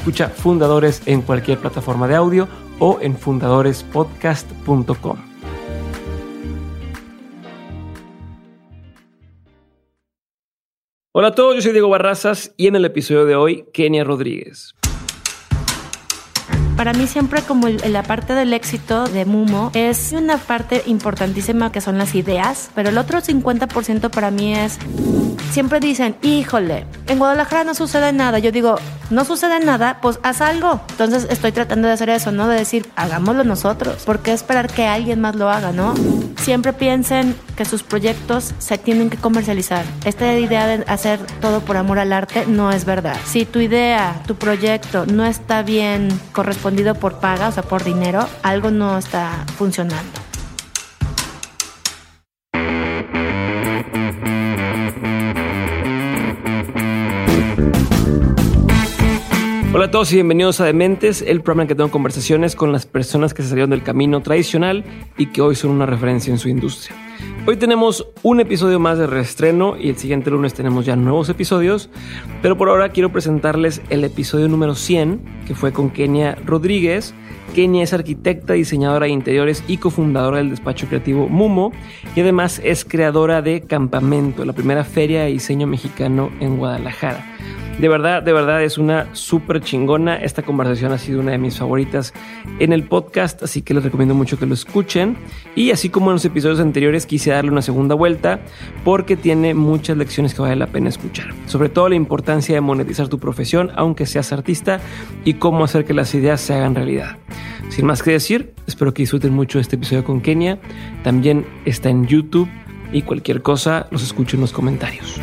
Escucha 0.00 0.30
Fundadores 0.30 1.02
en 1.04 1.20
cualquier 1.20 1.58
plataforma 1.58 2.08
de 2.08 2.14
audio 2.14 2.48
o 2.78 2.98
en 3.02 3.18
fundadorespodcast.com. 3.18 5.18
Hola 11.12 11.28
a 11.28 11.34
todos, 11.34 11.56
yo 11.56 11.60
soy 11.60 11.72
Diego 11.72 11.90
Barrazas 11.90 12.54
y 12.56 12.68
en 12.68 12.76
el 12.76 12.86
episodio 12.86 13.26
de 13.26 13.36
hoy, 13.36 13.66
Kenia 13.74 14.02
Rodríguez. 14.02 14.74
Para 16.80 16.94
mí 16.94 17.06
siempre 17.06 17.42
como 17.42 17.68
la 17.68 18.02
parte 18.02 18.32
del 18.32 18.54
éxito 18.54 19.04
de 19.04 19.26
Mumo 19.26 19.70
es 19.74 20.12
una 20.12 20.38
parte 20.38 20.82
importantísima 20.86 21.70
que 21.70 21.82
son 21.82 21.98
las 21.98 22.14
ideas, 22.14 22.70
pero 22.74 22.88
el 22.88 22.96
otro 22.96 23.20
50% 23.20 24.08
para 24.08 24.30
mí 24.30 24.54
es, 24.54 24.78
siempre 25.52 25.78
dicen, 25.78 26.16
híjole, 26.22 26.86
en 27.06 27.18
Guadalajara 27.18 27.64
no 27.64 27.74
sucede 27.74 28.14
nada. 28.14 28.38
Yo 28.38 28.50
digo, 28.50 28.76
no 29.10 29.26
sucede 29.26 29.60
nada, 29.60 29.98
pues 30.00 30.20
haz 30.22 30.40
algo. 30.40 30.80
Entonces 30.92 31.26
estoy 31.28 31.52
tratando 31.52 31.88
de 31.88 31.94
hacer 31.94 32.08
eso, 32.08 32.32
¿no? 32.32 32.48
De 32.48 32.56
decir, 32.56 32.88
hagámoslo 32.96 33.44
nosotros. 33.44 34.04
¿Por 34.04 34.20
qué 34.20 34.32
esperar 34.32 34.72
que 34.72 34.86
alguien 34.86 35.20
más 35.20 35.36
lo 35.36 35.50
haga, 35.50 35.72
no? 35.72 35.94
Siempre 36.38 36.72
piensen 36.72 37.36
que 37.56 37.64
sus 37.64 37.82
proyectos 37.82 38.54
se 38.58 38.78
tienen 38.78 39.10
que 39.10 39.18
comercializar. 39.18 39.84
Esta 40.04 40.32
idea 40.38 40.66
de 40.66 40.84
hacer 40.86 41.20
todo 41.40 41.60
por 41.60 41.76
amor 41.76 41.98
al 41.98 42.12
arte 42.12 42.46
no 42.46 42.70
es 42.70 42.84
verdad. 42.84 43.16
Si 43.26 43.44
tu 43.44 43.58
idea, 43.58 44.22
tu 44.26 44.36
proyecto 44.36 45.04
no 45.06 45.26
está 45.26 45.62
bien 45.62 46.08
por 46.94 47.18
paga, 47.20 47.48
o 47.48 47.52
sea, 47.52 47.62
por 47.62 47.84
dinero, 47.84 48.26
algo 48.42 48.70
no 48.70 48.98
está 48.98 49.44
funcionando. 49.56 50.29
A 59.90 59.92
todos 59.92 60.12
y 60.12 60.14
bienvenidos 60.14 60.60
a 60.60 60.66
Dementes, 60.66 61.20
el 61.20 61.40
programa 61.40 61.62
en 61.62 61.68
que 61.68 61.74
tengo 61.74 61.90
conversaciones 61.90 62.54
con 62.54 62.70
las 62.70 62.86
personas 62.86 63.34
que 63.34 63.42
se 63.42 63.48
salieron 63.48 63.70
del 63.70 63.82
camino 63.82 64.22
tradicional 64.22 64.84
y 65.18 65.26
que 65.26 65.42
hoy 65.42 65.56
son 65.56 65.72
una 65.72 65.84
referencia 65.84 66.30
en 66.30 66.38
su 66.38 66.48
industria. 66.48 66.96
Hoy 67.44 67.56
tenemos 67.56 68.06
un 68.22 68.38
episodio 68.38 68.78
más 68.78 68.98
de 68.98 69.08
reestreno 69.08 69.76
y 69.76 69.88
el 69.88 69.96
siguiente 69.96 70.30
lunes 70.30 70.54
tenemos 70.54 70.86
ya 70.86 70.94
nuevos 70.94 71.28
episodios, 71.28 71.90
pero 72.40 72.56
por 72.56 72.68
ahora 72.68 72.90
quiero 72.90 73.10
presentarles 73.10 73.82
el 73.90 74.04
episodio 74.04 74.46
número 74.46 74.76
100, 74.76 75.22
que 75.48 75.56
fue 75.56 75.72
con 75.72 75.90
Kenia 75.90 76.36
Rodríguez. 76.46 77.12
Kenia 77.56 77.82
es 77.82 77.92
arquitecta, 77.92 78.52
diseñadora 78.52 79.06
de 79.06 79.12
interiores 79.12 79.64
y 79.66 79.78
cofundadora 79.78 80.36
del 80.36 80.50
despacho 80.50 80.86
creativo 80.86 81.28
Mumo 81.28 81.72
y 82.14 82.20
además 82.20 82.60
es 82.62 82.84
creadora 82.84 83.42
de 83.42 83.62
Campamento, 83.62 84.44
la 84.44 84.52
primera 84.52 84.84
feria 84.84 85.22
de 85.22 85.32
diseño 85.32 85.66
mexicano 85.66 86.30
en 86.38 86.58
Guadalajara. 86.58 87.39
De 87.80 87.88
verdad, 87.88 88.22
de 88.22 88.34
verdad 88.34 88.62
es 88.62 88.76
una 88.76 89.06
súper 89.14 89.62
chingona. 89.62 90.16
Esta 90.16 90.42
conversación 90.42 90.92
ha 90.92 90.98
sido 90.98 91.20
una 91.20 91.32
de 91.32 91.38
mis 91.38 91.58
favoritas 91.58 92.12
en 92.58 92.74
el 92.74 92.84
podcast, 92.84 93.42
así 93.42 93.62
que 93.62 93.72
les 93.72 93.82
recomiendo 93.82 94.14
mucho 94.14 94.38
que 94.38 94.44
lo 94.44 94.52
escuchen. 94.52 95.16
Y 95.54 95.70
así 95.70 95.88
como 95.88 96.10
en 96.10 96.14
los 96.14 96.24
episodios 96.26 96.60
anteriores, 96.60 97.06
quise 97.06 97.30
darle 97.30 97.50
una 97.50 97.62
segunda 97.62 97.94
vuelta 97.94 98.40
porque 98.84 99.16
tiene 99.16 99.54
muchas 99.54 99.96
lecciones 99.96 100.34
que 100.34 100.42
vale 100.42 100.56
la 100.56 100.66
pena 100.66 100.90
escuchar. 100.90 101.28
Sobre 101.46 101.70
todo 101.70 101.88
la 101.88 101.94
importancia 101.94 102.54
de 102.54 102.60
monetizar 102.60 103.08
tu 103.08 103.18
profesión, 103.18 103.70
aunque 103.76 104.04
seas 104.04 104.30
artista, 104.32 104.80
y 105.24 105.34
cómo 105.34 105.64
hacer 105.64 105.86
que 105.86 105.94
las 105.94 106.14
ideas 106.14 106.42
se 106.42 106.52
hagan 106.52 106.74
realidad. 106.74 107.16
Sin 107.70 107.86
más 107.86 108.02
que 108.02 108.10
decir, 108.10 108.52
espero 108.66 108.92
que 108.92 109.04
disfruten 109.04 109.32
mucho 109.32 109.58
este 109.58 109.76
episodio 109.76 110.04
con 110.04 110.20
Kenia. 110.20 110.58
También 111.02 111.46
está 111.64 111.88
en 111.88 112.06
YouTube 112.06 112.48
y 112.92 113.02
cualquier 113.02 113.40
cosa 113.40 113.86
los 113.90 114.02
escucho 114.02 114.36
en 114.36 114.42
los 114.42 114.52
comentarios. 114.52 115.18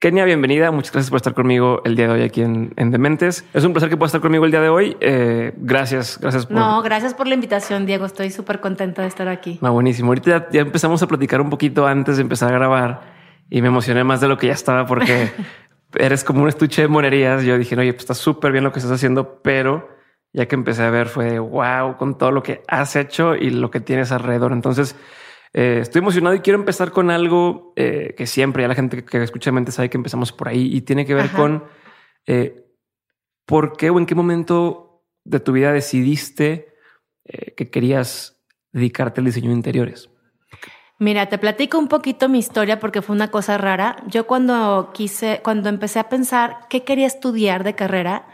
Kenia, 0.00 0.24
bienvenida. 0.24 0.70
Muchas 0.70 0.92
gracias 0.92 1.10
por 1.10 1.16
estar 1.16 1.34
conmigo 1.34 1.82
el 1.84 1.96
día 1.96 2.06
de 2.06 2.12
hoy 2.12 2.22
aquí 2.22 2.40
en, 2.40 2.72
Dementes. 2.76 3.44
Es 3.52 3.64
un 3.64 3.72
placer 3.72 3.90
que 3.90 3.96
puedas 3.96 4.10
estar 4.10 4.20
conmigo 4.20 4.44
el 4.44 4.52
día 4.52 4.60
de 4.60 4.68
hoy. 4.68 4.96
Eh, 5.00 5.52
gracias, 5.56 6.20
gracias 6.20 6.46
por... 6.46 6.54
No, 6.54 6.80
gracias 6.82 7.14
por 7.14 7.26
la 7.26 7.34
invitación, 7.34 7.84
Diego. 7.84 8.06
Estoy 8.06 8.30
súper 8.30 8.60
contenta 8.60 9.02
de 9.02 9.08
estar 9.08 9.26
aquí. 9.26 9.58
No, 9.60 9.72
buenísimo. 9.72 10.10
Ahorita 10.10 10.50
ya, 10.52 10.60
empezamos 10.60 11.02
a 11.02 11.08
platicar 11.08 11.40
un 11.40 11.50
poquito 11.50 11.84
antes 11.84 12.14
de 12.14 12.22
empezar 12.22 12.50
a 12.50 12.52
grabar 12.52 13.12
y 13.50 13.60
me 13.60 13.66
emocioné 13.66 14.04
más 14.04 14.20
de 14.20 14.28
lo 14.28 14.38
que 14.38 14.46
ya 14.46 14.52
estaba 14.52 14.86
porque 14.86 15.32
eres 15.98 16.22
como 16.22 16.42
un 16.42 16.48
estuche 16.48 16.82
de 16.82 16.86
monerías. 16.86 17.42
Yo 17.42 17.58
dije, 17.58 17.74
oye, 17.76 17.92
pues 17.92 18.04
está 18.04 18.14
súper 18.14 18.52
bien 18.52 18.62
lo 18.62 18.70
que 18.70 18.78
estás 18.78 18.92
haciendo, 18.92 19.40
pero 19.42 19.88
ya 20.32 20.46
que 20.46 20.54
empecé 20.54 20.84
a 20.84 20.90
ver 20.90 21.08
fue 21.08 21.40
wow 21.40 21.96
con 21.96 22.16
todo 22.16 22.30
lo 22.30 22.44
que 22.44 22.62
has 22.68 22.94
hecho 22.94 23.34
y 23.34 23.50
lo 23.50 23.72
que 23.72 23.80
tienes 23.80 24.12
alrededor. 24.12 24.52
Entonces, 24.52 24.94
eh, 25.52 25.78
estoy 25.80 26.00
emocionado 26.00 26.34
y 26.34 26.40
quiero 26.40 26.58
empezar 26.58 26.92
con 26.92 27.10
algo 27.10 27.72
eh, 27.76 28.14
que 28.16 28.26
siempre 28.26 28.62
ya 28.62 28.68
la 28.68 28.74
gente 28.74 29.04
que 29.04 29.22
escucha 29.22 29.52
mente 29.52 29.72
sabe 29.72 29.88
que 29.88 29.96
empezamos 29.96 30.32
por 30.32 30.48
ahí 30.48 30.74
y 30.74 30.82
tiene 30.82 31.06
que 31.06 31.14
ver 31.14 31.30
con 31.30 31.64
eh, 32.26 32.66
por 33.46 33.76
qué 33.76 33.90
o 33.90 33.98
en 33.98 34.06
qué 34.06 34.14
momento 34.14 35.04
de 35.24 35.40
tu 35.40 35.52
vida 35.52 35.72
decidiste 35.72 36.66
que 37.56 37.70
querías 37.70 38.42
dedicarte 38.72 39.20
al 39.20 39.26
diseño 39.26 39.50
de 39.50 39.56
interiores. 39.56 40.08
Mira, 40.98 41.28
te 41.28 41.36
platico 41.36 41.78
un 41.78 41.88
poquito 41.88 42.30
mi 42.30 42.38
historia 42.38 42.80
porque 42.80 43.02
fue 43.02 43.14
una 43.14 43.30
cosa 43.30 43.58
rara. 43.58 43.96
Yo 44.06 44.26
cuando 44.26 44.92
quise, 44.94 45.42
cuando 45.44 45.68
empecé 45.68 45.98
a 45.98 46.08
pensar 46.08 46.60
qué 46.70 46.84
quería 46.84 47.06
estudiar 47.06 47.64
de 47.64 47.74
carrera, 47.74 48.28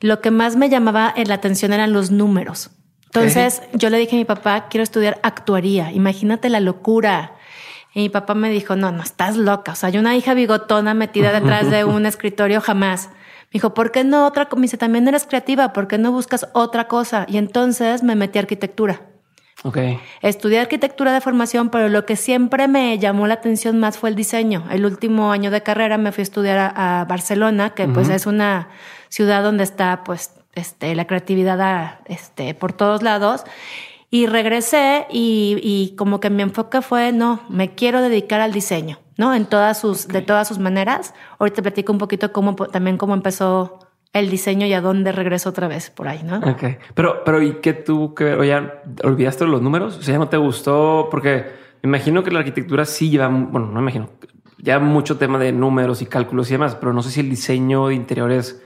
lo 0.00 0.20
que 0.20 0.32
más 0.32 0.56
me 0.56 0.68
llamaba 0.68 1.14
la 1.16 1.34
atención 1.34 1.72
eran 1.72 1.92
los 1.92 2.10
números. 2.10 2.81
Entonces 3.14 3.60
yo 3.74 3.90
le 3.90 3.98
dije 3.98 4.16
a 4.16 4.18
mi 4.18 4.24
papá, 4.24 4.68
quiero 4.70 4.82
estudiar 4.82 5.20
actuaría, 5.22 5.92
imagínate 5.92 6.48
la 6.48 6.60
locura. 6.60 7.34
Y 7.94 8.00
mi 8.00 8.08
papá 8.08 8.32
me 8.32 8.48
dijo, 8.48 8.74
no, 8.74 8.90
no, 8.90 9.02
estás 9.02 9.36
loca. 9.36 9.72
O 9.72 9.74
sea, 9.74 9.90
hay 9.90 9.98
una 9.98 10.16
hija 10.16 10.32
bigotona 10.32 10.94
metida 10.94 11.30
detrás 11.38 11.70
de 11.70 11.84
un 11.84 12.06
escritorio 12.06 12.62
jamás. 12.62 13.10
Me 13.10 13.58
dijo, 13.58 13.74
¿por 13.74 13.92
qué 13.92 14.02
no 14.02 14.26
otra? 14.26 14.48
Me 14.56 14.62
dice, 14.62 14.78
también 14.78 15.06
eres 15.08 15.26
creativa, 15.26 15.74
¿por 15.74 15.88
qué 15.88 15.98
no 15.98 16.10
buscas 16.10 16.48
otra 16.54 16.88
cosa? 16.88 17.26
Y 17.28 17.36
entonces 17.36 18.02
me 18.02 18.16
metí 18.16 18.38
a 18.38 18.42
arquitectura. 18.42 19.02
Ok. 19.62 19.76
Estudié 20.22 20.60
arquitectura 20.60 21.12
de 21.12 21.20
formación, 21.20 21.68
pero 21.68 21.90
lo 21.90 22.06
que 22.06 22.16
siempre 22.16 22.66
me 22.66 22.98
llamó 22.98 23.26
la 23.26 23.34
atención 23.34 23.78
más 23.78 23.98
fue 23.98 24.08
el 24.08 24.16
diseño. 24.16 24.64
El 24.70 24.86
último 24.86 25.32
año 25.32 25.50
de 25.50 25.62
carrera 25.62 25.98
me 25.98 26.12
fui 26.12 26.22
a 26.22 26.24
estudiar 26.24 26.72
a, 26.74 27.04
Barcelona, 27.06 27.74
que 27.74 27.86
pues 27.88 28.08
es 28.08 28.24
una 28.24 28.70
ciudad 29.10 29.42
donde 29.42 29.64
está 29.64 30.02
pues 30.02 30.30
este, 30.54 30.94
la 30.94 31.06
creatividad 31.06 32.00
este, 32.06 32.54
por 32.54 32.72
todos 32.72 33.02
lados. 33.02 33.44
Y 34.10 34.26
regresé 34.26 35.06
y, 35.10 35.94
como 35.96 36.20
que 36.20 36.28
mi 36.28 36.42
enfoque 36.42 36.82
fue, 36.82 37.12
no, 37.12 37.40
me 37.48 37.74
quiero 37.74 38.02
dedicar 38.02 38.42
al 38.42 38.52
diseño, 38.52 38.98
¿no? 39.16 39.34
En 39.34 39.46
todas 39.46 39.80
sus, 39.80 40.06
de 40.06 40.20
todas 40.20 40.46
sus 40.46 40.58
maneras. 40.58 41.14
Ahorita 41.38 41.62
platico 41.62 41.92
un 41.92 41.98
poquito 41.98 42.30
cómo, 42.30 42.54
también 42.54 42.98
cómo 42.98 43.14
empezó 43.14 43.78
el 44.12 44.28
diseño 44.28 44.66
y 44.66 44.74
a 44.74 44.82
dónde 44.82 45.12
regreso 45.12 45.48
otra 45.48 45.66
vez 45.66 45.88
por 45.88 46.08
ahí, 46.08 46.22
¿no? 46.22 46.38
Ok. 46.38 46.62
Pero, 46.94 47.24
pero 47.24 47.40
¿y 47.40 47.54
qué 47.62 47.72
tú 47.72 48.14
que 48.14 48.34
o 48.34 48.44
ya 48.44 48.82
olvidaste 49.02 49.46
los 49.46 49.62
números? 49.62 49.96
O 49.96 50.02
sea, 50.02 50.12
ya 50.12 50.18
no 50.18 50.28
te 50.28 50.36
gustó 50.36 51.08
porque 51.10 51.46
me 51.82 51.88
imagino 51.88 52.22
que 52.22 52.30
la 52.30 52.40
arquitectura 52.40 52.84
sí 52.84 53.08
lleva, 53.08 53.28
bueno, 53.28 53.68
no 53.68 53.72
me 53.72 53.80
imagino, 53.80 54.10
ya 54.58 54.78
mucho 54.78 55.16
tema 55.16 55.38
de 55.38 55.52
números 55.52 56.02
y 56.02 56.06
cálculos 56.06 56.50
y 56.50 56.52
demás, 56.52 56.76
pero 56.76 56.92
no 56.92 57.02
sé 57.02 57.10
si 57.10 57.20
el 57.20 57.30
diseño 57.30 57.88
de 57.88 57.94
interiores 57.94 58.61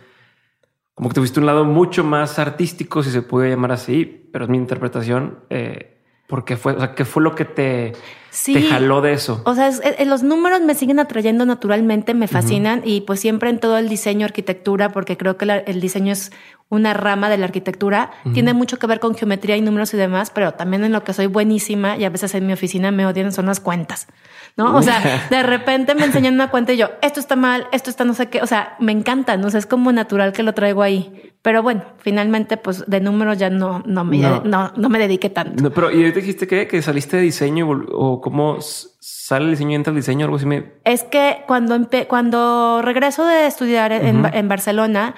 como 0.96 1.10
que 1.10 1.14
tuviste 1.14 1.38
un 1.38 1.46
lado 1.46 1.64
mucho 1.66 2.02
más 2.04 2.38
artístico, 2.38 3.02
si 3.02 3.10
se 3.10 3.20
puede 3.22 3.50
llamar 3.50 3.70
así, 3.70 4.28
pero 4.32 4.46
es 4.46 4.50
mi 4.50 4.56
interpretación. 4.56 5.40
Eh, 5.50 5.92
¿Por 6.26 6.44
qué 6.44 6.56
fue? 6.56 6.72
O 6.72 6.78
sea, 6.80 6.94
¿qué 6.96 7.04
fue 7.04 7.22
lo 7.22 7.34
que 7.36 7.44
te, 7.44 7.92
Sí. 8.30 8.54
te 8.54 8.62
jaló 8.62 9.00
de 9.02 9.12
eso? 9.12 9.42
O 9.44 9.54
sea, 9.54 9.68
es- 9.68 9.80
los 10.08 10.22
números 10.24 10.60
me 10.62 10.74
siguen 10.74 10.98
atrayendo 10.98 11.44
naturalmente, 11.46 12.14
me 12.14 12.26
fascinan 12.26 12.80
y 12.84 13.02
pues 13.02 13.20
siempre 13.20 13.48
en 13.50 13.60
todo 13.60 13.76
el 13.78 13.88
diseño, 13.88 14.24
arquitectura, 14.24 14.88
porque 14.90 15.16
creo 15.16 15.36
que 15.36 15.46
la- 15.46 15.58
el 15.58 15.80
diseño 15.80 16.12
es 16.12 16.32
una 16.68 16.94
rama 16.94 17.28
de 17.30 17.38
la 17.38 17.44
arquitectura, 17.44 18.10
tiene 18.34 18.52
mucho 18.52 18.78
que 18.78 18.88
ver 18.88 18.98
con 18.98 19.14
geometría 19.14 19.56
y 19.56 19.60
números 19.60 19.94
y 19.94 19.96
demás, 19.96 20.30
pero 20.34 20.54
también 20.54 20.82
en 20.82 20.90
lo 20.90 21.04
que 21.04 21.12
soy 21.12 21.26
buenísima 21.26 21.96
y 21.96 22.04
a 22.04 22.10
veces 22.10 22.34
en 22.34 22.44
mi 22.44 22.52
oficina 22.52 22.90
me 22.90 23.06
odian 23.06 23.30
son 23.30 23.46
las 23.46 23.60
cuentas, 23.60 24.08
¿no? 24.56 24.74
O 24.74 24.82
sea, 24.82 25.26
de 25.30 25.42
repente 25.44 25.94
me 25.94 26.04
enseñan 26.04 26.34
una 26.34 26.50
cuenta 26.50 26.72
y 26.72 26.76
yo, 26.76 26.90
esto 27.02 27.20
está 27.20 27.36
mal, 27.36 27.68
esto 27.70 27.88
está 27.88 28.04
no 28.04 28.14
sé 28.14 28.28
qué, 28.30 28.42
o 28.42 28.48
sea, 28.48 28.74
me 28.80 28.90
encantan, 28.90 29.44
o 29.44 29.50
sea, 29.50 29.60
es 29.60 29.66
como 29.66 29.92
natural 29.92 30.32
que 30.32 30.42
lo 30.42 30.54
traigo 30.54 30.82
ahí. 30.82 31.32
Pero 31.42 31.62
bueno, 31.62 31.84
finalmente 31.98 32.56
pues 32.56 32.84
de 32.88 33.00
números 33.00 33.38
ya 33.38 33.48
no, 33.48 33.80
no, 33.86 34.04
me, 34.04 34.18
No. 34.18 34.42
no. 34.42 34.72
No, 34.76 34.88
me 34.88 34.98
dediqué 34.98 35.30
tanto. 35.30 35.62
No, 35.62 35.70
pero, 35.70 35.92
¿y 35.92 35.98
ahorita 35.98 36.18
dijiste 36.18 36.48
que, 36.48 36.66
que 36.66 36.82
saliste 36.82 37.18
de 37.18 37.22
diseño 37.22 37.70
o 37.92 38.20
cómo 38.20 38.58
sale 38.60 39.44
el 39.44 39.50
diseño 39.52 39.70
y 39.70 39.74
entra 39.76 39.92
el 39.92 39.96
diseño? 39.96 40.24
Algo 40.24 40.38
así 40.38 40.46
me... 40.46 40.72
Es 40.82 41.04
que 41.04 41.44
cuando, 41.46 41.78
cuando 42.08 42.82
regreso 42.82 43.24
de 43.24 43.46
estudiar 43.46 43.92
en 43.92 44.48
Barcelona, 44.48 45.14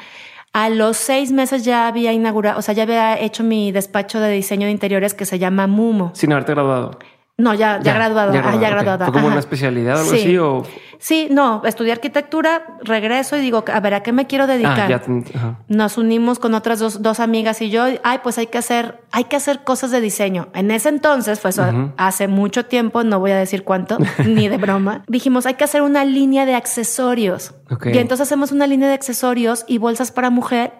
a 0.52 0.68
los 0.70 0.96
seis 0.96 1.30
meses 1.32 1.64
ya 1.64 1.86
había 1.86 2.12
inaugurado, 2.12 2.58
o 2.58 2.62
sea, 2.62 2.74
ya 2.74 2.84
había 2.84 3.18
hecho 3.20 3.44
mi 3.44 3.70
despacho 3.72 4.18
de 4.20 4.30
diseño 4.32 4.66
de 4.66 4.72
interiores 4.72 5.14
que 5.14 5.24
se 5.24 5.38
llama 5.38 5.66
Mumo. 5.66 6.10
Sin 6.14 6.32
haberte 6.32 6.52
graduado. 6.54 6.98
No, 7.36 7.54
ya, 7.54 7.78
ya, 7.80 7.94
graduado, 7.94 8.32
ah, 8.32 8.54
ya 8.60 8.68
ok. 8.68 8.72
graduada. 8.74 9.04
¿Fue 9.06 9.12
como 9.12 9.26
ajá. 9.26 9.34
una 9.34 9.40
especialidad 9.40 9.96
o 9.96 10.00
algo 10.00 10.10
Sí. 10.10 10.18
así? 10.20 10.38
O... 10.38 10.64
Sí, 11.00 11.28
no, 11.30 11.62
estudié 11.64 11.92
arquitectura, 11.92 12.76
regreso 12.82 13.36
y 13.36 13.40
digo, 13.40 13.64
a 13.72 13.80
ver, 13.80 13.94
¿a 13.94 14.02
qué 14.02 14.12
me 14.12 14.26
quiero 14.26 14.46
dedicar? 14.48 14.92
Ah, 14.92 15.00
ya. 15.32 15.58
Nos 15.68 15.96
unimos 15.96 16.38
con 16.40 16.54
otras 16.54 16.80
dos, 16.80 17.02
dos 17.02 17.20
amigas 17.20 17.62
y 17.62 17.70
yo, 17.70 17.84
ay, 18.02 18.18
pues 18.22 18.36
hay 18.38 18.48
que 18.48 18.58
hacer, 18.58 19.00
hay 19.12 19.24
que 19.24 19.36
hacer 19.36 19.62
cosas 19.64 19.90
de 19.92 20.00
diseño. 20.00 20.48
En 20.54 20.70
ese 20.72 20.88
entonces, 20.88 21.38
fue 21.40 21.50
eso, 21.50 21.62
Ujú. 21.62 21.92
hace 21.96 22.26
mucho 22.26 22.66
tiempo, 22.66 23.04
no 23.04 23.20
voy 23.20 23.30
a 23.30 23.36
decir 23.38 23.62
cuánto, 23.62 23.96
ni 24.26 24.48
de 24.48 24.56
broma, 24.56 25.04
dijimos, 25.06 25.46
hay 25.46 25.54
que 25.54 25.64
hacer 25.64 25.82
una 25.82 26.04
línea 26.04 26.46
de 26.46 26.54
accesorios. 26.56 27.54
Ok. 27.70 27.86
Y 27.92 27.98
entonces 27.98 28.26
hacemos 28.26 28.50
una 28.50 28.66
línea 28.66 28.88
de 28.88 28.94
accesorios 28.94 29.64
y 29.68 29.78
bolsas 29.78 30.10
para 30.10 30.30
mujer 30.30 30.72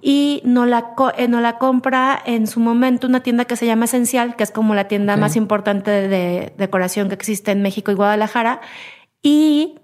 y 0.00 0.40
nos 0.44 0.66
la, 0.66 0.94
co- 0.94 1.12
eh, 1.16 1.28
nos 1.28 1.42
la 1.42 1.58
compra 1.58 2.20
en 2.24 2.46
su 2.46 2.58
momento 2.58 3.06
una 3.06 3.20
tienda 3.20 3.44
que 3.44 3.56
se 3.56 3.66
llama 3.66 3.84
Esencial, 3.84 4.34
que 4.36 4.42
es 4.42 4.50
como 4.50 4.74
la 4.74 4.88
tienda 4.88 5.16
más 5.16 5.36
importante 5.36 5.90
de, 5.90 6.08
de 6.08 6.52
decoración 6.58 7.08
que 7.08 7.14
existe 7.14 7.50
en 7.52 7.62
México 7.62 7.90
y 7.90 7.94
Guadalajara. 7.94 8.60
Y 9.22 9.78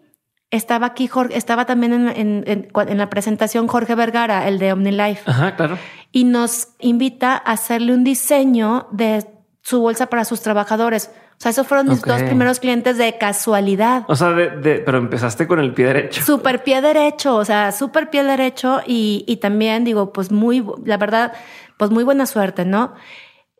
estaba 0.50 0.86
aquí, 0.86 1.06
Jorge, 1.06 1.36
estaba 1.36 1.64
también 1.66 1.92
en, 1.92 2.08
en- 2.08 2.44
en- 2.46 2.68
en 2.74 2.98
la 2.98 3.10
presentación 3.10 3.68
Jorge 3.68 3.94
Vergara, 3.94 4.48
el 4.48 4.58
de 4.58 4.72
OmniLife, 4.72 5.22
Ajá, 5.30 5.56
claro. 5.56 5.78
y 6.12 6.24
nos 6.24 6.68
invita 6.80 7.34
a 7.34 7.52
hacerle 7.52 7.92
un 7.94 8.02
diseño 8.04 8.88
de 8.90 9.26
su 9.62 9.80
bolsa 9.80 10.06
para 10.06 10.24
sus 10.24 10.40
trabajadores. 10.40 11.10
O 11.32 11.40
sea, 11.40 11.50
esos 11.50 11.66
fueron 11.68 11.88
mis 11.88 12.00
Ok. 12.00 12.06
dos 12.06 12.22
primeros 12.24 12.58
clientes 12.58 12.98
de 12.98 13.16
casualidad. 13.16 14.04
O 14.08 14.16
sea, 14.16 14.30
de, 14.30 14.50
de- 14.50 14.78
pero 14.80 14.98
empezaste 14.98 15.46
con 15.46 15.60
el 15.60 15.72
pie 15.72 15.86
derecho. 15.86 16.22
Súper 16.24 16.64
pie 16.64 16.80
derecho, 16.80 17.36
o 17.36 17.44
sea, 17.44 17.70
súper 17.70 18.10
pie 18.10 18.24
derecho 18.24 18.80
y, 18.86 19.24
y 19.28 19.36
también 19.36 19.84
digo, 19.84 20.12
pues 20.12 20.32
muy, 20.32 20.64
la 20.84 20.96
verdad, 20.96 21.32
pues 21.76 21.90
muy 21.92 22.02
buena 22.02 22.26
suerte, 22.26 22.64
¿no? 22.64 22.94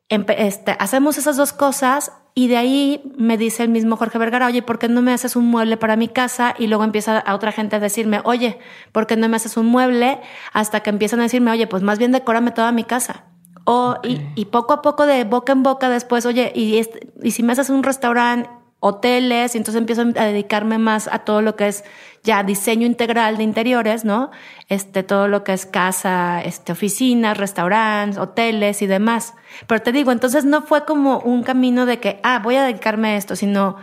Empe- 0.09 0.35
este, 0.39 0.75
hacemos 0.81 1.19
esas 1.19 1.37
dos 1.37 1.53
cosas 1.53 2.11
y 2.39 2.47
de 2.47 2.57
ahí 2.57 3.03
me 3.17 3.37
dice 3.37 3.65
el 3.65 3.69
mismo 3.69 3.97
Jorge 3.97 4.17
Vergara, 4.17 4.47
oye, 4.47 4.63
¿por 4.63 4.79
qué 4.79 4.89
no 4.89 5.03
me 5.03 5.13
haces 5.13 5.35
un 5.35 5.47
mueble 5.47 5.77
para 5.77 5.97
mi 5.97 6.07
casa? 6.07 6.55
Y 6.57 6.69
luego 6.69 6.85
empieza 6.85 7.19
a 7.19 7.35
otra 7.35 7.51
gente 7.51 7.75
a 7.75 7.81
decirme, 7.81 8.21
oye, 8.23 8.61
¿por 8.93 9.09
qué 9.09 9.17
no 9.17 9.29
me 9.29 9.35
haces 9.35 9.57
un 9.57 9.67
mueble? 9.67 10.21
Hasta 10.53 10.79
que 10.85 10.91
empiezan 10.91 11.19
a 11.19 11.25
decirme, 11.25 11.51
oye, 11.51 11.67
pues 11.67 11.83
más 11.83 11.99
bien 11.99 12.13
decórame 12.13 12.53
toda 12.53 12.71
mi 12.71 12.85
casa. 12.85 13.25
O, 13.65 13.97
y, 14.05 14.21
y 14.37 14.45
poco 14.45 14.73
a 14.73 14.83
poco 14.83 15.05
de 15.05 15.25
boca 15.25 15.53
en 15.53 15.65
boca 15.65 15.89
después, 15.91 16.27
oye, 16.27 16.53
y, 16.55 16.79
este- 16.79 17.09
y 17.25 17.33
si 17.33 17.43
me 17.43 17.55
haces 17.55 17.71
un 17.71 17.83
restaurante, 17.83 18.49
hoteles, 18.81 19.55
y 19.55 19.59
entonces 19.59 19.79
empiezo 19.79 20.03
a 20.03 20.25
dedicarme 20.25 20.79
más 20.79 21.09
a 21.09 21.21
todo 21.21 21.43
lo 21.43 21.57
que 21.57 21.69
es 21.69 21.85
ya 22.23 22.43
diseño 22.43 22.87
integral 22.87 23.37
de 23.37 23.43
interiores, 23.43 24.05
¿no? 24.05 24.31
Este, 24.69 25.03
todo 25.03 25.29
lo 25.29 25.45
que 25.45 25.53
es 25.53 25.67
casa, 25.67 26.43
este, 26.43 26.73
oficinas, 26.73 27.37
restaurantes, 27.37 28.19
hoteles 28.19 28.83
y 28.83 28.87
demás. 28.87 29.35
Pero 29.67 29.83
te 29.83 29.93
digo, 29.93 30.13
entonces 30.13 30.45
no 30.45 30.63
fue 30.63 30.85
como 30.85 31.19
un 31.21 31.43
camino 31.43 31.87
de 31.87 32.01
que, 32.01 32.21
ah, 32.23 32.41
voy 32.43 32.57
a 32.57 32.65
dedicarme 32.65 33.09
a 33.09 33.17
esto, 33.17 33.35
sino 33.37 33.77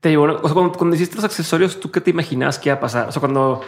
Te 0.00 0.08
digo, 0.08 0.24
o 0.24 0.46
sea, 0.46 0.54
cuando, 0.54 0.72
cuando 0.72 0.96
hiciste 0.96 1.16
los 1.16 1.24
accesorios, 1.24 1.78
¿tú 1.78 1.90
qué 1.90 2.00
te 2.00 2.10
imaginabas 2.10 2.58
que 2.58 2.68
iba 2.68 2.76
a 2.76 2.80
pasar? 2.80 3.08
O 3.08 3.12
sea, 3.12 3.20
cuando 3.20 3.62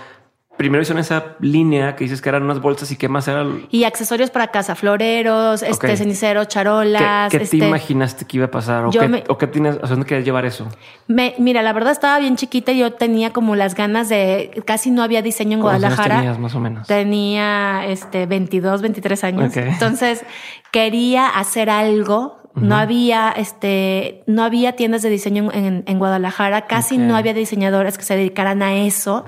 primero 0.56 0.82
hicieron 0.82 1.00
esa 1.00 1.34
línea 1.40 1.96
que 1.96 2.04
dices 2.04 2.22
que 2.22 2.28
eran 2.28 2.42
unas 2.44 2.60
bolsas 2.60 2.90
y 2.92 2.96
qué 2.96 3.08
más 3.08 3.26
era. 3.28 3.42
el- 3.42 3.66
y 3.70 3.84
accesorios 3.84 4.30
para 4.30 4.48
casa, 4.48 4.74
floreros, 4.74 5.62
este, 5.62 5.96
ceniceros, 5.96 6.46
¿Qué, 6.46 6.52
charolas. 6.52 7.30
qué 7.30 7.38
este, 7.38 7.58
te 7.58 7.66
imaginaste 7.68 8.24
que 8.24 8.36
iba 8.36 8.46
a 8.46 8.50
pasar? 8.50 8.86
¿O 8.86 8.90
qué, 8.90 9.08
me- 9.08 9.24
o 9.28 9.36
qué 9.38 9.46
tienes, 9.46 9.76
o 9.76 9.80
sea, 9.80 9.88
dónde 9.90 10.06
querías 10.06 10.24
llevar 10.24 10.44
eso? 10.44 10.66
Me, 11.08 11.34
mira, 11.38 11.62
la 11.62 11.72
verdad 11.72 11.92
estaba 11.92 12.18
bien 12.18 12.36
chiquita 12.36 12.72
y 12.72 12.78
yo 12.78 12.92
tenía 12.92 13.32
como 13.32 13.56
las 13.56 13.74
ganas 13.74 14.08
de, 14.08 14.62
casi 14.64 14.90
no 14.90 15.02
había 15.02 15.22
diseño 15.22 15.56
en 15.56 15.60
¿Cuántos 15.62 15.84
años 15.84 15.96
Guadalajara. 15.96 16.20
tenías 16.20 16.38
más 16.38 16.54
o 16.54 16.60
menos? 16.60 16.86
Tenía 16.86 17.84
este 17.86 18.26
22, 18.26 18.80
23 18.82 19.24
años. 19.24 19.56
Entonces 19.56 20.24
quería 20.70 21.28
hacer 21.28 21.70
algo. 21.70 22.38
No 22.56 22.76
había 22.76 23.30
este, 23.32 24.22
no 24.26 24.44
había 24.44 24.76
tiendas 24.76 25.02
de 25.02 25.10
diseño 25.10 25.50
en, 25.52 25.64
en- 25.64 25.84
en 25.86 25.98
Guadalajara, 25.98 26.66
casi 26.66 26.98
no 26.98 27.16
había 27.16 27.34
diseñadores 27.34 27.98
que 27.98 28.04
se 28.04 28.16
dedicaran 28.16 28.62
a 28.62 28.74
eso. 28.76 29.24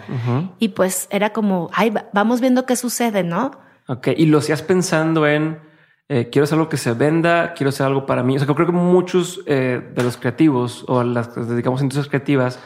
Y 0.59 0.69
pues 0.69 1.09
era 1.11 1.31
como, 1.31 1.69
ay, 1.73 1.91
va- 1.91 2.07
vamos 2.13 2.41
viendo 2.41 2.67
qué 2.67 2.77
sucede, 2.77 3.25
¿no? 3.25 3.51
Ok, 3.89 4.09
y 4.17 4.27
lo 4.27 4.39
hacías 4.39 4.63
pensando 4.63 5.27
en 5.27 5.59
eh, 6.09 6.29
quiero 6.31 6.45
hacer 6.45 6.57
algo 6.57 6.69
que 6.69 6.77
se 6.77 6.93
venda, 6.93 7.53
quiero 7.55 7.71
hacer 7.71 7.85
algo 7.87 8.07
para 8.07 8.23
mí. 8.23 8.37
O 8.37 8.39
sea, 8.39 8.47
creo 8.55 8.67
que 8.67 8.73
muchos 8.73 9.41
eh, 9.47 9.81
de 9.95 10.03
los 10.05 10.17
creativos 10.17 10.85
o 10.87 11.03
las 11.03 11.27
que 11.29 11.41
nos 11.41 11.49
dedicamos 11.49 11.81
a 11.81 11.85
industrias 11.85 12.09
creativas 12.09 12.61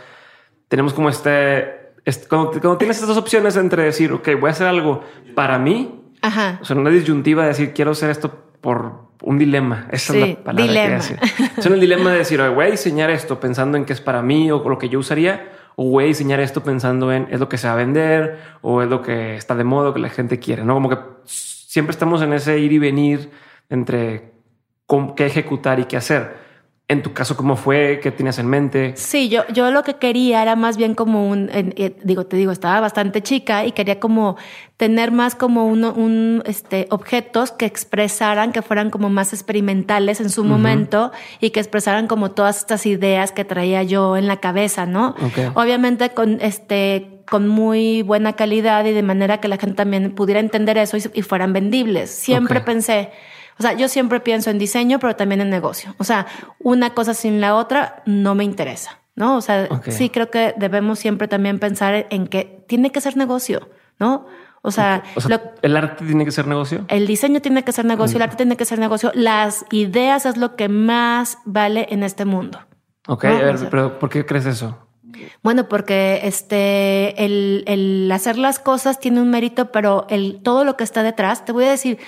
tenemos 0.68 0.92
como 0.92 1.08
este, 1.08 1.94
este- 2.04 2.28
cuando, 2.28 2.50
cuando 2.50 2.76
tienes 2.76 2.96
estas 2.98 3.08
dos 3.08 3.16
opciones 3.16 3.56
entre 3.56 3.84
decir, 3.84 4.12
ok, 4.12 4.28
voy 4.38 4.48
a 4.48 4.52
hacer 4.52 4.66
algo 4.66 5.02
para 5.34 5.58
mí, 5.58 6.02
Ajá. 6.20 6.58
o 6.60 6.64
sea, 6.66 6.76
una 6.76 6.90
disyuntiva 6.90 7.42
de 7.42 7.48
decir 7.48 7.72
quiero 7.72 7.92
hacer 7.92 8.10
esto 8.10 8.30
por 8.60 9.09
un 9.22 9.38
dilema. 9.38 9.86
Esa 9.90 10.12
es 10.16 10.24
Sí, 10.24 10.30
la 10.38 10.44
palabra 10.44 10.64
dilema. 10.72 10.88
que 10.88 10.94
decir. 10.94 11.18
Es 11.58 11.66
el 11.66 11.80
dilema 11.80 12.10
de 12.12 12.18
decir, 12.18 12.40
"Oye, 12.40 12.54
voy 12.54 12.66
a 12.66 12.70
diseñar 12.70 13.10
esto 13.10 13.38
pensando 13.40 13.76
en 13.76 13.84
que 13.84 13.92
es 13.92 14.00
para 14.00 14.22
mí 14.22 14.50
o 14.50 14.66
lo 14.68 14.78
que 14.78 14.88
yo 14.88 14.98
usaría, 14.98 15.48
o 15.76 15.84
voy 15.90 16.04
a 16.04 16.06
diseñar 16.08 16.40
esto 16.40 16.62
pensando 16.62 17.12
en 17.12 17.26
es 17.30 17.38
lo 17.40 17.48
que 17.48 17.56
se 17.58 17.66
va 17.66 17.74
a 17.74 17.76
vender 17.76 18.38
o 18.62 18.82
es 18.82 18.88
lo 18.88 19.02
que 19.02 19.36
está 19.36 19.54
de 19.54 19.64
moda 19.64 19.92
que 19.94 20.00
la 20.00 20.08
gente 20.10 20.38
quiere. 20.38 20.64
No 20.64 20.74
como 20.74 20.88
que 20.88 20.98
siempre 21.24 21.92
estamos 21.92 22.22
en 22.22 22.32
ese 22.32 22.58
ir 22.58 22.72
y 22.72 22.78
venir 22.78 23.30
entre 23.68 24.32
qué 25.16 25.26
ejecutar 25.26 25.78
y 25.80 25.84
qué 25.84 25.96
hacer. 25.96 26.49
En 26.90 27.02
tu 27.02 27.12
caso, 27.12 27.36
¿cómo 27.36 27.54
fue? 27.54 28.00
¿Qué 28.02 28.10
tienes 28.10 28.40
en 28.40 28.48
mente? 28.48 28.94
Sí, 28.96 29.28
yo, 29.28 29.46
yo 29.52 29.70
lo 29.70 29.84
que 29.84 29.94
quería 29.94 30.42
era 30.42 30.56
más 30.56 30.76
bien 30.76 30.96
como 30.96 31.28
un, 31.28 31.48
eh, 31.52 31.94
digo, 32.02 32.26
te 32.26 32.36
digo, 32.36 32.50
estaba 32.50 32.80
bastante 32.80 33.22
chica 33.22 33.64
y 33.64 33.70
quería 33.70 34.00
como 34.00 34.36
tener 34.76 35.12
más 35.12 35.36
como 35.36 35.66
uno, 35.68 35.92
un, 35.92 36.42
este, 36.46 36.88
objetos 36.90 37.52
que 37.52 37.64
expresaran, 37.64 38.50
que 38.50 38.60
fueran 38.60 38.90
como 38.90 39.08
más 39.08 39.32
experimentales 39.32 40.20
en 40.20 40.30
su 40.30 40.42
momento 40.42 41.12
y 41.40 41.50
que 41.50 41.60
expresaran 41.60 42.08
como 42.08 42.32
todas 42.32 42.58
estas 42.58 42.84
ideas 42.86 43.30
que 43.30 43.44
traía 43.44 43.84
yo 43.84 44.16
en 44.16 44.26
la 44.26 44.38
cabeza, 44.38 44.84
¿no? 44.84 45.14
Obviamente 45.54 46.10
con 46.10 46.40
este, 46.40 47.20
con 47.30 47.46
muy 47.46 48.02
buena 48.02 48.32
calidad 48.32 48.84
y 48.84 48.90
de 48.90 49.04
manera 49.04 49.38
que 49.38 49.46
la 49.46 49.58
gente 49.58 49.76
también 49.76 50.12
pudiera 50.16 50.40
entender 50.40 50.76
eso 50.76 50.96
y, 50.96 51.02
y 51.14 51.22
fueran 51.22 51.52
vendibles. 51.52 52.10
Siempre 52.10 52.60
pensé, 52.60 53.10
o 53.58 53.62
sea, 53.62 53.72
yo 53.74 53.88
siempre 53.88 54.20
pienso 54.20 54.50
en 54.50 54.58
diseño, 54.58 54.98
pero 54.98 55.16
también 55.16 55.40
en 55.40 55.50
negocio. 55.50 55.94
O 55.98 56.04
sea, 56.04 56.26
una 56.58 56.94
cosa 56.94 57.14
sin 57.14 57.40
la 57.40 57.54
otra 57.56 58.02
no 58.06 58.34
me 58.34 58.44
interesa, 58.44 59.00
¿no? 59.16 59.36
O 59.36 59.40
sea, 59.40 59.68
sí 59.88 60.08
creo 60.10 60.30
que 60.30 60.54
debemos 60.56 60.98
siempre 60.98 61.28
también 61.28 61.58
pensar 61.58 62.06
en 62.10 62.26
que 62.26 62.64
tiene 62.68 62.90
que 62.92 63.00
ser 63.00 63.16
negocio, 63.16 63.68
¿no? 63.98 64.26
O 64.62 64.70
sea, 64.70 65.02
O 65.14 65.20
sea, 65.22 65.36
lo- 65.38 65.52
¿el 65.62 65.74
arte 65.76 66.04
tiene 66.04 66.24
que 66.26 66.30
ser 66.32 66.46
negocio? 66.46 66.84
el 66.88 67.06
diseño 67.06 67.40
tiene 67.40 67.64
que 67.64 67.72
ser 67.72 67.86
negocio, 67.86 68.16
el 68.18 68.22
arte 68.22 68.36
tiene 68.36 68.56
que 68.58 68.64
ser 68.66 68.78
negocio, 68.78 69.10
las 69.14 69.64
ideas 69.70 70.26
es 70.26 70.36
lo 70.36 70.54
que 70.54 70.68
más 70.68 71.38
vale 71.46 71.86
en 71.90 72.02
este 72.02 72.26
mundo. 72.26 72.60
Ok, 73.08 73.24
No, 73.24 73.30
a 73.36 73.38
ver, 73.40 73.54
o 73.54 73.58
sea- 73.58 73.70
pero 73.70 73.98
¿por 73.98 74.10
qué 74.10 74.26
crees 74.26 74.44
eso? 74.46 74.78
Bueno, 75.42 75.68
porque 75.68 76.20
este 76.24 77.24
el, 77.24 77.64
el 77.66 78.10
hacer 78.12 78.36
las 78.38 78.58
cosas 78.58 79.00
tiene 79.00 79.20
un 79.20 79.30
mérito, 79.30 79.72
pero 79.72 80.06
el 80.08 80.40
todo 80.42 80.64
lo 80.64 80.76
que 80.76 80.84
está 80.84 81.02
detrás, 81.02 81.44
te 81.44 81.52
voy 81.52 81.64
a 81.64 81.70
decir, 81.70 81.98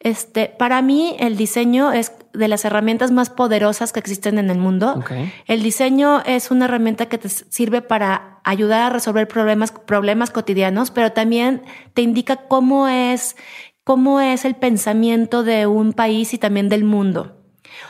este, 0.00 0.48
para 0.58 0.82
mí 0.82 1.16
el 1.18 1.36
diseño 1.36 1.92
es 1.92 2.12
de 2.34 2.48
las 2.48 2.64
herramientas 2.64 3.10
más 3.10 3.30
poderosas 3.30 3.92
que 3.92 4.00
existen 4.00 4.38
en 4.38 4.50
el 4.50 4.58
mundo. 4.58 5.02
El 5.46 5.62
diseño 5.62 6.22
es 6.26 6.50
una 6.50 6.66
herramienta 6.66 7.06
que 7.06 7.16
te 7.16 7.28
sirve 7.28 7.80
para 7.80 8.40
ayudar 8.44 8.82
a 8.82 8.90
resolver 8.90 9.26
problemas, 9.28 9.72
problemas 9.72 10.30
cotidianos, 10.30 10.90
pero 10.90 11.12
también 11.12 11.62
te 11.94 12.02
indica 12.02 12.36
cómo 12.48 12.88
es, 12.88 13.36
cómo 13.84 14.20
es 14.20 14.44
el 14.44 14.56
pensamiento 14.56 15.42
de 15.42 15.66
un 15.66 15.92
país 15.92 16.34
y 16.34 16.38
también 16.38 16.68
del 16.68 16.84
mundo. 16.84 17.40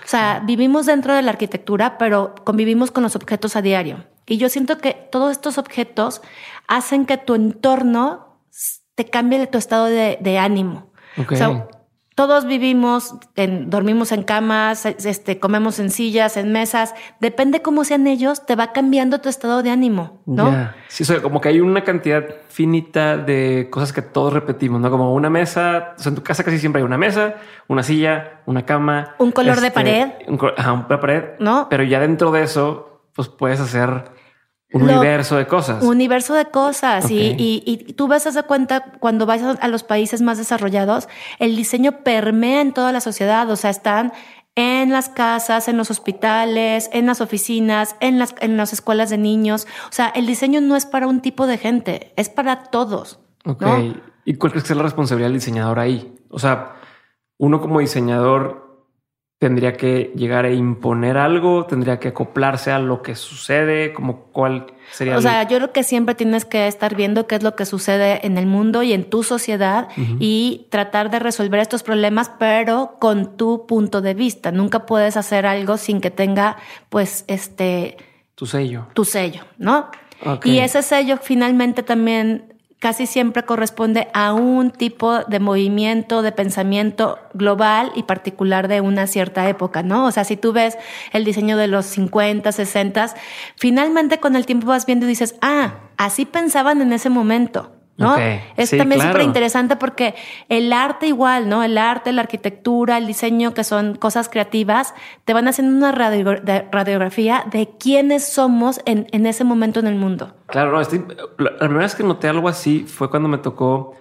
O 0.05 0.09
sea, 0.09 0.43
vivimos 0.45 0.87
dentro 0.87 1.15
de 1.15 1.23
la 1.23 1.31
arquitectura, 1.31 1.99
pero 1.99 2.35
convivimos 2.45 2.91
con 2.91 3.03
los 3.03 3.17
objetos 3.17 3.57
a 3.57 3.63
diario. 3.63 4.05
Y 4.27 4.37
yo 4.37 4.49
siento 4.49 4.79
que 4.79 4.95
todos 5.11 5.33
estos 5.33 5.59
objetos 5.59 6.23
hacen 6.69 7.07
que 7.07 7.19
tu 7.19 7.35
entorno 7.35 8.39
te 8.95 9.07
cambie 9.07 9.47
tu 9.47 9.59
estado 9.59 9.87
de, 9.87 10.19
de 10.21 10.39
ánimo. 10.39 10.93
Ok. 11.19 11.33
O 11.33 11.37
sea, 11.37 11.69
todos 12.15 12.47
vivimos, 12.47 13.17
en, 13.35 13.71
dormimos 13.71 14.13
en 14.13 14.23
camas, 14.23 14.87
este, 14.87 15.41
comemos 15.41 15.81
en 15.81 15.91
sillas, 15.91 16.37
en 16.37 16.53
mesas. 16.53 16.95
Depende 17.19 17.61
cómo 17.61 17.85
sean 17.85 18.07
ellos, 18.07 18.47
te 18.47 18.55
va 18.55 18.73
cambiando 18.73 19.21
tu 19.21 19.29
estado 19.29 19.65
de 19.65 19.71
ánimo, 19.71 20.21
¿no? 20.25 20.71
Sí, 20.87 21.03
o 21.03 21.07
sea, 21.07 21.21
como 21.21 21.41
que 21.41 21.49
hay 21.49 21.61
una 21.61 21.83
cantidad 21.83 22.25
finita 22.49 23.17
de 23.17 23.69
cosas 23.71 23.93
que 23.93 24.01
todos 24.01 24.33
repetimos, 24.33 24.81
¿no? 24.81 24.91
Como 24.91 25.13
una 25.13 25.29
mesa, 25.29 25.95
o 25.99 26.03
sea, 26.03 26.11
en 26.11 26.17
tu 26.17 26.23
casa 26.23 26.45
casi 26.45 26.59
siempre 26.59 26.83
hay 26.83 26.87
una 26.87 26.99
mesa, 26.99 27.35
una 27.67 27.83
silla, 27.83 28.43
una 28.47 28.65
cama. 28.65 29.17
Un 29.19 29.33
color 29.33 29.61
de 29.61 29.69
este, 29.69 29.75
pared. 29.75 30.09
Un, 30.29 30.39
ajá, 30.57 30.73
un 30.73 30.87
pared. 30.87 31.25
No. 31.41 31.67
Pero 31.69 31.83
ya 31.83 31.99
dentro 31.99 32.31
de 32.31 32.45
eso, 32.45 33.01
pues 33.15 33.29
puedes 33.29 33.59
hacer 33.59 34.14
un 34.75 34.83
universo 34.83 35.37
de 35.37 35.47
cosas. 35.47 35.83
Un 35.83 35.91
universo 35.91 36.35
de 36.35 36.47
cosas. 36.47 37.11
Y, 37.11 37.35
y, 37.39 37.93
tú 37.95 38.09
vas 38.09 38.27
a 38.27 38.31
hacer 38.31 38.45
cuenta 38.47 38.93
cuando 38.99 39.25
vas 39.25 39.43
a 39.43 39.69
los 39.69 39.85
países 39.85 40.21
más 40.21 40.37
desarrollados, 40.37 41.09
el 41.39 41.57
diseño 41.57 42.03
permea 42.03 42.61
en 42.61 42.73
toda 42.73 42.93
la 42.93 43.01
sociedad. 43.01 43.49
O 43.51 43.57
sea, 43.57 43.71
están 43.71 44.13
en 44.57 44.91
las 44.91 45.09
casas, 45.09 45.69
en 45.69 45.77
los 45.77 45.91
hospitales, 45.91 46.91
en 46.93 47.07
las 47.07 47.21
oficinas, 47.21 47.97
en 48.01 48.19
las, 48.19 48.35
en 48.41 48.57
las 48.57 48.73
escuelas 48.73 49.11
de 49.11 49.19
niños. 49.19 49.67
O 49.89 49.93
sea, 49.93 50.09
el 50.09 50.27
diseño 50.27 50.61
no 50.61 50.77
es 50.77 50.87
para 50.87 51.07
un 51.07 51.21
tipo 51.21 51.47
de 51.47 51.59
gente, 51.59 52.13
es 52.17 52.29
para 52.29 52.65
todos. 52.65 53.21
Ok. 53.45 53.65
¿Y 54.25 54.35
cuál 54.35 54.53
crees 54.53 54.65
que 54.67 54.73
es 54.73 54.77
la 54.77 54.83
responsabilidad 54.83 55.29
del 55.29 55.39
diseñador 55.39 55.79
ahí? 55.79 56.15
O 56.31 56.39
sea, 56.39 56.77
uno 57.39 57.61
como 57.61 57.81
diseñador 57.81 58.64
tendría 59.45 59.75
que 59.75 60.11
llegar 60.17 60.47
a 60.47 60.51
imponer 60.51 61.19
algo, 61.19 61.67
tendría 61.67 62.01
que 62.01 62.09
acoplarse 62.09 62.73
a 62.73 62.79
lo 62.79 63.03
que 63.03 63.15
sucede, 63.15 63.93
como 63.93 64.21
cuál 64.33 64.69
sería. 64.91 65.19
O 65.19 65.21
sea, 65.21 65.47
yo 65.47 65.59
creo 65.59 65.71
que 65.71 65.83
siempre 65.83 66.15
tienes 66.15 66.47
que 66.47 66.67
estar 66.67 66.97
viendo 66.97 67.27
qué 67.27 67.35
es 67.35 67.43
lo 67.43 67.55
que 67.55 67.67
sucede 67.67 68.27
en 68.27 68.39
el 68.39 68.47
mundo 68.47 68.83
y 68.83 68.95
en 68.95 69.05
tu 69.05 69.23
sociedad 69.23 69.89
y 70.19 70.67
tratar 70.71 71.11
de 71.11 71.19
resolver 71.19 71.61
estos 71.61 71.83
problemas, 71.83 72.31
pero 72.39 72.97
con 72.99 73.37
tu 73.37 73.67
punto 73.67 74.01
de 74.01 74.15
vista. 74.15 74.51
Nunca 74.51 74.87
puedes 74.87 75.19
hacer 75.19 75.45
algo 75.45 75.77
sin 75.77 76.01
que 76.01 76.11
tenga, 76.11 76.57
pues, 76.89 77.27
este. 77.29 77.99
Tu 78.37 78.47
sello. 78.47 78.87
Tu 78.95 79.05
sello, 79.05 79.43
¿no? 79.59 79.91
Y 80.43 80.61
ese 80.61 80.81
sello 80.81 81.19
finalmente 81.21 81.83
también 81.83 82.54
casi 82.79 83.07
siempre 83.07 83.45
corresponde 83.45 84.09
a 84.13 84.33
un 84.33 84.71
tipo 84.71 85.25
de 85.25 85.41
movimiento, 85.41 86.23
de 86.23 86.33
pensamiento 86.33 87.19
global 87.33 87.93
y 87.95 88.03
particular 88.03 88.69
de 88.69 88.81
una 88.81 89.07
cierta 89.07 89.49
época, 89.49 89.83
¿no? 89.83 90.07
O 90.07 90.11
sea, 90.11 90.25
si 90.25 90.37
tú 90.37 90.53
ves 90.53 90.77
el 91.13 91.25
diseño 91.25 91.57
de 91.57 91.67
los 91.67 91.87
50, 91.87 92.53
60, 92.53 93.15
finalmente 93.57 94.19
con 94.19 94.37
el 94.37 94.47
tiempo 94.47 94.67
vas 94.67 94.87
viendo 94.87 95.07
y 95.07 95.11
dices, 95.11 95.37
ah, 95.41 95.77
así 95.97 96.27
pensaban 96.27 96.83
en 96.83 96.93
ese 96.93 97.09
momento. 97.09 97.73
¿No? 97.97 98.17
Es 98.57 98.71
también 98.71 99.01
súper 99.01 99.23
interesante 99.23 99.77
porque 99.77 100.15
el 100.49 100.73
arte 100.73 101.07
igual, 101.07 101.49
¿no? 101.49 101.63
El 101.63 101.79
arte, 101.79 102.13
la 102.13 102.23
arquitectura, 102.23 102.99
el 102.99 103.07
diseño, 103.07 103.55
que 103.55 103.65
son 103.65 103.95
cosas 103.95 104.29
creativas, 104.29 104.95
te 105.25 105.33
van 105.33 105.47
haciendo 105.47 105.77
una 105.77 105.93
radiografía 105.93 107.45
de 107.51 107.71
quiénes 107.79 108.27
somos 108.27 108.81
en, 108.85 109.07
en, 109.13 109.27
ese 109.27 109.45
momento 109.45 109.81
en 109.81 109.87
el 109.87 109.95
mundo. 109.95 110.35
Claro, 110.47 110.73
no, 110.73 110.79
la 111.39 111.59
primera 111.59 111.85
vez 111.85 111.95
que 111.95 112.03
noté 112.03 112.29
algo 112.29 112.49
así 112.49 112.85
fue 112.85 113.11
cuando 113.11 113.29
me 113.29 113.39
tocó, 113.39 113.95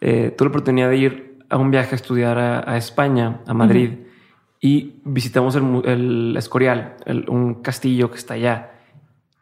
eh, 0.00 0.34
tuve 0.36 0.46
la 0.46 0.50
oportunidad 0.50 0.88
de 0.88 0.96
ir 0.96 1.38
a 1.50 1.58
un 1.58 1.70
viaje 1.70 1.94
a 1.94 1.96
estudiar 1.96 2.38
a, 2.38 2.76
España, 2.76 3.40
a 3.46 3.54
Madrid, 3.54 3.90
y 4.60 4.94
visitamos 5.04 5.54
el, 5.56 5.82
el 5.84 6.36
Escorial, 6.38 6.96
un 7.28 7.56
castillo 7.56 8.10
que 8.10 8.16
está 8.16 8.34
allá. 8.34 8.70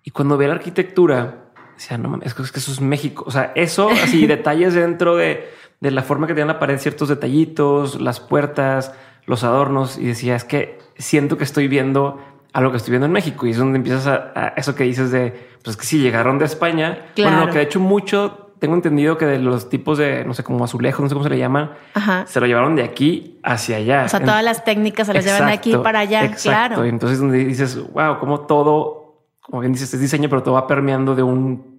Y 0.03 0.11
cuando 0.11 0.37
ve 0.37 0.49
la 0.49 0.55
arquitectura, 0.55 1.42
decía, 1.83 1.99
no 1.99 2.09
mames, 2.09 2.29
es 2.29 2.53
que 2.53 2.59
eso 2.59 2.73
es 2.73 2.81
México. 2.81 3.25
O 3.27 3.31
sea, 3.31 3.53
eso, 3.55 3.91
así 3.91 4.27
detalles 4.29 4.75
dentro 4.75 5.17
de, 5.17 5.49
de 5.81 5.91
la 5.91 6.03
forma 6.03 6.27
que 6.27 6.35
tiene 6.35 6.49
la 6.49 6.59
pared, 6.59 6.79
ciertos 6.79 7.09
detallitos, 7.09 8.01
las 8.01 8.21
puertas, 8.21 8.95
los 9.27 9.45
adornos. 9.45 9.99
Y 9.99 10.07
decía, 10.07 10.37
es 10.37 10.45
que 10.45 10.79
siento 10.97 11.37
que 11.37 11.45
estoy 11.45 11.69
viendo 11.69 12.21
algo 12.53 12.71
que 12.71 12.77
estoy 12.77 12.93
viendo 12.93 13.07
en 13.07 13.13
México. 13.13 13.47
Y 13.47 13.51
es 13.51 13.59
donde 13.59 13.79
empiezas 13.79 14.07
a, 14.07 14.55
eso 14.57 14.75
que 14.75 14.85
dices 14.85 15.11
de, 15.11 15.51
pues 15.65 15.77
que 15.77 15.85
si 15.85 15.99
llegaron 15.99 16.39
de 16.39 16.45
España. 16.45 17.07
Bueno, 17.17 17.47
que 17.47 17.59
de 17.59 17.63
hecho 17.63 17.81
mucho 17.81 18.43
tengo 18.59 18.77
entendido 18.77 19.19
que 19.19 19.27
de 19.27 19.39
los 19.41 19.69
tipos 19.69 19.99
de, 19.99 20.25
no 20.25 20.35
sé, 20.35 20.45
como 20.45 20.63
azulejos, 20.63 21.01
no 21.01 21.09
sé 21.09 21.15
cómo 21.15 21.25
se 21.25 21.31
le 21.31 21.39
llaman, 21.39 21.73
se 22.27 22.39
lo 22.39 22.47
llevaron 22.47 22.77
de 22.77 22.85
aquí 22.85 23.41
hacia 23.43 23.79
allá. 23.79 24.05
O 24.05 24.09
sea, 24.09 24.21
todas 24.21 24.45
las 24.45 24.65
técnicas 24.65 25.09
se 25.09 25.15
las 25.15 25.25
llevan 25.25 25.47
de 25.47 25.53
aquí 25.53 25.77
para 25.77 25.99
allá. 25.99 26.25
Exacto. 26.25 26.75
Claro. 26.75 26.87
Y 26.87 26.89
entonces 26.89 27.19
donde 27.19 27.45
dices, 27.45 27.77
wow, 27.93 28.21
como 28.21 28.43
todo, 28.43 29.25
como 29.41 29.63
bien 29.63 29.73
dices, 29.73 29.93
es 29.95 30.01
diseño, 30.01 30.29
pero 30.29 30.45
todo 30.45 30.55
va 30.55 30.69
permeando 30.69 31.17
de 31.17 31.25
un 31.25 31.72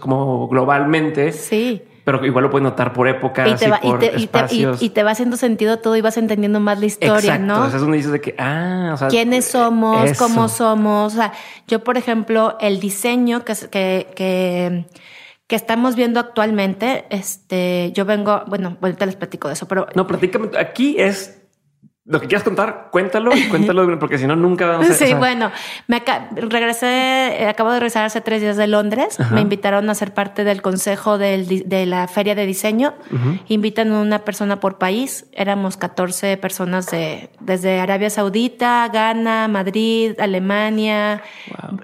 como 0.00 0.48
globalmente. 0.48 1.32
Sí. 1.32 1.82
Pero 2.04 2.24
igual 2.26 2.44
lo 2.44 2.50
puedes 2.50 2.64
notar 2.64 2.92
por 2.92 3.06
épocas 3.06 3.48
y, 3.48 3.54
te 3.54 3.70
va, 3.70 3.78
y, 3.80 3.92
te, 3.98 4.12
y, 4.80 4.90
te, 4.90 5.02
va 5.04 5.12
haciendo 5.12 5.36
sentido 5.36 5.78
todo 5.78 5.94
y 5.96 6.00
vas 6.00 6.16
entendiendo 6.16 6.58
más 6.58 6.80
la 6.80 6.86
historia, 6.86 7.38
¿no? 7.38 7.54
Entonces 7.54 7.76
es 7.76 7.80
donde 7.80 7.96
dices 7.96 8.12
de 8.12 8.20
que, 8.20 8.34
ah, 8.38 8.90
o 8.94 8.96
sea, 8.96 9.06
quiénes 9.06 9.44
somos, 9.44 10.18
cómo 10.18 10.48
somos. 10.48 11.12
O 11.12 11.16
sea, 11.16 11.32
yo, 11.68 11.84
por 11.84 11.96
ejemplo, 11.96 12.56
el 12.60 12.80
diseño 12.80 13.44
que, 13.44 13.54
que, 13.70 14.08
que, 14.16 14.86
que 15.46 15.56
estamos 15.56 15.94
viendo 15.94 16.18
actualmente, 16.18 17.04
este, 17.10 17.92
yo 17.94 18.04
vengo, 18.04 18.42
bueno, 18.48 18.78
ahorita 18.80 19.06
les 19.06 19.14
platico 19.14 19.46
de 19.46 19.54
eso, 19.54 19.68
pero. 19.68 19.86
No, 19.94 20.04
platícame. 20.08 20.50
Aquí 20.58 20.96
es 20.98 21.41
lo 22.04 22.20
que 22.20 22.26
quieras 22.26 22.42
contar, 22.42 22.88
cuéntalo 22.90 23.30
cuéntalo 23.48 23.96
porque 24.00 24.18
si 24.18 24.26
no, 24.26 24.34
nunca 24.34 24.66
vamos 24.66 24.90
a... 24.90 24.94
Sí, 25.02 25.14
bueno, 25.14 25.52
me 25.86 26.02
regresé, 26.34 27.42
eh, 27.42 27.48
acabo 27.48 27.70
de 27.70 27.78
regresar 27.78 28.04
hace 28.04 28.20
tres 28.20 28.40
días 28.40 28.56
de 28.56 28.66
Londres. 28.66 29.18
Me 29.30 29.40
invitaron 29.40 29.88
a 29.88 29.94
ser 29.94 30.12
parte 30.12 30.42
del 30.42 30.62
consejo 30.62 31.16
de 31.16 31.84
la 31.86 32.08
feria 32.08 32.34
de 32.34 32.44
diseño. 32.44 32.94
Invitan 33.46 33.92
a 33.92 34.00
una 34.00 34.20
persona 34.20 34.58
por 34.58 34.78
país. 34.78 35.26
Éramos 35.32 35.76
14 35.76 36.36
personas 36.38 36.90
de, 36.90 37.30
desde 37.38 37.78
Arabia 37.78 38.10
Saudita, 38.10 38.88
Ghana, 38.92 39.46
Madrid, 39.46 40.18
Alemania. 40.18 41.22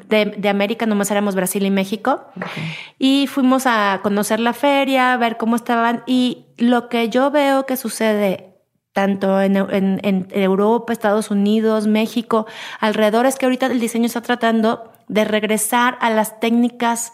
De, 0.08 0.48
América 0.48 0.86
nomás 0.86 1.10
éramos 1.12 1.36
Brasil 1.36 1.64
y 1.64 1.70
México. 1.70 2.24
Y 2.98 3.28
fuimos 3.28 3.66
a 3.66 4.00
conocer 4.02 4.40
la 4.40 4.52
feria, 4.52 5.12
a 5.12 5.16
ver 5.16 5.36
cómo 5.36 5.54
estaban. 5.54 6.02
Y 6.06 6.46
lo 6.56 6.88
que 6.88 7.08
yo 7.08 7.30
veo 7.30 7.66
que 7.66 7.76
sucede 7.76 8.57
tanto 8.98 9.40
en, 9.40 10.26
Europa, 10.32 10.92
Estados 10.92 11.30
Unidos, 11.30 11.86
México, 11.86 12.48
alrededor, 12.80 13.26
es 13.26 13.36
que 13.36 13.46
ahorita 13.46 13.66
el 13.66 13.78
diseño 13.78 14.06
está 14.06 14.22
tratando 14.22 14.90
de 15.06 15.24
regresar 15.24 15.96
a 16.00 16.10
las 16.10 16.40
técnicas 16.40 17.12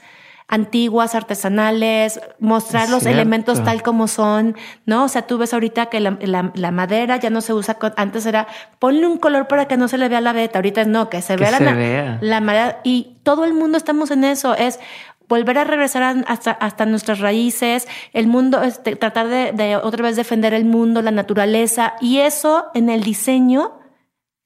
antiguas, 0.49 1.15
artesanales, 1.15 2.21
mostrar 2.39 2.89
los 2.89 3.05
elementos 3.05 3.63
tal 3.65 3.83
como 3.83 4.09
son, 4.09 4.57
¿no? 4.87 5.05
O 5.05 5.09
sea, 5.09 5.27
tú 5.27 5.37
ves 5.37 5.53
ahorita 5.53 5.87
que 5.87 6.01
la, 6.01 6.71
madera 6.71 7.19
ya 7.19 7.29
no 7.29 7.43
se 7.43 7.53
usa, 7.53 7.77
antes 7.97 8.25
era 8.25 8.47
ponle 8.79 9.07
un 9.07 9.19
color 9.19 9.47
para 9.47 9.69
que 9.69 9.77
no 9.77 9.87
se 9.87 9.99
le 9.99 10.09
vea 10.09 10.23
la 10.23 10.33
veta, 10.33 10.61
ahorita 10.61 10.81
es 10.81 10.87
no, 10.87 11.11
que 11.11 11.21
se 11.21 11.37
vea, 11.37 11.51
la, 11.51 12.19
la 12.19 12.41
madera 12.41 12.81
y 12.83 13.19
todo 13.25 13.45
el 13.45 13.53
mundo 13.53 13.77
estamos 13.77 14.11
en 14.11 14.25
eso, 14.25 14.55
es 14.55 14.81
volver 15.29 15.59
a 15.59 15.65
regresar 15.65 16.25
hasta, 16.27 16.51
hasta 16.53 16.87
nuestras 16.87 17.21
raíces, 17.21 17.89
el 18.13 18.27
mundo, 18.27 18.63
este, 18.63 18.97
tratar 18.97 19.29
de, 19.29 19.53
de 19.53 19.77
otra 19.77 20.03
vez 20.03 20.17
defender 20.17 20.55
el 20.55 20.65
mundo, 20.65 21.03
la 21.03 21.11
naturaleza, 21.11 21.95
y 22.01 22.19
eso 22.19 22.67
en 22.75 22.91
el 22.91 23.03
diseño 23.03 23.84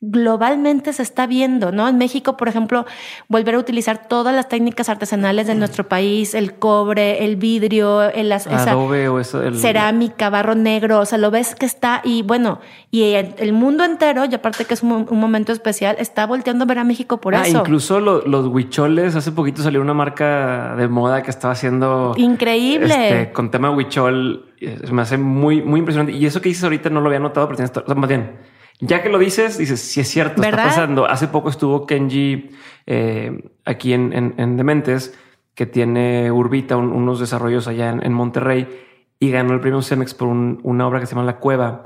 globalmente 0.01 0.93
se 0.93 1.03
está 1.03 1.27
viendo, 1.27 1.73
¿no? 1.73 1.89
En 1.89 1.99
México, 1.99 2.37
por 2.37 2.47
ejemplo, 2.47 2.87
volver 3.27 3.57
a 3.57 3.59
utilizar 3.59 4.07
todas 4.07 4.33
las 4.33 4.49
técnicas 4.49 4.89
artesanales 4.89 5.49
de 5.49 5.57
nuestro 5.57 5.89
país, 5.89 6.35
el 6.35 6.55
cobre, 6.55 7.25
el 7.25 7.35
vidrio, 7.35 8.03
el 8.03 8.31
Adobe 8.31 9.09
o 9.09 9.19
eso, 9.19 9.43
cerámica, 9.55 10.31
barro 10.31 10.55
negro, 10.55 11.01
o 11.01 11.05
sea, 11.05 11.19
lo 11.19 11.33
ves 11.33 11.57
que 11.57 11.67
está 11.67 12.01
y 12.05 12.23
bueno, 12.23 12.61
y 12.93 13.15
el, 13.15 13.53
mundo 13.53 13.83
entero, 13.83 14.25
y 14.25 14.35
aparte 14.35 14.65
que 14.67 14.75
es 14.75 14.85
un, 14.85 15.07
momento 15.11 15.51
especial, 15.53 15.97
está 15.99 16.27
volteando 16.27 16.63
a 16.63 16.67
ver 16.67 16.79
a 16.79 16.85
México 16.85 17.21
por 17.21 17.35
ah, 17.35 17.43
eso. 17.45 17.59
Incluso 17.59 17.99
los 17.99 18.47
huicholes, 18.47 19.17
hace 19.17 19.33
poquito 19.33 19.63
salió 19.63 19.81
una 19.81 19.95
marca 19.95 20.77
de 20.77 20.87
moda 20.87 21.23
que 21.23 21.31
estaba 21.31 21.55
haciendo 21.55 22.15
increíble 22.17 22.95
este, 22.95 23.33
con 23.33 23.51
tema 23.51 23.71
huichol, 23.73 24.45
me 24.93 25.03
hace 25.03 25.19
muy 25.19 25.63
muy 25.63 25.81
impresionante 25.81 26.13
y 26.13 26.25
eso 26.25 26.41
que 26.41 26.49
dices 26.49 26.63
ahorita 26.63 26.89
no 26.89 27.01
lo 27.01 27.09
había 27.09 27.21
notado, 27.21 27.49
pero 27.49 27.57
tienes, 27.57 27.77
o 27.77 27.85
sea, 27.85 27.95
más 27.95 28.09
bien 28.09 28.58
ya 28.81 29.03
que 29.03 29.09
lo 29.09 29.19
dices, 29.19 29.59
dices, 29.59 29.81
si 29.81 30.01
es 30.01 30.09
cierto, 30.09 30.43
está 30.43 30.57
pasando. 30.57 31.07
Hace 31.07 31.29
poco 31.29 31.49
estuvo 31.49 31.87
Kenji 31.87 32.51
eh, 32.87 33.51
aquí 33.65 33.93
en, 33.93 34.35
en, 34.37 34.57
Dementes, 34.57 35.19
que 35.55 35.67
tiene 35.67 36.31
Urbita, 36.31 36.77
unos 36.77 37.19
desarrollos 37.19 37.67
allá 37.67 37.91
en, 37.91 38.13
Monterrey, 38.13 38.69
y 39.19 39.31
ganó 39.31 39.53
el 39.55 39.61
premio 39.61 39.83
Cemex 39.83 40.15
por 40.15 40.29
una 40.29 40.87
obra 40.87 41.01
que 41.01 41.07
se 41.07 41.15
llama 41.15 41.27
La 41.27 41.39
Cueva. 41.39 41.83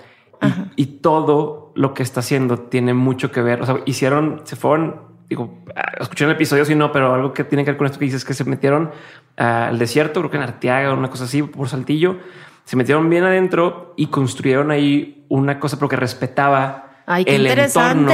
Y, 0.76 0.86
todo 1.02 1.72
lo 1.74 1.94
que 1.94 2.02
está 2.02 2.20
haciendo 2.20 2.58
tiene 2.58 2.94
mucho 2.94 3.30
que 3.30 3.40
ver. 3.40 3.62
O 3.62 3.66
sea, 3.66 3.76
hicieron, 3.86 4.42
se 4.44 4.56
fueron, 4.56 5.00
digo, 5.28 5.62
ah, 5.74 5.92
escuché 6.00 6.24
el 6.24 6.32
episodio, 6.32 6.64
si 6.64 6.74
no, 6.74 6.92
pero 6.92 7.14
algo 7.14 7.32
que 7.32 7.44
tiene 7.44 7.64
que 7.64 7.70
ver 7.70 7.78
con 7.78 7.86
esto 7.86 7.98
que 7.98 8.04
dices 8.04 8.24
que 8.24 8.34
se 8.34 8.44
metieron 8.44 8.90
al 9.36 9.78
desierto, 9.78 10.20
creo 10.20 10.30
que 10.30 10.36
en 10.36 10.42
Arteaga, 10.42 10.92
una 10.92 11.08
cosa 11.08 11.24
así, 11.24 11.42
por 11.42 11.68
Saltillo 11.68 12.18
se 12.64 12.76
metieron 12.76 13.08
bien 13.10 13.24
adentro 13.24 13.94
y 13.96 14.06
construyeron 14.06 14.70
ahí 14.70 15.24
una 15.28 15.58
cosa, 15.58 15.76
pero 15.76 15.88
que 15.88 15.96
respetaba 15.96 16.92
el 17.06 17.46
entorno 17.46 18.10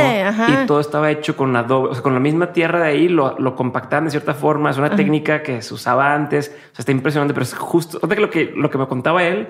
y 0.48 0.66
todo 0.66 0.80
estaba 0.80 1.10
hecho 1.10 1.36
con 1.36 1.54
adobe, 1.54 1.90
o 1.90 1.94
sea, 1.94 2.02
con 2.02 2.14
la 2.14 2.20
misma 2.20 2.52
tierra 2.52 2.80
de 2.80 2.88
ahí, 2.88 3.08
lo, 3.08 3.38
lo 3.38 3.54
compactaban 3.54 4.06
de 4.06 4.10
cierta 4.10 4.34
forma. 4.34 4.70
Es 4.70 4.78
una 4.78 4.94
técnica 4.96 5.42
que 5.42 5.62
se 5.62 5.74
usaba 5.74 6.14
antes. 6.14 6.48
O 6.48 6.74
sea, 6.74 6.80
está 6.80 6.92
impresionante, 6.92 7.34
pero 7.34 7.44
es 7.44 7.54
justo. 7.54 8.00
Que 8.00 8.16
lo 8.16 8.30
que 8.30 8.52
lo 8.56 8.70
que 8.70 8.78
me 8.78 8.86
contaba 8.86 9.22
él 9.22 9.48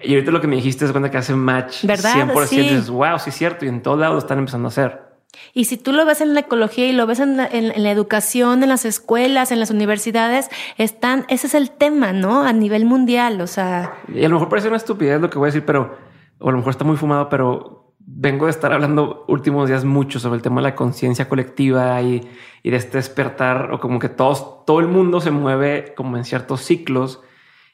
Y 0.00 0.14
ahorita 0.14 0.30
lo 0.30 0.40
que 0.40 0.46
me 0.46 0.56
dijiste 0.56 0.84
es 0.84 0.92
cuenta 0.92 1.10
que 1.10 1.18
hace 1.18 1.34
match 1.34 1.84
¿Verdad? 1.84 2.28
100%. 2.28 2.46
Sí. 2.46 2.60
Dices, 2.60 2.90
wow, 2.90 3.18
sí 3.18 3.30
es 3.30 3.36
cierto. 3.36 3.64
Y 3.64 3.68
en 3.68 3.82
todos 3.82 3.98
lados 3.98 4.14
lo 4.14 4.18
están 4.20 4.38
empezando 4.38 4.68
a 4.68 4.70
hacer. 4.70 5.05
Y 5.54 5.64
si 5.64 5.76
tú 5.76 5.92
lo 5.92 6.04
ves 6.04 6.20
en 6.20 6.34
la 6.34 6.40
ecología 6.40 6.86
y 6.86 6.92
lo 6.92 7.06
ves 7.06 7.20
en 7.20 7.36
la, 7.36 7.46
en- 7.46 7.82
la 7.82 7.90
educación, 7.90 8.62
en 8.62 8.68
las 8.68 8.84
escuelas, 8.84 9.52
en 9.52 9.60
las 9.60 9.70
universidades, 9.70 10.48
están, 10.78 11.24
ese 11.28 11.46
es 11.46 11.54
el 11.54 11.70
tema, 11.70 12.12
¿no? 12.12 12.42
A 12.42 12.52
nivel 12.52 12.84
mundial, 12.84 13.40
o 13.40 13.46
sea, 13.46 13.94
Y 14.12 14.24
a 14.24 14.28
lo 14.28 14.34
mejor 14.36 14.48
parece 14.48 14.68
una 14.68 14.76
estupidez 14.76 15.20
lo 15.20 15.30
que 15.30 15.38
voy 15.38 15.46
a 15.46 15.52
decir, 15.52 15.64
pero 15.64 15.96
a 16.40 16.50
lo 16.50 16.56
mejor 16.56 16.70
está 16.70 16.84
muy 16.84 16.96
fumado, 16.96 17.28
pero 17.28 17.94
vengo 18.08 18.46
de 18.46 18.52
estar 18.52 18.72
hablando 18.72 19.24
últimos 19.26 19.68
días 19.68 19.84
mucho 19.84 20.20
sobre 20.20 20.36
el 20.36 20.42
tema 20.42 20.60
de 20.60 20.68
la 20.68 20.74
conciencia 20.76 21.28
colectiva 21.28 22.00
y, 22.02 22.20
y 22.62 22.70
de 22.70 22.76
este 22.76 22.98
despertar 22.98 23.72
o 23.72 23.80
como 23.80 23.98
que 23.98 24.08
todos, 24.08 24.64
todo 24.64 24.78
el 24.80 24.86
mundo 24.86 25.20
se 25.20 25.32
mueve 25.32 25.92
como 25.96 26.16
en 26.16 26.24
ciertos 26.24 26.60
ciclos 26.62 27.20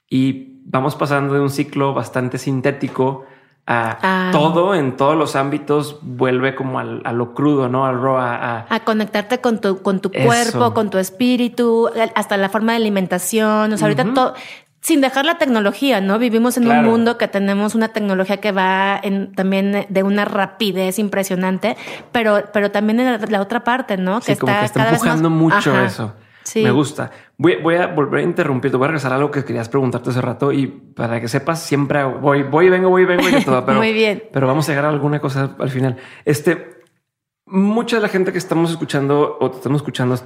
y 0.09 0.61
vamos 0.64 0.95
pasando 0.97 1.35
de 1.35 1.40
un 1.40 1.50
ciclo 1.50 1.92
bastante 1.92 2.38
sintético 2.38 3.25
a 3.66 3.99
Ah. 4.02 4.28
todo 4.33 4.75
en 4.75 4.97
todos 4.97 5.16
los 5.16 5.37
ámbitos 5.37 5.99
vuelve 6.02 6.54
como 6.57 6.81
al- 6.81 7.00
a 7.04 7.12
lo 7.12 7.33
crudo, 7.33 7.69
no 7.69 7.87
al 7.87 8.00
raw, 8.02 8.16
a, 8.19 8.66
conectarte 8.85 9.40
con 9.40 9.61
tu, 9.61 9.83
con 9.83 10.00
tu 10.00 10.11
Eso. 10.12 10.26
cuerpo, 10.26 10.75
con 10.75 10.90
tu 10.90 10.99
espíritu, 10.99 11.88
hasta 12.14 12.37
la 12.37 12.49
forma 12.49 12.73
de 12.73 12.76
alimentación. 12.78 13.73
O 13.73 13.76
sea, 13.78 13.87
ahorita 13.87 14.12
todo, 14.14 14.35
sin 14.81 15.00
dejar 15.00 15.25
la 15.25 15.38
tecnología, 15.38 16.00
¿no? 16.00 16.19
Vivimos 16.19 16.57
en 16.57 16.64
Claro. 16.64 16.81
un 16.81 16.87
mundo 16.87 17.16
que 17.19 17.28
tenemos 17.28 17.76
una 17.76 17.88
tecnología 17.88 18.38
que 18.38 18.50
va 18.50 18.99
en, 19.00 19.33
también 19.33 19.87
de 19.88 20.02
una 20.02 20.25
rapidez 20.25 20.99
impresionante, 20.99 21.76
pero, 22.11 22.42
pero 22.52 22.73
también 22.73 22.99
en 22.99 23.12
la, 23.21 23.26
la 23.28 23.40
otra 23.40 23.62
parte, 23.62 23.97
¿no? 23.97 24.21
Sí, 24.21 24.35
como 24.35 24.52
que 24.59 24.64
está 24.64 24.81
cada 24.81 24.90
vez 24.90 25.00
más- 25.04 25.14
empujando 25.14 25.31
mucho 25.31 25.71
Ajá. 25.71 25.85
eso. 25.85 26.12
Sí. 26.45 26.63
Me 26.63 26.71
gusta. 26.71 27.11
Voy, 27.39 27.57
voy 27.63 27.77
a 27.77 27.87
volver 27.89 28.21
a 28.21 28.23
interrumpir. 28.25 28.71
Te 28.71 28.77
voy 28.77 28.85
a 28.85 28.89
regresar 28.89 29.13
a 29.13 29.17
algo 29.17 29.31
que 29.31 29.45
querías 29.45 29.69
preguntarte 29.69 30.11
hace 30.11 30.21
rato 30.21 30.53
y 30.53 30.67
para 30.67 31.21
que 31.21 31.29
sepas, 31.29 31.63
siempre 31.63 32.03
voy, 32.05 32.43
voy, 32.43 32.69
vengo, 32.69 32.89
voy, 32.89 33.05
vengo 33.05 33.29
y 33.29 33.45
todo. 33.45 33.65
Pero, 33.67 33.79
Muy 33.79 33.93
bien. 33.93 34.25
Pero 34.33 34.47
vamos 34.47 34.69
a 34.69 34.73
llegar 34.73 34.87
a 34.87 34.89
alguna 34.89 35.21
cosa 35.21 35.57
al 35.59 35.71
final. 35.71 35.97
Este, 36.25 36.83
mucha 37.47 37.97
de 37.97 38.03
la 38.03 38.09
gente 38.09 38.33
que 38.33 38.39
estamos 38.39 38.71
escuchando 38.71 39.37
o 39.41 39.51
te 39.51 39.59
estamos 39.59 39.81
escuchando, 39.81 40.19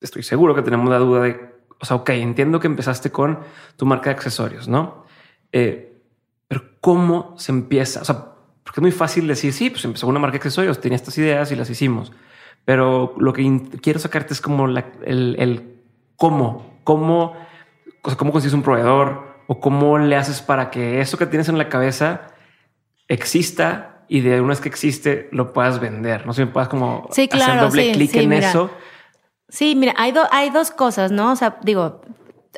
estoy 0.00 0.22
seguro 0.22 0.54
que 0.54 0.62
tenemos 0.62 0.88
la 0.90 0.98
duda 0.98 1.22
de, 1.22 1.54
o 1.80 1.84
sea, 1.84 1.96
ok, 1.96 2.10
entiendo 2.10 2.60
que 2.60 2.66
empezaste 2.66 3.10
con 3.10 3.38
tu 3.76 3.86
marca 3.86 4.10
de 4.10 4.16
accesorios, 4.16 4.68
¿no? 4.68 5.04
Eh, 5.52 6.02
pero 6.48 6.62
¿cómo 6.80 7.34
se 7.38 7.52
empieza? 7.52 8.00
O 8.00 8.04
sea, 8.04 8.32
porque 8.64 8.80
es 8.80 8.82
muy 8.82 8.92
fácil 8.92 9.28
decir, 9.28 9.52
sí, 9.52 9.70
pues 9.70 9.84
empezó 9.84 10.06
una 10.06 10.18
marca 10.18 10.32
de 10.32 10.38
accesorios, 10.38 10.80
tenía 10.80 10.96
estas 10.96 11.16
ideas 11.18 11.52
y 11.52 11.56
las 11.56 11.70
hicimos. 11.70 12.12
Pero 12.64 13.14
lo 13.18 13.32
que 13.32 13.60
quiero 13.82 13.98
sacarte 13.98 14.32
es 14.34 14.40
como 14.40 14.66
la- 14.66 14.86
el, 15.04 15.36
el 15.38 15.74
cómo, 16.16 16.78
cómo, 16.84 17.34
o 18.02 18.08
sea, 18.08 18.16
cómo 18.16 18.32
consigues 18.32 18.54
un 18.54 18.62
proveedor 18.62 19.34
o 19.46 19.60
cómo 19.60 19.98
le 19.98 20.16
haces 20.16 20.40
para 20.40 20.70
que 20.70 21.00
eso 21.00 21.18
que 21.18 21.26
tienes 21.26 21.48
en 21.48 21.58
la 21.58 21.68
cabeza 21.68 22.28
exista 23.08 24.02
y 24.08 24.20
de 24.20 24.40
una 24.40 24.50
vez 24.50 24.60
que 24.60 24.68
existe 24.68 25.28
lo 25.32 25.52
puedas 25.52 25.80
vender. 25.80 26.26
No 26.26 26.32
sé 26.32 26.42
si 26.42 26.46
me 26.46 26.52
puedas 26.52 26.68
como 26.68 27.08
Sí, 27.10 27.22
hacer 27.22 27.28
claro, 27.28 27.62
doble 27.68 27.84
sí, 27.86 27.92
clic 27.92 28.10
sí, 28.10 28.18
en 28.20 28.28
mira. 28.30 28.48
eso. 28.50 28.70
Sí, 29.48 29.74
mira, 29.76 29.94
hay, 29.96 30.12
do- 30.12 30.28
hay 30.32 30.50
dos 30.50 30.70
cosas, 30.70 31.12
¿no? 31.12 31.32
O 31.32 31.36
sea, 31.36 31.58
digo, 31.62 32.00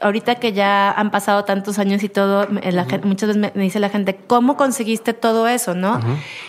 ahorita 0.00 0.36
que 0.36 0.52
ya 0.52 0.90
han 0.92 1.10
pasado 1.10 1.44
tantos 1.44 1.78
años 1.78 2.02
y 2.02 2.08
todo, 2.08 2.46
la 2.48 2.84
gente- 2.84 3.06
muchas 3.06 3.28
veces 3.28 3.40
me, 3.42 3.52
me 3.54 3.62
dice 3.64 3.80
la 3.80 3.88
gente, 3.88 4.16
¿cómo 4.26 4.56
conseguiste 4.56 5.12
todo 5.12 5.48
eso, 5.48 5.74
no? 5.74 6.00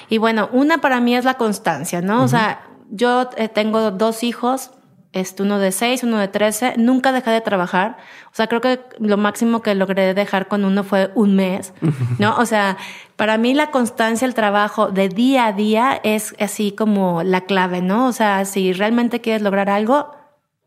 Y 0.09 0.17
bueno, 0.19 0.49
una 0.51 0.77
para 0.79 0.99
mí 0.99 1.15
es 1.15 1.25
la 1.25 1.35
constancia, 1.35 2.01
¿no? 2.01 2.23
O 2.23 2.27
sea, 2.27 2.61
yo 2.89 3.29
eh, 3.37 3.49
tengo 3.49 3.91
dos 3.91 4.23
hijos, 4.23 4.71
este, 5.13 5.43
uno 5.43 5.57
de 5.57 5.71
seis, 5.71 6.03
uno 6.03 6.17
de 6.19 6.27
trece, 6.27 6.73
nunca 6.77 7.11
dejé 7.11 7.31
de 7.31 7.41
trabajar. 7.41 7.97
O 8.31 8.35
sea, 8.35 8.47
creo 8.47 8.61
que 8.61 8.79
lo 8.99 9.17
máximo 9.17 9.61
que 9.61 9.73
logré 9.73 10.13
dejar 10.13 10.47
con 10.47 10.65
uno 10.65 10.83
fue 10.83 11.11
un 11.15 11.35
mes, 11.35 11.73
¿no? 12.19 12.35
O 12.37 12.45
sea, 12.45 12.77
para 13.15 13.37
mí 13.37 13.53
la 13.53 13.71
constancia, 13.71 14.27
el 14.27 14.33
trabajo 14.33 14.91
de 14.91 15.09
día 15.09 15.47
a 15.47 15.53
día 15.53 15.99
es 16.03 16.35
así 16.39 16.71
como 16.71 17.23
la 17.23 17.41
clave, 17.41 17.81
¿no? 17.81 18.07
O 18.07 18.13
sea, 18.13 18.45
si 18.45 18.73
realmente 18.73 19.21
quieres 19.21 19.41
lograr 19.41 19.69
algo, 19.69 20.11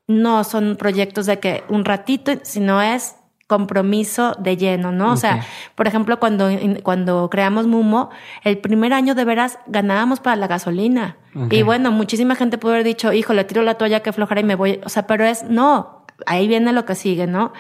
no 0.09 0.43
son 0.43 0.77
proyectos 0.77 1.27
de 1.27 1.39
que 1.39 1.63
un 1.69 1.85
ratito, 1.85 2.33
sino 2.43 2.83
es 2.83 3.15
compromiso 3.51 4.37
de 4.39 4.57
lleno, 4.57 4.93
¿no? 4.93 5.11
O 5.11 5.17
sea, 5.17 5.45
por 5.75 5.89
ejemplo, 5.89 6.21
cuando, 6.21 6.49
cuando 6.85 7.29
creamos 7.29 7.67
Mumo, 7.67 8.11
el 8.45 8.59
primer 8.59 8.93
año 8.93 9.17
de 9.17 9.25
veras 9.25 9.59
ganábamos 9.67 10.21
para 10.21 10.37
la 10.37 10.47
gasolina. 10.47 11.17
Y 11.51 11.63
bueno, 11.63 11.91
muchísima 11.91 12.37
gente 12.37 12.59
puede 12.59 12.77
haber 12.77 12.87
dicho, 12.87 13.13
hijo, 13.13 13.33
le 13.33 13.43
tiro 13.43 13.63
la 13.63 13.75
toalla 13.75 14.05
que 14.05 14.13
flojera 14.13 14.41
y 14.41 14.45
me 14.45 14.55
voy. 14.55 14.79
O 14.85 14.89
sea, 14.89 15.09
pero 15.09 15.25
es, 15.25 15.43
no, 15.43 16.07
ahí 16.27 16.47
viene 16.47 16.73
lo 16.73 16.85
que 16.85 16.95
sigue, 16.95 17.27
¿no? 17.27 17.53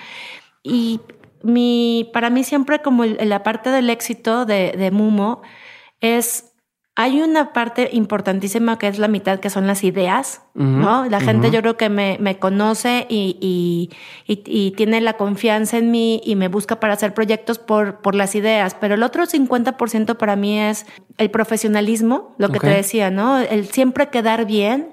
Y 0.62 1.00
mi, 1.42 2.08
para 2.12 2.30
mí 2.30 2.44
siempre 2.44 2.82
como 2.82 3.04
la 3.04 3.42
parte 3.42 3.70
del 3.70 3.90
éxito 3.90 4.46
de, 4.46 4.72
de 4.78 4.92
Mumo 4.92 5.42
es, 6.00 6.52
hay 6.94 7.20
una 7.20 7.52
parte 7.52 7.90
importantísima 7.92 8.78
que 8.78 8.86
es 8.86 9.00
la 9.00 9.08
mitad, 9.08 9.40
que 9.40 9.50
son 9.50 9.66
las 9.66 9.82
ideas, 9.82 10.42
¿no? 10.54 11.04
La 11.08 11.20
gente 11.20 11.50
yo 11.52 11.60
creo 11.60 11.76
que 11.76 11.88
me, 11.88 12.16
me 12.20 12.38
conoce 12.38 13.06
y, 13.08 13.36
y, 13.40 13.90
y- 14.26 14.42
y 14.46 14.70
tiene 14.72 15.00
la 15.00 15.12
confianza 15.14 15.78
en 15.78 15.90
mí 15.92 16.20
y 16.24 16.34
me 16.34 16.48
busca 16.48 16.80
para 16.80 16.94
hacer 16.94 17.14
proyectos 17.14 17.58
por, 17.58 18.00
por 18.00 18.14
las 18.16 18.34
ideas, 18.34 18.74
pero 18.80 18.94
el 18.96 19.02
otro 19.04 19.26
50% 19.26 20.16
para 20.16 20.34
mí 20.36 20.58
es 20.58 20.86
el 21.18 21.30
profesionalismo, 21.30 22.34
lo 22.38 22.48
que 22.48 22.58
te 22.60 22.66
decía, 22.76 23.10
¿no? 23.10 23.38
El 23.38 23.66
siempre 23.68 24.08
quedar 24.08 24.44
bien, 24.46 24.88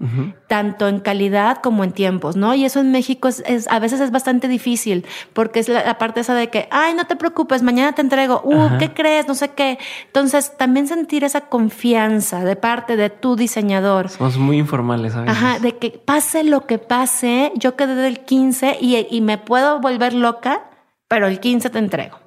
tanto 0.48 0.88
en 0.88 1.00
calidad 1.00 1.58
como 1.64 1.84
en 1.84 1.92
tiempos, 1.92 2.36
¿no? 2.36 2.54
Y 2.54 2.64
eso 2.66 2.80
en 2.80 2.92
México 2.92 3.28
es, 3.28 3.44
es- 3.48 3.68
a 3.70 3.80
veces 3.80 4.00
es 4.00 4.12
bastante 4.12 4.48
difícil, 4.48 5.06
porque 5.34 5.60
es 5.60 5.70
la, 5.70 5.84
la 5.84 5.98
parte 5.98 6.20
esa 6.20 6.34
de 6.36 6.50
que, 6.50 6.68
ay, 6.72 6.94
no 6.94 7.06
te 7.08 7.16
preocupes, 7.16 7.64
mañana 7.64 7.94
te 7.94 8.02
entrego, 8.02 8.42
uh. 8.44 8.78
¿qué 8.78 8.94
crees? 8.94 9.28
No 9.28 9.36
sé 9.36 9.50
qué. 9.50 9.80
Entonces, 10.06 10.56
también 10.58 10.88
sentir 10.88 11.24
esa 11.24 11.42
confianza 11.42 12.44
de 12.44 12.56
parte 12.56 12.96
de 12.98 13.10
tu 13.10 13.36
diseñador. 13.36 14.10
Somos 14.10 14.38
muy 14.38 14.58
informales, 14.58 15.14
¿sabes? 15.14 15.30
Ajá, 15.32 15.47
de 15.60 15.78
que 15.78 15.92
pase 15.92 16.44
lo 16.44 16.66
que 16.68 16.78
pase, 16.78 17.52
yo 17.56 17.76
quedé 17.76 17.96
del 17.96 18.20
15 18.26 18.78
y, 18.80 19.08
y 19.10 19.22
me 19.22 19.38
puedo 19.38 19.80
volver 19.80 20.14
loca, 20.14 20.70
pero 21.08 21.28
el 21.28 21.40
15 21.40 21.70
te 21.70 21.80
entrego. 21.80 22.20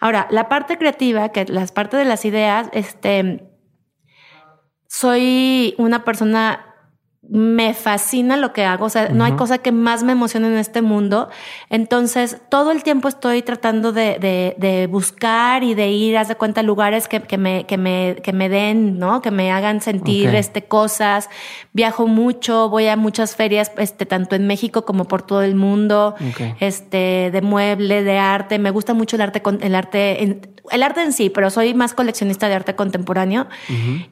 Ahora, 0.00 0.26
la 0.30 0.48
parte 0.48 0.78
creativa, 0.78 1.28
que 1.28 1.44
las 1.44 1.70
partes 1.70 1.98
de 1.98 2.04
las 2.04 2.24
ideas, 2.24 2.68
este, 2.72 3.48
soy 4.88 5.76
una 5.78 6.04
persona, 6.04 6.71
me 7.28 7.72
fascina 7.72 8.36
lo 8.36 8.52
que 8.52 8.64
hago, 8.64 8.86
o 8.86 8.90
sea, 8.90 9.08
no 9.10 9.22
hay 9.24 9.32
cosa 9.34 9.58
que 9.58 9.70
más 9.70 10.02
me 10.02 10.10
emocione 10.12 10.48
en 10.48 10.56
este 10.58 10.82
mundo. 10.82 11.30
Entonces, 11.70 12.38
todo 12.48 12.72
el 12.72 12.82
tiempo 12.82 13.06
estoy 13.06 13.42
tratando 13.42 13.92
de, 13.92 14.18
de, 14.18 14.56
de 14.58 14.88
buscar 14.88 15.62
y 15.62 15.74
de 15.74 15.88
ir, 15.92 16.18
haz 16.18 16.26
de 16.26 16.34
cuenta, 16.34 16.62
lugares 16.64 17.06
que, 17.06 17.20
que, 17.22 17.38
me, 17.38 17.64
que, 17.64 17.78
me, 17.78 18.16
que 18.24 18.32
me 18.32 18.48
den, 18.48 18.98
¿no? 18.98 19.22
Que 19.22 19.30
me 19.30 19.52
hagan 19.52 19.80
sentir 19.80 20.34
este, 20.34 20.64
cosas. 20.64 21.30
Viajo 21.72 22.08
mucho, 22.08 22.68
voy 22.68 22.88
a 22.88 22.96
muchas 22.96 23.36
ferias, 23.36 23.70
este, 23.78 24.04
tanto 24.04 24.34
en 24.34 24.48
México 24.48 24.84
como 24.84 25.04
por 25.06 25.22
todo 25.22 25.42
el 25.42 25.54
mundo, 25.54 26.16
este, 26.58 27.30
de 27.32 27.40
mueble, 27.40 28.02
de 28.02 28.18
arte. 28.18 28.58
Me 28.58 28.70
gusta 28.72 28.94
mucho 28.94 29.14
el 29.14 29.22
arte, 29.22 29.42
con- 29.42 29.62
el 29.62 29.76
arte, 29.76 30.24
en, 30.24 30.40
el 30.72 30.82
arte 30.82 31.02
en 31.02 31.12
sí, 31.12 31.30
pero 31.30 31.50
soy 31.50 31.72
más 31.72 31.94
coleccionista 31.94 32.48
de 32.48 32.56
arte 32.56 32.74
contemporáneo. 32.74 33.46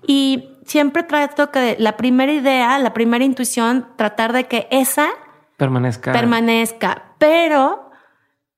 Y 0.07 0.45
siempre 0.65 1.03
trato 1.03 1.51
que 1.51 1.77
la 1.79 1.97
primera 1.97 2.33
idea, 2.33 2.79
la 2.79 2.93
primera 2.93 3.25
intuición, 3.25 3.89
tratar 3.97 4.33
de 4.33 4.45
que 4.45 4.69
esa 4.71 5.09
Permanezca. 5.57 6.13
permanezca. 6.13 7.15
Pero 7.19 7.91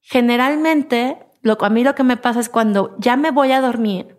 generalmente, 0.01 1.19
lo, 1.43 1.57
a 1.63 1.71
mí 1.71 1.85
lo 1.85 1.95
que 1.95 2.05
me 2.05 2.17
pasa 2.17 2.41
es 2.41 2.49
cuando 2.49 2.95
ya 2.99 3.17
me 3.17 3.31
voy 3.31 3.53
a 3.53 3.61
dormir 3.61 4.17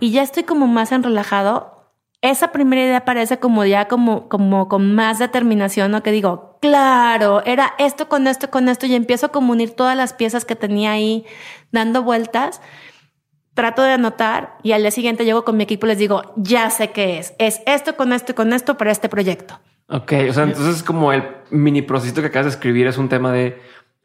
y 0.00 0.10
ya 0.10 0.22
estoy 0.22 0.42
como 0.42 0.66
más 0.66 0.90
en 0.90 1.04
relajado, 1.04 1.76
esa 2.20 2.50
primera 2.50 2.82
idea 2.82 3.04
parece 3.04 3.38
como 3.38 3.64
ya 3.64 3.86
como, 3.86 4.28
como 4.28 4.68
con 4.68 4.94
más 4.94 5.18
determinación, 5.18 5.92
¿no? 5.92 6.02
Que 6.02 6.10
digo, 6.10 6.58
claro, 6.60 7.42
era 7.44 7.74
esto 7.78 8.08
con 8.08 8.26
esto, 8.26 8.50
con 8.50 8.68
esto, 8.68 8.86
y 8.86 8.94
empiezo 8.94 9.26
a 9.26 9.28
como 9.30 9.52
unir 9.52 9.76
todas 9.76 9.96
las 9.96 10.12
piezas 10.14 10.44
que 10.44 10.56
tenía 10.56 10.92
ahí 10.92 11.24
dando 11.70 12.02
vueltas. 12.02 12.60
Trato 13.56 13.82
de 13.82 13.90
anotar 13.92 14.58
y 14.62 14.70
al 14.72 14.82
día 14.82 14.92
siguiente 14.92 15.24
llego 15.24 15.44
con 15.44 15.56
mi 15.56 15.64
equipo 15.64 15.86
y 15.86 15.88
les 15.88 15.98
digo, 15.98 16.32
ya 16.36 16.70
sé 16.70 16.90
qué 16.92 17.18
es. 17.18 17.34
Es 17.38 17.60
esto 17.66 17.96
con 17.96 18.12
esto 18.12 18.30
y 18.32 18.34
con 18.36 18.52
esto 18.52 18.76
para 18.76 18.92
este 18.92 19.08
proyecto. 19.08 19.58
Ok, 19.88 20.12
o 20.30 20.32
sea, 20.32 20.44
entonces 20.44 20.82
como 20.84 21.12
el 21.12 21.24
mini 21.50 21.82
proceso 21.82 22.20
que 22.20 22.28
acabas 22.28 22.46
de 22.46 22.50
escribir 22.50 22.86
es 22.86 22.98
un 22.98 23.08
tema 23.08 23.32
de 23.32 23.58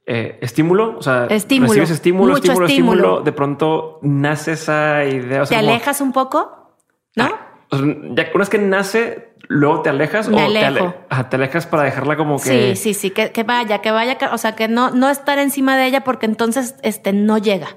eh, 0.08 0.40
estímulo, 0.42 0.98
o 0.98 1.02
sea, 1.04 1.26
Estímulo. 1.30 1.68
recibes 1.70 1.92
estímulo, 1.92 2.34
Mucho 2.34 2.44
estímulo, 2.44 2.66
estímulo, 2.66 2.98
estímulo. 3.02 3.22
de 3.24 3.32
pronto 3.34 4.00
nace 4.02 4.54
esa 4.54 5.04
idea. 5.06 5.44
o 5.44 5.46
sea, 5.46 5.60
¿Te 5.60 5.64
como- 5.64 5.76
alejas 5.76 6.02
un 6.02 6.12
poco? 6.14 6.78
¿No? 7.16 7.30
o 7.70 7.78
sea, 7.78 7.86
ya 7.86 8.24
una 8.34 8.40
vez 8.40 8.50
que 8.50 8.58
nace, 8.58 9.34
luego 9.48 9.82
te 9.82 9.90
alejas 9.90 10.28
Me 10.30 10.36
o 10.46 10.52
te, 10.52 10.66
ale- 10.66 10.94
ajá, 11.10 11.30
te 11.30 11.36
alejas 11.36 11.66
para 11.68 11.84
dejarla 11.84 12.16
como 12.18 12.38
que 12.42 12.76
Sí, 12.76 12.76
sí, 12.76 12.94
sí, 12.94 13.10
que, 13.12 13.32
que 13.32 13.44
vaya, 13.44 13.80
que 13.82 13.92
vaya, 13.92 14.18
que- 14.18 14.26
o 14.28 14.38
sea, 14.38 14.56
que 14.56 14.68
no, 14.68 14.92
no 14.92 15.10
estar 15.10 15.40
encima 15.40 15.76
de 15.78 15.86
ella 15.88 16.04
porque 16.04 16.26
entonces 16.26 16.76
este, 16.84 17.12
no 17.14 17.38
llega. 17.38 17.68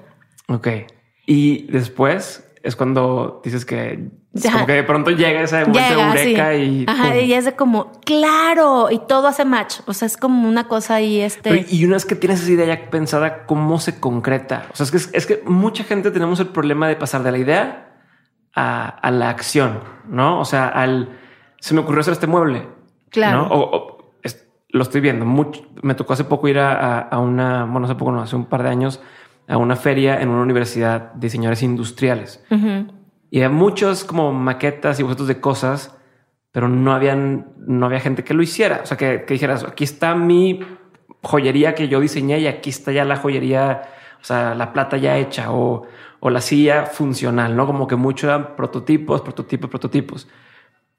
Ok. 0.47 0.67
Y 1.25 1.63
después 1.71 2.47
es 2.63 2.75
cuando 2.75 3.41
dices 3.43 3.65
que 3.65 4.09
como 4.51 4.65
que 4.65 4.73
de 4.73 4.83
pronto 4.83 5.11
llega 5.11 5.41
ese 5.41 5.65
momento 5.65 5.79
de 5.79 6.01
eureka 6.01 6.55
y. 6.55 6.85
Ajá, 6.87 7.17
y 7.17 7.33
es 7.33 7.45
de 7.45 7.55
como, 7.55 7.91
claro, 8.01 8.89
y 8.91 8.99
todo 8.99 9.27
hace 9.27 9.45
match. 9.45 9.79
O 9.85 9.93
sea, 9.93 10.07
es 10.07 10.17
como 10.17 10.49
una 10.49 10.67
cosa 10.67 10.95
ahí. 10.95 11.21
Este. 11.21 11.65
y 11.69 11.85
una 11.85 11.93
vez 11.93 12.05
que 12.05 12.15
tienes 12.15 12.41
esa 12.41 12.51
idea 12.51 12.65
ya 12.65 12.89
pensada, 12.89 13.45
¿cómo 13.45 13.79
se 13.79 13.99
concreta? 13.99 14.65
O 14.73 14.75
sea, 14.75 14.83
es 14.83 14.91
que, 14.91 15.17
es 15.17 15.25
que 15.25 15.41
mucha 15.45 15.83
gente 15.83 16.11
tenemos 16.11 16.39
el 16.39 16.47
problema 16.47 16.87
de 16.87 16.97
pasar 16.97 17.23
de 17.23 17.31
la 17.31 17.37
idea 17.37 18.01
a, 18.53 19.11
la 19.11 19.29
acción, 19.29 19.79
¿no? 20.09 20.39
O 20.39 20.45
sea, 20.45 20.67
al 20.67 21.17
se 21.59 21.73
me 21.73 21.79
ocurrió 21.79 22.01
hacer 22.01 22.13
este 22.13 22.27
mueble. 22.27 22.67
Claro. 23.09 23.47
O, 23.49 23.95
lo 24.69 24.81
estoy 24.81 24.99
viendo. 24.99 25.25
Mucho, 25.25 25.61
me 25.83 25.95
tocó 25.95 26.11
hace 26.11 26.25
poco 26.25 26.49
ir 26.49 26.59
a, 26.59 27.07
una, 27.17 27.63
bueno, 27.63 27.85
hace 27.85 27.95
poco, 27.95 28.11
no, 28.11 28.21
hace 28.21 28.35
un 28.35 28.45
par 28.45 28.61
de 28.63 28.69
años, 28.69 28.99
a 29.47 29.57
una 29.57 29.75
feria 29.75 30.21
en 30.21 30.29
una 30.29 30.41
universidad 30.41 31.13
de 31.13 31.27
diseñadores 31.27 31.63
industriales. 31.63 32.43
Y 33.29 33.41
había 33.41 33.49
muchos 33.49 34.03
como 34.03 34.31
maquetas 34.31 34.99
y 34.99 35.03
bocetos 35.03 35.27
de 35.27 35.39
cosas, 35.39 35.95
pero 36.51 36.69
no 36.69 36.93
habían, 36.93 37.53
no 37.57 37.85
había 37.85 37.99
gente 37.99 38.23
que 38.23 38.33
lo 38.33 38.41
hiciera. 38.41 38.81
O 38.83 38.85
sea, 38.85 38.97
que, 38.97 39.25
que 39.25 39.33
dijeras, 39.33 39.63
aquí 39.63 39.83
está 39.83 40.15
mi 40.15 40.61
joyería 41.21 41.75
que 41.75 41.87
yo 41.87 41.99
diseñé 41.99 42.39
y 42.39 42.47
aquí 42.47 42.69
está 42.69 42.91
ya 42.91 43.03
la 43.03 43.17
joyería, 43.17 43.89
o 44.21 44.23
sea, 44.23 44.55
la 44.55 44.71
plata 44.73 44.97
ya 44.97 45.17
hecha 45.17 45.51
o, 45.51 45.85
o 46.19 46.29
la 46.29 46.41
silla 46.41 46.85
funcional, 46.85 47.55
¿no? 47.55 47.65
Como 47.65 47.87
que 47.87 47.95
mucho 47.95 48.27
eran 48.27 48.55
prototipos, 48.55 49.21
prototipos, 49.21 49.69
prototipos. 49.69 50.27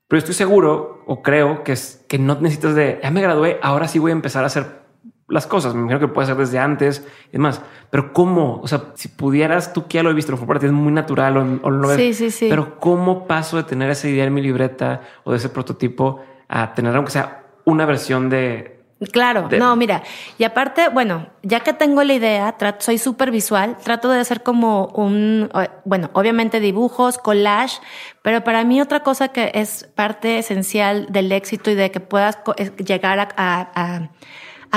Pero 0.08 0.18
estoy 0.18 0.34
seguro 0.34 1.02
o 1.06 1.22
creo 1.22 1.64
que 1.64 1.72
es 1.72 2.04
que 2.08 2.18
no 2.18 2.34
necesitas 2.40 2.74
de 2.74 3.00
ya 3.02 3.10
me 3.10 3.22
gradué, 3.22 3.58
ahora 3.62 3.88
sí 3.88 3.98
voy 3.98 4.10
a 4.10 4.14
empezar 4.14 4.44
a 4.44 4.48
hacer 4.48 4.85
las 5.28 5.46
cosas. 5.46 5.74
Me 5.74 5.80
imagino 5.80 6.00
que 6.00 6.08
puede 6.08 6.26
ser 6.26 6.36
desde 6.36 6.58
antes 6.58 7.06
y 7.28 7.32
demás. 7.32 7.60
Pero 7.90 8.12
cómo, 8.12 8.60
o 8.62 8.68
sea, 8.68 8.92
si 8.94 9.08
pudieras, 9.08 9.72
tú 9.72 9.86
que 9.86 9.96
ya 9.96 10.02
lo 10.02 10.10
he 10.10 10.14
visto, 10.14 10.32
lo 10.32 10.38
para 10.38 10.60
ti 10.60 10.66
es 10.66 10.72
muy 10.72 10.92
natural 10.92 11.36
o, 11.36 11.70
no 11.70 11.88
Sí, 11.94 12.14
sí, 12.14 12.30
sí. 12.30 12.46
Pero 12.48 12.78
cómo 12.78 13.26
paso 13.26 13.56
de 13.56 13.64
tener 13.64 13.90
esa 13.90 14.08
idea 14.08 14.24
en 14.24 14.34
mi 14.34 14.42
libreta 14.42 15.02
o 15.24 15.32
de 15.32 15.38
ese 15.38 15.48
prototipo 15.48 16.20
a 16.48 16.74
tener 16.74 16.94
aunque 16.94 17.10
sea 17.10 17.42
una 17.64 17.84
versión 17.86 18.30
de, 18.30 18.76
Claro, 19.12 19.46
no, 19.58 19.76
mira, 19.76 20.02
y 20.38 20.44
aparte, 20.44 20.88
bueno, 20.88 21.26
ya 21.42 21.60
que 21.60 21.74
tengo 21.74 22.02
la 22.02 22.14
idea, 22.14 22.56
soy 22.78 22.96
súper 22.96 23.30
visual, 23.30 23.76
trato 23.84 24.08
de 24.08 24.20
hacer 24.20 24.42
como 24.42 24.86
un, 24.94 25.50
bueno, 25.84 26.08
obviamente 26.14 26.60
dibujos, 26.60 27.18
collage, 27.18 27.78
pero 28.22 28.42
para 28.42 28.64
mí 28.64 28.80
otra 28.80 29.00
cosa 29.00 29.28
que 29.28 29.50
es 29.52 29.86
parte 29.94 30.38
esencial 30.38 31.08
del 31.10 31.30
éxito 31.30 31.70
y 31.70 31.74
de 31.74 31.90
que 31.90 32.00
puedas 32.00 32.38
llegar 32.78 33.18
a, 33.18 33.28
a, 33.36 33.70
a 33.74 34.08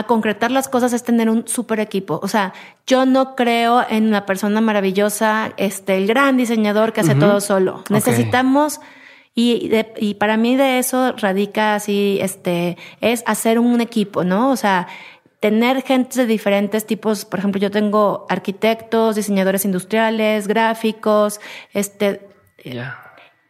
concretar 0.04 0.52
las 0.52 0.67
cosas 0.67 0.93
es 0.93 1.04
tener 1.04 1.30
un 1.30 1.47
súper 1.47 1.80
equipo. 1.80 2.19
O 2.23 2.28
sea, 2.28 2.54
yo 2.88 3.06
no 3.06 3.36
creo 3.36 3.86
en 3.89 4.08
una 4.08 4.25
persona 4.25 4.62
maravillosa, 4.62 5.52
este, 5.58 5.97
el 5.97 6.08
gran 6.08 6.38
diseñador 6.38 6.93
que 6.93 7.02
hace 7.02 7.15
todo 7.15 7.41
solo. 7.41 7.84
Necesitamos 7.89 8.80
y, 9.36 9.71
y 9.97 10.15
para 10.15 10.38
mí 10.38 10.56
de 10.56 10.80
eso 10.80 11.13
radica 11.13 11.75
así, 11.75 12.19
este, 12.21 12.78
es 13.02 13.23
hacer 13.25 13.60
un 13.60 13.80
equipo, 13.82 14.23
¿no? 14.23 14.52
O 14.52 14.56
sea, 14.56 14.88
tener 15.39 15.82
gente 15.84 16.21
de 16.21 16.25
diferentes 16.25 16.86
tipos, 16.86 17.25
por 17.25 17.39
ejemplo, 17.39 17.62
yo 17.62 17.71
tengo 17.71 18.25
arquitectos, 18.30 19.15
diseñadores 19.15 19.65
industriales, 19.65 20.47
gráficos, 20.47 21.39
este, 21.73 22.28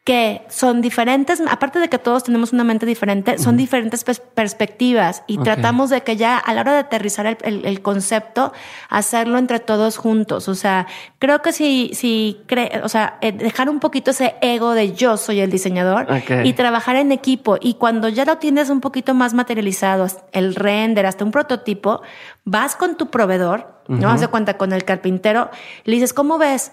que 0.09 0.41
son 0.49 0.81
diferentes, 0.81 1.39
aparte 1.51 1.77
de 1.77 1.87
que 1.87 1.99
todos 1.99 2.23
tenemos 2.23 2.51
una 2.51 2.63
mente 2.63 2.87
diferente, 2.87 3.37
son 3.37 3.57
diferentes 3.57 4.03
perspectivas 4.03 5.21
y 5.27 5.37
tratamos 5.37 5.91
de 5.91 6.01
que 6.01 6.15
ya 6.15 6.35
a 6.39 6.51
la 6.55 6.61
hora 6.61 6.73
de 6.73 6.79
aterrizar 6.79 7.27
el, 7.27 7.63
el, 7.63 7.81
concepto, 7.83 8.51
hacerlo 8.89 9.37
entre 9.37 9.59
todos 9.59 9.97
juntos. 9.97 10.49
O 10.49 10.55
sea, 10.55 10.87
creo 11.19 11.43
que 11.43 11.53
si, 11.53 11.91
si 11.93 12.41
cree, 12.47 12.81
o 12.83 12.89
sea, 12.89 13.19
eh, 13.21 13.33
dejar 13.33 13.69
un 13.69 13.79
poquito 13.79 14.09
ese 14.09 14.33
ego 14.41 14.71
de 14.71 14.93
yo 14.93 15.15
soy 15.15 15.41
el 15.41 15.51
diseñador 15.51 16.07
y 16.43 16.53
trabajar 16.53 16.95
en 16.95 17.11
equipo. 17.11 17.59
Y 17.61 17.75
cuando 17.75 18.09
ya 18.09 18.25
lo 18.25 18.39
tienes 18.39 18.71
un 18.71 18.81
poquito 18.81 19.13
más 19.13 19.35
materializado, 19.35 20.07
el 20.31 20.55
render, 20.55 21.05
hasta 21.05 21.23
un 21.23 21.29
prototipo, 21.29 22.01
vas 22.45 22.75
con 22.75 22.97
tu 22.97 23.11
proveedor, 23.11 23.83
no 23.87 24.09
hace 24.09 24.27
cuenta 24.27 24.57
con 24.57 24.73
el 24.73 24.85
carpintero, 24.85 25.51
le 25.83 25.93
dices, 25.93 26.13
¿cómo 26.13 26.39
ves? 26.39 26.71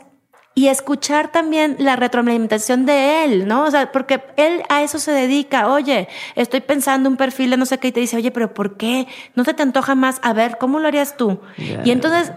Y 0.58 0.68
escuchar 0.68 1.30
también 1.30 1.76
la 1.78 1.96
retroalimentación 1.96 2.86
de 2.86 3.24
él, 3.24 3.46
¿no? 3.46 3.64
O 3.64 3.70
sea, 3.70 3.92
porque 3.92 4.22
él 4.38 4.62
a 4.70 4.82
eso 4.82 4.98
se 4.98 5.12
dedica. 5.12 5.68
Oye, 5.68 6.08
estoy 6.34 6.62
pensando 6.62 7.10
un 7.10 7.18
perfil 7.18 7.50
de 7.50 7.58
no 7.58 7.66
sé 7.66 7.76
qué 7.76 7.88
y 7.88 7.92
te 7.92 8.00
dice, 8.00 8.16
oye, 8.16 8.30
pero 8.30 8.54
¿por 8.54 8.78
qué? 8.78 9.06
¿No 9.34 9.44
te, 9.44 9.52
te 9.52 9.62
antoja 9.62 9.94
más? 9.94 10.18
A 10.22 10.32
ver, 10.32 10.56
¿cómo 10.56 10.78
lo 10.78 10.88
harías 10.88 11.18
tú? 11.18 11.40
Y 11.84 11.90
entonces 11.90 12.32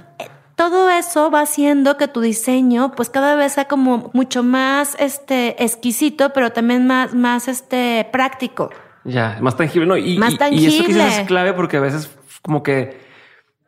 todo 0.55 0.89
eso 0.89 1.31
va 1.31 1.39
haciendo 1.39 1.95
que 1.95 2.09
tu 2.09 2.19
diseño 2.19 2.91
pues 2.93 3.09
cada 3.09 3.35
vez 3.35 3.53
sea 3.53 3.69
como 3.69 4.11
mucho 4.11 4.43
más 4.43 4.97
este 4.99 5.63
exquisito, 5.63 6.33
pero 6.33 6.51
también 6.51 6.85
más, 6.85 7.13
más 7.13 7.47
este 7.47 8.05
práctico. 8.11 8.69
Ya, 9.05 9.37
más 9.39 9.55
tangible, 9.55 9.87
¿no? 9.87 9.95
Y, 9.95 10.17
más 10.17 10.37
tangible. 10.37 10.69
y 10.69 10.75
eso 10.75 10.85
quizás 10.85 11.19
es 11.19 11.25
clave 11.25 11.53
porque 11.53 11.77
a 11.77 11.79
veces 11.79 12.11
como 12.41 12.63
que 12.63 13.08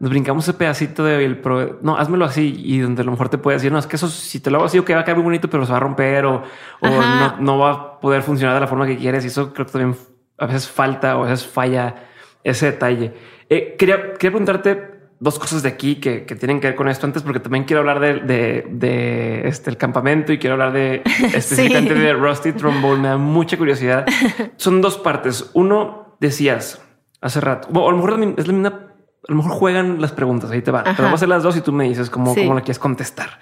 nos 0.02 0.10
brincamos 0.10 0.46
ese 0.46 0.58
pedacito 0.58 1.04
de 1.04 1.24
el 1.24 1.38
pro, 1.38 1.78
no, 1.84 1.96
házmelo 1.96 2.26
así 2.26 2.56
y 2.58 2.80
donde 2.80 3.04
a 3.04 3.06
lo 3.06 3.12
mejor 3.12 3.30
te 3.30 3.38
puede 3.38 3.58
decir, 3.58 3.72
no, 3.72 3.78
es 3.78 3.86
que 3.86 3.98
eso 3.98 4.10
si 4.10 4.40
te 4.40 4.50
lo 4.50 4.58
hago 4.58 4.66
así, 4.66 4.80
ok, 4.80 4.90
va 4.94 5.02
a 5.02 5.04
quedar 5.04 5.18
muy 5.18 5.26
bonito, 5.26 5.48
pero 5.48 5.64
se 5.64 5.72
va 5.72 5.78
a 5.78 5.80
romper 5.80 6.26
o, 6.26 6.42
no, 6.82 7.38
no, 7.38 7.60
va 7.60 7.70
a 7.70 8.00
poder 8.00 8.24
funcionar 8.24 8.56
de 8.56 8.62
la 8.62 8.68
forma 8.68 8.88
que 8.88 8.98
quieres. 8.98 9.24
Y 9.26 9.28
eso 9.28 9.54
creo 9.54 9.68
que 9.68 9.74
también 9.74 9.96
a 10.40 10.48
veces 10.48 10.68
falta 10.68 11.18
o 11.18 11.24
a 11.24 11.30
veces 11.30 11.46
falla 11.46 12.08
ese 12.44 12.72
detalle. 12.72 13.14
Eh, 13.48 13.76
quería, 13.78 14.14
quería 14.14 14.32
preguntarte 14.32 14.90
dos 15.20 15.38
cosas 15.38 15.62
de 15.62 15.70
aquí 15.70 15.98
que, 15.98 16.26
que, 16.26 16.36
tienen 16.36 16.60
que 16.60 16.70
ver 16.70 16.76
con 16.76 16.88
esto 16.88 17.06
antes, 17.06 17.22
porque 17.22 17.40
también 17.40 17.66
quiero 17.66 17.82
hablar 17.82 18.00
de, 18.00 18.22
de, 18.22 18.66
de 18.72 19.48
este, 19.48 19.70
el 19.70 19.78
campamento 19.78 20.34
y 20.34 20.40
quiero 20.40 20.56
hablar 20.56 20.74
de 20.74 21.04
específicamente 21.36 21.94
de 21.94 22.14
Rusty 22.14 22.54
Trombone. 22.54 23.04
Me 23.04 23.08
da 23.10 23.18
mucha 23.18 23.56
curiosidad. 23.56 24.08
Son 24.58 24.82
dos 24.82 24.98
partes. 24.98 25.52
Uno, 25.54 26.18
decías 26.20 26.82
hace 27.22 27.40
rato, 27.40 27.68
o 27.72 27.88
a 27.88 27.92
lo 27.92 27.98
mejor 27.98 28.36
es 28.36 28.48
la 28.48 28.54
misma 28.54 28.91
a 29.28 29.32
lo 29.32 29.36
mejor 29.38 29.52
juegan 29.52 30.02
las 30.02 30.12
preguntas, 30.12 30.52
ahí 30.52 30.62
te 30.62 30.72
va. 30.72 30.84
Pero 30.84 30.98
vamos 30.98 31.14
a 31.14 31.16
hacer 31.16 31.30
las 31.30 31.44
dos 31.44 31.56
y 31.58 31.62
tú 31.62 31.72
me 31.72 31.88
dices 31.88 32.10
cómo, 32.10 32.34
cómo 32.34 32.56
la 32.56 32.62
quieres 32.62 32.80
contestar. 32.80 33.40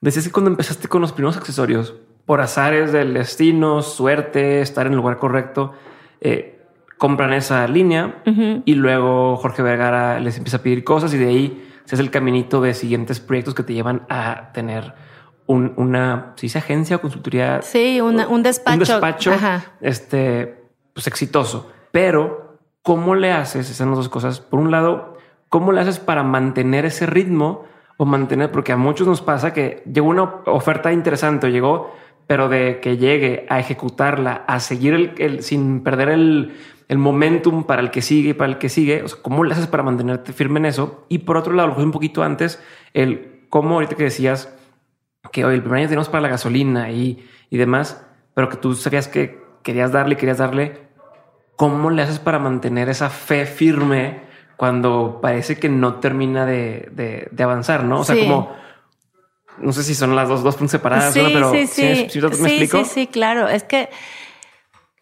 Decías 0.00 0.26
que 0.26 0.32
cuando 0.32 0.50
empezaste 0.50 0.88
con 0.88 1.00
los 1.00 1.12
primeros 1.12 1.36
accesorios, 1.36 1.94
por 2.26 2.40
azares 2.40 2.92
del 2.92 3.14
destino, 3.14 3.82
suerte, 3.82 4.60
estar 4.60 4.86
en 4.86 4.92
el 4.92 4.96
lugar 4.96 5.18
correcto, 5.18 5.72
eh, 6.20 6.64
compran 6.96 7.32
esa 7.32 7.66
línea 7.66 8.22
y 8.64 8.74
luego 8.74 9.36
Jorge 9.36 9.62
Vergara 9.62 10.20
les 10.20 10.36
empieza 10.36 10.58
a 10.58 10.62
pedir 10.62 10.84
cosas 10.84 11.12
y 11.14 11.18
de 11.18 11.28
ahí 11.28 11.68
se 11.86 11.96
hace 11.96 12.02
el 12.02 12.10
caminito 12.10 12.60
de 12.60 12.74
siguientes 12.74 13.20
proyectos 13.20 13.54
que 13.54 13.62
te 13.62 13.72
llevan 13.72 14.06
a 14.08 14.52
tener 14.52 14.94
una, 15.46 16.34
si 16.36 16.46
dice 16.46 16.58
agencia 16.58 16.96
o 16.96 17.00
consultoría. 17.00 17.62
Sí, 17.62 18.00
un 18.00 18.42
despacho. 18.42 18.74
Un 18.74 18.78
despacho, 18.78 19.32
este, 19.80 20.62
pues 20.92 21.06
exitoso. 21.06 21.72
Pero 21.90 22.49
¿cómo 22.82 23.14
le 23.14 23.32
haces? 23.32 23.70
Esas 23.70 23.88
dos 23.88 24.08
cosas. 24.08 24.40
Por 24.40 24.60
un 24.60 24.70
lado, 24.70 25.16
¿cómo 25.48 25.72
le 25.72 25.80
haces 25.80 25.98
para 25.98 26.22
mantener 26.22 26.84
ese 26.84 27.06
ritmo 27.06 27.64
o 27.96 28.04
mantener? 28.04 28.50
Porque 28.50 28.72
a 28.72 28.76
muchos 28.76 29.06
nos 29.06 29.22
pasa 29.22 29.52
que 29.52 29.82
llegó 29.90 30.08
una 30.08 30.22
oferta 30.46 30.92
interesante 30.92 31.50
llegó, 31.50 31.94
pero 32.26 32.48
de 32.48 32.80
que 32.80 32.96
llegue 32.96 33.46
a 33.48 33.58
ejecutarla, 33.58 34.44
a 34.46 34.60
seguir 34.60 35.14
el, 35.18 35.42
sin 35.42 35.82
perder 35.82 36.10
el, 36.10 36.56
el, 36.88 36.98
momentum 36.98 37.64
para 37.64 37.82
el 37.82 37.90
que 37.90 38.02
sigue 38.02 38.30
y 38.30 38.34
para 38.34 38.52
el 38.52 38.58
que 38.58 38.68
sigue. 38.68 39.02
O 39.02 39.08
sea, 39.08 39.18
¿cómo 39.22 39.44
le 39.44 39.52
haces 39.52 39.66
para 39.66 39.82
mantenerte 39.82 40.32
firme 40.32 40.60
en 40.60 40.66
eso? 40.66 41.04
Y 41.08 41.18
por 41.18 41.36
otro 41.36 41.52
lado, 41.52 41.74
lo 41.76 41.82
un 41.82 41.90
poquito 41.90 42.22
antes, 42.22 42.62
el 42.94 43.46
cómo 43.48 43.74
ahorita 43.74 43.96
que 43.96 44.04
decías 44.04 44.56
que 45.32 45.44
hoy 45.44 45.54
el 45.54 45.60
primer 45.60 45.80
año 45.80 45.88
tenemos 45.88 46.08
para 46.08 46.22
la 46.22 46.28
gasolina 46.28 46.90
y, 46.90 47.26
y 47.50 47.58
demás, 47.58 48.06
pero 48.32 48.48
que 48.48 48.56
tú 48.56 48.74
sabías 48.74 49.08
que 49.08 49.40
querías 49.62 49.92
darle, 49.92 50.16
querías 50.16 50.38
darle 50.38 50.89
¿cómo 51.60 51.90
le 51.90 52.00
haces 52.00 52.18
para 52.18 52.38
mantener 52.38 52.88
esa 52.88 53.10
fe 53.10 53.44
firme 53.44 54.22
cuando 54.56 55.18
parece 55.20 55.58
que 55.58 55.68
no 55.68 55.96
termina 55.96 56.46
de, 56.46 57.28
avanzar? 57.38 57.84
No, 57.84 58.00
o 58.00 58.04
sea, 58.04 58.16
como 58.18 58.56
no 59.58 59.70
sé 59.74 59.82
si 59.82 59.94
son 59.94 60.16
las 60.16 60.26
dos, 60.26 60.42
dos 60.42 60.56
puntos 60.56 60.70
separadas, 60.70 61.12
pero 61.12 61.52
sí, 61.52 61.66
sí, 61.66 62.08
sí. 62.08 62.18
¿me 62.18 62.28
explico? 62.28 62.78
sí, 62.78 62.84
sí, 62.86 63.06
claro. 63.08 63.46
Es 63.46 63.64
que 63.64 63.90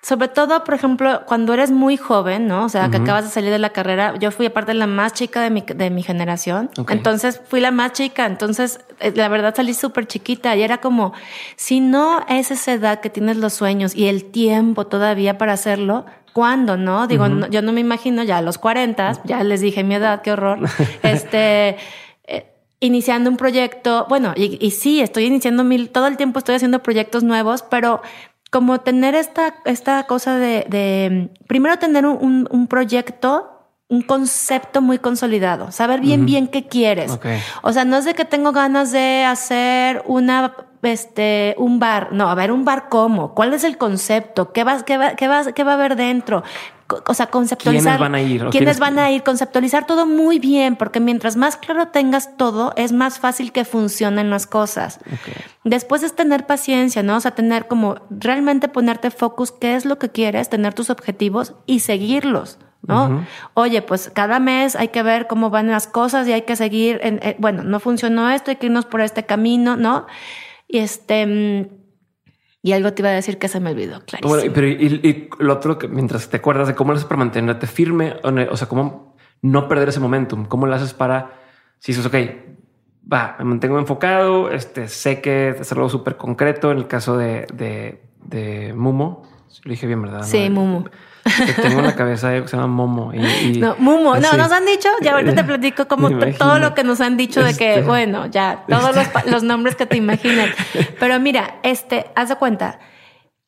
sobre 0.02 0.26
todo, 0.26 0.64
por 0.64 0.74
ejemplo, 0.74 1.22
cuando 1.26 1.54
eres 1.54 1.70
muy 1.70 1.96
joven, 1.96 2.48
¿no? 2.48 2.64
O 2.64 2.68
sea, 2.68 2.90
que 2.90 2.96
acabas 2.96 3.26
de 3.26 3.30
salir 3.30 3.52
de 3.52 3.60
la 3.60 3.70
carrera, 3.70 4.14
yo 4.18 4.32
fui 4.32 4.46
aparte 4.46 4.74
la 4.74 4.88
más 4.88 5.12
chica 5.12 5.40
de 5.42 5.50
mi, 5.50 5.60
de 5.60 5.90
mi 5.90 6.02
generación. 6.02 6.70
Entonces 6.88 7.40
fui 7.46 7.60
la 7.60 7.70
más 7.70 7.92
chica. 7.92 8.26
Entonces, 8.26 8.80
eh, 8.98 9.12
la 9.14 9.28
verdad 9.28 9.54
salí 9.54 9.74
súper 9.74 10.08
chiquita 10.08 10.56
y 10.56 10.62
era 10.62 10.78
como, 10.78 11.12
si 11.54 11.78
no 11.78 12.24
es 12.28 12.50
esa 12.50 12.72
edad 12.72 13.00
que 13.00 13.10
tienes 13.10 13.36
los 13.36 13.52
sueños 13.52 13.94
y 13.94 14.08
el 14.08 14.24
tiempo 14.24 14.88
todavía 14.88 15.38
para 15.38 15.52
hacerlo, 15.52 16.04
¿cuándo, 16.32 16.76
no? 16.76 17.06
Digo, 17.06 17.26
yo 17.50 17.62
no 17.62 17.72
me 17.72 17.80
imagino 17.80 18.22
ya 18.22 18.38
a 18.38 18.42
los 18.42 18.58
40, 18.58 19.22
ya 19.24 19.42
les 19.44 19.60
dije 19.60 19.84
mi 19.84 19.94
edad, 19.94 20.22
qué 20.22 20.32
horror. 20.32 20.60
este, 21.02 21.76
eh, 22.24 22.52
iniciando 22.80 23.30
un 23.30 23.36
proyecto, 23.36 24.06
bueno, 24.08 24.32
y, 24.36 24.64
y, 24.64 24.70
sí, 24.70 25.00
estoy 25.00 25.24
iniciando 25.24 25.64
mil, 25.64 25.90
todo 25.90 26.06
el 26.06 26.16
tiempo 26.16 26.38
estoy 26.38 26.54
haciendo 26.54 26.82
proyectos 26.82 27.24
nuevos, 27.24 27.62
pero 27.62 28.02
como 28.50 28.80
tener 28.80 29.14
esta, 29.14 29.54
esta 29.64 30.04
cosa 30.04 30.36
de, 30.36 30.64
de 30.68 31.30
primero 31.46 31.78
tener 31.78 32.06
un, 32.06 32.48
un, 32.50 32.66
proyecto 32.66 33.54
un 33.88 34.02
concepto 34.02 34.82
muy 34.82 34.98
consolidado, 34.98 35.72
saber 35.72 36.00
bien, 36.00 36.26
bien 36.26 36.48
qué 36.48 36.66
quieres. 36.66 37.18
O 37.62 37.72
sea, 37.72 37.84
no 37.86 37.96
es 37.96 38.04
de 38.04 38.14
que 38.14 38.26
tengo 38.26 38.52
ganas 38.52 38.92
de 38.92 39.24
hacer 39.24 40.02
una 40.06 40.54
este, 40.82 41.54
un 41.58 41.78
bar. 41.78 42.08
No, 42.12 42.28
a 42.28 42.34
ver, 42.34 42.52
un 42.52 42.64
bar 42.64 42.88
cómo, 42.88 43.34
cuál 43.34 43.54
es 43.54 43.64
el 43.64 43.78
concepto, 43.78 44.52
qué 44.52 44.64
va, 44.64 44.84
qué 44.84 44.98
va, 44.98 45.14
qué 45.16 45.28
va, 45.28 45.52
qué 45.52 45.64
va 45.64 45.72
a 45.72 45.74
haber 45.74 45.96
dentro. 45.96 46.42
O 47.06 47.12
sea, 47.12 47.26
conceptualizar. 47.26 47.98
¿Quiénes 47.98 48.00
van 48.00 48.14
a 48.14 48.22
ir? 48.22 48.38
¿Quiénes, 48.38 48.52
¿Quiénes 48.52 48.78
van 48.78 48.98
a 48.98 49.10
ir? 49.10 49.22
Conceptualizar 49.22 49.86
todo 49.86 50.06
muy 50.06 50.38
bien, 50.38 50.76
porque 50.76 51.00
mientras 51.00 51.36
más 51.36 51.56
claro 51.56 51.88
tengas 51.88 52.36
todo, 52.38 52.72
es 52.76 52.92
más 52.92 53.18
fácil 53.18 53.52
que 53.52 53.66
funcionen 53.66 54.30
las 54.30 54.46
cosas. 54.46 54.98
Okay. 55.04 55.34
Después 55.64 56.02
es 56.02 56.16
tener 56.16 56.46
paciencia, 56.46 57.02
¿no? 57.02 57.16
O 57.16 57.20
sea, 57.20 57.32
tener 57.32 57.68
como 57.68 57.96
realmente 58.08 58.68
ponerte 58.68 59.10
focus, 59.10 59.52
qué 59.52 59.74
es 59.74 59.84
lo 59.84 59.98
que 59.98 60.08
quieres, 60.08 60.48
tener 60.48 60.72
tus 60.72 60.88
objetivos 60.88 61.54
y 61.66 61.80
seguirlos. 61.80 62.58
¿no? 62.82 63.26
Oye, 63.54 63.82
pues 63.82 64.10
cada 64.14 64.38
mes 64.38 64.76
hay 64.76 64.88
que 64.88 65.02
ver 65.02 65.26
cómo 65.26 65.50
van 65.50 65.68
las 65.68 65.86
cosas 65.86 66.26
y 66.26 66.32
hay 66.32 66.42
que 66.42 66.56
seguir, 66.56 67.00
en, 67.02 67.20
eh, 67.22 67.36
bueno, 67.38 67.62
no 67.62 67.80
funcionó 67.80 68.30
esto, 68.30 68.50
hay 68.50 68.56
que 68.56 68.66
irnos 68.66 68.86
por 68.86 69.00
este 69.00 69.24
camino, 69.26 69.76
¿no? 69.76 70.06
Y 70.68 70.78
este, 70.78 71.26
mm, 71.26 71.66
y 72.62 72.72
algo 72.72 72.92
te 72.92 73.02
iba 73.02 73.08
a 73.08 73.14
decir 73.14 73.38
que 73.38 73.48
se 73.48 73.60
me 73.60 73.70
olvidó, 73.70 74.04
claro. 74.04 74.28
Bueno, 74.28 74.52
pero 74.54 74.66
y, 74.66 75.28
lo 75.38 75.54
otro 75.54 75.78
que 75.78 75.88
mientras 75.88 76.28
te 76.28 76.36
acuerdas 76.36 76.68
de 76.68 76.74
cómo 76.74 76.92
lo 76.92 76.96
haces 76.96 77.08
para 77.08 77.18
mantenerte 77.18 77.66
firme, 77.66 78.16
o 78.22 78.56
sea, 78.56 78.68
cómo 78.68 79.16
no 79.40 79.68
perder 79.68 79.88
ese 79.88 80.00
momentum, 80.00 80.44
cómo 80.44 80.66
lo 80.66 80.74
haces 80.74 80.92
para, 80.92 81.32
si 81.78 81.92
dices, 81.92 82.06
ok, 82.06 82.14
va, 83.10 83.36
me 83.38 83.44
mantengo 83.46 83.78
enfocado, 83.78 84.50
este, 84.50 84.88
sé 84.88 85.20
que 85.20 85.50
es 85.50 85.72
algo 85.72 85.88
súper 85.88 86.16
concreto 86.16 86.70
en 86.70 86.78
el 86.78 86.86
caso 86.86 87.16
de, 87.16 87.46
de, 87.54 88.02
de 88.24 88.74
Mumo, 88.74 89.22
lo 89.64 89.70
dije 89.70 89.86
bien, 89.86 90.02
¿verdad? 90.02 90.24
Sí, 90.24 90.50
Mumo 90.50 90.84
tengo 91.60 91.80
en 91.80 91.86
la 91.86 91.94
cabeza 91.94 92.32
que 92.32 92.48
se 92.48 92.56
llama 92.56 92.68
Momo. 92.68 93.12
Y, 93.14 93.58
no, 93.58 93.76
Mumo. 93.78 94.16
No, 94.16 94.32
nos 94.36 94.52
han 94.52 94.64
dicho, 94.64 94.88
ya 95.00 95.12
ahorita 95.12 95.34
te 95.34 95.44
platico 95.44 95.88
como 95.88 96.10
todo 96.10 96.58
lo 96.58 96.74
que 96.74 96.84
nos 96.84 97.00
han 97.00 97.16
dicho 97.16 97.42
de 97.42 97.54
que, 97.54 97.76
este, 97.76 97.82
bueno, 97.86 98.26
ya, 98.26 98.64
todos 98.68 98.94
los, 98.94 99.06
este. 99.06 99.30
los, 99.30 99.42
nombres 99.42 99.76
que 99.76 99.86
te 99.86 99.96
imaginas. 99.96 100.50
Pero 101.00 101.18
mira, 101.20 101.56
este, 101.62 102.06
haz 102.14 102.28
de 102.28 102.36
cuenta. 102.36 102.78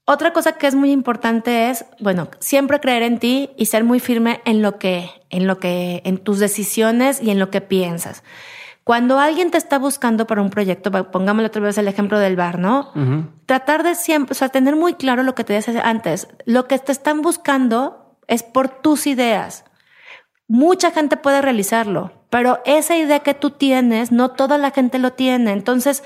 Otra 0.04 0.32
cosa 0.32 0.52
que 0.52 0.66
es 0.66 0.74
muy 0.74 0.90
importante 0.90 1.70
es, 1.70 1.84
bueno, 2.00 2.28
siempre 2.40 2.80
creer 2.80 3.02
en 3.04 3.18
ti 3.18 3.50
y 3.56 3.66
ser 3.66 3.84
muy 3.84 4.00
firme 4.00 4.40
en 4.44 4.60
lo 4.60 4.78
que, 4.78 5.08
en 5.30 5.46
lo 5.46 5.58
que, 5.58 6.02
en 6.04 6.18
tus 6.18 6.38
decisiones 6.40 7.22
y 7.22 7.30
en 7.30 7.38
lo 7.38 7.50
que 7.50 7.60
piensas. 7.60 8.24
Cuando 8.84 9.18
alguien 9.18 9.50
te 9.50 9.58
está 9.58 9.78
buscando 9.78 10.26
para 10.26 10.42
un 10.42 10.50
proyecto, 10.50 10.90
pongámosle 11.10 11.46
otra 11.46 11.62
vez 11.62 11.78
el 11.78 11.86
ejemplo 11.86 12.18
del 12.18 12.36
bar, 12.36 12.58
¿no? 12.58 12.92
Tratar 13.46 13.82
de 13.82 13.94
siempre, 13.94 14.32
o 14.32 14.34
sea, 14.34 14.48
tener 14.48 14.74
muy 14.74 14.94
claro 14.94 15.22
lo 15.22 15.34
que 15.34 15.44
te 15.44 15.52
decía 15.52 15.82
antes. 15.84 16.28
Lo 16.46 16.66
que 16.66 16.78
te 16.78 16.92
están 16.92 17.22
buscando 17.22 18.16
es 18.26 18.42
por 18.42 18.68
tus 18.68 19.06
ideas. 19.06 19.64
Mucha 20.48 20.90
gente 20.90 21.16
puede 21.16 21.42
realizarlo, 21.42 22.12
pero 22.30 22.60
esa 22.64 22.96
idea 22.96 23.20
que 23.20 23.34
tú 23.34 23.50
tienes, 23.50 24.10
no 24.10 24.30
toda 24.30 24.58
la 24.58 24.70
gente 24.70 24.98
lo 24.98 25.12
tiene. 25.12 25.52
Entonces, 25.52 26.02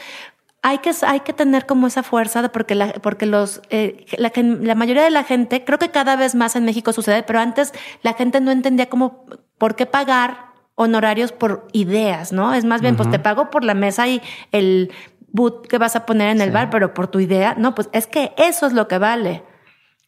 hay 0.61 0.79
que, 0.79 0.93
hay 1.07 1.21
que 1.21 1.33
tener 1.33 1.67
como 1.67 1.87
esa 1.87 2.03
fuerza 2.03 2.51
porque 2.51 2.75
la, 2.75 2.93
porque 2.95 3.27
los, 3.27 3.63
eh, 3.71 4.07
la, 4.19 4.33
la, 4.35 4.75
mayoría 4.75 5.03
de 5.03 5.11
la 5.11 5.23
gente, 5.23 5.63
creo 5.65 5.79
que 5.79 5.91
cada 5.91 6.17
vez 6.17 6.35
más 6.35 6.57
en 6.57 6.65
México 6.65 6.93
sucede, 6.93 7.23
pero 7.23 7.39
antes 7.39 7.73
la 8.03 8.15
gente 8.15 8.41
no 8.41 8.51
entendía 8.51 8.89
cómo, 8.89 9.27
por 9.59 9.77
qué 9.77 9.87
pagar 9.87 10.54
honorarios 10.77 11.33
por 11.33 11.69
ideas, 11.73 12.33
¿no? 12.33 12.55
Es 12.55 12.65
más 12.65 12.81
bien, 12.81 12.97
pues 12.97 13.11
te 13.11 13.19
pago 13.19 13.51
por 13.51 13.65
la 13.65 13.75
mesa 13.75 14.09
y 14.09 14.21
el 14.53 14.93
boot 15.29 15.67
que 15.67 15.79
vas 15.79 15.97
a 15.97 16.07
poner 16.07 16.31
en 16.31 16.41
el 16.41 16.51
bar, 16.51 16.71
pero 16.71 16.95
por 16.95 17.09
tu 17.09 17.21
idea, 17.21 17.55
no, 17.59 17.75
pues 17.75 17.89
es 17.93 18.07
que 18.07 18.33
eso 18.37 18.67
es 18.67 18.73
lo 18.73 18.89
que 18.89 18.99
vale. 18.99 19.43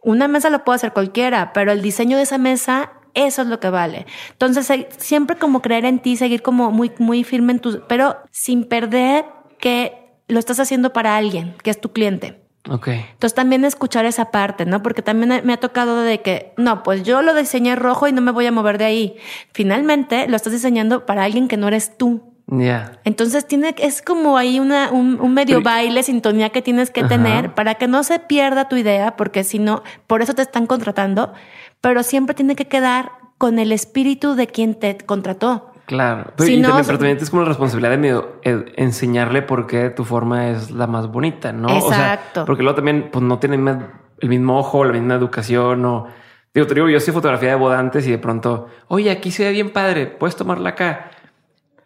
Una 0.02 0.28
mesa 0.28 0.50
lo 0.50 0.64
puede 0.64 0.76
hacer 0.76 0.92
cualquiera, 0.92 1.52
pero 1.52 1.72
el 1.72 1.82
diseño 1.82 2.16
de 2.16 2.22
esa 2.22 2.38
mesa, 2.38 2.92
eso 3.14 3.42
es 3.42 3.48
lo 3.48 3.58
que 3.58 3.70
vale. 3.70 4.06
Entonces, 4.30 4.86
siempre 4.98 5.36
como 5.36 5.62
creer 5.62 5.84
en 5.84 5.98
ti, 5.98 6.16
seguir 6.16 6.42
como 6.42 6.70
muy, 6.70 6.92
muy 6.98 7.24
firme 7.24 7.52
en 7.52 7.60
tu, 7.60 7.82
pero 7.88 8.16
sin 8.30 8.64
perder 8.64 9.24
que 9.58 10.06
lo 10.28 10.38
estás 10.38 10.60
haciendo 10.60 10.92
para 10.92 11.16
alguien, 11.16 11.54
que 11.62 11.70
es 11.70 11.80
tu 11.80 11.92
cliente. 11.92 12.45
Ok. 12.68 12.88
Entonces 12.88 13.34
también 13.34 13.64
escuchar 13.64 14.04
esa 14.06 14.30
parte, 14.30 14.66
¿no? 14.66 14.82
Porque 14.82 15.02
también 15.02 15.42
me 15.44 15.52
ha 15.52 15.56
tocado 15.58 16.02
de 16.02 16.20
que, 16.20 16.52
no, 16.56 16.82
pues 16.82 17.02
yo 17.02 17.22
lo 17.22 17.34
diseñé 17.34 17.76
rojo 17.76 18.08
y 18.08 18.12
no 18.12 18.20
me 18.20 18.32
voy 18.32 18.46
a 18.46 18.52
mover 18.52 18.78
de 18.78 18.84
ahí. 18.84 19.16
Finalmente 19.52 20.28
lo 20.28 20.36
estás 20.36 20.52
diseñando 20.52 21.06
para 21.06 21.24
alguien 21.24 21.48
que 21.48 21.56
no 21.56 21.68
eres 21.68 21.96
tú. 21.96 22.32
Ya. 22.48 23.00
Entonces 23.04 23.46
tiene, 23.46 23.74
es 23.78 24.02
como 24.02 24.38
ahí 24.38 24.60
una, 24.60 24.92
un, 24.92 25.34
medio 25.34 25.62
baile, 25.62 26.04
sintonía 26.04 26.50
que 26.50 26.62
tienes 26.62 26.90
que 26.90 27.02
tener 27.02 27.54
para 27.54 27.74
que 27.74 27.88
no 27.88 28.04
se 28.04 28.20
pierda 28.20 28.68
tu 28.68 28.76
idea, 28.76 29.16
porque 29.16 29.42
si 29.42 29.58
no, 29.58 29.82
por 30.06 30.22
eso 30.22 30.32
te 30.34 30.42
están 30.42 30.66
contratando, 30.66 31.32
pero 31.80 32.04
siempre 32.04 32.36
tiene 32.36 32.54
que 32.54 32.68
quedar 32.68 33.10
con 33.36 33.58
el 33.58 33.72
espíritu 33.72 34.36
de 34.36 34.46
quien 34.46 34.76
te 34.76 34.96
contrató. 34.96 35.72
Claro, 35.86 36.32
pero, 36.36 36.50
y 36.50 36.60
también, 36.60 36.84
pero 36.84 36.98
también 36.98 37.18
es 37.20 37.30
como 37.30 37.42
la 37.42 37.48
responsabilidad 37.48 37.92
de 37.92 37.98
medio, 37.98 38.40
eh, 38.42 38.72
enseñarle 38.76 39.42
por 39.42 39.68
qué 39.68 39.90
tu 39.90 40.04
forma 40.04 40.50
es 40.50 40.72
la 40.72 40.88
más 40.88 41.06
bonita, 41.06 41.52
¿no? 41.52 41.68
Exacto. 41.68 42.44
porque 42.44 42.64
luego 42.64 42.74
también 42.74 43.08
pues, 43.12 43.24
no 43.24 43.38
tienen 43.38 43.86
el 44.18 44.28
mismo 44.28 44.58
ojo, 44.58 44.84
la 44.84 44.92
misma 44.92 45.14
educación 45.14 45.84
o... 45.84 46.06
Digo, 46.52 46.66
te 46.66 46.74
digo, 46.74 46.88
yo 46.88 46.98
soy 47.00 47.12
fotografía 47.12 47.50
de 47.50 47.54
bodantes 47.54 48.06
y 48.06 48.10
de 48.10 48.18
pronto, 48.18 48.68
oye, 48.88 49.10
aquí 49.10 49.30
se 49.30 49.44
ve 49.44 49.52
bien 49.52 49.70
padre, 49.70 50.06
puedes 50.06 50.36
tomarla 50.36 50.70
acá. 50.70 51.10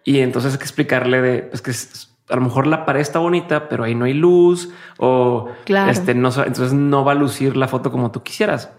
Y 0.05 0.21
entonces 0.21 0.53
hay 0.53 0.59
que 0.59 0.65
explicarle 0.65 1.21
de, 1.21 1.43
pues 1.43 1.61
que 1.61 1.73
a 2.33 2.37
lo 2.37 2.43
mejor 2.43 2.69
la 2.69 2.87
pared 2.87 3.01
está 3.01 3.19
bonita, 3.19 3.69
pero 3.69 3.85
ahí 3.85 3.95
no 3.95 4.05
hay 4.05 4.15
luz 4.15 4.73
o 4.99 5.51
este 5.67 6.15
no, 6.15 6.29
entonces 6.29 6.73
no 6.73 7.05
va 7.05 7.13
a 7.13 7.17
lucir 7.17 7.57
la 7.57 7.67
foto 7.67 7.91
como 7.91 8.13
tú 8.13 8.23
quisieras 8.23 8.71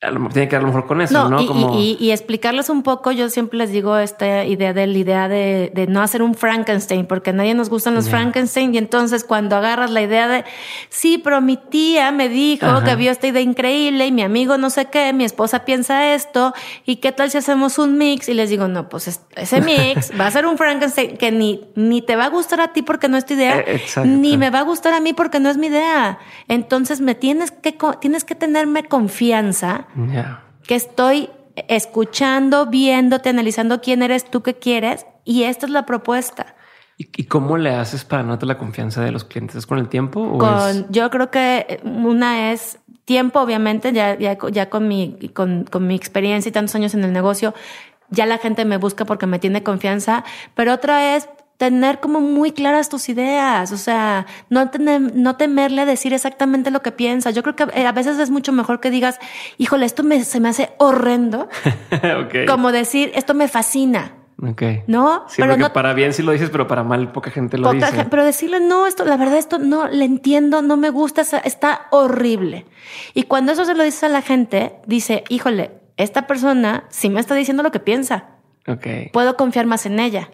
tiene 0.00 0.48
que 0.48 0.56
ver 0.56 0.56
a 0.56 0.60
lo 0.60 0.66
mejor 0.66 0.86
con 0.86 1.00
eso, 1.00 1.28
¿no? 1.28 1.40
Y, 1.78 2.10
explicarles 2.10 2.68
un 2.68 2.82
poco, 2.82 3.12
yo 3.12 3.30
siempre 3.30 3.58
les 3.58 3.70
digo 3.70 3.96
esta 3.96 4.44
idea 4.44 4.72
de 4.72 4.86
la 4.86 4.98
idea 4.98 5.28
de, 5.28 5.86
no 5.88 6.02
hacer 6.02 6.22
un 6.22 6.34
Frankenstein, 6.34 7.06
porque 7.06 7.30
a 7.30 7.32
nadie 7.32 7.54
nos 7.54 7.70
gustan 7.70 7.94
los 7.94 8.08
Frankenstein, 8.08 8.74
y 8.74 8.78
entonces 8.78 9.24
cuando 9.24 9.56
agarras 9.56 9.90
la 9.90 10.02
idea 10.02 10.28
de, 10.28 10.44
sí, 10.90 11.18
pero 11.18 11.40
mi 11.40 11.56
tía 11.56 12.12
me 12.12 12.28
dijo 12.28 12.82
que 12.84 12.94
vio 12.94 13.10
esta 13.10 13.26
idea 13.26 13.40
increíble 13.40 14.06
y 14.06 14.12
mi 14.12 14.22
amigo 14.22 14.58
no 14.58 14.68
sé 14.68 14.86
qué, 14.86 15.12
mi 15.12 15.24
esposa 15.24 15.64
piensa 15.64 16.14
esto, 16.14 16.52
y 16.84 16.96
qué 16.96 17.12
tal 17.12 17.30
si 17.30 17.38
hacemos 17.38 17.78
un 17.78 17.96
mix, 17.96 18.28
y 18.28 18.34
les 18.34 18.50
digo, 18.50 18.68
no, 18.68 18.88
pues 18.88 19.20
ese 19.34 19.60
mix 19.62 20.12
va 20.20 20.26
a 20.26 20.30
ser 20.30 20.46
un 20.46 20.58
Frankenstein 20.58 21.16
que 21.16 21.32
ni, 21.32 21.64
ni 21.74 22.02
te 22.02 22.16
va 22.16 22.26
a 22.26 22.28
gustar 22.28 22.60
a 22.60 22.72
ti 22.72 22.82
porque 22.82 23.08
no 23.08 23.16
es 23.16 23.24
tu 23.24 23.34
idea, 23.34 23.64
eh, 23.66 23.80
ni 24.04 24.36
me 24.36 24.50
va 24.50 24.60
a 24.60 24.62
gustar 24.62 24.92
a 24.92 25.00
mí 25.00 25.14
porque 25.14 25.40
no 25.40 25.48
es 25.48 25.56
mi 25.56 25.68
idea. 25.68 26.18
Entonces 26.48 27.00
me 27.00 27.14
tienes 27.14 27.50
que, 27.50 27.76
tienes 28.00 28.24
que 28.24 28.34
tenerme 28.34 28.84
confianza 28.84 29.85
que 30.66 30.74
estoy 30.74 31.30
escuchando, 31.68 32.66
viéndote, 32.66 33.28
analizando 33.28 33.80
quién 33.80 34.02
eres 34.02 34.24
tú, 34.30 34.42
qué 34.42 34.54
quieres, 34.54 35.06
y 35.24 35.44
esta 35.44 35.66
es 35.66 35.72
la 35.72 35.86
propuesta. 35.86 36.54
¿Y, 36.98 37.24
cómo 37.24 37.58
le 37.58 37.74
haces 37.74 38.04
para 38.04 38.22
no 38.22 38.38
la 38.40 38.56
confianza 38.56 39.02
de 39.02 39.12
los 39.12 39.24
clientes? 39.24 39.56
¿Es 39.56 39.66
con 39.66 39.78
el 39.78 39.88
tiempo? 39.88 40.38
con, 40.38 40.90
Yo 40.90 41.10
creo 41.10 41.30
que 41.30 41.80
una 41.84 42.52
es 42.52 42.78
tiempo, 43.04 43.40
obviamente, 43.40 43.92
ya, 43.92 44.18
ya, 44.18 44.38
ya 44.50 44.70
con, 44.70 44.88
mi, 44.88 45.30
con, 45.34 45.64
con 45.64 45.86
mi 45.86 45.94
experiencia 45.94 46.48
y 46.48 46.52
tantos 46.52 46.74
años 46.74 46.94
en 46.94 47.04
el 47.04 47.12
negocio, 47.12 47.54
ya 48.08 48.24
la 48.24 48.38
gente 48.38 48.64
me 48.64 48.78
busca 48.78 49.04
porque 49.04 49.26
me 49.26 49.38
tiene 49.38 49.62
confianza, 49.62 50.24
pero 50.54 50.72
otra 50.72 51.16
es 51.16 51.28
tener 51.56 52.00
como 52.00 52.20
muy 52.20 52.52
claras 52.52 52.88
tus 52.88 53.08
ideas, 53.08 53.72
o 53.72 53.76
sea, 53.76 54.26
no, 54.50 54.70
no 55.14 55.36
temerle 55.36 55.82
a 55.82 55.86
decir 55.86 56.12
exactamente 56.12 56.70
lo 56.70 56.82
que 56.82 56.92
piensas. 56.92 57.34
Yo 57.34 57.42
creo 57.42 57.56
que 57.56 57.66
eh, 57.74 57.86
a 57.86 57.92
veces 57.92 58.18
es 58.18 58.30
mucho 58.30 58.52
mejor 58.52 58.80
que 58.80 58.90
digas, 58.90 59.18
híjole, 59.56 59.86
esto 59.86 60.02
me, 60.02 60.22
se 60.24 60.40
me 60.40 60.50
hace 60.50 60.70
horrendo, 60.78 61.48
como 62.46 62.72
decir, 62.72 63.10
esto 63.14 63.34
me 63.34 63.48
fascina. 63.48 64.12
Ok. 64.42 64.62
¿No? 64.86 65.24
pero 65.38 65.56
no, 65.56 65.72
para 65.72 65.94
bien 65.94 66.12
sí 66.12 66.22
lo 66.22 66.32
dices, 66.32 66.50
pero 66.50 66.66
para 66.66 66.84
mal 66.84 67.10
poca 67.10 67.30
gente 67.30 67.56
lo 67.56 67.72
dice. 67.72 68.04
pero 68.10 68.22
decirle, 68.22 68.60
no, 68.60 68.86
esto, 68.86 69.06
la 69.06 69.16
verdad, 69.16 69.38
esto 69.38 69.58
no 69.58 69.88
le 69.88 70.04
entiendo, 70.04 70.60
no 70.60 70.76
me 70.76 70.90
gusta, 70.90 71.22
está 71.22 71.86
horrible. 71.90 72.66
Y 73.14 73.22
cuando 73.22 73.52
eso 73.52 73.64
se 73.64 73.74
lo 73.74 73.82
dices 73.82 74.04
a 74.04 74.08
la 74.08 74.20
gente, 74.20 74.74
dice, 74.86 75.24
híjole, 75.30 75.70
esta 75.96 76.26
persona 76.26 76.84
sí 76.90 77.08
me 77.08 77.20
está 77.20 77.34
diciendo 77.34 77.62
lo 77.62 77.70
que 77.70 77.80
piensa. 77.80 78.26
Ok. 78.68 78.86
Puedo 79.12 79.38
confiar 79.38 79.64
más 79.64 79.86
en 79.86 80.00
ella. 80.00 80.28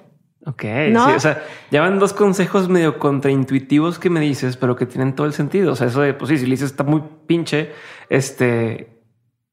Ok, 0.45 0.63
sí, 0.63 0.95
o 0.97 1.21
sea, 1.21 1.45
ya 1.71 1.83
van 1.83 2.01
dos 2.01 2.13
consejos 2.13 2.69
medio 2.69 2.99
contraintuitivos 2.99 4.01
que 4.01 4.11
me 4.11 4.21
dices, 4.21 4.57
pero 4.57 4.75
que 4.75 4.87
tienen 4.87 5.15
todo 5.15 5.27
el 5.27 5.33
sentido. 5.33 5.73
O 5.73 5.77
sea, 5.77 5.87
eso 5.87 6.01
de, 6.01 6.15
pues 6.15 6.31
sí, 6.31 6.39
si 6.39 6.47
le 6.47 6.51
dices 6.51 6.71
está 6.73 6.83
muy 6.83 7.03
pinche, 7.27 7.71
este, 8.09 8.93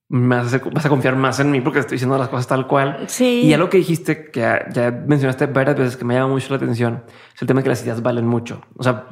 vas 0.10 0.54
a, 0.54 0.90
confiar 0.90 1.16
más 1.16 1.40
en 1.40 1.52
mí 1.52 1.62
porque 1.62 1.80
estoy 1.80 1.96
diciendo 1.96 2.18
las 2.18 2.30
cosas 2.30 2.48
tal 2.48 2.66
cual. 2.66 3.04
Sí. 3.08 3.42
Y 3.44 3.54
algo 3.54 3.70
que 3.70 3.78
dijiste, 3.78 4.32
que 4.32 4.40
ya, 4.40 5.04
mencionaste 5.06 5.46
varias 5.46 5.78
veces 5.78 5.96
que 5.96 6.06
me 6.06 6.16
llama 6.16 6.34
mucho 6.34 6.48
la 6.50 6.56
atención, 6.56 7.04
es 7.36 7.42
el 7.42 7.48
tema 7.48 7.60
de 7.60 7.66
que 7.66 7.70
las 7.70 7.84
ideas 7.84 8.02
valen 8.02 8.26
mucho. 8.26 8.62
O 8.76 8.82
sea, 8.82 9.06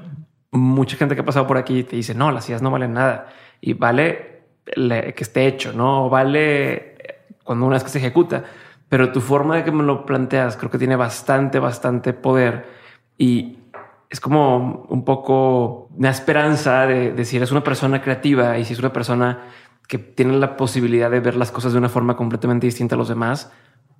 mucha 0.52 0.98
gente 0.98 1.14
que 1.14 1.22
ha 1.22 1.26
pasado 1.26 1.46
por 1.46 1.58
aquí 1.58 1.84
te 1.84 1.96
dice, 1.96 2.16
no, 2.16 2.32
las 2.32 2.50
ideas 2.50 2.64
no 2.64 2.72
valen 2.72 2.94
nada. 2.94 3.28
Y 3.62 3.74
vale 3.74 4.38
que 4.66 5.16
esté 5.20 5.46
hecho, 5.46 5.74
¿no? 5.74 6.10
Vale 6.10 6.96
cuando 7.44 7.66
una 7.66 7.76
vez 7.76 7.84
que 7.84 7.90
se 7.90 8.00
ejecuta 8.00 8.44
pero 8.90 9.12
tu 9.12 9.22
forma 9.22 9.58
de 9.58 9.64
que 9.64 9.72
me 9.72 9.84
lo 9.84 10.06
planteas 10.06 10.58
creo 10.58 10.72
que 10.72 10.78
tiene 10.78 10.96
bastante, 10.96 11.60
bastante 11.60 12.14
poder 12.14 12.68
y 13.18 13.60
es 14.10 14.20
como 14.20 14.86
un 14.90 15.04
poco 15.04 15.90
una 15.98 16.10
esperanza 16.10 16.88
de, 16.88 17.26
si 17.26 17.38
eres 17.38 17.52
una 17.52 17.64
persona 17.64 18.02
creativa 18.02 18.58
y 18.58 18.66
si 18.66 18.74
es 18.74 18.80
una 18.80 18.94
persona 18.94 19.46
que 19.88 19.98
tiene 19.98 20.38
la 20.38 20.56
posibilidad 20.56 21.12
de 21.12 21.20
ver 21.20 21.36
las 21.36 21.52
cosas 21.52 21.74
de 21.74 21.80
una 21.80 21.90
forma 21.90 22.16
completamente 22.16 22.68
distinta 22.68 22.96
a 22.96 22.98
los 22.98 23.10
demás, 23.10 23.52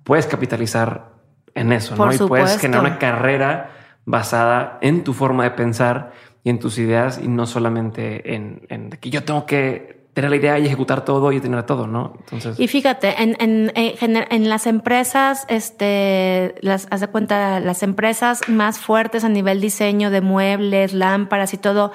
puedes 0.04 0.26
capitalizar 0.26 1.12
en 1.54 1.72
eso, 1.72 1.96
¿no? 1.96 2.12
Y 2.12 2.18
puedes 2.18 2.58
generar 2.58 2.84
una 2.84 2.98
carrera 2.98 3.70
basada 4.04 4.78
en 4.80 5.04
tu 5.04 5.12
forma 5.12 5.44
de 5.44 5.50
pensar 5.50 6.12
y 6.44 6.50
en 6.50 6.58
tus 6.58 6.78
ideas 6.78 7.20
y 7.22 7.28
no 7.28 7.46
solamente 7.46 8.34
en, 8.34 8.62
en 8.68 8.90
que 8.90 9.10
yo 9.10 9.24
tengo 9.24 9.44
que 9.44 9.97
tener 10.18 10.30
la 10.30 10.36
idea 10.36 10.58
y 10.58 10.66
ejecutar 10.66 11.04
todo 11.04 11.30
y 11.30 11.40
tener 11.40 11.62
todo, 11.62 11.86
¿no? 11.86 12.14
Entonces. 12.18 12.58
Y 12.58 12.66
fíjate, 12.66 13.22
en, 13.22 13.36
en, 13.38 13.70
en, 13.76 14.48
las 14.48 14.66
empresas, 14.66 15.46
este, 15.48 16.56
las, 16.60 16.88
haz 16.90 17.02
de 17.02 17.06
cuenta, 17.06 17.60
las 17.60 17.84
empresas 17.84 18.40
más 18.48 18.80
fuertes 18.80 19.22
a 19.22 19.28
nivel 19.28 19.60
diseño 19.60 20.10
de 20.10 20.20
muebles, 20.20 20.92
lámparas 20.92 21.54
y 21.54 21.56
todo, 21.56 21.92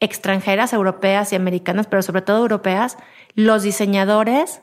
extranjeras, 0.00 0.74
europeas 0.74 1.32
y 1.32 1.36
americanas, 1.36 1.86
pero 1.86 2.02
sobre 2.02 2.20
todo 2.20 2.42
europeas, 2.42 2.98
los 3.34 3.62
diseñadores 3.62 4.60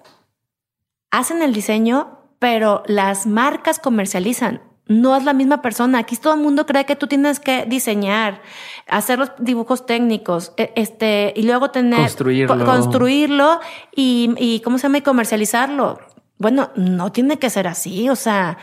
hacen 1.09 1.41
el 1.41 1.51
diseño, 1.51 2.19
pero 2.37 2.83
las 2.85 3.25
marcas 3.25 3.79
comercializan 3.79 4.61
no 4.87 5.15
es 5.15 5.23
la 5.23 5.33
misma 5.33 5.61
persona. 5.61 5.99
Aquí 5.99 6.17
todo 6.17 6.33
el 6.33 6.41
mundo 6.41 6.65
cree 6.65 6.85
que 6.85 6.95
tú 6.95 7.07
tienes 7.07 7.39
que 7.39 7.65
diseñar, 7.65 8.41
hacer 8.87 9.19
los 9.19 9.31
dibujos 9.39 9.85
técnicos, 9.85 10.53
e, 10.57 10.73
este, 10.75 11.33
y 11.35 11.43
luego 11.43 11.71
tener 11.71 12.01
construirlo, 12.01 12.65
construirlo 12.65 13.59
y, 13.95 14.33
y 14.37 14.59
cómo 14.61 14.77
se 14.77 14.83
llama 14.83 14.97
y 14.97 15.01
comercializarlo. 15.01 15.99
Bueno, 16.37 16.71
no 16.75 17.11
tiene 17.11 17.39
que 17.39 17.49
ser 17.49 17.67
así. 17.67 18.09
O 18.09 18.15
sea, 18.15 18.57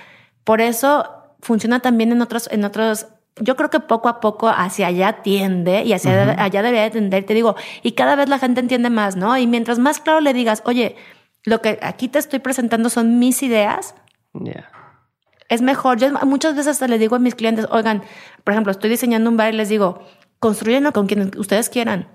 por 0.44 0.60
eso 0.60 1.08
funciona 1.40 1.80
también 1.80 2.12
en 2.12 2.20
otros, 2.20 2.48
en 2.52 2.64
otros. 2.64 3.06
Yo 3.36 3.56
creo 3.56 3.70
que 3.70 3.80
poco 3.80 4.08
a 4.08 4.20
poco 4.20 4.48
hacia 4.48 4.88
allá 4.88 5.22
tiende 5.22 5.84
y 5.84 5.94
hacia 5.94 6.32
allá 6.42 6.62
debería 6.62 6.82
de 6.82 6.90
tender. 6.90 7.24
Te 7.24 7.32
digo, 7.32 7.56
y 7.82 7.92
cada 7.92 8.16
vez 8.16 8.28
la 8.28 8.38
gente 8.38 8.60
entiende 8.60 8.90
más, 8.90 9.16
¿no? 9.16 9.38
Y 9.38 9.46
mientras 9.46 9.78
más 9.78 10.00
claro 10.00 10.20
le 10.20 10.34
digas, 10.34 10.62
oye, 10.66 10.96
lo 11.44 11.62
que 11.62 11.78
aquí 11.80 12.08
te 12.08 12.18
estoy 12.18 12.40
presentando 12.40 12.90
son 12.90 13.18
mis 13.18 13.42
ideas. 13.42 13.94
Ya 14.34 14.70
es 15.50 15.60
mejor. 15.60 15.98
Yo 15.98 16.08
muchas 16.24 16.54
veces 16.54 16.68
hasta 16.68 16.88
le 16.88 16.98
digo 16.98 17.16
a 17.16 17.18
mis 17.18 17.34
clientes, 17.34 17.66
oigan, 17.70 18.02
por 18.44 18.54
ejemplo, 18.54 18.70
estoy 18.70 18.88
diseñando 18.88 19.28
un 19.28 19.36
bar 19.36 19.52
y 19.52 19.56
les 19.56 19.68
digo, 19.68 20.02
construyenlo 20.38 20.92
con 20.92 21.06
quien 21.06 21.30
ustedes 21.36 21.68
quieran. 21.68 22.08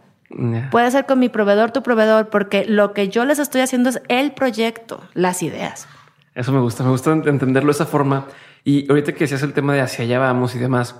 Puede 0.71 0.89
ser 0.89 1.05
con 1.05 1.19
mi 1.19 1.29
proveedor, 1.29 1.71
tu 1.71 1.83
proveedor, 1.83 2.29
porque 2.29 2.65
lo 2.65 2.93
que 2.93 3.09
yo 3.09 3.25
les 3.25 3.37
estoy 3.37 3.61
haciendo 3.61 3.89
es 3.89 4.01
el 4.07 4.31
proyecto, 4.31 5.03
las 5.13 5.43
ideas. 5.43 5.87
Eso 6.33 6.51
me 6.51 6.59
gusta, 6.59 6.83
me 6.83 6.89
gusta 6.89 7.11
entenderlo 7.11 7.67
de 7.67 7.75
esa 7.75 7.85
forma. 7.85 8.25
Y 8.63 8.89
ahorita 8.89 9.13
que 9.13 9.19
decías 9.19 9.43
el 9.43 9.53
tema 9.53 9.73
de 9.73 9.81
hacia 9.81 10.03
allá 10.03 10.17
vamos 10.17 10.55
y 10.55 10.59
demás, 10.59 10.95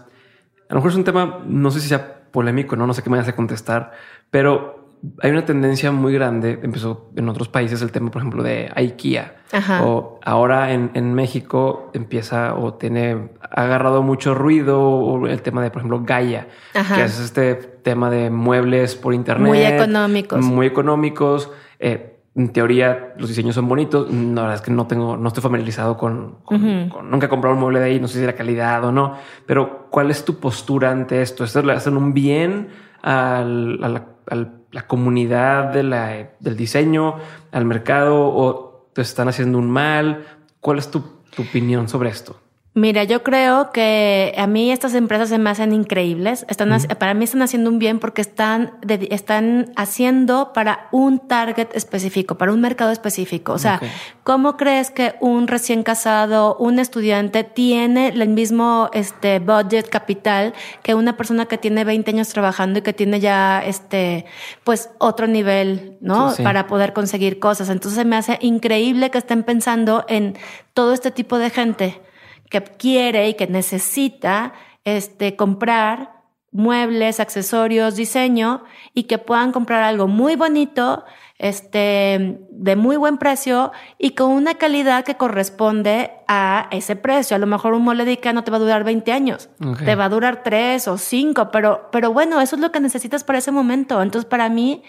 a 0.69 0.73
lo 0.73 0.75
mejor 0.75 0.91
es 0.91 0.97
un 0.97 1.03
tema, 1.03 1.39
no 1.45 1.71
sé 1.71 1.79
si 1.79 1.87
sea 1.87 2.29
polémico, 2.31 2.75
no, 2.75 2.85
no 2.85 2.93
sé 2.93 3.01
qué 3.01 3.09
me 3.09 3.17
vas 3.17 3.27
a 3.27 3.35
contestar, 3.35 3.93
pero 4.29 4.74
hay 5.21 5.31
una 5.31 5.45
tendencia 5.45 5.91
muy 5.91 6.13
grande, 6.13 6.59
empezó 6.63 7.11
en 7.15 7.29
otros 7.29 7.47
países 7.47 7.81
el 7.81 7.91
tema, 7.91 8.11
por 8.11 8.21
ejemplo, 8.21 8.43
de 8.43 8.71
IKEA. 8.75 9.35
O 9.83 10.19
ahora 10.23 10.73
en, 10.73 10.91
en, 10.95 11.13
México 11.13 11.89
empieza 11.93 12.55
o 12.55 12.73
tiene 12.73 13.29
ha 13.41 13.63
agarrado 13.63 14.03
mucho 14.03 14.33
ruido 14.33 15.25
el 15.27 15.41
tema 15.41 15.63
de, 15.63 15.71
por 15.71 15.81
ejemplo, 15.81 16.01
Gaia, 16.03 16.47
que 16.73 17.03
es 17.03 17.19
este 17.19 17.55
tema 17.55 18.09
de 18.09 18.29
muebles 18.29 18.95
por 18.95 19.13
internet. 19.13 19.47
Muy 19.47 19.63
económicos. 19.63 20.43
Muy 20.43 20.65
económicos. 20.67 21.51
Eh, 21.79 22.14
en 22.35 22.49
teoría 22.49 23.13
los 23.17 23.29
diseños 23.29 23.55
son 23.55 23.67
bonitos. 23.67 24.11
La 24.11 24.41
verdad 24.41 24.55
es 24.55 24.61
que 24.61 24.71
no 24.71 24.87
tengo, 24.87 25.17
no 25.17 25.27
estoy 25.27 25.41
familiarizado 25.41 25.97
con, 25.97 26.37
nunca 26.49 27.25
he 27.25 27.29
comprado 27.29 27.55
un 27.55 27.61
mueble 27.61 27.79
de 27.79 27.85
ahí, 27.85 27.99
no 27.99 28.07
sé 28.07 28.19
si 28.19 28.25
la 28.25 28.33
calidad 28.33 28.83
o 28.83 28.91
no, 28.91 29.15
pero 29.45 29.87
¿cuál 29.89 30.11
es 30.11 30.25
tu 30.25 30.39
postura 30.39 30.91
ante 30.91 31.21
esto? 31.21 31.43
¿Esto 31.43 31.61
le 31.61 31.73
hacen 31.73 31.95
un 31.97 32.13
bien 32.13 32.69
al, 33.01 33.83
al 33.83 34.65
la 34.75 34.87
comunidad 34.87 35.71
de 35.71 35.83
la, 35.83 36.31
del 36.39 36.57
diseño, 36.57 37.15
al 37.53 37.63
mercado 37.63 38.27
o 38.27 38.89
te 38.93 39.01
están 39.01 39.29
haciendo 39.29 39.57
un 39.57 39.71
mal? 39.71 40.25
¿Cuál 40.59 40.79
es 40.79 40.91
tu, 40.91 41.01
tu 41.33 41.43
opinión 41.43 41.87
sobre 41.87 42.09
esto? 42.09 42.41
Mira, 42.77 43.05
yo 43.05 43.23
creo 43.23 43.71
que 43.71 44.35
a 44.37 44.47
mí 44.47 44.69
estas 44.69 44.95
empresas 44.95 45.29
se 45.29 45.37
me 45.37 45.49
hacen 45.49 45.71
increíbles. 45.71 46.45
Están, 46.49 46.77
Para 46.99 47.13
mí 47.13 47.23
están 47.23 47.41
haciendo 47.41 47.69
un 47.69 47.79
bien 47.79 47.99
porque 47.99 48.21
están, 48.21 48.73
están 49.09 49.71
haciendo 49.77 50.51
para 50.51 50.89
un 50.91 51.25
target 51.25 51.69
específico, 51.73 52.37
para 52.37 52.51
un 52.51 52.59
mercado 52.59 52.91
específico. 52.91 53.53
O 53.53 53.59
sea, 53.59 53.79
¿cómo 54.23 54.57
crees 54.57 54.91
que 54.91 55.15
un 55.21 55.47
recién 55.47 55.83
casado, 55.83 56.57
un 56.57 56.77
estudiante 56.79 57.45
tiene 57.45 58.09
el 58.09 58.27
mismo 58.27 58.89
este, 58.91 59.39
budget 59.39 59.87
capital 59.87 60.53
que 60.83 60.95
una 60.95 61.15
persona 61.15 61.45
que 61.45 61.57
tiene 61.57 61.85
20 61.85 62.11
años 62.11 62.27
trabajando 62.27 62.79
y 62.79 62.81
que 62.81 62.91
tiene 62.91 63.21
ya 63.21 63.63
este, 63.65 64.25
pues 64.65 64.89
otro 64.97 65.27
nivel, 65.27 65.95
¿no? 66.01 66.33
Para 66.43 66.67
poder 66.67 66.91
conseguir 66.91 67.39
cosas. 67.39 67.69
Entonces 67.69 67.97
se 67.97 68.03
me 68.03 68.17
hace 68.17 68.37
increíble 68.41 69.11
que 69.11 69.19
estén 69.19 69.43
pensando 69.43 70.03
en 70.09 70.37
todo 70.73 70.91
este 70.91 71.09
tipo 71.11 71.37
de 71.37 71.49
gente 71.49 72.04
que 72.49 72.61
quiere 72.63 73.29
y 73.29 73.33
que 73.33 73.47
necesita 73.47 74.53
este, 74.83 75.35
comprar 75.35 76.15
muebles, 76.55 77.19
accesorios, 77.19 77.97
diseño 77.97 78.63
y 78.93 79.03
que 79.03 79.17
puedan 79.17 79.51
comprar 79.51 79.83
algo 79.83 80.07
muy 80.07 80.37
bonito, 80.37 81.03
este, 81.37 82.39
de 82.49 82.75
muy 82.77 82.95
buen 82.95 83.17
precio 83.17 83.73
y 83.97 84.11
con 84.11 84.31
una 84.31 84.53
calidad 84.55 85.03
que 85.03 85.15
corresponde 85.15 86.13
a 86.29 86.69
ese 86.71 86.95
precio. 86.95 87.35
A 87.35 87.39
lo 87.39 87.45
mejor 87.45 87.73
un 87.73 87.81
mueble 87.81 88.05
de 88.05 88.11
Ikea 88.11 88.31
no 88.31 88.45
te 88.45 88.51
va 88.51 88.57
a 88.57 88.61
durar 88.61 88.85
20 88.85 89.11
años, 89.11 89.49
te 89.83 89.95
va 89.95 90.05
a 90.05 90.09
durar 90.09 90.43
3 90.43 90.87
o 90.87 90.97
5, 90.97 91.51
pero, 91.51 91.89
pero 91.91 92.13
bueno, 92.13 92.39
eso 92.39 92.55
es 92.55 92.61
lo 92.61 92.71
que 92.71 92.79
necesitas 92.79 93.25
para 93.25 93.39
ese 93.39 93.51
momento. 93.51 94.01
Entonces, 94.01 94.29
para 94.29 94.47
mí, 94.47 94.81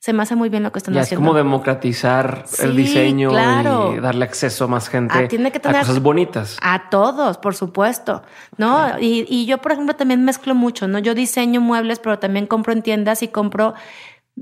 se 0.00 0.12
me 0.12 0.22
hace 0.22 0.36
muy 0.36 0.48
bien 0.48 0.62
lo 0.62 0.70
que 0.70 0.78
están 0.78 0.94
ya 0.94 1.00
haciendo. 1.00 1.24
Es 1.24 1.26
como 1.26 1.36
democratizar 1.36 2.44
el 2.60 2.76
diseño 2.76 3.32
y 3.32 4.00
darle 4.00 4.24
acceso 4.24 4.64
a 4.64 4.68
más 4.68 4.88
gente 4.88 5.24
ah, 5.24 5.28
tiene 5.28 5.50
que 5.50 5.58
tener 5.58 5.76
a 5.76 5.80
cosas 5.80 6.00
bonitas. 6.00 6.56
A 6.62 6.88
todos, 6.88 7.38
por 7.38 7.56
supuesto. 7.56 8.22
¿No? 8.56 8.98
Y, 9.00 9.26
y, 9.28 9.46
yo, 9.46 9.58
por 9.58 9.72
ejemplo, 9.72 9.96
también 9.96 10.24
mezclo 10.24 10.54
mucho, 10.54 10.86
¿no? 10.86 11.00
Yo 11.00 11.14
diseño 11.14 11.60
muebles, 11.60 11.98
pero 11.98 12.20
también 12.20 12.46
compro 12.46 12.72
en 12.72 12.82
tiendas 12.82 13.24
y 13.24 13.28
compro 13.28 13.74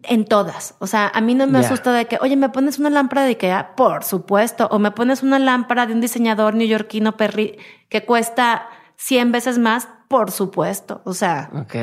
en 0.03 0.27
todas. 0.27 0.75
O 0.79 0.87
sea, 0.87 1.11
a 1.15 1.23
mí 1.23 1.35
no 1.35 1.47
me 1.47 1.61
asusta 1.61 1.91
de 1.95 2.05
que, 2.05 2.19
oye, 2.21 2.37
¿me 2.37 2.51
pones 2.51 2.79
una 2.79 2.91
lámpara 2.91 3.23
de 3.23 3.29
Ikea? 3.29 3.77
Por 3.77 4.05
supuesto. 4.05 4.69
O 4.71 4.79
me 4.79 4.91
pones 4.91 5.23
una 5.23 5.39
lámpara 5.39 5.87
de 5.87 5.95
un 5.95 6.03
diseñador 6.03 6.55
neoyorquino 6.55 7.17
perri 7.17 7.59
que 7.89 8.05
cuesta 8.05 8.69
100 8.97 9.33
veces 9.33 9.59
más. 9.59 9.89
Por 10.09 10.31
supuesto. 10.31 11.01
O 11.05 11.15
sea. 11.15 11.49
Ok. 11.55 11.75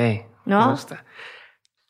¿No? 0.46 0.68
Me 0.68 0.72
gusta 0.74 1.04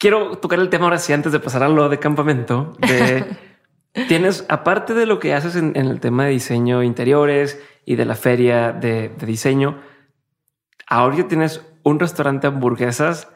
quiero 0.04 0.38
tocar 0.38 0.60
el 0.60 0.68
tema 0.68 0.84
ahora 0.84 1.00
sí, 1.00 1.14
antes 1.14 1.32
de 1.32 1.40
pasar 1.40 1.64
a 1.64 1.70
lo 1.70 1.88
de 1.88 1.98
campamento. 1.98 2.74
tienes, 4.10 4.46
aparte 4.50 4.94
de 4.94 5.06
lo 5.06 5.18
que 5.18 5.34
haces 5.34 5.56
en, 5.56 5.78
el 5.78 6.02
tema 6.02 6.26
de 6.26 6.32
diseño 6.32 6.84
interiores 6.84 7.58
y 7.86 7.96
de 7.96 8.04
la 8.04 8.16
feria 8.16 8.74
de, 8.74 9.14
diseño, 9.26 9.80
ahora 10.88 11.26
tienes 11.30 11.66
un 11.84 12.02
restaurante 12.02 12.50
de 12.50 12.54
hamburguesas, 12.54 13.30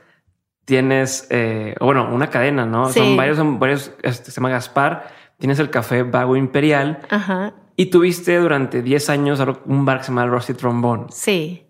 tienes, 0.65 1.27
eh, 1.30 1.75
bueno, 1.80 2.13
una 2.13 2.30
cadena, 2.30 2.65
¿no? 2.65 2.89
Son 2.91 3.15
varios, 3.15 3.38
son 3.38 3.60
varios 3.60 3.93
este, 4.03 4.32
se 4.32 4.41
llama 4.41 4.49
Gaspar, 4.49 5.08
tienes 5.38 5.60
el 5.60 5.69
café 5.69 6.03
Vago 6.03 6.36
Imperial. 6.36 6.99
Y 7.77 7.86
tuviste 7.86 8.36
durante 8.39 8.82
10 8.82 9.10
años 9.10 9.41
un 9.65 9.86
bar 9.86 9.99
que 9.99 10.03
se 10.03 10.10
llama 10.10 10.25
Rusty 10.25 10.53
Trombone. 10.53 11.06
Sí. 11.12 11.63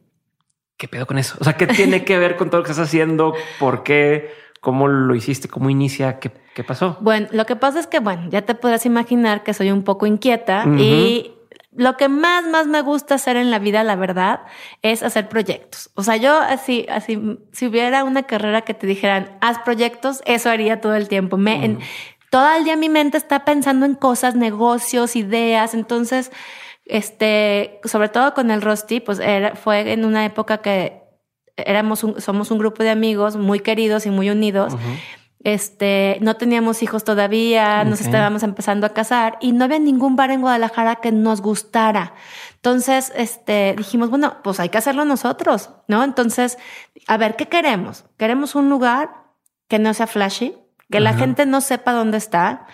¿Qué 0.75 0.87
pedo 0.87 1.05
con 1.05 1.19
eso? 1.19 1.35
O 1.39 1.43
sea, 1.43 1.53
¿qué 1.53 1.67
tiene 1.67 2.03
que 2.03 2.17
ver 2.17 2.35
con 2.35 2.49
todo 2.49 2.61
lo 2.61 2.63
que 2.63 2.71
estás 2.71 2.87
haciendo? 2.87 3.35
¿Por 3.59 3.83
qué? 3.83 4.46
¿Cómo 4.59 4.87
lo 4.87 5.15
hiciste? 5.15 5.47
¿Cómo 5.47 5.69
inicia? 5.69 6.19
¿Qué, 6.19 6.31
qué 6.53 6.63
pasó? 6.63 6.97
Bueno, 7.01 7.27
lo 7.31 7.45
que 7.45 7.55
pasa 7.55 7.79
es 7.79 7.87
que, 7.87 7.99
bueno, 7.99 8.29
ya 8.29 8.41
te 8.43 8.55
podrás 8.55 8.85
imaginar 8.85 9.43
que 9.43 9.53
soy 9.53 9.71
un 9.71 9.83
poco 9.83 10.05
inquieta 10.05 10.65
y 10.77 11.33
lo 11.77 11.95
que 11.95 12.09
más, 12.09 12.45
más 12.47 12.65
me 12.65 12.81
gusta 12.81 13.15
hacer 13.15 13.37
en 13.37 13.51
la 13.51 13.59
vida, 13.59 13.83
la 13.83 13.95
verdad, 13.95 14.41
es 14.81 15.03
hacer 15.03 15.29
proyectos. 15.29 15.91
O 15.93 16.01
sea, 16.01 16.17
yo 16.17 16.35
así, 16.39 16.87
así, 16.89 17.37
si 17.51 17.67
hubiera 17.67 18.03
una 18.03 18.23
carrera 18.23 18.61
que 18.61 18.73
te 18.73 18.87
dijeran, 18.87 19.37
haz 19.41 19.59
proyectos, 19.59 20.23
eso 20.25 20.49
haría 20.49 20.81
todo 20.81 20.95
el 20.95 21.07
tiempo. 21.07 21.37
Me, 21.37 21.63
en, 21.63 21.79
todo 22.31 22.51
el 22.55 22.63
día 22.63 22.75
mi 22.75 22.89
mente 22.89 23.17
está 23.17 23.45
pensando 23.45 23.85
en 23.85 23.93
cosas, 23.93 24.33
negocios, 24.35 25.15
ideas. 25.15 25.75
Entonces, 25.75 26.31
este, 26.85 27.79
sobre 27.83 28.09
todo 28.09 28.33
con 28.33 28.49
el 28.49 28.63
Rosti, 28.63 28.99
pues 28.99 29.19
era, 29.19 29.55
fue 29.55 29.91
en 29.91 30.03
una 30.03 30.25
época 30.25 30.57
que 30.59 31.06
éramos 31.57 32.05
somos 32.17 32.51
un 32.51 32.59
grupo 32.59 32.83
de 32.83 32.91
amigos 32.91 33.35
muy 33.35 33.59
queridos 33.59 34.05
y 34.05 34.09
muy 34.09 34.29
unidos. 34.29 34.75
Este, 35.43 36.17
no 36.21 36.35
teníamos 36.35 36.83
hijos 36.83 37.03
todavía, 37.03 37.83
nos 37.83 38.01
estábamos 38.01 38.43
empezando 38.43 38.85
a 38.85 38.89
casar 38.89 39.37
y 39.39 39.51
no 39.51 39.65
había 39.65 39.79
ningún 39.79 40.15
bar 40.15 40.31
en 40.31 40.41
Guadalajara 40.41 40.95
que 40.95 41.11
nos 41.11 41.41
gustara. 41.41 42.13
Entonces, 42.55 43.13
este, 43.15 43.75
dijimos, 43.77 44.09
bueno, 44.09 44.37
pues 44.43 44.59
hay 44.59 44.69
que 44.69 44.77
hacerlo 44.77 45.05
nosotros, 45.05 45.69
¿no? 45.87 46.03
Entonces, 46.03 46.57
a 47.07 47.17
ver, 47.17 47.35
¿qué 47.35 47.47
queremos? 47.47 48.03
Queremos 48.17 48.55
un 48.55 48.69
lugar 48.69 49.09
que 49.67 49.79
no 49.79 49.93
sea 49.93 50.07
flashy, 50.07 50.57
que 50.89 50.99
la 50.99 51.13
gente 51.13 51.45
no 51.45 51.61
sepa 51.61 51.93
dónde 51.93 52.17
está, 52.17 52.65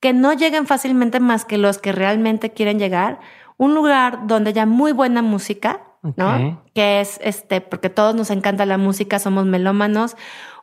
que 0.00 0.12
no 0.12 0.32
lleguen 0.32 0.66
fácilmente 0.66 1.20
más 1.20 1.44
que 1.44 1.58
los 1.58 1.78
que 1.78 1.92
realmente 1.92 2.50
quieren 2.50 2.78
llegar, 2.78 3.20
un 3.56 3.74
lugar 3.74 4.26
donde 4.26 4.50
haya 4.50 4.66
muy 4.66 4.92
buena 4.92 5.22
música, 5.22 5.91
¿no? 6.02 6.62
Que 6.74 7.00
es 7.00 7.20
este, 7.22 7.60
porque 7.60 7.90
todos 7.90 8.14
nos 8.14 8.30
encanta 8.30 8.66
la 8.66 8.78
música, 8.78 9.18
somos 9.18 9.46
melómanos. 9.46 10.16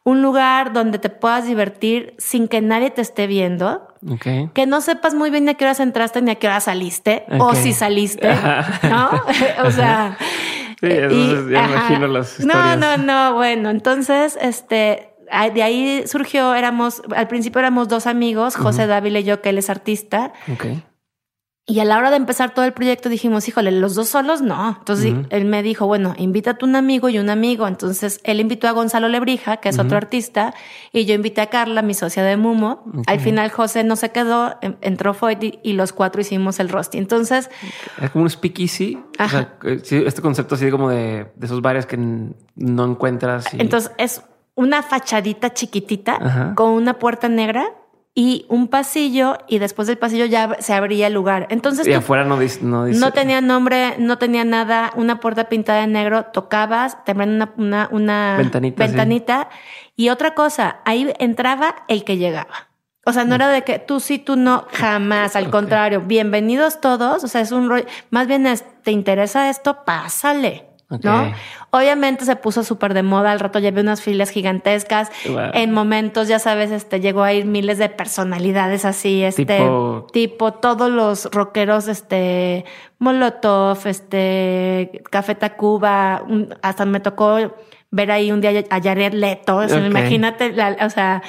Un 0.03 0.21
lugar 0.21 0.71
donde 0.71 0.97
te 0.97 1.09
puedas 1.09 1.45
divertir 1.45 2.15
sin 2.17 2.47
que 2.47 2.61
nadie 2.61 2.89
te 2.89 3.01
esté 3.01 3.27
viendo. 3.27 3.87
Que 4.53 4.65
no 4.65 4.79
sepas 4.81 5.13
muy 5.13 5.29
bien 5.29 5.47
a 5.49 5.55
qué 5.55 5.65
horas 5.65 5.81
entraste 5.81 6.21
ni 6.21 6.31
a 6.31 6.35
qué 6.35 6.47
hora 6.47 6.61
saliste, 6.61 7.25
o 7.37 7.53
si 7.53 7.73
saliste, 7.73 8.29
¿no? 8.83 9.09
o 9.65 9.71
sea, 9.71 10.17
Sí, 10.79 10.87
eso 10.87 11.49
ya 11.49 11.65
imagino 11.65 12.07
las 12.07 12.39
historias. 12.39 12.77
No, 12.77 12.97
no, 12.97 13.03
no, 13.03 13.33
bueno, 13.35 13.69
entonces, 13.69 14.37
este, 14.41 15.09
de 15.53 15.63
ahí 15.63 16.03
surgió, 16.05 16.55
éramos, 16.55 17.01
al 17.15 17.27
principio 17.27 17.59
éramos 17.59 17.89
dos 17.89 18.07
amigos, 18.07 18.55
José 18.55 18.87
Dávila 18.87 19.19
y 19.19 19.23
yo, 19.25 19.41
que 19.41 19.49
él 19.49 19.57
es 19.57 19.69
artista. 19.69 20.31
Okay. 20.53 20.81
Y 21.69 21.79
a 21.79 21.85
la 21.85 21.99
hora 21.99 22.09
de 22.09 22.15
empezar 22.15 22.53
todo 22.53 22.65
el 22.65 22.73
proyecto 22.73 23.09
dijimos, 23.09 23.47
híjole, 23.47 23.71
los 23.71 23.93
dos 23.93 24.09
solos 24.09 24.41
no. 24.41 24.77
Entonces 24.79 25.13
él 25.29 25.45
me 25.45 25.61
dijo, 25.61 25.85
bueno, 25.85 26.15
invítate 26.17 26.65
un 26.65 26.75
amigo 26.75 27.09
y 27.09 27.19
un 27.19 27.29
amigo. 27.29 27.67
Entonces 27.67 28.19
él 28.23 28.39
invitó 28.39 28.67
a 28.67 28.71
Gonzalo 28.71 29.07
Lebrija, 29.07 29.57
que 29.57 29.69
es 29.69 29.77
otro 29.77 29.95
artista, 29.95 30.55
y 30.91 31.05
yo 31.05 31.13
invité 31.13 31.41
a 31.41 31.47
Carla, 31.47 31.83
mi 31.83 31.93
socia 31.93 32.23
de 32.23 32.37
Mumo. 32.37 32.83
Al 33.05 33.19
final 33.19 33.51
José 33.51 33.83
no 33.83 33.95
se 33.95 34.09
quedó, 34.11 34.57
entró 34.81 35.13
Foyt 35.13 35.59
y, 35.61 35.73
los 35.73 35.93
cuatro 35.93 36.21
hicimos 36.21 36.59
el 36.59 36.69
rosti. 36.69 36.97
Entonces... 36.97 37.51
Es 38.01 38.09
como 38.09 38.23
un 38.23 38.29
speakeasy. 38.29 38.97
O 39.19 39.29
sea, 39.29 39.57
este 39.63 40.21
concepto 40.21 40.55
así 40.55 40.71
como 40.71 40.89
de, 40.89 41.27
de 41.35 41.45
esos 41.45 41.61
bares 41.61 41.85
que 41.85 41.97
no 41.97 42.85
encuentras. 42.85 43.45
Entonces 43.53 43.91
es 43.97 44.23
una 44.55 44.81
fachadita 44.81 45.53
chiquitita 45.53 46.53
con 46.55 46.71
una 46.71 46.99
puerta 46.99 47.29
negra 47.29 47.78
y 48.19 48.45
un 48.49 48.67
pasillo 48.67 49.37
y 49.47 49.59
después 49.59 49.87
del 49.87 49.97
pasillo 49.97 50.25
ya 50.25 50.57
se 50.59 50.73
abría 50.73 51.07
el 51.07 51.13
lugar. 51.13 51.47
Entonces 51.51 51.87
y 51.87 51.93
afuera 51.93 52.25
no 52.25 52.37
dice, 52.37 52.59
no 52.61 53.13
tenía 53.13 53.39
nombre, 53.39 53.95
no 53.97 54.17
tenía 54.17 54.43
nada, 54.43 54.91
una 54.97 55.21
puerta 55.21 55.47
pintada 55.47 55.85
en 55.85 55.93
negro, 55.93 56.25
tocabas, 56.25 57.01
te 57.05 57.13
una, 57.13 57.53
una, 57.55 57.87
una 57.93 58.35
ventanita, 58.35 59.47
y 59.95 60.09
otra 60.09 60.33
cosa, 60.33 60.79
ahí 60.83 61.13
entraba 61.17 61.85
el 61.87 62.03
que 62.03 62.17
llegaba. 62.17 62.67
O 63.05 63.13
sea, 63.13 63.23
no 63.23 63.35
era 63.35 63.47
de 63.47 63.61
que 63.61 63.79
tú 63.79 64.01
sí, 64.01 64.19
tú 64.19 64.35
no, 64.35 64.65
jamás, 64.73 65.37
al 65.37 65.49
contrario, 65.49 66.01
bienvenidos 66.01 66.81
todos, 66.81 67.23
o 67.23 67.27
sea, 67.29 67.39
es 67.39 67.53
un 67.53 67.69
rollo, 67.69 67.85
más 68.09 68.27
bien 68.27 68.45
es, 68.47 68.65
¿te 68.83 68.91
interesa 68.91 69.49
esto? 69.49 69.85
Pásale. 69.85 70.68
¿No? 70.89 71.33
Obviamente 71.71 72.25
se 72.25 72.35
puso 72.35 72.63
súper 72.63 72.93
de 72.93 73.03
moda, 73.03 73.31
al 73.31 73.39
rato 73.39 73.59
llevé 73.59 73.81
unas 73.81 74.01
filas 74.01 74.29
gigantescas, 74.31 75.11
en 75.53 75.71
momentos, 75.71 76.27
ya 76.27 76.39
sabes, 76.39 76.71
este, 76.71 76.99
llegó 76.99 77.23
a 77.23 77.33
ir 77.33 77.45
miles 77.45 77.77
de 77.77 77.89
personalidades 77.89 78.85
así, 78.85 79.23
este, 79.23 79.69
tipo, 80.11 80.53
todos 80.53 80.89
los 80.89 81.29
rockeros, 81.31 81.87
este, 81.87 82.65
Molotov, 82.97 83.85
este, 83.85 85.03
Café 85.09 85.35
Tacuba, 85.35 86.23
hasta 86.61 86.85
me 86.85 86.99
tocó 86.99 87.37
ver 87.91 88.11
ahí 88.11 88.31
un 88.31 88.41
día 88.41 88.63
a 88.69 88.81
Jared 88.81 89.13
Leto, 89.13 89.63
imagínate, 89.65 90.55
o 90.83 90.89
sea, 90.89 91.21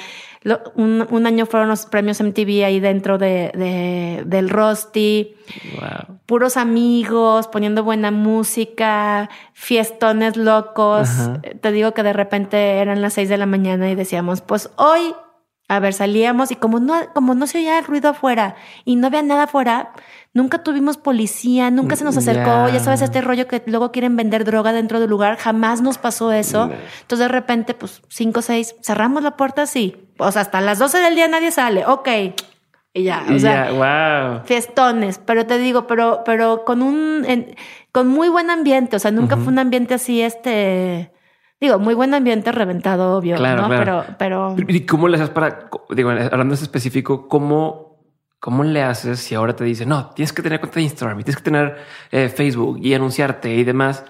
un, 0.75 1.27
año 1.27 1.45
fueron 1.45 1.69
los 1.69 1.85
premios 1.85 2.21
MTV 2.21 2.65
ahí 2.65 2.79
dentro 2.79 3.17
de, 3.17 4.23
del 4.25 4.49
Rosti. 4.49 5.35
Puros 6.25 6.57
amigos, 6.57 7.47
poniendo 7.47 7.83
buena 7.83 8.09
música, 8.09 9.29
fiestones 9.53 10.37
locos. 10.37 11.09
Te 11.61 11.71
digo 11.71 11.93
que 11.93 12.03
de 12.03 12.13
repente 12.13 12.79
eran 12.79 13.01
las 13.01 13.13
seis 13.13 13.29
de 13.29 13.37
la 13.37 13.45
mañana 13.45 13.91
y 13.91 13.95
decíamos, 13.95 14.41
pues 14.41 14.71
hoy, 14.77 15.13
a 15.75 15.79
ver, 15.79 15.93
salíamos 15.93 16.51
y 16.51 16.55
como 16.55 16.79
no, 16.79 16.95
como 17.13 17.33
no 17.33 17.47
se 17.47 17.59
oía 17.59 17.79
el 17.79 17.85
ruido 17.85 18.09
afuera 18.09 18.55
y 18.85 18.95
no 18.95 19.07
había 19.07 19.21
nada 19.21 19.43
afuera, 19.43 19.93
Nunca 20.33 20.63
tuvimos 20.63 20.95
policía, 20.95 21.71
nunca 21.71 21.97
se 21.97 22.05
nos 22.05 22.15
acercó, 22.15 22.69
ya 22.69 22.79
sabes, 22.79 23.01
este 23.01 23.19
rollo 23.19 23.47
que 23.47 23.61
luego 23.65 23.91
quieren 23.91 24.15
vender 24.15 24.45
droga 24.45 24.71
dentro 24.71 25.01
del 25.01 25.09
lugar, 25.09 25.35
jamás 25.35 25.81
nos 25.81 25.97
pasó 25.97 26.31
eso. 26.31 26.71
Entonces 27.01 27.19
de 27.19 27.27
repente, 27.27 27.73
pues 27.73 28.01
cinco 28.07 28.41
seis, 28.41 28.73
cerramos 28.81 29.23
la 29.23 29.35
puerta, 29.35 29.65
sí. 29.65 29.97
O 30.17 30.31
sea, 30.31 30.43
hasta 30.43 30.61
las 30.61 30.79
12 30.79 30.99
del 30.99 31.15
día 31.15 31.27
nadie 31.27 31.51
sale, 31.51 31.85
ok. 31.85 32.07
Y 32.93 33.03
ya, 33.03 33.25
o 33.29 33.39
sea, 33.39 33.71
wow. 33.71 34.45
fiestones, 34.45 35.17
pero 35.17 35.45
te 35.45 35.57
digo, 35.57 35.85
pero, 35.85 36.21
pero 36.25 36.63
con 36.63 36.81
un, 36.81 37.25
con 37.91 38.07
muy 38.07 38.29
buen 38.29 38.49
ambiente, 38.49 38.95
o 38.95 38.99
sea, 38.99 39.11
nunca 39.11 39.35
fue 39.35 39.47
un 39.47 39.59
ambiente 39.59 39.95
así, 39.95 40.21
este, 40.21 41.11
digo, 41.61 41.79
muy 41.79 41.93
buen 41.93 42.13
ambiente 42.13 42.51
reventado, 42.51 43.15
obvio, 43.17 43.37
¿no? 43.37 43.69
Pero, 43.69 44.03
pero. 44.17 44.55
¿Y 44.67 44.85
cómo 44.85 45.07
le 45.07 45.15
haces 45.15 45.29
para, 45.29 45.69
digo, 45.91 46.09
hablando 46.09 46.55
de 46.55 46.61
específico, 46.61 47.27
cómo 47.27 47.91
¿Cómo 48.41 48.63
le 48.63 48.81
haces 48.81 49.19
si 49.19 49.35
ahora 49.35 49.55
te 49.55 49.63
dice, 49.63 49.85
no, 49.85 50.09
tienes 50.15 50.33
que 50.33 50.41
tener 50.41 50.59
cuenta 50.59 50.77
de 50.77 50.81
Instagram 50.81 51.19
y 51.19 51.23
tienes 51.23 51.37
que 51.37 51.43
tener 51.43 51.77
eh, 52.09 52.27
Facebook 52.27 52.79
y 52.81 52.95
anunciarte 52.95 53.53
y 53.53 53.63
demás? 53.63 54.03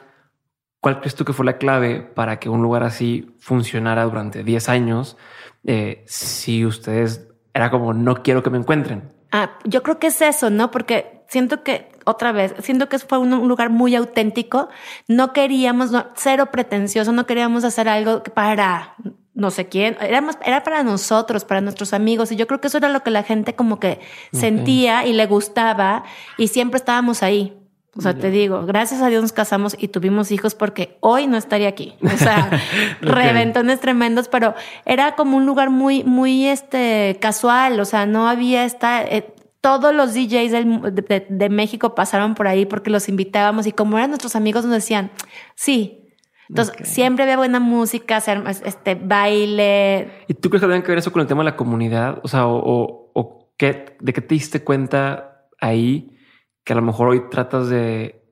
¿Cuál 0.80 1.02
crees 1.02 1.16
tú 1.16 1.26
que 1.26 1.34
fue 1.34 1.45
la 1.45 1.58
clave 1.58 1.99
para 1.99 2.39
que 2.39 2.47
un 2.47 2.62
lugar 2.62 2.84
así 2.84 3.36
funcionara 3.39 4.06
durante 4.06 4.45
10 4.45 4.70
años 4.70 5.18
eh, 5.66 6.06
si 6.08 6.66
ustedes 6.66 7.28
era 7.54 7.70
como, 7.70 7.93
no 7.93 8.24
quiero 8.24 8.41
que 8.41 8.49
me 8.49 8.58
encuentren? 8.58 9.12
Ah, 9.34 9.60
yo 9.66 9.84
creo 9.84 9.99
que 9.99 10.08
es 10.08 10.22
eso, 10.22 10.49
¿no? 10.49 10.72
Porque 10.72 11.26
siento 11.28 11.62
que, 11.62 11.91
otra 12.06 12.32
vez, 12.32 12.54
siento 12.60 12.89
que 12.89 12.99
fue 12.99 13.18
un, 13.18 13.47
lugar 13.47 13.70
muy 13.70 13.95
auténtico. 13.95 14.70
No 15.08 15.34
queríamos, 15.34 15.91
cero 16.16 16.49
pretencioso, 16.52 17.12
no 17.12 17.26
queríamos 17.26 17.64
hacer 17.64 17.89
algo 17.89 18.24
para 18.24 18.95
no 19.34 19.49
sé 19.49 19.68
quién, 19.68 19.97
era, 20.02 20.24
era 20.45 20.62
para 20.64 20.84
nosotros, 20.84 21.45
para 21.45 21.62
nuestros 21.62 21.93
amigos, 21.93 22.32
y 22.32 22.36
yo 22.36 22.47
creo 22.47 22.60
que 22.60 22.68
eso 22.68 22.78
era 22.78 22.89
lo 22.89 23.02
que 23.02 23.12
la 23.12 23.24
gente 23.24 23.56
como 23.56 23.80
que 23.80 23.99
sentía 24.34 25.06
y 25.06 25.14
le 25.14 25.26
gustaba, 25.26 26.04
y 26.38 26.49
siempre 26.49 26.78
estábamos 26.78 27.24
ahí. 27.24 27.58
O 27.93 27.99
sea, 27.99 28.14
te 28.14 28.32
digo, 28.32 28.66
gracias 28.66 29.02
a 29.02 29.10
Dios 29.10 29.22
nos 29.22 29.34
casamos 29.34 29.76
y 29.78 29.89
tuvimos 29.89 30.32
hijos 30.32 30.56
porque 30.56 30.97
hoy 31.02 31.28
no 31.28 31.36
estaría 31.36 31.68
aquí. 31.68 31.95
O 32.02 32.18
sea, 32.18 32.49
reventones 33.02 33.82
tremendos, 33.82 34.30
pero 34.30 34.56
era 34.86 35.16
como 35.16 35.36
un 35.36 35.45
lugar 35.45 35.72
muy, 35.72 36.06
muy 36.06 36.45
este 36.45 37.18
casual. 37.20 37.82
O 37.82 37.86
sea, 37.86 38.06
no 38.06 38.30
había 38.30 38.64
esta. 38.64 39.04
Eh, 39.04 39.34
todos 39.62 39.93
los 39.93 40.14
DJs 40.14 40.51
de, 40.51 41.26
de, 41.30 41.49
México 41.49 41.93
pasaron 41.93 42.34
por 42.34 42.47
ahí 42.47 42.66
porque 42.66 42.89
los 42.89 43.07
invitábamos 43.07 43.68
y 43.68 43.72
como 43.72 43.97
eran 43.97 44.09
nuestros 44.09 44.36
amigos 44.36 44.66
nos 44.66 44.74
decían, 44.74 45.12
sí, 45.55 46.01
entonces, 46.49 46.89
siempre 46.89 47.24
había 47.24 47.38
buena 47.38 47.62
música, 47.62 48.18
este 48.18 48.95
baile. 48.95 50.12
¿Y 50.28 50.34
tú 50.34 50.49
crees 50.49 50.62
que 50.62 50.68
tiene 50.68 50.84
que 50.84 50.89
ver 50.89 50.97
eso 50.97 51.12
con 51.12 51.22
el 51.22 51.28
tema 51.28 51.43
de 51.43 51.51
la 51.51 51.55
comunidad? 51.55 52.20
O 52.24 52.28
sea, 52.28 52.47
o, 52.47 53.12
o, 53.14 53.53
qué, 53.55 53.95
de 54.01 54.12
qué 54.12 54.20
te 54.20 54.34
diste 54.34 54.62
cuenta 54.62 55.47
ahí 55.62 56.18
que 56.66 56.74
a 56.74 56.76
lo 56.76 56.82
mejor 56.82 57.07
hoy 57.07 57.30
tratas 57.30 57.70
de 57.70 58.26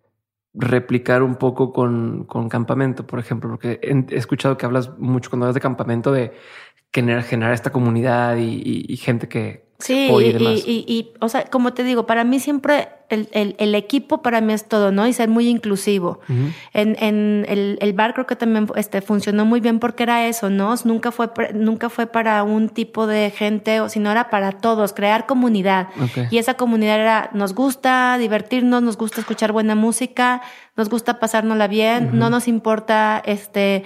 replicar 0.53 1.23
un 1.23 1.35
poco 1.35 1.71
con, 1.71 2.25
con 2.25 2.49
campamento, 2.49 3.07
por 3.07 3.19
ejemplo, 3.19 3.49
porque 3.51 3.79
he, 3.81 4.17
escuchado 4.17 4.57
que 4.57 4.65
hablas 4.65 4.97
mucho 4.97 5.29
cuando 5.29 5.45
hablas 5.45 5.55
de 5.55 5.61
campamento 5.61 6.11
de 6.11 6.33
generar, 6.91 7.23
generar 7.23 7.53
esta 7.53 7.71
comunidad 7.71 8.35
y 8.35 8.97
gente 8.97 9.29
que, 9.29 9.68
Sí, 9.79 10.09
y, 10.11 10.83
y, 10.87 11.13
o 11.21 11.29
sea, 11.29 11.45
como 11.45 11.71
te 11.71 11.85
digo, 11.85 12.05
para 12.05 12.25
mí 12.25 12.41
siempre 12.41 12.89
el, 13.07 13.29
el, 13.31 13.55
el, 13.59 13.73
equipo 13.75 14.21
para 14.21 14.41
mí 14.41 14.51
es 14.51 14.67
todo, 14.67 14.91
¿no? 14.91 15.07
Y 15.07 15.13
ser 15.13 15.29
muy 15.29 15.47
inclusivo. 15.47 16.19
En, 16.73 16.97
en 16.99 17.45
el, 17.47 17.77
el, 17.79 17.93
bar 17.93 18.13
creo 18.13 18.27
que 18.27 18.35
también 18.35 18.67
este, 18.75 18.99
funcionó 18.99 19.45
muy 19.45 19.61
bien 19.61 19.79
porque 19.79 20.03
era 20.03 20.27
eso, 20.27 20.49
¿no? 20.49 20.75
Nunca 20.83 21.13
fue, 21.13 21.29
nunca 21.53 21.89
fue 21.89 22.07
para 22.07 22.43
un 22.43 22.67
tipo 22.67 23.07
de 23.07 23.31
gente, 23.31 23.79
sino 23.87 24.11
era 24.11 24.29
para 24.29 24.51
todos, 24.51 24.91
crear 24.91 25.25
comunidad. 25.25 25.87
Y 26.29 26.39
esa 26.39 26.55
comunidad 26.55 26.99
era, 26.99 27.29
nos 27.33 27.55
gusta 27.55 28.17
divertirnos, 28.17 28.83
nos 28.83 28.97
gusta 28.97 29.21
escuchar 29.21 29.53
buena 29.53 29.75
música, 29.75 30.41
nos 30.75 30.89
gusta 30.89 31.21
pasárnosla 31.21 31.69
bien, 31.69 32.19
no 32.19 32.29
nos 32.29 32.49
importa, 32.49 33.23
este, 33.25 33.85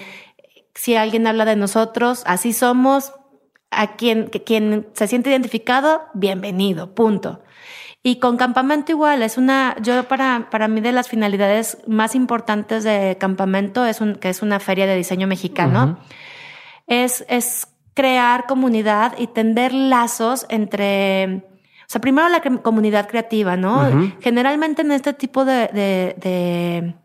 si 0.73 0.95
alguien 0.95 1.27
habla 1.27 1.45
de 1.45 1.55
nosotros, 1.55 2.23
así 2.25 2.51
somos, 2.51 3.13
a 3.76 3.95
quien, 3.95 4.30
quien 4.30 4.88
se 4.93 5.07
siente 5.07 5.30
identificado, 5.30 6.03
bienvenido, 6.13 6.93
punto. 6.93 7.41
Y 8.05 8.17
con 8.17 8.36
campamento 8.36 8.91
igual, 8.91 9.24
es 9.24 9.38
una, 9.38 9.78
yo 9.82 10.03
para, 10.09 10.49
para 10.51 10.67
mí 10.67 10.82
de 10.82 10.91
las 10.91 11.07
finalidades 11.07 11.78
más 11.88 12.15
importantes 12.15 12.84
de 12.84 13.17
campamento 13.17 13.86
es 13.86 14.01
un, 14.01 14.15
que 14.15 14.30
es 14.30 14.41
una 14.41 14.59
feria 14.59 14.86
de 14.86 14.97
diseño 14.97 15.26
mexicano, 15.26 15.99
es, 16.86 17.24
es 17.30 17.67
crear 17.93 18.45
comunidad 18.45 19.15
y 19.17 19.28
tender 19.28 19.74
lazos 19.74 20.45
entre, 20.49 21.43
o 21.47 21.88
sea, 21.88 22.01
primero 22.01 22.28
la 22.28 22.41
comunidad 22.41 23.07
creativa, 23.07 23.55
¿no? 23.55 24.11
Generalmente 24.19 24.82
en 24.82 24.91
este 24.91 25.13
tipo 25.13 25.45
de, 25.45 25.69
de, 25.69 26.15
de, 26.17 26.95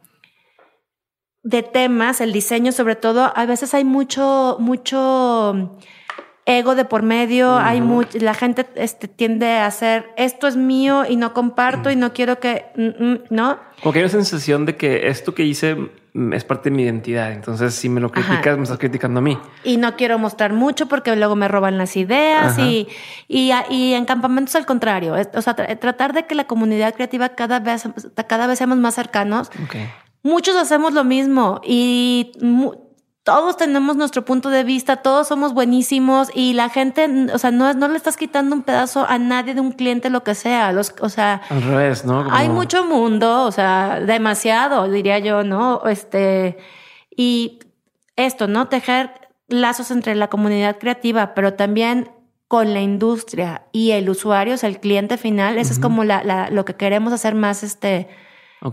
de 1.45 1.63
temas, 1.63 2.21
el 2.21 2.33
diseño 2.33 2.73
sobre 2.73 2.97
todo, 2.97 3.33
a 3.37 3.47
veces 3.47 3.73
hay 3.73 3.85
mucho, 3.85 4.57
mucho 4.59 5.79
ego 6.49 6.75
de 6.75 6.87
por 6.87 7.03
medio, 7.03 7.59
hay 7.59 7.83
mucho, 7.83 8.19
la 8.21 8.33
gente 8.33 8.67
este, 8.75 9.07
tiende 9.07 9.51
a 9.51 9.67
hacer 9.67 10.11
esto 10.17 10.47
es 10.47 10.57
mío 10.57 11.05
y 11.07 11.17
no 11.17 11.35
comparto 11.35 11.91
y 11.91 11.97
no 11.97 12.15
quiero 12.15 12.41
que, 12.41 12.65
mm, 12.75 13.05
mm", 13.05 13.19
¿no? 13.29 13.59
Como 13.83 13.93
que 13.93 13.99
hay 13.99 14.05
una 14.05 14.13
sensación 14.13 14.65
de 14.65 14.75
que 14.77 15.09
esto 15.09 15.35
que 15.35 15.45
hice 15.45 15.77
mm, 16.15 16.33
es 16.33 16.45
parte 16.45 16.71
de 16.71 16.77
mi 16.77 16.85
identidad. 16.85 17.33
Entonces, 17.33 17.75
si 17.75 17.91
me 17.91 18.01
lo 18.01 18.11
criticas, 18.11 18.57
me 18.57 18.63
estás 18.63 18.79
criticando 18.79 19.19
a 19.19 19.23
mí. 19.23 19.39
Y 19.63 19.77
no 19.77 19.95
quiero 19.97 20.19
mostrar 20.19 20.55
mucho 20.55 20.87
porque 20.87 21.15
luego 21.17 21.37
me 21.37 21.49
roban 21.49 21.77
las 21.77 21.95
ideas 21.99 22.59
y, 22.59 22.89
y, 23.29 23.53
y, 23.69 23.93
en 23.93 24.07
campamentos 24.07 24.55
al 24.55 24.65
contrario. 24.65 25.17
O 25.35 25.43
sea, 25.43 25.55
tratar 25.55 26.15
de 26.15 26.27
que 26.27 26.35
la 26.35 26.47
comunidad 26.47 26.95
creativa 26.95 27.29
cada 27.31 27.61
vez, 27.61 27.85
cada 28.27 28.47
vez 28.47 28.57
seamos 28.57 28.79
más 28.79 28.95
cercanos. 28.95 29.51
Muchos 30.23 30.57
hacemos 30.57 30.95
lo 30.95 31.05
mismo 31.05 31.61
y 31.63 32.33
todos 33.29 33.59
tenemos 33.59 33.95
nuestro 33.95 34.25
punto 34.25 34.49
de 34.49 34.65
vista, 34.65 34.97
todos 34.97 35.29
somos 35.29 35.53
buenísimos 35.53 36.31
y 36.35 36.55
la 36.55 36.71
gente, 36.71 37.07
o 37.31 37.37
sea, 37.37 37.51
no, 37.51 37.75
no 37.75 37.87
le 37.89 37.99
estás 37.99 38.17
quitando 38.17 38.57
un 38.57 38.63
pedazo 38.63 39.05
a 39.07 39.19
nadie 39.19 39.53
de 39.53 39.61
un 39.61 39.73
cliente, 39.73 40.09
lo 40.09 40.25
que 40.25 40.35
sea. 40.35 40.73
Los, 40.73 40.95
o 41.03 41.11
sea, 41.11 41.43
al 41.51 41.63
revés, 41.63 42.07
¿no? 42.07 42.27
Hay 42.31 42.49
mucho 42.49 42.87
mundo, 42.87 43.45
o 43.45 43.53
sea, 43.53 44.01
demasiado, 44.01 44.91
diría 44.91 45.19
yo, 45.19 45.45
¿no? 45.45 45.83
Este, 45.85 46.57
y 47.15 47.59
esto, 48.17 48.49
¿no? 48.49 48.69
Tejer 48.69 49.11
lazos 49.47 49.91
entre 49.91 50.15
la 50.15 50.29
comunidad 50.29 50.79
creativa, 50.79 51.35
pero 51.35 51.53
también 51.53 52.11
con 52.47 52.73
la 52.73 52.81
industria 52.81 53.67
y 53.73 53.91
el 53.91 54.09
usuario, 54.09 54.55
o 54.55 54.57
sea, 54.57 54.71
el 54.71 54.81
cliente 54.81 55.19
final, 55.19 55.59
eso 55.59 55.75
es 55.75 55.79
como 55.79 56.03
la, 56.03 56.49
lo 56.51 56.65
que 56.65 56.77
queremos 56.77 57.13
hacer 57.13 57.35
más 57.35 57.63
este 57.63 58.09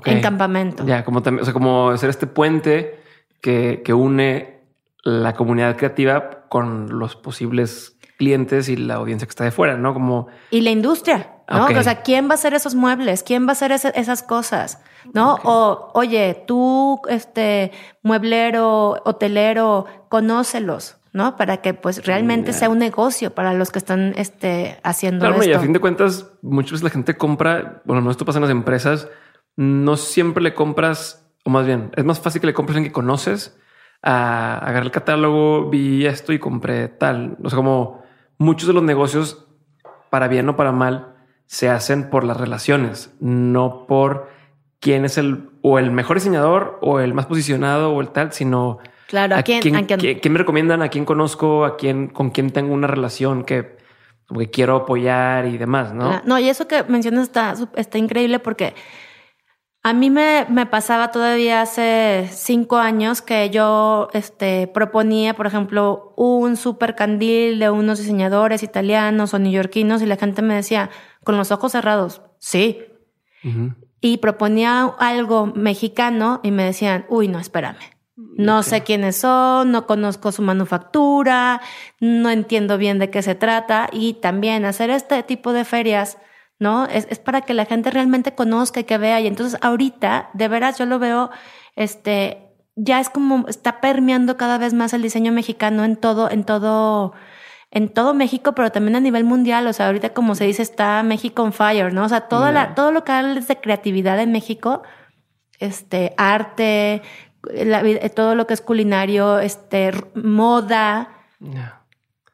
en 0.06 0.22
campamento. 0.22 0.86
Ya, 0.86 1.04
como 1.04 1.22
también, 1.22 1.42
o 1.42 1.46
sea, 1.46 1.54
como 1.54 1.90
hacer 1.90 2.10
este 2.10 2.26
puente 2.26 3.04
que, 3.46 3.84
que 3.86 3.94
une 3.94 4.64
la 5.04 5.36
comunidad 5.36 5.78
creativa 5.78 6.48
con 6.50 6.98
los 6.98 7.16
posibles 7.16 7.96
clientes 8.18 8.70
y 8.70 8.76
la 8.76 8.96
audiencia 8.96 9.28
que 9.28 9.30
está 9.30 9.44
de 9.44 9.52
fuera, 9.52 9.78
¿no? 9.78 9.94
Como... 9.94 10.30
Y 10.50 10.62
la 10.62 10.72
industria, 10.72 11.30
¿no? 11.48 11.68
O 11.68 11.84
sea, 11.84 12.02
¿quién 12.02 12.28
va 12.28 12.32
a 12.32 12.34
hacer 12.34 12.56
esos 12.56 12.74
muebles? 12.74 13.22
¿Quién 13.22 13.46
va 13.46 13.50
a 13.50 13.52
hacer 13.52 13.72
esas 13.72 14.24
cosas? 14.24 14.82
¿No? 15.14 15.36
O, 15.44 15.92
oye, 15.94 16.44
tú, 16.48 17.00
este, 17.08 17.72
mueblero, 18.02 18.96
hotelero, 19.06 19.86
conócelos, 20.10 20.98
¿no? 21.14 21.36
Para 21.38 21.58
que 21.58 21.76
pues 21.76 22.04
realmente 22.04 22.52
sea 22.52 22.70
un 22.70 22.80
negocio 22.80 23.36
para 23.36 23.54
los 23.54 23.70
que 23.70 23.78
están 23.78 24.16
este, 24.18 24.80
haciendo 24.82 25.20
claro, 25.20 25.36
esto. 25.36 25.52
Y 25.52 25.54
a 25.54 25.60
fin 25.60 25.74
de 25.74 25.80
cuentas, 25.80 26.32
muchas 26.42 26.72
veces 26.72 26.84
la 26.84 26.90
gente 26.90 27.16
compra, 27.16 27.84
bueno, 27.86 28.02
no 28.02 28.10
esto 28.10 28.26
pasa 28.26 28.40
en 28.40 28.44
las 28.44 28.52
empresas, 28.52 29.08
no 29.56 29.98
siempre 29.98 30.42
le 30.42 30.56
compras 30.56 31.25
o 31.46 31.50
más 31.52 31.66
bien, 31.66 31.92
es 31.96 32.04
más 32.04 32.20
fácil 32.20 32.42
que 32.42 32.48
le 32.48 32.54
compres 32.54 32.78
en 32.78 32.84
que 32.84 32.92
conoces 32.92 33.58
a 34.02 34.58
agarrar 34.58 34.84
el 34.84 34.92
catálogo, 34.92 35.70
vi 35.70 36.06
esto 36.06 36.34
y 36.34 36.40
compré 36.40 36.88
tal. 36.88 37.38
O 37.44 37.50
sea, 37.50 37.58
como 37.58 38.04
muchos 38.40 38.68
de 38.68 38.74
los 38.74 38.84
negocios, 38.84 39.46
para 40.10 40.28
bien 40.28 40.50
o 40.50 40.56
para 40.56 40.72
mal, 40.72 41.16
se 41.46 41.70
hacen 41.70 42.10
por 42.10 42.24
las 42.24 42.38
relaciones, 42.38 43.14
no 43.20 43.86
por 43.86 44.28
quién 44.80 45.06
es 45.06 45.20
el 45.20 45.50
o 45.62 45.78
el 45.78 45.92
mejor 45.92 46.18
diseñador 46.18 46.80
o 46.82 47.00
el 47.00 47.14
más 47.14 47.28
posicionado 47.28 47.94
o 47.94 48.02
el 48.02 48.10
tal, 48.10 48.34
sino 48.34 48.80
claro, 49.08 49.36
a, 49.36 49.44
quién, 49.44 49.62
quién, 49.62 50.34
me 50.34 50.40
recomiendan, 50.40 50.82
a 50.82 50.90
quién 50.90 51.06
conozco, 51.06 51.64
a 51.64 51.78
quién 51.78 52.08
con 52.08 52.32
quién 52.32 52.52
tengo 52.52 52.74
una 52.74 52.88
relación 52.88 53.44
que, 53.44 53.78
que 54.36 54.50
quiero 54.50 54.78
apoyar 54.78 55.46
y 55.46 55.60
demás, 55.60 55.94
¿no? 55.94 56.22
No, 56.26 56.40
y 56.40 56.50
eso 56.50 56.68
que 56.68 56.84
mencionas 56.84 57.24
está, 57.24 57.54
está 57.76 57.98
increíble 58.00 58.40
porque 58.40 58.74
a 59.86 59.94
mí 59.94 60.10
me, 60.10 60.48
me, 60.50 60.66
pasaba 60.66 61.12
todavía 61.12 61.62
hace 61.62 62.28
cinco 62.32 62.78
años 62.78 63.22
que 63.22 63.52
yo 63.52 64.08
este, 64.14 64.66
proponía, 64.66 65.36
por 65.36 65.46
ejemplo, 65.46 66.12
un 66.18 66.58
super 66.58 66.96
candil 66.96 67.60
de 67.60 67.70
unos 67.70 68.00
diseñadores 68.00 68.64
italianos 68.64 69.36
o 69.36 69.38
neoyorquinos 69.38 70.02
y 70.02 70.08
la 70.08 70.16
gente 70.16 70.42
me 70.42 70.56
decía, 70.56 70.90
con 71.24 71.38
los 71.38 71.52
ojos 71.52 71.74
cerrados, 71.74 72.24
sí. 72.40 72.80
Y 74.02 74.18
proponía 74.18 74.86
algo 74.98 75.46
mexicano 75.46 76.40
y 76.42 76.50
me 76.50 76.64
decían, 76.64 77.06
uy, 77.08 77.28
no, 77.28 77.38
espérame. 77.38 77.78
No 78.16 78.64
sé 78.64 78.82
quiénes 78.82 79.18
son, 79.18 79.72
no 79.72 79.86
conozco 79.86 80.32
su 80.32 80.42
manufactura, 80.42 81.62
no 82.00 82.32
entiendo 82.32 82.80
bien 82.80 82.98
de 82.98 83.12
qué 83.12 83.22
se 83.22 83.36
trata. 83.36 83.88
Y 83.92 84.16
también 84.16 84.66
hacer 84.66 84.90
este 84.90 85.22
tipo 85.22 85.54
de 85.54 85.64
ferias 85.64 86.18
¿no? 86.60 86.86
Es, 86.86 87.08
es 87.10 87.20
para 87.20 87.42
que 87.42 87.54
la 87.54 87.66
gente 87.66 87.92
realmente 87.92 88.34
conozca 88.36 88.80
y 88.80 88.84
que 88.86 88.98
vea. 88.98 89.20
Y 89.22 89.28
entonces 89.28 89.60
ahorita, 89.62 90.30
de 90.34 90.48
veras, 90.48 90.78
yo 90.78 90.86
lo 90.86 91.00
veo, 91.00 91.30
este, 91.76 92.46
ya 92.76 93.00
es 93.00 93.10
como 93.10 93.48
está 93.48 93.82
permeando 93.82 94.38
cada 94.38 94.58
vez 94.58 94.74
más 94.74 94.94
el 94.94 95.02
diseño 95.02 95.32
mexicano 95.32 95.84
en 95.84 95.96
todo, 95.96 96.30
en 96.30 96.44
todo, 96.44 97.14
en 97.72 97.90
todo 97.90 98.14
México, 98.14 98.54
pero 98.54 98.72
también 98.72 98.96
a 98.96 99.00
nivel 99.00 99.24
mundial. 99.24 99.68
O 99.68 99.74
sea, 99.74 99.88
ahorita 99.88 100.14
como 100.14 100.36
se 100.36 100.46
dice, 100.46 100.62
está 100.62 101.04
México 101.04 101.44
on 101.44 101.54
fire, 101.54 101.94
¿no? 101.94 102.06
O 102.06 102.10
sea, 102.10 102.22
todo, 102.22 102.52
la, 102.52 102.76
todo 102.76 102.92
lo 102.92 103.04
que 103.04 103.12
hables 103.12 103.48
de 103.48 103.60
creatividad 103.60 104.20
en 104.20 104.32
México, 104.32 104.84
este, 105.60 106.14
arte, 106.18 107.02
todo 108.16 108.36
lo 108.36 108.48
que 108.48 108.54
es 108.54 108.62
culinario, 108.62 109.40
este, 109.40 109.92
moda. 110.16 111.10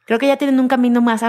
Creo 0.06 0.20
que 0.20 0.28
ya 0.28 0.38
tienen 0.38 0.60
un 0.60 0.68
camino 0.68 1.02
más, 1.02 1.24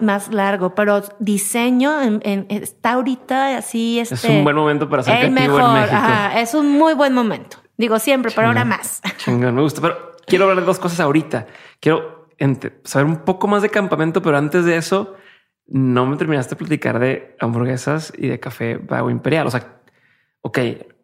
más 0.00 0.32
largo, 0.32 0.74
pero 0.74 1.02
diseño 1.18 2.00
está 2.48 2.92
ahorita 2.92 3.56
así. 3.56 4.00
Este, 4.00 4.14
es 4.14 4.24
un 4.24 4.44
buen 4.44 4.56
momento 4.56 4.88
para 4.88 5.02
ser 5.02 5.18
creativo 5.20 5.58
en 5.60 5.72
México. 5.74 6.02
es 6.36 6.54
un 6.54 6.72
muy 6.72 6.94
buen 6.94 7.12
momento. 7.12 7.58
Digo 7.76 7.98
siempre, 7.98 8.32
pero 8.34 8.48
ahora 8.48 8.64
más. 8.64 9.00
Chingón, 9.18 9.54
me 9.54 9.62
gusta. 9.62 9.80
Pero 9.80 10.16
quiero 10.26 10.44
hablar 10.44 10.60
de 10.60 10.66
dos 10.66 10.78
cosas 10.78 11.00
ahorita. 11.00 11.46
Quiero 11.80 12.28
saber 12.84 13.06
un 13.06 13.18
poco 13.18 13.48
más 13.48 13.62
de 13.62 13.70
campamento, 13.70 14.22
pero 14.22 14.36
antes 14.36 14.64
de 14.64 14.76
eso, 14.76 15.14
no 15.66 16.06
me 16.06 16.16
terminaste 16.16 16.54
de 16.54 16.58
platicar 16.58 16.98
de 16.98 17.36
hamburguesas 17.40 18.12
y 18.16 18.28
de 18.28 18.40
café 18.40 18.76
Vago 18.76 19.10
Imperial. 19.10 19.46
O 19.46 19.50
sea, 19.50 19.80
ok, 20.42 20.58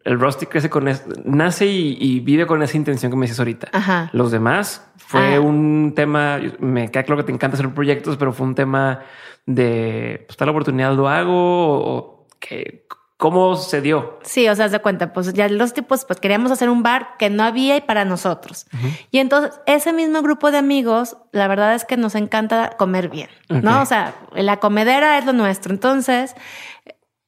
el 0.04 0.18
Rusty 0.18 0.46
crece 0.46 0.68
con 0.70 0.90
nace 1.24 1.66
y, 1.66 2.20
vive 2.20 2.46
con 2.46 2.62
esa 2.62 2.76
intención 2.76 3.10
que 3.10 3.16
me 3.16 3.24
dices 3.24 3.38
ahorita. 3.38 3.68
Ajá. 3.72 4.10
Los 4.12 4.30
demás 4.30 4.86
fue 4.96 5.36
ah. 5.36 5.40
un 5.40 5.92
tema, 5.94 6.40
me 6.58 6.90
queda 6.90 7.04
claro 7.04 7.22
que 7.22 7.26
te 7.26 7.32
encanta 7.32 7.56
hacer 7.56 7.72
proyectos, 7.72 8.16
pero 8.16 8.32
fue 8.32 8.46
un 8.46 8.54
tema 8.54 9.00
de 9.46 10.24
pues, 10.26 10.36
tal 10.36 10.48
oportunidad 10.48 10.94
lo 10.94 11.08
hago 11.08 11.34
o 11.34 12.28
que 12.40 12.86
cómo 13.22 13.54
se 13.54 13.80
dio. 13.80 14.18
Sí, 14.24 14.48
o 14.48 14.56
sea, 14.56 14.68
de 14.68 14.80
cuenta, 14.80 15.12
pues 15.12 15.32
ya 15.32 15.48
los 15.48 15.72
tipos, 15.74 16.04
pues 16.04 16.18
queríamos 16.18 16.50
hacer 16.50 16.68
un 16.68 16.82
bar 16.82 17.10
que 17.20 17.30
no 17.30 17.44
había 17.44 17.76
y 17.76 17.80
para 17.80 18.04
nosotros. 18.04 18.66
Y 19.12 19.18
entonces 19.18 19.60
ese 19.66 19.92
mismo 19.92 20.22
grupo 20.22 20.50
de 20.50 20.58
amigos, 20.58 21.16
la 21.30 21.46
verdad 21.46 21.76
es 21.76 21.84
que 21.84 21.96
nos 21.96 22.16
encanta 22.16 22.70
comer 22.76 23.10
bien, 23.10 23.28
¿no? 23.48 23.80
O 23.80 23.86
sea, 23.86 24.16
la 24.34 24.56
comedera 24.56 25.18
es 25.18 25.24
lo 25.24 25.32
nuestro. 25.32 25.72
Entonces, 25.72 26.34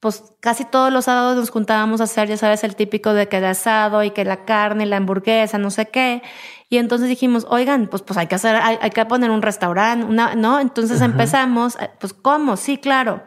pues 0.05 0.23
casi 0.41 0.67
todos 0.67 0.93
los 0.93 1.07
sábados 1.07 1.35
nos 1.35 1.49
juntábamos 1.49 2.03
a 2.03 2.05
hacer, 2.05 2.29
ya 2.29 2.37
sabes, 2.37 2.63
el 2.63 2.77
típico 2.77 3.15
de 3.15 3.27
que 3.27 3.39
el 3.39 3.47
asado 3.47 4.05
y 4.05 4.11
que 4.11 4.23
la 4.27 4.45
carne, 4.45 4.85
la 4.85 4.99
hamburguesa, 4.99 5.57
no 5.57 5.71
sé 5.71 5.87
qué. 5.87 6.23
Y 6.69 6.77
entonces 6.77 7.09
dijimos, 7.09 7.47
oigan, 7.49 7.87
pues, 7.87 8.03
pues 8.03 8.19
hay 8.19 8.27
que 8.27 8.35
hacer, 8.35 8.55
hay, 8.55 8.91
que 8.91 9.03
poner 9.07 9.31
un 9.31 9.41
restaurante, 9.41 10.05
una, 10.05 10.35
¿no? 10.35 10.61
Entonces 10.61 11.01
empezamos, 11.01 11.79
eh, 11.81 11.89
pues, 11.99 12.13
¿cómo? 12.13 12.59
Sí, 12.59 12.77
claro. 12.77 13.23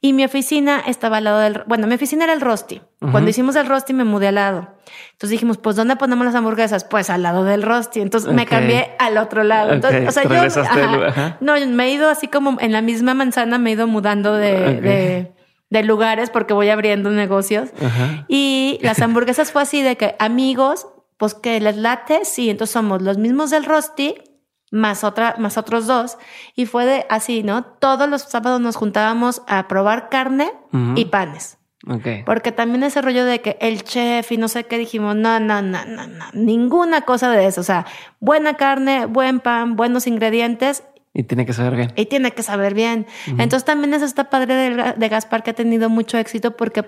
Y 0.00 0.12
mi 0.12 0.24
oficina 0.24 0.80
estaba 0.86 1.16
al 1.16 1.24
lado 1.24 1.40
del, 1.40 1.64
bueno, 1.66 1.88
mi 1.88 1.96
oficina 1.96 2.22
era 2.22 2.32
el 2.32 2.40
Rosti. 2.40 2.80
Cuando 3.10 3.28
hicimos 3.28 3.56
el 3.56 3.66
Rosti 3.66 3.92
me 3.92 4.04
mudé 4.04 4.28
al 4.28 4.36
lado. 4.36 4.68
Entonces 5.10 5.30
dijimos, 5.30 5.58
pues, 5.58 5.74
¿dónde 5.74 5.96
ponemos 5.96 6.24
las 6.24 6.36
hamburguesas? 6.36 6.84
Pues 6.84 7.10
al 7.10 7.24
lado 7.24 7.42
del 7.42 7.64
Rosti. 7.64 8.02
Entonces 8.02 8.32
me 8.32 8.46
cambié 8.46 8.92
al 9.00 9.18
otro 9.18 9.42
lado. 9.42 9.72
Entonces, 9.72 10.08
o 10.08 10.12
sea, 10.12 10.22
yo, 10.22 11.36
no, 11.40 11.54
me 11.66 11.86
he 11.86 11.90
ido 11.90 12.08
así 12.08 12.28
como 12.28 12.56
en 12.60 12.70
la 12.70 12.82
misma 12.82 13.14
manzana, 13.14 13.58
me 13.58 13.70
he 13.70 13.72
ido 13.72 13.88
mudando 13.88 14.34
de 14.34 14.80
de 14.80 15.39
lugares 15.70 16.30
porque 16.30 16.52
voy 16.52 16.68
abriendo 16.68 17.10
negocios. 17.10 17.70
Y 18.28 18.78
las 18.82 19.00
hamburguesas 19.02 19.52
fue 19.52 19.62
así 19.62 19.82
de 19.82 19.96
que 19.96 20.16
amigos, 20.18 20.88
pues 21.16 21.34
que 21.34 21.60
les 21.60 21.76
late, 21.76 22.24
sí, 22.24 22.50
entonces 22.50 22.72
somos 22.72 23.02
los 23.02 23.18
mismos 23.18 23.50
del 23.50 23.64
Rosti, 23.64 24.16
más 24.70 25.04
otra, 25.04 25.36
más 25.38 25.56
otros 25.56 25.86
dos. 25.86 26.18
Y 26.54 26.66
fue 26.66 26.84
de 26.86 27.06
así, 27.08 27.42
¿no? 27.42 27.64
Todos 27.64 28.08
los 28.08 28.22
sábados 28.22 28.60
nos 28.60 28.76
juntábamos 28.76 29.42
a 29.46 29.68
probar 29.68 30.08
carne 30.08 30.52
y 30.96 31.06
panes. 31.06 31.58
Okay. 31.88 32.24
Porque 32.24 32.52
también 32.52 32.82
ese 32.82 33.00
rollo 33.00 33.24
de 33.24 33.40
que 33.40 33.56
el 33.58 33.82
chef 33.84 34.30
y 34.32 34.36
no 34.36 34.48
sé 34.48 34.64
qué 34.64 34.76
dijimos, 34.76 35.16
no, 35.16 35.40
no, 35.40 35.62
no, 35.62 35.82
no, 35.86 36.06
no, 36.06 36.26
ninguna 36.34 37.02
cosa 37.02 37.30
de 37.30 37.46
eso. 37.46 37.62
O 37.62 37.64
sea, 37.64 37.86
buena 38.18 38.54
carne, 38.54 39.06
buen 39.06 39.40
pan, 39.40 39.76
buenos 39.76 40.06
ingredientes 40.06 40.84
y 41.12 41.24
tiene 41.24 41.44
que 41.44 41.52
saber 41.52 41.76
bien. 41.76 41.92
Y 41.96 42.06
tiene 42.06 42.30
que 42.30 42.42
saber 42.42 42.74
bien. 42.74 43.06
Entonces 43.26 43.64
también 43.64 43.94
es 43.94 44.02
esta 44.02 44.30
padre 44.30 44.54
de, 44.96 45.08
Gaspar 45.08 45.42
que 45.42 45.50
ha 45.50 45.54
tenido 45.54 45.88
mucho 45.88 46.18
éxito 46.18 46.56
porque 46.56 46.84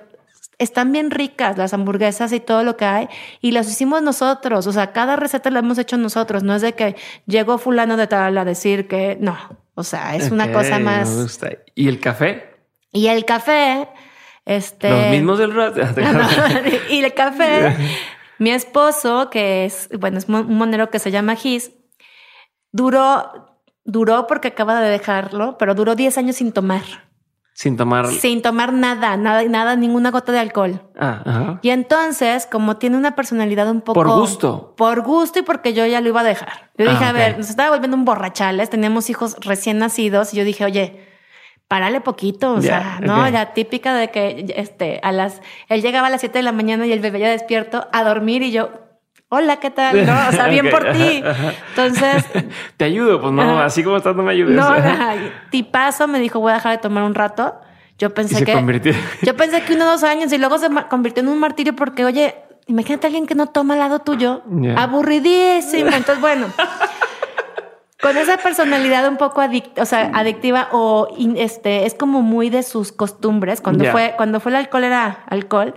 están 0.58 0.92
bien 0.92 1.10
ricas 1.10 1.58
las 1.58 1.74
hamburguesas 1.74 2.32
y 2.32 2.38
todo 2.38 2.62
lo 2.62 2.76
que 2.76 2.84
hay 2.84 3.08
y 3.40 3.50
las 3.50 3.68
hicimos 3.68 4.00
nosotros. 4.02 4.66
O 4.66 4.72
sea, 4.72 4.92
cada 4.92 5.16
receta 5.16 5.50
la 5.50 5.58
hemos 5.58 5.78
hecho 5.78 5.96
nosotros. 5.96 6.44
No 6.44 6.54
es 6.54 6.62
de 6.62 6.74
que 6.74 6.94
llegó 7.26 7.58
fulano 7.58 7.96
de 7.96 8.06
tal 8.06 8.38
a 8.38 8.44
decir 8.44 8.86
que 8.86 9.16
no. 9.20 9.36
O 9.74 9.82
sea, 9.82 10.14
es 10.14 10.30
una 10.30 10.52
cosa 10.52 10.78
más. 10.78 11.08
Me 11.08 11.22
gusta. 11.22 11.50
¿Y 11.74 11.88
el 11.88 11.98
café? 11.98 12.52
Y 12.92 13.08
el 13.08 13.24
café, 13.24 13.88
este. 14.44 14.90
Los 14.90 15.10
mismos 15.10 15.38
del 15.38 15.52
rato. 15.52 15.80
y 16.90 17.02
el 17.02 17.14
café, 17.14 17.74
mi 18.38 18.50
esposo, 18.50 19.30
que 19.30 19.64
es, 19.64 19.88
bueno, 19.98 20.18
es 20.18 20.28
un 20.28 20.54
monero 20.54 20.90
que 20.90 20.98
se 20.98 21.10
llama 21.10 21.34
Gis, 21.34 21.72
duró 22.70 23.51
duró 23.84 24.26
porque 24.26 24.48
acaba 24.48 24.80
de 24.80 24.90
dejarlo, 24.90 25.56
pero 25.58 25.74
duró 25.74 25.94
10 25.94 26.18
años 26.18 26.36
sin 26.36 26.52
tomar. 26.52 26.82
Sin 27.54 27.76
tomar. 27.76 28.06
Sin 28.08 28.40
tomar 28.40 28.72
nada, 28.72 29.16
nada, 29.16 29.44
nada, 29.44 29.76
ninguna 29.76 30.10
gota 30.10 30.32
de 30.32 30.38
alcohol. 30.38 30.82
Ah, 30.98 31.22
ajá. 31.24 31.58
Y 31.62 31.68
entonces, 31.68 32.46
como 32.50 32.78
tiene 32.78 32.96
una 32.96 33.14
personalidad 33.14 33.70
un 33.70 33.82
poco. 33.82 33.94
Por 33.94 34.08
gusto. 34.08 34.74
Por 34.76 35.02
gusto 35.02 35.40
y 35.40 35.42
porque 35.42 35.74
yo 35.74 35.84
ya 35.86 36.00
lo 36.00 36.08
iba 36.08 36.22
a 36.22 36.24
dejar. 36.24 36.70
Yo 36.78 36.88
dije, 36.88 37.04
ah, 37.04 37.10
a 37.10 37.12
ver, 37.12 37.38
nos 37.38 37.50
estaba 37.50 37.70
volviendo 37.70 37.96
un 37.96 38.04
borrachales, 38.04 38.70
teníamos 38.70 39.10
hijos 39.10 39.36
recién 39.40 39.78
nacidos 39.78 40.32
y 40.32 40.38
yo 40.38 40.44
dije, 40.44 40.64
oye, 40.64 41.06
párale 41.72 42.00
poquito, 42.00 42.52
o 42.52 42.60
sea, 42.60 43.00
¿no? 43.00 43.30
La 43.30 43.54
típica 43.54 43.94
de 43.94 44.10
que 44.10 44.52
este, 44.56 45.00
a 45.02 45.12
las, 45.12 45.40
él 45.68 45.80
llegaba 45.82 46.08
a 46.08 46.10
las 46.10 46.20
7 46.20 46.38
de 46.38 46.42
la 46.42 46.52
mañana 46.52 46.86
y 46.86 46.92
el 46.92 47.00
bebé 47.00 47.18
ya 47.20 47.30
despierto 47.30 47.86
a 47.92 48.04
dormir 48.04 48.42
y 48.42 48.50
yo, 48.50 48.70
hola, 49.34 49.56
¿qué 49.56 49.70
tal? 49.70 50.04
No, 50.04 50.12
o 50.28 50.32
sea, 50.32 50.46
bien 50.50 50.68
por 50.68 50.92
ti. 50.92 51.24
Entonces... 51.70 52.26
Te 52.76 52.84
ayudo, 52.84 53.18
pues 53.18 53.32
no, 53.32 53.60
así 53.60 53.82
como 53.82 53.96
estás 53.96 54.14
no 54.14 54.22
me 54.22 54.32
ayudes. 54.32 54.54
No, 54.54 54.70
tipazo 55.50 56.06
me 56.06 56.20
dijo, 56.20 56.38
voy 56.38 56.52
a 56.52 56.56
dejar 56.56 56.72
de 56.72 56.82
tomar 56.82 57.02
un 57.04 57.14
rato. 57.14 57.54
Yo 57.98 58.12
pensé 58.12 58.44
que... 58.44 58.94
Yo 59.22 59.36
pensé 59.36 59.62
que 59.62 59.74
uno 59.74 59.84
o 59.84 59.88
dos 59.92 60.04
años 60.04 60.30
y 60.32 60.38
luego 60.38 60.58
se 60.58 60.68
convirtió 60.90 61.22
en 61.22 61.30
un 61.30 61.38
martirio 61.38 61.74
porque, 61.74 62.04
oye, 62.04 62.34
imagínate 62.66 63.06
a 63.06 63.08
alguien 63.08 63.26
que 63.26 63.34
no 63.34 63.46
toma 63.46 63.72
al 63.74 63.80
lado 63.80 64.00
tuyo. 64.00 64.42
Aburridísimo. 64.76 65.90
Entonces, 65.90 66.20
bueno... 66.20 66.48
con 68.02 68.16
esa 68.18 68.36
personalidad 68.36 69.08
un 69.08 69.16
poco 69.16 69.40
o 69.76 69.86
sea, 69.86 70.10
adictiva 70.12 70.68
o 70.72 71.08
este 71.36 71.86
es 71.86 71.94
como 71.94 72.20
muy 72.20 72.50
de 72.50 72.64
sus 72.64 72.92
costumbres. 72.92 73.60
Cuando 73.60 73.84
fue 73.86 74.14
cuando 74.16 74.40
fue 74.40 74.50
el 74.50 74.56
alcohol 74.56 74.84
era 74.84 75.24
alcohol, 75.28 75.74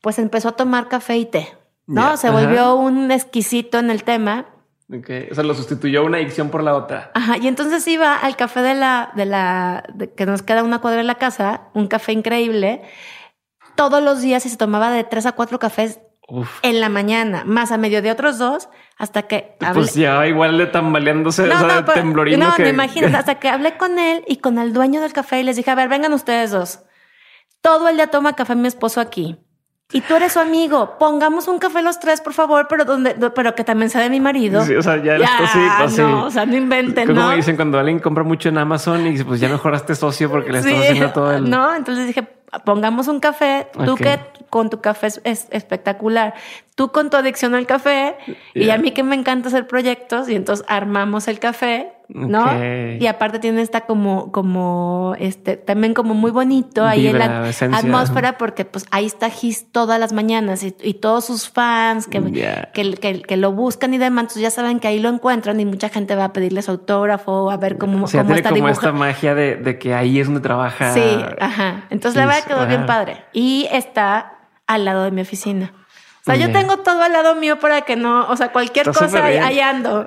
pues 0.00 0.18
empezó 0.18 0.48
a 0.48 0.52
tomar 0.52 0.88
café 0.88 1.16
y 1.16 1.24
té. 1.24 1.57
¿No? 1.88 2.16
Se 2.16 2.30
volvió 2.30 2.76
un 2.76 3.10
exquisito 3.10 3.78
en 3.78 3.90
el 3.90 4.04
tema. 4.04 4.46
Okay. 4.90 5.28
O 5.30 5.34
sea, 5.34 5.44
lo 5.44 5.54
sustituyó 5.54 6.04
una 6.04 6.18
adicción 6.18 6.50
por 6.50 6.62
la 6.62 6.74
otra. 6.74 7.10
Ajá. 7.14 7.36
Y 7.38 7.48
entonces 7.48 7.86
iba 7.88 8.14
al 8.14 8.36
café 8.36 8.62
de 8.62 8.74
la, 8.74 9.10
de 9.16 9.26
la, 9.26 9.84
que 10.16 10.24
nos 10.24 10.42
queda 10.42 10.62
una 10.62 10.80
cuadra 10.80 11.00
en 11.00 11.06
la 11.06 11.16
casa, 11.16 11.62
un 11.74 11.88
café 11.88 12.12
increíble, 12.12 12.82
todos 13.74 14.02
los 14.02 14.20
días 14.20 14.46
y 14.46 14.48
se 14.48 14.56
tomaba 14.56 14.90
de 14.90 15.04
tres 15.04 15.26
a 15.26 15.32
cuatro 15.32 15.58
cafés 15.58 16.00
en 16.62 16.80
la 16.80 16.90
mañana, 16.90 17.44
más 17.44 17.72
a 17.72 17.78
medio 17.78 18.02
de 18.02 18.10
otros 18.10 18.38
dos, 18.38 18.68
hasta 18.98 19.22
que. 19.22 19.56
Pues 19.72 19.94
ya 19.94 20.26
igual 20.26 20.58
de 20.58 20.66
tambaleándose, 20.66 21.42
o 21.42 21.58
sea, 21.58 21.82
de 21.82 21.92
temblorino. 21.92 22.48
No, 22.48 22.54
me 22.58 22.68
imagino, 22.70 23.08
hasta 23.16 23.36
que 23.36 23.48
hablé 23.48 23.76
con 23.76 23.98
él 23.98 24.24
y 24.26 24.36
con 24.36 24.58
el 24.58 24.72
dueño 24.72 25.00
del 25.00 25.12
café 25.12 25.40
y 25.40 25.42
les 25.42 25.56
dije, 25.56 25.70
a 25.70 25.74
ver, 25.74 25.88
vengan 25.88 26.12
ustedes 26.12 26.50
dos. 26.50 26.80
Todo 27.60 27.88
el 27.88 27.96
día 27.96 28.08
toma 28.08 28.34
café 28.34 28.54
mi 28.54 28.68
esposo 28.68 29.00
aquí 29.00 29.38
y 29.90 30.02
tú 30.02 30.16
eres 30.16 30.34
su 30.34 30.38
amigo, 30.38 30.98
pongamos 30.98 31.48
un 31.48 31.58
café 31.58 31.80
los 31.80 31.98
tres, 31.98 32.20
por 32.20 32.34
favor, 32.34 32.66
pero 32.68 32.84
donde, 32.84 33.14
pero 33.30 33.54
que 33.54 33.64
también 33.64 33.88
sea 33.88 34.02
de 34.02 34.10
mi 34.10 34.20
marido. 34.20 34.62
Sí, 34.62 34.74
o 34.74 34.82
sea, 34.82 35.02
ya, 35.02 35.14
eres 35.14 35.30
sí, 35.90 36.02
no, 36.02 36.26
o 36.26 36.30
sea, 36.30 36.44
no 36.44 36.56
inventen, 36.56 37.06
Como 37.06 37.30
dicen 37.30 37.56
cuando 37.56 37.78
alguien 37.78 37.98
compra 37.98 38.22
mucho 38.22 38.50
en 38.50 38.58
Amazon 38.58 39.06
y 39.06 39.24
pues 39.24 39.40
ya 39.40 39.48
mejoraste 39.48 39.94
socio 39.94 40.30
porque 40.30 40.52
le 40.52 40.58
estás 40.58 40.74
haciendo 40.74 41.10
todo 41.12 41.32
el. 41.32 41.48
No, 41.48 41.74
entonces 41.74 42.06
dije, 42.06 42.22
pongamos 42.66 43.08
un 43.08 43.18
café, 43.18 43.68
tú 43.86 43.94
que 43.96 44.18
con 44.50 44.68
tu 44.68 44.82
café 44.82 45.06
es, 45.24 45.48
espectacular, 45.50 46.34
tú 46.74 46.92
con 46.92 47.08
tu 47.08 47.16
adicción 47.16 47.54
al 47.54 47.66
café 47.66 48.16
y 48.52 48.68
a 48.68 48.76
mí 48.76 48.90
que 48.90 49.02
me 49.02 49.14
encanta 49.16 49.48
hacer 49.48 49.66
proyectos 49.66 50.28
y 50.28 50.34
entonces 50.34 50.66
armamos 50.68 51.28
el 51.28 51.38
café 51.38 51.92
¿no? 52.08 52.46
Y 52.98 53.06
aparte 53.06 53.38
tiene 53.38 53.60
esta 53.60 53.82
como, 53.82 54.32
como, 54.32 55.14
este, 55.18 55.56
también 55.56 55.92
como 55.92 56.14
muy 56.14 56.30
bonito 56.30 56.84
ahí 56.84 57.06
en 57.06 57.18
la 57.18 57.50
atmósfera 57.72 58.38
porque 58.38 58.64
pues 58.64 58.86
ahí 58.90 59.06
está 59.06 59.28
Gis 59.28 59.70
todas 59.70 60.00
las 60.00 60.12
mañanas 60.12 60.62
y, 60.62 60.94
todos 60.94 61.26
sus 61.26 61.48
fans 61.48 62.06
que, 62.06 62.20
que, 62.72 63.22
que, 63.22 63.36
lo 63.36 63.52
buscan 63.52 63.94
y 63.94 63.98
demás, 63.98 64.22
entonces 64.22 64.42
ya 64.42 64.50
saben 64.50 64.80
que 64.80 64.88
ahí 64.88 64.98
lo 64.98 65.08
encuentran 65.08 65.60
y 65.60 65.64
mucha 65.64 65.90
gente 65.90 66.16
va 66.16 66.24
a 66.24 66.32
pedirles 66.32 66.68
autógrafo, 66.68 67.50
a 67.50 67.56
ver 67.56 67.76
cómo, 67.78 68.04
o 68.04 68.08
sea, 68.08 68.22
cómo 68.22 68.34
está 68.34 68.50
como 68.50 68.68
esta 68.68 68.92
magia 68.92 69.34
de, 69.34 69.56
de, 69.56 69.78
que 69.78 69.94
ahí 69.94 70.18
es 70.18 70.26
donde 70.26 70.40
trabaja. 70.40 70.92
Sí, 70.94 71.24
ajá. 71.38 71.84
Entonces 71.90 72.16
la 72.16 72.26
verdad 72.26 72.44
quedó 72.44 72.66
bien 72.66 72.86
padre. 72.86 73.24
Y 73.32 73.68
está 73.70 74.38
al 74.66 74.84
lado 74.84 75.04
de 75.04 75.10
mi 75.10 75.20
oficina. 75.20 75.72
Sea, 76.36 76.46
yo 76.46 76.52
tengo 76.52 76.78
todo 76.78 77.02
al 77.02 77.12
lado 77.12 77.34
mío 77.34 77.58
para 77.58 77.82
que 77.82 77.96
no, 77.96 78.28
o 78.28 78.36
sea, 78.36 78.52
cualquier 78.52 78.86
cosa 78.86 79.24
ahí, 79.24 79.60
ando. 79.60 80.06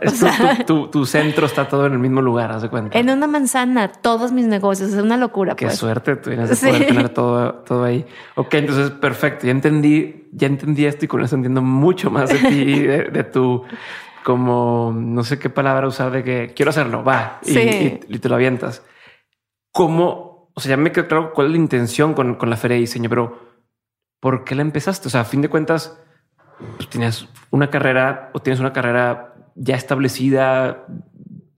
tu, 0.65 1.05
centro 1.05 1.45
está 1.45 1.67
todo 1.67 1.87
en 1.87 1.93
el 1.93 1.99
mismo 1.99 2.21
lugar, 2.21 2.51
haz 2.51 2.61
de 2.61 2.69
cuenta. 2.69 2.97
En 2.97 3.09
una 3.09 3.27
manzana, 3.27 3.91
todos 3.91 4.31
mis 4.31 4.45
negocios, 4.45 4.93
es 4.93 5.01
una 5.01 5.17
locura. 5.17 5.55
Qué 5.55 5.65
pues. 5.65 5.77
suerte 5.77 6.15
tienes 6.17 6.49
de 6.49 6.67
poder 6.67 6.87
tener 6.87 7.09
todo, 7.09 7.53
todo 7.65 7.83
ahí. 7.83 8.05
Ok, 8.35 8.53
entonces 8.53 8.91
perfecto. 8.91 9.45
Ya 9.45 9.51
entendí, 9.51 10.27
ya 10.31 10.47
entendí 10.47 10.85
esto 10.85 11.05
y 11.05 11.07
con 11.07 11.23
eso 11.23 11.35
entiendo 11.35 11.61
mucho 11.61 12.11
más 12.11 12.29
de 12.29 12.49
ti, 12.49 12.79
de, 12.81 13.23
tu 13.23 13.63
como 14.23 14.93
no 14.95 15.23
sé 15.23 15.39
qué 15.39 15.49
palabra 15.49 15.87
usar 15.87 16.11
de 16.11 16.23
que 16.23 16.53
quiero 16.55 16.69
hacerlo, 16.69 17.03
va 17.03 17.39
y, 17.43 17.57
y, 17.57 18.19
te 18.19 18.29
lo 18.29 18.35
avientas. 18.35 18.83
¿Cómo? 19.71 20.51
O 20.53 20.59
sea, 20.59 20.71
ya 20.71 20.77
me 20.77 20.91
quedó 20.91 21.07
claro 21.07 21.33
cuál 21.33 21.47
es 21.47 21.51
la 21.53 21.57
intención 21.57 22.13
con, 22.13 22.35
con 22.35 22.49
la 22.49 22.57
feria 22.57 22.75
de 22.75 22.81
diseño, 22.81 23.09
pero 23.09 23.39
¿por 24.19 24.43
qué 24.43 24.55
la 24.55 24.61
empezaste? 24.61 25.07
O 25.07 25.11
sea, 25.11 25.21
a 25.21 25.25
fin 25.25 25.41
de 25.41 25.49
cuentas, 25.49 26.01
pues, 26.77 26.89
tienes 26.89 27.27
una 27.49 27.69
carrera 27.69 28.29
o 28.33 28.39
tienes 28.39 28.59
una 28.59 28.73
carrera 28.73 29.33
ya 29.55 29.75
establecida 29.75 30.85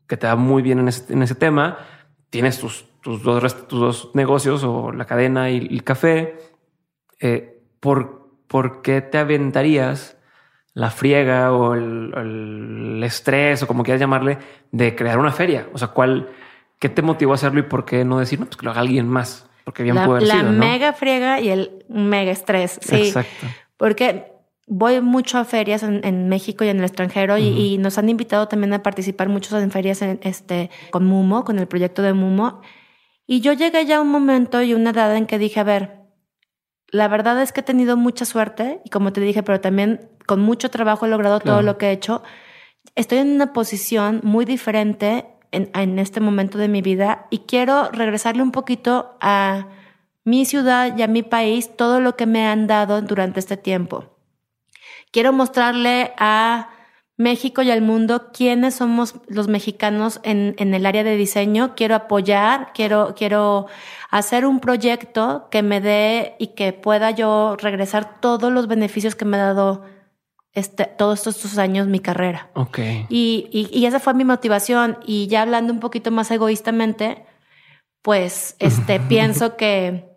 que 0.08 0.18
te 0.18 0.28
va 0.28 0.36
muy 0.36 0.62
bien 0.62 0.80
en 0.80 0.88
ese, 0.88 1.36
tema, 1.36 1.78
tienes 2.30 2.60
tus, 2.60 2.86
tus, 3.01 3.24
dos, 3.24 3.68
tus 3.68 3.80
dos 3.80 4.12
negocios 4.14 4.64
o 4.64 4.91
la 4.91 5.06
cadena 5.06 5.49
y 5.49 5.58
el 5.58 5.84
café, 5.84 6.38
eh, 7.20 7.62
¿por, 7.80 8.30
¿por 8.47 8.82
qué 8.82 9.01
te 9.01 9.18
aventarías 9.18 10.18
la 10.74 10.89
friega 10.89 11.54
o 11.54 11.74
el, 11.76 13.01
estrés 13.04 13.64
o 13.64 13.68
como 13.68 13.84
quieras 13.84 14.01
llamarle 14.01 14.38
de 14.72 14.95
crear 14.95 15.20
una 15.20 15.32
feria? 15.32 15.68
O 15.74 15.78
sea, 15.78 15.89
¿cuál, 15.89 16.30
¿qué 16.80 16.89
te 16.89 17.01
motivó 17.01 17.32
a 17.32 17.36
hacerlo 17.36 17.60
y 17.60 17.64
por 17.64 17.86
qué 17.86 18.04
no 18.06 18.20
decir, 18.20 18.39
no, 18.39 18.45
pues 18.45 18.58
que 18.58 18.66
lo 18.66 18.72
haga 18.72 18.82
alguien 18.82 19.08
más? 19.08 19.49
Porque 19.64 19.84
bien 19.84 19.95
la, 19.95 20.06
puede 20.06 20.26
La 20.26 20.43
mega 20.43 20.93
friega 20.93 21.39
y 21.39 21.49
el 21.49 21.86
mega 21.88 22.32
estrés. 22.32 22.80
Sí. 22.82 23.08
Exacto. 23.08 23.47
Porque 23.78 24.32
voy 24.76 24.99
mucho 25.01 25.38
a 25.38 25.45
ferias 25.45 25.84
en, 25.84 26.30
México 26.30 26.63
y 26.63 26.69
en 26.69 26.80
el 26.80 26.84
extranjero 26.84 27.38
y, 27.38 27.78
nos 27.78 27.99
han 27.99 28.09
invitado 28.09 28.47
también 28.47 28.74
a 28.74 28.82
participar 28.82 29.30
muchos 29.30 29.61
en 29.61 29.69
ferias 29.69 30.01
en, 30.01 30.19
este, 30.24 30.71
con 30.89 31.05
Mumo, 31.05 31.43
con 31.43 31.59
el 31.59 31.67
proyecto 31.67 32.01
de 32.01 32.13
Mumo. 32.13 32.61
Y 33.28 33.41
yo 33.41 33.53
llegué 33.53 33.86
ya 33.86 33.97
a 33.97 34.01
un 34.01 34.09
momento 34.09 34.63
y 34.63 34.74
una 34.74 34.89
edad 34.89 35.15
en 35.15 35.28
que 35.28 35.38
dije, 35.38 35.59
a 35.59 35.63
ver, 35.63 36.01
la 36.88 37.07
verdad 37.07 37.39
es 37.43 37.53
que 37.53 37.59
he 37.59 37.63
tenido 37.63 37.97
mucha 37.97 38.26
suerte 38.26 38.82
y 38.84 38.89
como 38.89 39.13
te 39.13 39.21
dije, 39.21 39.43
pero 39.43 39.61
también 39.61 40.09
con 40.26 40.39
mucho 40.41 40.71
trabajo 40.71 41.05
he 41.05 41.09
logrado 41.09 41.39
todo 41.39 41.61
lo 41.61 41.78
que 41.78 41.89
he 41.89 41.91
hecho. 41.91 42.24
Estoy 42.95 43.19
en 43.19 43.32
una 43.32 43.53
posición 43.53 44.21
muy 44.24 44.43
diferente 44.43 45.28
en, 45.51 45.69
en 45.76 45.99
este 45.99 46.19
momento 46.19 46.57
de 46.57 46.67
mi 46.67 46.82
vida 46.82 47.28
y 47.30 47.39
quiero 47.39 47.91
regresarle 47.91 48.41
un 48.41 48.51
poquito 48.51 49.17
a 49.21 49.67
mi 50.24 50.45
ciudad 50.45 50.97
y 50.97 51.03
a 51.03 51.07
mi 51.07 51.21
país 51.21 51.76
todo 51.78 51.99
lo 51.99 52.15
que 52.15 52.26
me 52.26 52.47
han 52.47 52.65
dado 52.65 53.03
durante 53.03 53.39
este 53.39 53.55
tiempo. 53.55 54.13
Quiero 55.14 55.32
mostrarle 55.32 56.11
a 56.18 56.72
México 57.18 57.61
y 57.61 57.70
al 57.70 57.84
mundo 57.84 58.32
quiénes 58.34 58.74
somos 58.74 59.14
los 59.28 59.47
mexicanos 59.47 60.20
en, 60.24 60.55
en, 60.57 60.74
el 60.74 60.88
área 60.88 61.03
de 61.03 61.16
diseño. 61.16 61.76
Quiero 61.76 61.93
apoyar, 61.93 62.72
quiero, 62.74 63.14
quiero 63.16 63.68
hacer 64.09 64.47
un 64.47 64.59
proyecto 64.59 65.49
que 65.51 65.61
me 65.61 65.82
dé 65.82 66.36
y 66.39 66.47
que 66.47 66.74
pueda 66.74 67.11
yo 67.11 67.55
regresar 67.59 68.20
todos 68.22 68.51
los 68.51 68.68
beneficios 68.68 69.14
que 69.14 69.26
me 69.26 69.38
ha 69.38 69.53
dado 69.53 69.86
este, 70.53 70.86
todos 70.86 71.28
estos 71.28 71.59
años 71.59 71.86
mi 71.86 71.99
carrera. 71.99 72.49
Ok. 72.55 72.80
Y, 73.09 73.47
y, 73.51 73.70
y, 73.72 73.86
esa 73.86 73.99
fue 73.99 74.16
mi 74.16 74.26
motivación. 74.26 74.97
Y 75.05 75.28
ya 75.28 75.43
hablando 75.43 75.72
un 75.72 75.80
poquito 75.80 76.09
más 76.09 76.32
egoístamente, 76.32 77.24
pues 78.01 78.55
este, 78.57 78.99
pienso 79.09 79.57
que 79.57 80.12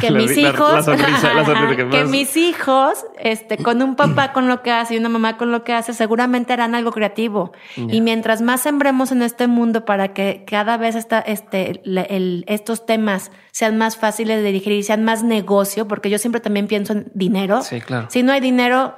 que 0.00 0.10
mis 0.10 0.36
hijos, 0.36 0.86
que, 1.90 2.04
mis 2.04 2.36
hijos, 2.36 3.04
este, 3.18 3.58
con 3.58 3.82
un 3.82 3.94
papá 3.96 4.32
con 4.32 4.48
lo 4.48 4.62
que 4.62 4.70
hace 4.70 4.94
y 4.94 4.98
una 4.98 5.08
mamá 5.08 5.36
con 5.36 5.52
lo 5.52 5.64
que 5.64 5.72
hace, 5.72 5.92
seguramente 5.92 6.52
harán 6.52 6.74
algo 6.74 6.92
creativo. 6.92 7.52
Y 7.76 8.00
mientras 8.00 8.40
más 8.40 8.62
sembremos 8.62 9.12
en 9.12 9.22
este 9.22 9.46
mundo 9.46 9.84
para 9.84 10.14
que 10.14 10.44
cada 10.46 10.76
vez 10.76 10.94
esta, 10.94 11.20
este, 11.20 11.82
el, 11.84 12.44
estos 12.48 12.86
temas 12.86 13.30
sean 13.50 13.76
más 13.76 13.96
fáciles 13.96 14.42
de 14.42 14.52
digerir, 14.52 14.84
sean 14.84 15.04
más 15.04 15.22
negocio, 15.22 15.86
porque 15.86 16.10
yo 16.10 16.18
siempre 16.18 16.40
también 16.40 16.66
pienso 16.66 16.94
en 16.94 17.10
dinero. 17.14 17.62
Sí, 17.62 17.80
claro. 17.80 18.06
Si 18.10 18.22
no 18.22 18.32
hay 18.32 18.40
dinero, 18.40 18.94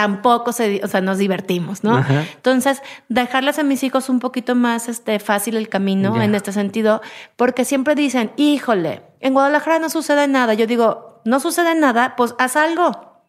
tampoco 0.00 0.52
se, 0.52 0.80
o 0.82 0.88
sea, 0.88 1.02
nos 1.02 1.18
divertimos, 1.18 1.84
¿no? 1.84 2.02
Entonces, 2.34 2.80
dejarles 3.10 3.58
a 3.58 3.62
mis 3.62 3.82
hijos 3.82 4.08
un 4.08 4.18
poquito 4.18 4.54
más 4.54 4.88
este, 4.88 5.18
fácil 5.18 5.58
el 5.58 5.68
camino 5.68 6.22
en 6.22 6.34
este 6.34 6.52
sentido, 6.52 7.02
porque 7.36 7.66
siempre 7.66 7.94
dicen, 7.94 8.32
híjole, 8.36 9.02
en 9.20 9.34
Guadalajara 9.34 9.78
no 9.78 9.90
sucede 9.90 10.26
nada. 10.26 10.54
Yo 10.54 10.66
digo, 10.66 11.20
no 11.26 11.38
sucede 11.38 11.74
nada, 11.74 12.16
pues 12.16 12.34
haz 12.38 12.56
algo. 12.56 13.24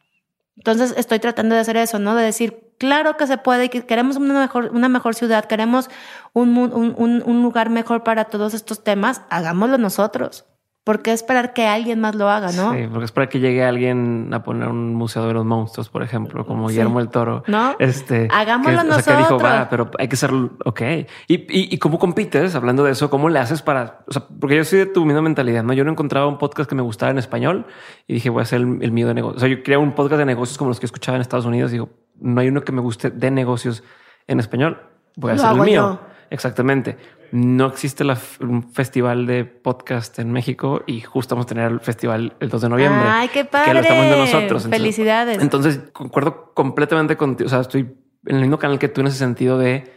Entonces, 0.55 0.93
estoy 0.95 1.19
tratando 1.19 1.55
de 1.55 1.61
hacer 1.61 1.75
eso, 1.75 1.99
¿no? 1.99 2.15
De 2.15 2.23
decir, 2.23 2.71
claro 2.77 3.17
que 3.17 3.27
se 3.27 3.37
puede, 3.37 3.69
que 3.69 3.85
queremos 3.85 4.15
una 4.15 4.39
mejor, 4.39 4.71
una 4.73 4.87
mejor 4.87 5.13
ciudad, 5.13 5.43
queremos 5.43 5.89
un, 6.31 6.57
un, 6.57 7.23
un 7.25 7.43
lugar 7.43 7.69
mejor 7.69 8.05
para 8.05 8.23
todos 8.25 8.53
estos 8.53 8.81
temas, 8.81 9.23
hagámoslo 9.29 9.77
nosotros. 9.77 10.45
¿Por 10.83 11.03
qué 11.03 11.11
esperar 11.11 11.53
que 11.53 11.67
alguien 11.67 11.99
más 11.99 12.15
lo 12.15 12.27
haga, 12.27 12.51
no? 12.53 12.73
Sí, 12.73 12.87
porque 12.89 13.05
esperar 13.05 13.29
que 13.29 13.39
llegue 13.39 13.63
alguien 13.63 14.33
a 14.33 14.41
poner 14.41 14.67
un 14.67 14.95
museo 14.95 15.27
de 15.27 15.33
los 15.33 15.45
monstruos, 15.45 15.89
por 15.89 16.01
ejemplo, 16.01 16.43
como 16.43 16.69
Guillermo 16.69 16.99
el 16.99 17.09
Toro. 17.09 17.43
No, 17.45 17.75
este, 17.77 18.27
hagámoslo 18.31 18.83
nosotros. 18.83 18.97
O 18.97 19.01
sea, 19.03 19.15
que 19.15 19.21
dijo, 19.21 19.37
va, 19.37 19.67
pero 19.69 19.91
hay 19.99 20.07
que 20.07 20.15
ser, 20.15 20.31
ok. 20.31 20.81
¿Y, 21.27 21.35
y, 21.35 21.45
y 21.75 21.77
cómo 21.77 21.99
compites? 21.99 22.55
Hablando 22.55 22.83
de 22.83 22.93
eso, 22.93 23.11
¿cómo 23.11 23.29
le 23.29 23.37
haces 23.37 23.61
para, 23.61 23.99
o 24.07 24.11
sea, 24.11 24.25
porque 24.39 24.55
yo 24.55 24.63
soy 24.63 24.79
de 24.79 24.85
tu 24.87 25.05
misma 25.05 25.21
mentalidad, 25.21 25.63
¿no? 25.63 25.73
Yo 25.73 25.83
no 25.83 25.91
encontraba 25.91 26.25
un 26.25 26.39
podcast 26.39 26.67
que 26.67 26.75
me 26.75 26.81
gustara 26.81 27.11
en 27.11 27.19
español 27.19 27.67
y 28.07 28.15
dije, 28.15 28.31
voy 28.31 28.39
a 28.39 28.43
hacer 28.43 28.61
el, 28.61 28.91
mío 28.91 29.07
de 29.07 29.13
negocios. 29.13 29.37
O 29.37 29.39
sea, 29.41 29.49
yo 29.49 29.61
quería 29.61 29.77
un 29.77 29.91
podcast 29.91 30.17
de 30.17 30.25
negocios 30.25 30.57
como 30.57 30.69
los 30.69 30.79
que 30.79 30.87
escuchaba 30.87 31.15
en 31.15 31.21
Estados 31.21 31.45
Unidos 31.45 31.69
y 31.69 31.73
digo, 31.73 31.89
no 32.19 32.41
hay 32.41 32.47
uno 32.47 32.61
que 32.61 32.71
me 32.71 32.81
guste 32.81 33.11
de 33.11 33.29
negocios 33.29 33.83
en 34.25 34.39
español. 34.39 34.81
Voy 35.15 35.31
a 35.31 35.35
hacer 35.35 35.51
el 35.51 35.61
mío. 35.61 35.99
Exactamente. 36.31 36.97
No 37.31 37.67
existe 37.67 38.03
la, 38.03 38.17
un 38.39 38.73
festival 38.73 39.27
de 39.27 39.45
podcast 39.45 40.17
en 40.19 40.31
México 40.31 40.81
y 40.87 41.01
justo 41.01 41.35
vamos 41.35 41.45
a 41.45 41.49
tener 41.49 41.71
el 41.71 41.79
festival 41.79 42.33
el 42.39 42.49
2 42.49 42.61
de 42.61 42.69
noviembre. 42.69 43.03
Ay, 43.05 43.29
qué 43.29 43.45
padre. 43.45 43.67
Que 43.67 43.73
lo 43.75 43.79
estamos 43.81 44.05
viendo 44.05 44.25
nosotros. 44.25 44.67
Felicidades. 44.67 45.41
Entonces, 45.41 45.79
concuerdo 45.93 46.53
completamente 46.53 47.15
contigo. 47.15 47.47
O 47.47 47.49
sea, 47.49 47.59
estoy 47.59 47.95
en 48.25 48.35
el 48.35 48.41
mismo 48.41 48.57
canal 48.57 48.79
que 48.79 48.87
tú 48.87 49.01
en 49.01 49.07
ese 49.07 49.17
sentido 49.17 49.57
de 49.57 49.93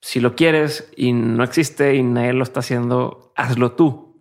si 0.00 0.20
lo 0.20 0.36
quieres 0.36 0.92
y 0.96 1.12
no 1.12 1.42
existe 1.42 1.94
y 1.94 2.02
nadie 2.02 2.32
lo 2.34 2.42
está 2.42 2.60
haciendo, 2.60 3.32
hazlo 3.34 3.72
tú. 3.72 4.20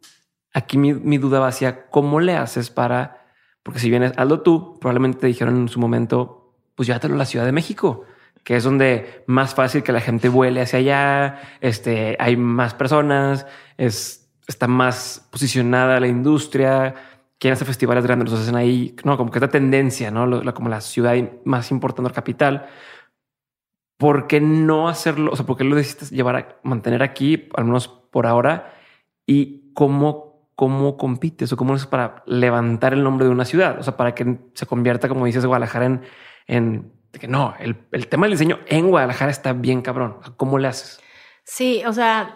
Aquí 0.53 0.77
mi, 0.77 0.93
mi 0.93 1.17
duda 1.17 1.39
va 1.39 1.49
hacia 1.49 1.87
cómo 1.89 2.19
le 2.21 2.35
haces 2.35 2.69
para, 2.69 3.27
porque 3.61 3.79
si 3.79 3.89
vienes, 3.89 4.13
hazlo 4.15 4.41
tú, 4.41 4.79
probablemente 4.79 5.19
te 5.19 5.27
dijeron 5.27 5.57
en 5.57 5.67
su 5.67 5.79
momento, 5.79 6.55
pues 6.75 6.87
llévatelo 6.87 7.15
a 7.15 7.17
la 7.17 7.25
Ciudad 7.25 7.45
de 7.45 7.51
México 7.51 8.05
que 8.45 8.55
es 8.55 8.63
donde 8.63 9.23
más 9.25 9.55
fácil 9.55 9.81
que 9.81 9.91
la 9.91 9.99
gente 9.99 10.29
vuele 10.29 10.61
hacia 10.61 10.77
allá, 10.79 11.41
este, 11.61 12.15
hay 12.19 12.37
más 12.37 12.75
personas, 12.75 13.47
es, 13.75 14.31
está 14.47 14.67
más 14.67 15.27
posicionada 15.31 15.99
la 15.99 16.07
industria, 16.07 16.93
quieren 17.39 17.55
hacer 17.55 17.65
festivales 17.65 18.05
grandes, 18.05 18.29
los 18.29 18.39
hacen 18.39 18.55
ahí, 18.55 18.95
no, 19.03 19.17
como 19.17 19.31
que 19.31 19.39
esta 19.39 19.49
tendencia, 19.49 20.11
¿no? 20.11 20.53
como 20.53 20.69
la 20.69 20.81
ciudad 20.81 21.15
más 21.43 21.71
importante, 21.71 22.07
la 22.07 22.15
capital. 22.15 22.67
¿Por 23.97 24.27
qué 24.27 24.39
no 24.39 24.89
hacerlo? 24.89 25.31
O 25.31 25.35
sea, 25.35 25.47
¿por 25.47 25.57
qué 25.57 25.63
lo 25.63 25.75
decidiste 25.75 26.15
llevar 26.15 26.35
a 26.35 26.59
mantener 26.61 27.01
aquí, 27.01 27.49
al 27.55 27.65
menos 27.65 27.87
por 27.87 28.27
ahora? 28.27 28.75
¿Y 29.25 29.73
cómo, 29.73 30.51
cómo 30.55 30.97
compites 30.97 31.51
o 31.51 31.57
cómo 31.57 31.75
es 31.75 31.87
para 31.87 32.23
levantar 32.27 32.93
el 32.93 33.03
nombre 33.03 33.25
de 33.25 33.31
una 33.31 33.45
ciudad? 33.45 33.79
O 33.79 33.83
sea, 33.83 33.97
para 33.97 34.13
que 34.13 34.37
se 34.53 34.67
convierta, 34.67 35.07
como 35.09 35.25
dices, 35.25 35.45
Guadalajara 35.47 35.85
en, 35.85 36.01
en 36.47 36.94
que 37.19 37.27
no, 37.27 37.53
el, 37.59 37.77
el, 37.91 38.07
tema 38.07 38.25
del 38.25 38.33
diseño 38.33 38.59
en 38.67 38.89
Guadalajara 38.89 39.31
está 39.31 39.53
bien 39.53 39.81
cabrón. 39.81 40.17
¿Cómo 40.37 40.57
le 40.57 40.67
haces? 40.67 40.99
Sí, 41.43 41.83
o 41.85 41.93
sea, 41.93 42.35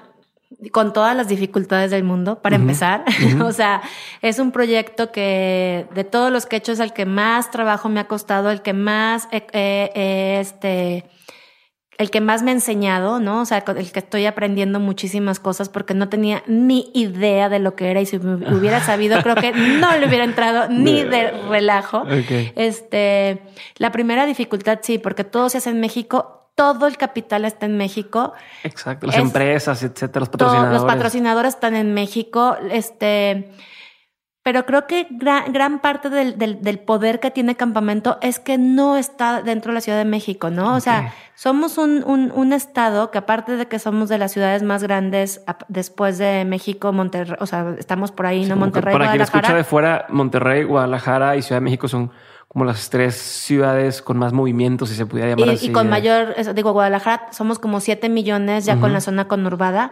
con 0.71 0.93
todas 0.93 1.15
las 1.15 1.27
dificultades 1.27 1.91
del 1.91 2.03
mundo, 2.03 2.41
para 2.41 2.55
empezar. 2.55 3.05
o 3.43 3.51
sea, 3.51 3.81
es 4.21 4.39
un 4.39 4.51
proyecto 4.51 5.11
que 5.11 5.87
de 5.93 6.03
todos 6.03 6.31
los 6.31 6.45
que 6.45 6.55
he 6.55 6.59
hecho 6.59 6.71
es 6.71 6.79
el 6.79 6.93
que 6.93 7.05
más 7.05 7.51
trabajo 7.51 7.89
me 7.89 7.99
ha 7.99 8.07
costado, 8.07 8.49
el 8.49 8.61
que 8.61 8.73
más 8.73 9.27
este 9.31 11.05
el 11.99 12.09
que 12.11 12.21
más 12.21 12.43
me 12.43 12.51
ha 12.51 12.53
enseñado, 12.53 13.19
¿no? 13.19 13.41
O 13.41 13.45
sea, 13.45 13.57
el 13.57 13.91
que 13.91 13.99
estoy 13.99 14.25
aprendiendo 14.25 14.79
muchísimas 14.79 15.41
cosas 15.41 15.67
porque 15.67 15.93
no 15.93 16.07
tenía 16.07 16.43
ni 16.47 16.89
idea 16.93 17.49
de 17.49 17.59
lo 17.59 17.75
que 17.75 17.91
era 17.91 17.99
y 17.99 18.05
si 18.05 18.15
hubiera 18.17 18.79
sabido, 18.79 19.21
creo 19.21 19.35
que 19.35 19.51
no 19.51 19.95
le 19.97 20.07
hubiera 20.07 20.23
entrado 20.23 20.67
ni 20.71 21.03
de 21.03 21.29
relajo. 21.49 22.05
Este, 22.55 23.41
la 23.75 23.91
primera 23.91 24.25
dificultad 24.25 24.79
sí, 24.81 24.97
porque 24.97 25.25
todo 25.25 25.49
se 25.49 25.57
hace 25.57 25.71
en 25.71 25.81
México, 25.81 26.47
todo 26.55 26.87
el 26.87 26.95
capital 26.95 27.43
está 27.43 27.65
en 27.65 27.75
México. 27.75 28.31
Exacto, 28.63 29.05
las 29.05 29.17
empresas, 29.17 29.83
etcétera, 29.83 30.21
los 30.21 30.29
patrocinadores. 30.29 30.73
los 30.81 30.85
patrocinadores 30.85 31.53
están 31.55 31.75
en 31.75 31.93
México. 31.93 32.55
Este, 32.71 33.51
pero 34.49 34.65
creo 34.65 34.87
que 34.87 35.05
gran, 35.11 35.53
gran 35.53 35.77
parte 35.77 36.09
del, 36.09 36.35
del, 36.35 36.79
poder 36.79 37.19
que 37.19 37.29
tiene 37.29 37.53
Campamento 37.53 38.17
es 38.19 38.39
que 38.39 38.57
no 38.57 38.97
está 38.97 39.43
dentro 39.43 39.69
de 39.71 39.75
la 39.75 39.81
Ciudad 39.81 39.99
de 39.99 40.05
México, 40.05 40.49
¿no? 40.49 40.73
O 40.73 40.79
sea, 40.79 41.13
somos 41.35 41.77
un, 41.77 42.03
un, 42.03 42.31
un, 42.33 42.51
estado 42.51 43.11
que 43.11 43.19
aparte 43.19 43.57
de 43.57 43.67
que 43.67 43.77
somos 43.77 44.09
de 44.09 44.17
las 44.17 44.31
ciudades 44.31 44.63
más 44.63 44.81
grandes 44.81 45.43
después 45.67 46.17
de 46.17 46.45
México, 46.45 46.91
Monterrey, 46.91 47.37
o 47.39 47.45
sea, 47.45 47.75
estamos 47.77 48.11
por 48.11 48.25
ahí, 48.25 48.45
¿no? 48.45 48.55
Monterrey, 48.55 48.91
Para 48.91 49.11
quien 49.11 49.21
escucha 49.21 49.53
de 49.53 49.63
fuera, 49.63 50.07
Monterrey, 50.09 50.63
Guadalajara 50.63 51.35
y 51.35 51.43
Ciudad 51.43 51.57
de 51.57 51.65
México 51.65 51.87
son 51.87 52.09
como 52.47 52.65
las 52.65 52.89
tres 52.89 53.17
ciudades 53.17 54.01
con 54.01 54.17
más 54.17 54.33
movimientos, 54.33 54.89
si 54.89 54.95
se 54.95 55.05
pudiera 55.05 55.29
llamar 55.29 55.53
así. 55.53 55.67
Y 55.67 55.71
con 55.71 55.91
mayor, 55.91 56.33
digo, 56.55 56.71
Guadalajara 56.71 57.27
somos 57.33 57.59
como 57.59 57.81
siete 57.81 58.09
millones 58.09 58.65
ya 58.65 58.79
con 58.79 58.93
la 58.93 58.99
zona 58.99 59.27
conurbada 59.27 59.91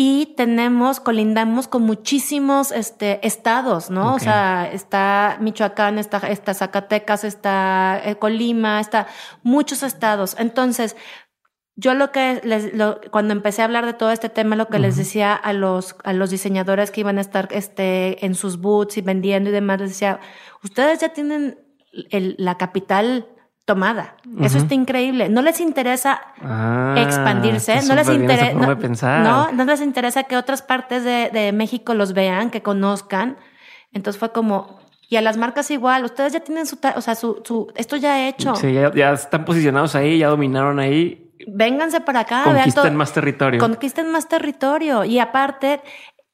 y 0.00 0.34
tenemos, 0.36 1.00
colindamos 1.00 1.66
con 1.66 1.82
muchísimos 1.82 2.70
este, 2.70 3.18
estados, 3.26 3.90
¿no? 3.90 4.14
O 4.14 4.20
sea, 4.20 4.70
está 4.72 5.38
Michoacán, 5.40 5.98
está, 5.98 6.18
está 6.18 6.54
Zacatecas, 6.54 7.24
está 7.24 8.00
eh, 8.04 8.14
Colima, 8.14 8.78
está 8.78 9.08
muchos 9.42 9.82
estados. 9.82 10.36
Entonces, 10.38 10.94
yo 11.74 11.94
lo 11.94 12.12
que 12.12 12.40
les, 12.44 12.72
lo, 12.74 13.00
cuando 13.10 13.32
empecé 13.32 13.62
a 13.62 13.64
hablar 13.64 13.86
de 13.86 13.92
todo 13.92 14.12
este 14.12 14.28
tema, 14.28 14.54
lo 14.54 14.68
que 14.68 14.78
les 14.78 14.96
decía 14.96 15.34
a 15.34 15.52
los, 15.52 15.96
a 16.04 16.12
los 16.12 16.30
diseñadores 16.30 16.92
que 16.92 17.00
iban 17.00 17.18
a 17.18 17.22
estar 17.22 17.48
este, 17.50 18.24
en 18.24 18.36
sus 18.36 18.60
boots 18.60 18.98
y 18.98 19.00
vendiendo 19.00 19.50
y 19.50 19.52
demás, 19.52 19.80
les 19.80 19.88
decía, 19.90 20.20
ustedes 20.62 21.00
ya 21.00 21.08
tienen 21.08 21.58
el, 22.10 22.36
la 22.38 22.56
capital 22.56 23.26
tomada. 23.68 24.14
Eso 24.40 24.56
está 24.56 24.72
increíble. 24.72 25.28
No 25.28 25.42
les 25.42 25.60
interesa 25.60 26.22
ah, 26.40 26.94
expandirse, 26.96 27.82
no 27.86 27.94
les 27.94 28.08
interesa 28.08 28.54
no, 29.20 29.52
no, 29.52 29.64
les 29.66 29.82
interesa 29.82 30.22
que 30.22 30.38
otras 30.38 30.62
partes 30.62 31.04
de, 31.04 31.28
de, 31.30 31.52
México 31.52 31.92
los 31.92 32.14
vean, 32.14 32.48
que 32.48 32.62
conozcan. 32.62 33.36
Entonces 33.92 34.18
fue 34.18 34.32
como 34.32 34.80
y 35.10 35.16
a 35.16 35.20
las 35.20 35.36
marcas 35.36 35.70
igual, 35.70 36.02
ustedes 36.06 36.32
ya 36.32 36.40
tienen 36.40 36.64
su, 36.64 36.78
o 36.96 37.00
sea, 37.02 37.14
su, 37.14 37.42
su 37.44 37.70
esto 37.76 37.96
ya 37.96 38.26
hecho. 38.26 38.56
Sí, 38.56 38.72
ya, 38.72 38.90
ya, 38.94 39.12
están 39.12 39.44
posicionados 39.44 39.94
ahí, 39.94 40.16
ya 40.16 40.28
dominaron 40.28 40.78
ahí. 40.78 41.30
Vénganse 41.46 42.00
para 42.00 42.20
acá. 42.20 42.44
Conquisten 42.44 42.96
más 42.96 43.12
territorio. 43.12 43.60
Conquisten 43.60 44.10
más 44.10 44.28
territorio. 44.28 45.04
Y 45.04 45.18
aparte, 45.18 45.82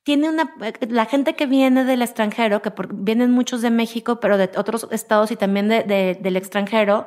tiene 0.04 0.28
una, 0.28 0.54
la 0.80 1.06
gente 1.06 1.34
que 1.34 1.46
viene 1.46 1.84
del 1.84 2.02
extranjero, 2.02 2.60
que 2.60 2.70
vienen 2.92 3.30
muchos 3.30 3.62
de 3.62 3.70
México, 3.70 4.20
pero 4.20 4.36
de 4.36 4.50
otros 4.56 4.86
estados 4.90 5.30
y 5.30 5.36
también 5.36 5.68
de, 5.68 6.18
del 6.20 6.36
extranjero, 6.36 7.06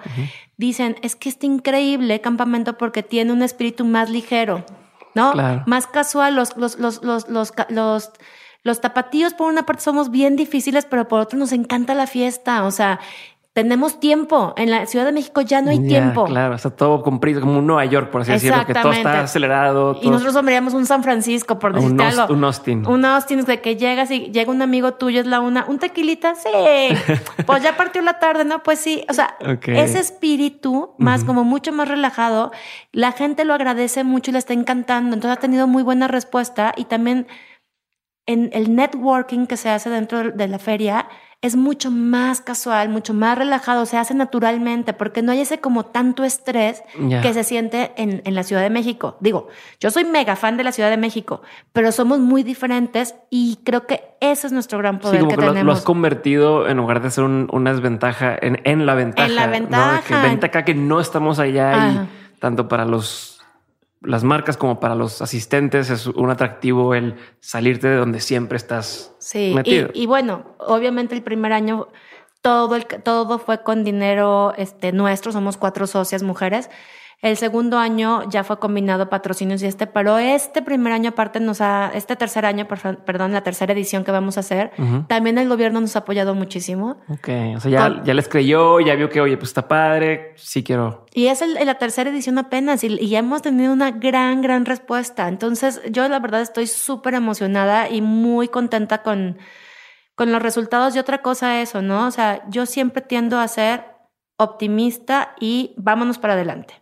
dicen, 0.57 0.95
es 1.03 1.15
que 1.15 1.29
está 1.29 1.45
increíble 1.45 2.19
campamento 2.21 2.77
porque 2.77 3.03
tiene 3.03 3.31
un 3.31 3.43
espíritu 3.43 3.85
más 3.85 4.09
ligero, 4.09 4.65
¿no? 5.13 5.33
Más 5.67 5.85
casual, 5.85 6.35
los, 6.35 6.57
los, 6.57 6.79
los, 6.79 7.03
los, 7.03 7.29
los, 7.29 7.53
los 7.69 8.11
los 8.63 8.81
tapatíos 8.81 9.33
por 9.33 9.47
una 9.47 9.65
parte 9.65 9.81
somos 9.81 10.11
bien 10.11 10.35
difíciles, 10.35 10.85
pero 10.85 11.07
por 11.07 11.21
otro 11.21 11.39
nos 11.39 11.53
encanta 11.53 11.95
la 11.95 12.05
fiesta. 12.05 12.65
O 12.65 12.71
sea, 12.71 12.99
tenemos 13.57 13.99
tiempo. 13.99 14.53
En 14.55 14.69
la 14.69 14.85
Ciudad 14.85 15.03
de 15.03 15.11
México 15.11 15.41
ya 15.41 15.63
no 15.63 15.71
hay 15.71 15.79
tiempo. 15.79 16.25
Claro, 16.25 16.53
está 16.53 16.69
todo 16.69 17.01
cumplido, 17.01 17.41
como 17.41 17.57
un 17.57 17.65
Nueva 17.65 17.85
York, 17.85 18.11
por 18.11 18.21
así 18.21 18.31
decirlo, 18.31 18.63
que 18.67 18.75
todo 18.75 18.91
está 18.91 19.21
acelerado. 19.21 19.97
Y 20.03 20.11
nosotros 20.11 20.35
sombreamos 20.35 20.75
un 20.75 20.85
San 20.85 21.01
Francisco, 21.01 21.57
por 21.57 21.73
decirte 21.73 21.95
un 21.95 22.01
algo. 22.01 22.31
Un 22.31 22.43
Austin. 22.43 22.85
Un 22.85 23.03
Austin, 23.03 23.43
de 23.45 23.59
que 23.59 23.75
llegas 23.75 24.11
y 24.11 24.31
llega 24.31 24.51
un 24.51 24.61
amigo 24.61 24.93
tuyo, 24.93 25.21
es 25.21 25.25
la 25.25 25.39
una, 25.39 25.65
un 25.67 25.79
tequilita, 25.79 26.35
sí. 26.35 26.49
pues 27.47 27.63
ya 27.63 27.75
partió 27.75 28.03
la 28.03 28.19
tarde, 28.19 28.45
¿no? 28.45 28.61
Pues 28.61 28.77
sí. 28.77 29.03
O 29.09 29.13
sea, 29.13 29.35
ese 29.65 29.97
espíritu, 29.97 30.93
más 30.99 31.23
como 31.23 31.43
mucho 31.43 31.73
más 31.73 31.87
relajado, 31.87 32.51
la 32.91 33.11
gente 33.11 33.43
lo 33.43 33.55
agradece 33.55 34.03
mucho 34.03 34.29
y 34.29 34.33
le 34.33 34.37
está 34.37 34.53
encantando. 34.53 35.15
Entonces 35.15 35.35
ha 35.35 35.41
tenido 35.41 35.65
muy 35.65 35.81
buena 35.81 36.07
respuesta 36.07 36.73
y 36.77 36.85
también 36.85 37.25
en 38.27 38.51
el 38.53 38.75
networking 38.75 39.47
que 39.47 39.57
se 39.57 39.69
hace 39.69 39.89
dentro 39.89 40.31
de 40.31 40.47
la 40.47 40.59
feria 40.59 41.07
es 41.41 41.55
mucho 41.55 41.91
más 41.91 42.41
casual, 42.41 42.89
mucho 42.89 43.13
más 43.13 43.37
relajado, 43.37 43.85
se 43.85 43.97
hace 43.97 44.15
naturalmente, 44.15 44.93
porque 44.93 45.21
no 45.21 45.31
hay 45.31 45.41
ese 45.41 45.59
como 45.59 45.85
tanto 45.85 46.23
estrés 46.23 46.81
que 47.21 47.33
se 47.33 47.43
siente 47.43 47.91
en, 47.95 48.23
en, 48.25 48.33
la 48.33 48.41
Ciudad 48.41 48.63
de 48.63 48.71
México. 48.71 49.17
Digo, 49.19 49.47
yo 49.79 49.91
soy 49.91 50.03
mega 50.03 50.35
fan 50.35 50.57
de 50.57 50.63
la 50.63 50.71
Ciudad 50.71 50.89
de 50.89 50.97
México, 50.97 51.43
pero 51.73 51.91
somos 51.91 52.19
muy 52.19 52.41
diferentes 52.41 53.13
y 53.29 53.59
creo 53.63 53.85
que 53.85 54.15
ese 54.19 54.47
es 54.47 54.53
nuestro 54.53 54.79
gran 54.79 54.99
poder 54.99 55.21
sí, 55.21 55.27
que, 55.27 55.35
lo, 55.35 55.41
tenemos. 55.41 55.63
Lo 55.63 55.71
has 55.73 55.83
convertido 55.83 56.67
en 56.67 56.77
lugar 56.77 57.03
de 57.03 57.11
ser 57.11 57.23
una 57.23 57.71
desventaja 57.71 58.35
en, 58.41 58.59
en, 58.63 58.87
la 58.87 58.95
ventaja. 58.95 59.27
En 59.27 59.35
la 59.35 59.47
ventaja. 59.47 60.01
Que 60.07 60.27
vente 60.27 60.47
acá 60.47 60.65
que 60.65 60.73
no 60.73 60.99
estamos 60.99 61.37
allá 61.37 61.91
y 61.91 62.39
tanto 62.39 62.67
para 62.67 62.85
los 62.85 63.36
las 64.01 64.23
marcas 64.23 64.57
como 64.57 64.79
para 64.79 64.95
los 64.95 65.21
asistentes 65.21 65.89
es 65.89 66.07
un 66.07 66.29
atractivo 66.29 66.93
el 66.93 67.15
salirte 67.39 67.87
de 67.87 67.95
donde 67.95 68.19
siempre 68.19 68.57
estás 68.57 69.15
sí, 69.19 69.53
metido. 69.55 69.89
Y, 69.93 70.03
y 70.03 70.05
bueno, 70.05 70.55
obviamente 70.59 71.15
el 71.15 71.23
primer 71.23 71.53
año 71.53 71.87
todo, 72.41 72.75
el, 72.75 72.85
todo 72.85 73.39
fue 73.39 73.63
con 73.63 73.83
dinero 73.83 74.53
este, 74.57 74.91
nuestro, 74.91 75.31
somos 75.31 75.57
cuatro 75.57 75.87
socias 75.87 76.23
mujeres. 76.23 76.69
El 77.19 77.35
segundo 77.35 77.79
año 77.79 78.29
ya 78.29 78.43
fue 78.43 78.59
combinado 78.59 79.09
patrocinios 79.09 79.63
y 79.63 79.65
este, 79.65 79.87
pero 79.87 80.19
este 80.19 80.61
primer 80.61 80.93
año 80.93 81.09
aparte 81.09 81.39
nos 81.39 81.61
ha, 81.61 81.91
este 81.95 82.15
tercer 82.15 82.45
año, 82.45 82.67
perdón, 82.67 83.33
la 83.33 83.41
tercera 83.41 83.73
edición 83.73 84.03
que 84.03 84.11
vamos 84.11 84.37
a 84.37 84.41
hacer, 84.41 84.71
también 85.07 85.39
el 85.39 85.49
gobierno 85.49 85.81
nos 85.81 85.95
ha 85.95 85.99
apoyado 85.99 86.35
muchísimo. 86.35 86.97
Ok, 87.09 87.29
o 87.55 87.59
sea, 87.59 87.71
ya, 87.71 88.03
ya 88.03 88.13
les 88.13 88.27
creyó, 88.27 88.79
ya 88.81 88.93
vio 88.93 89.09
que, 89.09 89.19
oye, 89.19 89.35
pues 89.35 89.49
está 89.49 89.67
padre, 89.67 90.33
sí 90.35 90.63
quiero. 90.63 91.07
Y 91.11 91.25
es 91.27 91.41
el, 91.41 91.55
la 91.55 91.79
tercera 91.79 92.11
edición 92.11 92.37
apenas 92.37 92.83
y, 92.83 92.99
y, 93.01 93.15
hemos 93.15 93.41
tenido 93.41 93.73
una 93.73 93.89
gran, 93.89 94.43
gran 94.43 94.65
respuesta. 94.65 95.27
Entonces, 95.27 95.81
yo 95.89 96.07
la 96.09 96.19
verdad 96.19 96.41
estoy 96.41 96.67
súper 96.67 97.15
emocionada 97.15 97.89
y 97.89 98.01
muy 98.01 98.47
contenta 98.47 99.01
con, 99.01 99.39
con 100.13 100.31
los 100.31 100.39
resultados. 100.39 100.95
Y 100.95 100.99
otra 100.99 101.23
cosa 101.23 101.61
eso, 101.61 101.81
¿no? 101.81 102.05
O 102.05 102.11
sea, 102.11 102.47
yo 102.49 102.67
siempre 102.67 103.01
tiendo 103.01 103.39
a 103.39 103.47
ser 103.47 103.85
optimista 104.37 105.33
y 105.39 105.73
vámonos 105.77 106.19
para 106.19 106.33
adelante. 106.33 106.75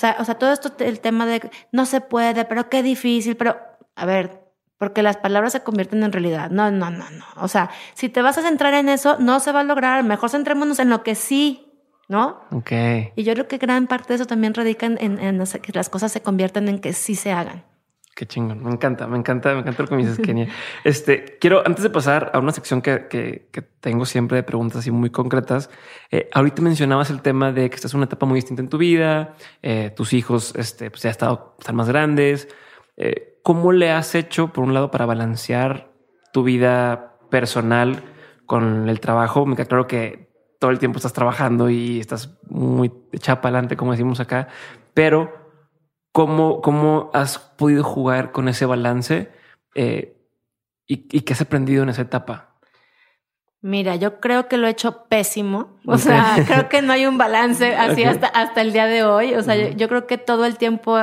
O 0.00 0.06
sea, 0.08 0.16
o 0.18 0.24
sea, 0.24 0.36
todo 0.36 0.50
esto, 0.50 0.72
el 0.78 1.00
tema 1.00 1.26
de 1.26 1.50
no 1.72 1.84
se 1.84 2.00
puede, 2.00 2.46
pero 2.46 2.70
qué 2.70 2.82
difícil, 2.82 3.36
pero 3.36 3.58
a 3.96 4.06
ver, 4.06 4.40
porque 4.78 5.02
las 5.02 5.18
palabras 5.18 5.52
se 5.52 5.62
convierten 5.62 6.02
en 6.02 6.10
realidad. 6.10 6.48
No, 6.48 6.70
no, 6.70 6.90
no, 6.90 7.10
no. 7.10 7.24
O 7.36 7.48
sea, 7.48 7.68
si 7.92 8.08
te 8.08 8.22
vas 8.22 8.38
a 8.38 8.42
centrar 8.42 8.72
en 8.72 8.88
eso, 8.88 9.18
no 9.18 9.40
se 9.40 9.52
va 9.52 9.60
a 9.60 9.64
lograr. 9.64 10.02
Mejor 10.02 10.30
centrémonos 10.30 10.78
en 10.78 10.88
lo 10.88 11.02
que 11.02 11.14
sí, 11.14 11.70
¿no? 12.08 12.40
Ok. 12.50 12.72
Y 13.14 13.24
yo 13.24 13.34
creo 13.34 13.46
que 13.46 13.58
gran 13.58 13.86
parte 13.88 14.08
de 14.08 14.14
eso 14.14 14.24
también 14.24 14.54
radica 14.54 14.86
en, 14.86 14.98
en, 14.98 15.44
que 15.60 15.72
las 15.74 15.90
cosas 15.90 16.12
se 16.12 16.22
conviertan 16.22 16.66
en 16.70 16.78
que 16.78 16.94
sí 16.94 17.14
se 17.14 17.30
hagan. 17.30 17.66
Qué 18.14 18.26
chingón. 18.26 18.62
Me 18.64 18.70
encanta, 18.70 19.06
me 19.06 19.16
encanta, 19.16 19.54
me 19.54 19.60
encanta 19.60 19.82
lo 19.82 19.88
que 19.88 19.94
me 19.94 20.02
dices, 20.02 20.18
Kenia. 20.18 20.48
Este 20.84 21.38
quiero, 21.40 21.62
antes 21.64 21.82
de 21.82 21.90
pasar 21.90 22.30
a 22.34 22.38
una 22.38 22.52
sección 22.52 22.82
que, 22.82 23.06
que, 23.08 23.62
tengo 23.80 24.04
siempre 24.04 24.36
de 24.36 24.42
preguntas 24.42 24.80
así 24.80 24.90
muy 24.90 25.10
concretas. 25.10 25.70
Eh, 26.10 26.28
ahorita 26.32 26.60
mencionabas 26.60 27.08
el 27.10 27.22
tema 27.22 27.50
de 27.52 27.70
que 27.70 27.76
estás 27.76 27.94
en 27.94 27.98
una 27.98 28.06
etapa 28.06 28.26
muy 28.26 28.36
distinta 28.36 28.60
en 28.60 28.68
tu 28.68 28.78
vida. 28.78 29.34
Eh, 29.62 29.90
tus 29.96 30.12
hijos, 30.12 30.54
este, 30.56 30.90
pues 30.90 31.02
ya 31.02 31.10
estado, 31.10 31.54
están 31.58 31.76
más 31.76 31.88
grandes. 31.88 32.48
Eh, 32.96 33.38
¿Cómo 33.42 33.72
le 33.72 33.90
has 33.90 34.14
hecho, 34.14 34.52
por 34.52 34.64
un 34.64 34.74
lado, 34.74 34.90
para 34.90 35.06
balancear 35.06 35.90
tu 36.32 36.42
vida 36.42 37.16
personal 37.30 38.02
con 38.44 38.88
el 38.88 39.00
trabajo? 39.00 39.46
Me 39.46 39.56
queda 39.56 39.66
claro 39.66 39.86
que 39.86 40.28
todo 40.58 40.70
el 40.70 40.78
tiempo 40.78 40.98
estás 40.98 41.14
trabajando 41.14 41.70
y 41.70 42.00
estás 42.00 42.38
muy 42.48 42.92
echada 43.12 43.40
para 43.40 43.56
adelante, 43.56 43.76
como 43.76 43.92
decimos 43.92 44.20
acá, 44.20 44.48
pero 44.92 45.39
¿cómo, 46.12 46.60
cómo 46.60 47.10
has 47.12 47.38
podido 47.38 47.84
jugar 47.84 48.32
con 48.32 48.48
ese 48.48 48.66
balance 48.66 49.30
eh, 49.74 50.16
y, 50.86 51.06
y, 51.16 51.20
qué 51.20 51.32
has 51.32 51.40
aprendido 51.40 51.82
en 51.82 51.88
esa 51.88 52.02
etapa? 52.02 52.56
Mira, 53.62 53.94
yo 53.96 54.20
creo 54.20 54.48
que 54.48 54.56
lo 54.56 54.66
he 54.66 54.70
hecho 54.70 55.04
pésimo. 55.04 55.76
O 55.86 55.98
sea, 55.98 56.36
creo 56.46 56.68
que 56.68 56.82
no 56.82 56.92
hay 56.92 57.06
un 57.06 57.18
balance 57.18 57.76
así 57.76 57.92
okay. 57.92 58.04
hasta, 58.04 58.26
hasta 58.28 58.60
el 58.62 58.72
día 58.72 58.86
de 58.86 59.04
hoy. 59.04 59.34
O 59.34 59.42
sea, 59.42 59.54
uh 59.54 59.58
-huh. 59.58 59.70
yo, 59.70 59.76
yo 59.76 59.88
creo 59.88 60.06
que 60.06 60.18
todo 60.18 60.46
el 60.46 60.56
tiempo 60.56 60.98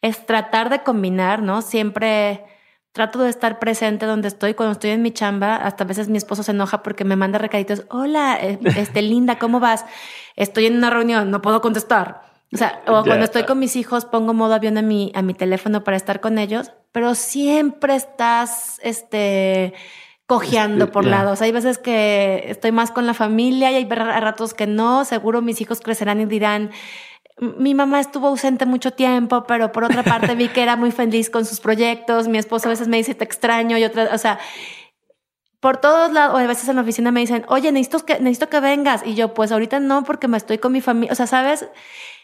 es 0.00 0.24
tratar 0.24 0.70
de 0.70 0.82
combinar, 0.82 1.42
¿no? 1.42 1.62
Siempre 1.62 2.44
trato 2.92 3.20
de 3.20 3.30
estar 3.30 3.58
presente 3.58 4.06
donde 4.06 4.28
estoy. 4.28 4.54
Cuando 4.54 4.72
estoy 4.72 4.90
en 4.90 5.02
mi 5.02 5.12
chamba, 5.12 5.56
hasta 5.56 5.84
a 5.84 5.86
veces 5.86 6.08
mi 6.08 6.16
esposo 6.16 6.42
se 6.42 6.52
enoja 6.52 6.82
porque 6.82 7.04
me 7.04 7.16
manda 7.16 7.38
recaditos. 7.38 7.84
Hola, 7.90 8.36
este, 8.36 9.02
linda, 9.02 9.38
¿cómo 9.38 9.60
vas? 9.60 9.84
Estoy 10.36 10.66
en 10.66 10.76
una 10.76 10.90
reunión, 10.90 11.30
no 11.30 11.42
puedo 11.42 11.60
contestar. 11.60 12.29
O 12.52 12.56
sea, 12.56 12.82
o 12.86 13.04
cuando 13.04 13.24
estoy 13.24 13.44
con 13.44 13.58
mis 13.58 13.76
hijos, 13.76 14.04
pongo 14.04 14.34
modo 14.34 14.54
avión 14.54 14.76
a 14.76 14.82
mi, 14.82 15.12
a 15.14 15.22
mi 15.22 15.34
teléfono 15.34 15.84
para 15.84 15.96
estar 15.96 16.20
con 16.20 16.38
ellos, 16.38 16.72
pero 16.90 17.14
siempre 17.14 17.94
estás, 17.94 18.80
este, 18.82 19.72
cojeando 20.30 20.92
por 20.92 21.04
yeah. 21.04 21.16
lados. 21.16 21.42
Hay 21.42 21.50
veces 21.50 21.78
que 21.78 22.44
estoy 22.46 22.70
más 22.70 22.92
con 22.92 23.04
la 23.04 23.14
familia 23.14 23.72
y 23.72 23.74
hay 23.74 23.88
ratos 23.88 24.54
que 24.54 24.68
no. 24.68 25.04
Seguro 25.04 25.42
mis 25.42 25.60
hijos 25.60 25.80
crecerán 25.80 26.20
y 26.20 26.26
dirán, 26.26 26.70
mi 27.40 27.74
mamá 27.74 27.98
estuvo 27.98 28.28
ausente 28.28 28.64
mucho 28.64 28.92
tiempo, 28.92 29.44
pero 29.48 29.72
por 29.72 29.82
otra 29.82 30.04
parte 30.04 30.36
vi 30.36 30.46
que 30.48 30.62
era 30.62 30.76
muy 30.76 30.92
feliz 30.92 31.30
con 31.30 31.44
sus 31.44 31.58
proyectos. 31.58 32.28
Mi 32.28 32.38
esposo 32.38 32.68
a 32.68 32.70
veces 32.70 32.86
me 32.86 32.98
dice 32.98 33.16
te 33.16 33.24
extraño 33.24 33.76
y 33.76 33.82
otra, 33.82 34.10
o 34.12 34.18
sea, 34.18 34.38
por 35.58 35.78
todos 35.78 36.12
lados, 36.12 36.36
o 36.36 36.38
a 36.38 36.46
veces 36.46 36.68
en 36.68 36.76
la 36.76 36.82
oficina 36.82 37.10
me 37.10 37.20
dicen, 37.20 37.44
oye, 37.48 37.72
necesito 37.72 38.06
que, 38.06 38.20
necesito 38.20 38.48
que 38.48 38.60
vengas. 38.60 39.02
Y 39.04 39.14
yo, 39.14 39.34
pues 39.34 39.50
ahorita 39.50 39.80
no, 39.80 40.04
porque 40.04 40.28
me 40.28 40.36
estoy 40.36 40.58
con 40.58 40.70
mi 40.70 40.80
familia. 40.80 41.12
O 41.12 41.16
sea, 41.16 41.26
sabes, 41.26 41.66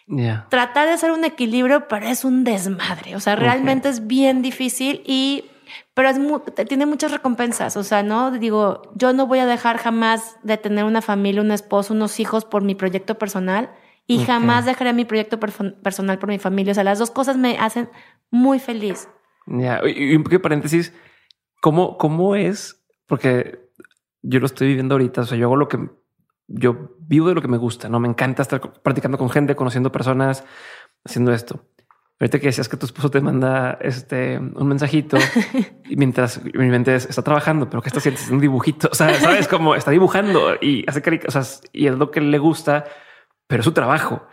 yeah. 0.06 0.46
tratar 0.50 0.86
de 0.86 0.94
hacer 0.94 1.10
un 1.10 1.24
equilibrio, 1.24 1.88
pero 1.88 2.06
es 2.06 2.24
un 2.24 2.44
desmadre. 2.44 3.16
O 3.16 3.20
sea, 3.20 3.36
realmente 3.36 3.88
okay. 3.88 3.98
es 3.98 4.06
bien 4.06 4.42
difícil 4.42 5.02
y, 5.06 5.44
pero 5.94 6.08
es 6.08 6.18
muy, 6.18 6.40
tiene 6.68 6.86
muchas 6.86 7.12
recompensas. 7.12 7.76
O 7.76 7.84
sea, 7.84 8.02
no 8.02 8.30
digo, 8.30 8.82
yo 8.94 9.12
no 9.12 9.26
voy 9.26 9.38
a 9.40 9.46
dejar 9.46 9.78
jamás 9.78 10.36
de 10.42 10.56
tener 10.56 10.84
una 10.84 11.02
familia, 11.02 11.42
un 11.42 11.50
esposo, 11.50 11.94
unos 11.94 12.20
hijos 12.20 12.44
por 12.44 12.62
mi 12.62 12.74
proyecto 12.74 13.18
personal 13.18 13.70
y 14.06 14.16
okay. 14.16 14.26
jamás 14.26 14.64
dejaré 14.64 14.92
mi 14.92 15.04
proyecto 15.04 15.38
personal 15.40 16.18
por 16.18 16.28
mi 16.28 16.38
familia. 16.38 16.72
O 16.72 16.74
sea, 16.74 16.84
las 16.84 16.98
dos 16.98 17.10
cosas 17.10 17.36
me 17.36 17.58
hacen 17.58 17.88
muy 18.30 18.58
feliz. 18.58 19.08
Ya, 19.46 19.80
yeah. 19.80 19.88
y 19.88 20.14
un 20.16 20.22
poquito 20.22 20.42
paréntesis, 20.42 20.92
¿cómo, 21.60 21.98
¿cómo 21.98 22.34
es? 22.34 22.84
Porque 23.06 23.66
yo 24.22 24.40
lo 24.40 24.46
estoy 24.46 24.68
viviendo 24.68 24.94
ahorita, 24.94 25.20
o 25.20 25.24
sea, 25.24 25.38
yo 25.38 25.46
hago 25.46 25.56
lo 25.56 25.68
que 25.68 25.78
yo 26.48 26.95
vivo 27.06 27.28
de 27.28 27.34
lo 27.34 27.42
que 27.42 27.48
me 27.48 27.56
gusta, 27.56 27.88
¿no? 27.88 28.00
Me 28.00 28.08
encanta 28.08 28.42
estar 28.42 28.60
practicando 28.82 29.18
con 29.18 29.30
gente, 29.30 29.56
conociendo 29.56 29.92
personas, 29.92 30.44
haciendo 31.04 31.32
esto. 31.32 31.64
Ahorita 32.18 32.38
que 32.38 32.46
decías 32.46 32.68
que 32.68 32.78
tu 32.78 32.86
esposo 32.86 33.10
te 33.10 33.20
manda 33.20 33.76
este 33.80 34.38
un 34.38 34.66
mensajito 34.68 35.18
y 35.84 35.96
mientras 35.96 36.42
mi 36.42 36.68
mente 36.68 36.94
está 36.94 37.22
trabajando, 37.22 37.68
pero 37.68 37.82
que 37.82 37.90
está 37.90 37.98
haciendo 37.98 38.20
un 38.30 38.40
dibujito, 38.40 38.88
o 38.90 38.94
sea, 38.94 39.12
sabes 39.20 39.48
cómo 39.48 39.74
está 39.74 39.90
dibujando 39.90 40.54
y 40.60 40.84
hace 40.88 41.02
caricaturas 41.02 41.60
y 41.72 41.86
es 41.88 41.94
lo 41.94 42.10
que 42.10 42.22
le 42.22 42.38
gusta 42.38 42.84
pero 43.46 43.60
es 43.60 43.64
su 43.64 43.72
trabajo. 43.72 44.26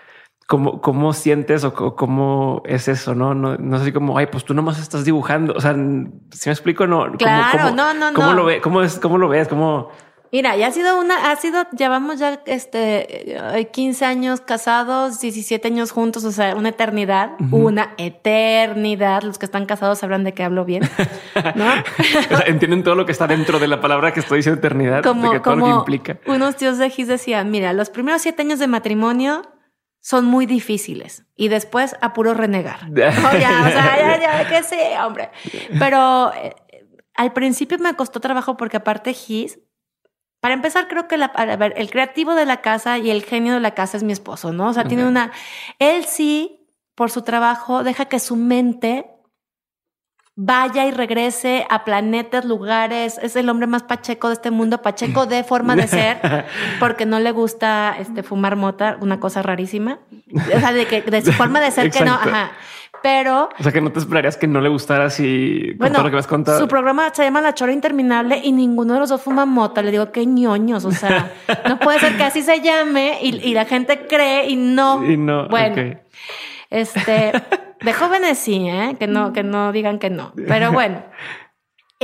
¿Cómo, 0.48 0.82
cómo 0.82 1.14
sientes 1.14 1.64
o 1.64 1.74
cómo 1.74 2.62
es 2.66 2.88
eso? 2.88 3.16
No, 3.16 3.34
no, 3.34 3.56
no 3.56 3.80
sé 3.80 3.94
como, 3.94 4.18
ay, 4.18 4.28
pues 4.28 4.44
tú 4.44 4.54
nomás 4.54 4.80
estás 4.80 5.06
dibujando. 5.06 5.54
O 5.54 5.62
sea, 5.62 5.74
si 5.74 6.50
me 6.50 6.54
explico, 6.54 6.86
no. 6.86 7.14
Claro, 7.14 7.60
¿cómo, 7.60 7.76
no, 7.76 7.94
no, 7.94 8.14
¿Cómo 8.14 8.28
no. 8.28 8.34
lo 8.34 8.46
ve? 8.46 8.60
¿Cómo 8.60 8.82
es? 8.82 9.00
¿Cómo 9.00 9.18
lo 9.18 9.30
ves? 9.30 9.48
¿Cómo? 9.48 9.90
Mira, 10.34 10.58
ya 10.58 10.66
ha 10.66 10.72
sido 10.72 11.00
una, 11.00 11.30
ha 11.30 11.36
sido, 11.36 11.68
llevamos 11.78 12.18
ya 12.18 12.42
este 12.48 13.38
15 13.72 14.04
años 14.04 14.42
casados, 14.42 15.20
17 15.20 15.68
años 15.68 15.92
juntos, 15.92 16.26
o 16.26 16.32
sea, 16.32 16.56
una 16.56 16.70
eternidad, 16.70 17.34
uh 17.40 17.44
-huh. 17.44 17.66
una 17.66 17.94
eternidad. 18.00 19.22
Los 19.22 19.38
que 19.38 19.46
están 19.46 19.68
casados 19.68 20.00
sabrán 20.00 20.24
de 20.24 20.34
qué 20.34 20.44
hablo 20.44 20.66
bien, 20.66 20.82
¿no? 21.56 21.66
o 21.66 22.36
sea, 22.36 22.46
entienden 22.48 22.82
todo 22.82 22.96
lo 22.96 23.06
que 23.06 23.12
está 23.12 23.28
dentro 23.28 23.60
de 23.60 23.68
la 23.68 23.80
palabra 23.80 24.12
que 24.12 24.22
estoy 24.22 24.38
diciendo 24.40 24.58
eternidad, 24.58 25.04
como, 25.04 25.30
de 25.30 25.38
que 25.38 25.40
todo 25.40 25.54
como 25.54 25.68
lo 25.68 25.74
que 25.74 25.80
implica. 25.82 26.20
Unos 26.26 26.56
tíos 26.56 26.80
de 26.80 26.90
Gis 26.90 27.08
decían, 27.08 27.52
mira, 27.52 27.72
los 27.74 27.92
primeros 27.92 28.24
siete 28.24 28.42
años 28.42 28.58
de 28.58 28.66
matrimonio 28.66 29.44
son 30.02 30.26
muy 30.26 30.48
difíciles 30.48 31.28
y 31.36 31.50
después 31.50 31.96
a 32.02 32.14
puro 32.14 32.34
renegar. 32.34 32.80
oh, 32.90 32.94
ya, 32.94 33.12
o 33.30 33.38
sea, 33.38 33.98
ya, 34.00 34.20
ya, 34.20 34.50
que 34.50 34.64
sí, 34.64 34.80
hombre. 35.00 35.30
Pero 35.78 36.34
eh, 36.34 36.56
al 37.14 37.34
principio 37.34 37.78
me 37.78 37.94
costó 37.94 38.20
trabajo 38.20 38.58
porque 38.58 38.78
aparte 38.78 39.14
Gis 39.14 39.60
para 40.44 40.56
empezar, 40.56 40.90
creo 40.90 41.08
que 41.08 41.16
la, 41.16 41.28
a 41.28 41.56
ver, 41.56 41.74
el 41.78 41.90
creativo 41.90 42.36
de 42.36 42.46
la 42.46 42.58
casa 42.58 42.98
y 42.98 43.10
el 43.10 43.24
genio 43.24 43.54
de 43.54 43.62
la 43.62 43.72
casa 43.72 43.96
es 43.96 44.04
mi 44.04 44.12
esposo, 44.12 44.52
¿no? 44.52 44.68
O 44.68 44.74
sea, 44.74 44.82
okay. 44.82 44.90
tiene 44.90 45.08
una. 45.08 45.32
Él 45.80 46.04
sí, 46.04 46.68
por 46.96 47.12
su 47.12 47.22
trabajo, 47.22 47.86
deja 47.86 48.08
que 48.08 48.20
su 48.20 48.36
mente 48.36 49.06
vaya 50.36 50.86
y 50.86 50.92
regrese 50.92 51.66
a 51.70 51.86
planetas, 51.86 52.44
lugares. 52.44 53.22
Es 53.22 53.38
el 53.38 53.48
hombre 53.48 53.68
más 53.68 53.84
pacheco 53.84 54.28
de 54.28 54.34
este 54.34 54.52
mundo, 54.52 54.82
pacheco 54.82 55.28
de 55.28 55.46
forma 55.46 55.78
de 55.78 55.88
ser, 55.88 56.20
porque 56.82 57.06
no 57.06 57.22
le 57.22 57.32
gusta 57.32 57.96
este, 57.98 58.22
fumar 58.22 58.58
mota, 58.58 58.98
una 59.00 59.22
cosa 59.22 59.44
rarísima. 59.44 60.00
O 60.36 60.60
sea, 60.60 60.74
de, 60.74 60.86
que, 60.88 61.04
de 61.04 61.22
su 61.22 61.32
forma 61.32 61.62
de 61.62 61.72
ser 61.72 61.90
que 61.90 62.04
no. 62.04 62.16
Ajá 62.16 62.52
pero... 63.04 63.50
O 63.60 63.64
sea, 63.64 63.72
que 63.74 63.82
no 63.82 63.92
te 63.92 64.00
esperarías 64.00 64.38
que 64.38 64.48
no 64.48 64.62
le 64.62 64.70
gustara 64.70 65.06
así 65.06 65.74
bueno, 65.78 65.96
todo 65.96 66.06
lo 66.06 66.12
que 66.12 66.18
has 66.18 66.26
contado. 66.26 66.58
Su 66.58 66.70
programa 66.70 67.14
se 67.14 67.24
llama 67.24 67.42
La 67.42 67.54
Chora 67.54 67.74
Interminable 67.74 68.40
y 68.42 68.54
ninguno 68.54 68.94
de 68.94 69.02
los 69.02 69.10
dos 69.10 69.22
fuma 69.22 69.46
mota. 69.46 69.82
Le 69.82 69.92
digo, 69.92 70.12
qué 70.14 70.26
ñoños, 70.26 70.86
o 70.86 70.92
sea, 70.92 71.34
no 71.68 71.78
puede 71.80 72.00
ser 72.00 72.16
que 72.16 72.24
así 72.24 72.42
se 72.42 72.62
llame 72.62 73.20
y, 73.22 73.36
y 73.46 73.54
la 73.54 73.66
gente 73.66 74.08
cree 74.08 74.50
y 74.50 74.56
no. 74.56 75.04
Y 75.04 75.18
no, 75.18 75.50
bueno, 75.50 75.74
okay. 75.74 75.98
este, 76.70 77.34
de 77.82 77.94
jóvenes 77.94 78.38
sí, 78.38 78.70
¿eh? 78.70 78.96
Que 78.98 79.08
no, 79.08 79.34
que 79.34 79.44
no 79.44 79.74
digan 79.74 80.00
que 80.00 80.10
no. 80.10 80.32
Pero 80.48 80.72
bueno, 80.72 81.04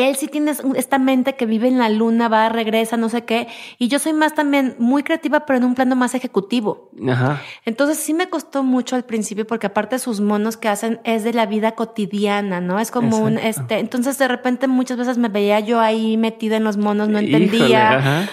él 0.04 0.16
sí 0.16 0.28
tiene 0.28 0.54
esta 0.76 1.00
mente 1.00 1.36
que 1.36 1.45
vive 1.45 1.68
en 1.68 1.78
la 1.78 1.89
luna, 1.89 2.28
va, 2.28 2.50
regresa, 2.50 2.97
no 2.97 3.10
sé 3.10 3.26
qué. 3.26 3.47
Y 3.78 3.88
yo 3.88 4.00
soy 4.00 4.14
más 4.14 4.34
también 4.34 4.76
muy 4.80 5.04
creativa, 5.04 5.45
pero 5.45 5.58
en 5.58 5.66
un 5.66 5.76
plano 5.76 5.95
más 5.95 6.16
ejecutivo. 6.16 6.91
Ajá. 7.10 7.41
Entonces 7.66 7.97
sí 7.97 8.14
me 8.14 8.30
costó 8.30 8.64
mucho 8.64 8.95
al 8.95 9.06
principio 9.06 9.45
porque 9.45 9.68
aparte 9.68 10.00
sus 10.00 10.22
monos 10.22 10.58
que 10.58 10.68
hacen 10.68 11.00
es 11.04 11.24
de 11.24 11.34
la 11.34 11.45
vida 11.45 11.74
cotidiana, 11.74 12.62
¿no? 12.62 12.80
Es 12.80 12.91
como 12.91 13.08
Exacto. 13.08 13.26
un, 13.26 13.38
este, 13.38 13.80
entonces 13.80 14.18
de 14.18 14.28
repente 14.28 14.68
muchas 14.68 14.97
veces 14.97 15.18
me 15.18 15.30
veía 15.30 15.60
yo 15.60 15.80
ahí 15.80 16.18
metida 16.18 16.58
en 16.58 16.64
los 16.64 16.78
monos, 16.78 17.10
no 17.10 17.20
entendía. 17.20 18.00
Híjole, 18.00 18.30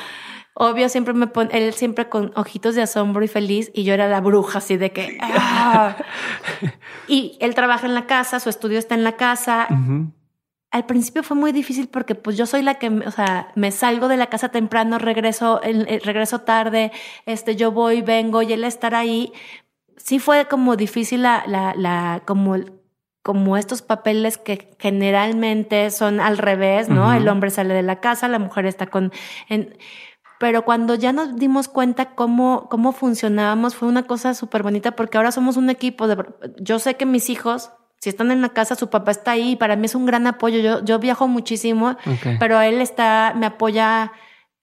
Obvio, 0.59 0.89
siempre 0.89 1.13
me 1.13 1.27
pone, 1.27 1.51
él 1.53 1.75
siempre 1.75 2.09
con 2.09 2.33
ojitos 2.35 2.75
de 2.75 2.81
asombro 2.81 3.23
y 3.23 3.29
feliz, 3.29 3.71
y 3.75 3.85
yo 3.85 3.93
era 3.93 4.09
la 4.09 4.23
bruja, 4.23 4.57
así 4.57 4.79
de 4.79 4.91
que. 4.91 5.19
¡ah! 5.21 5.97
y 7.09 7.37
él 7.41 7.55
trabaja 7.55 7.87
en 7.87 7.93
la 7.93 8.07
casa, 8.07 8.41
su 8.41 8.49
estudio 8.49 8.79
está 8.79 8.95
en 8.95 9.05
la 9.05 9.13
casa. 9.17 9.67
Uh 9.69 9.75
-huh 9.75 10.16
al 10.77 10.85
principio 10.85 11.23
fue 11.23 11.37
muy 11.37 11.53
difícil 11.53 11.89
porque 11.89 12.15
pues 12.15 12.37
yo 12.37 12.45
soy 12.45 12.63
la 12.63 12.75
que, 12.75 12.89
o 12.89 13.11
sea, 13.11 13.49
me 13.55 13.73
salgo 13.73 14.09
de 14.09 14.19
la 14.19 14.27
casa 14.27 14.51
temprano, 14.51 14.99
regreso, 14.99 15.63
el, 15.63 15.87
regreso 16.03 16.41
tarde, 16.43 16.93
este, 17.25 17.57
yo 17.57 17.73
voy, 17.73 18.03
vengo 18.03 18.43
y 18.43 18.53
él 18.53 18.63
estar 18.63 18.95
ahí. 18.95 19.33
Sí 19.97 20.19
fue 20.19 20.47
como 20.49 20.77
difícil 20.77 21.23
la, 21.23 21.45
la, 21.47 21.75
la, 21.75 22.23
como, 22.27 22.57
como 23.23 23.57
estos 23.57 23.81
papeles 23.81 24.37
que 24.37 24.77
generalmente 24.79 25.91
son 25.91 26.21
al 26.21 26.37
revés, 26.37 26.91
¿no? 26.91 27.07
Uh 27.07 27.11
-huh. 27.13 27.17
El 27.17 27.29
hombre 27.29 27.51
sale 27.51 27.73
de 27.73 27.83
la 27.83 28.01
casa, 28.01 28.29
la 28.29 28.39
mujer 28.39 28.67
está 28.67 28.87
con, 28.87 29.13
en, 29.49 29.77
pero 30.39 30.65
cuando 30.67 30.95
ya 30.95 31.13
nos 31.13 31.37
dimos 31.37 31.69
cuenta 31.69 32.15
cómo, 32.15 32.69
cómo 32.69 32.93
funcionábamos, 32.93 33.75
fue 33.75 33.89
una 33.89 34.03
cosa 34.03 34.35
súper 34.35 34.63
bonita 34.63 34.93
porque 34.93 35.17
ahora 35.17 35.33
somos 35.33 35.57
un 35.57 35.71
equipo 35.71 36.07
de, 36.07 36.23
yo 36.61 36.79
sé 36.79 36.97
que 36.97 37.07
mis 37.07 37.31
hijos 37.31 37.71
si 38.07 38.11
están 38.11 38.31
en 38.31 38.41
la 38.41 38.51
casa, 38.51 38.77
su 38.77 38.89
papá 38.89 39.11
está 39.11 39.33
ahí. 39.33 39.57
Para 39.57 39.75
mí 39.75 39.87
es 39.87 39.97
un 39.97 40.07
gran 40.07 40.29
apoyo. 40.29 40.61
Yo, 40.61 40.85
yo 40.85 41.01
viajo 41.01 41.27
muchísimo, 41.27 41.97
okay. 42.07 42.37
pero 42.39 42.61
él 42.61 42.81
está, 42.81 43.35
me 43.35 43.47
apoya. 43.47 44.13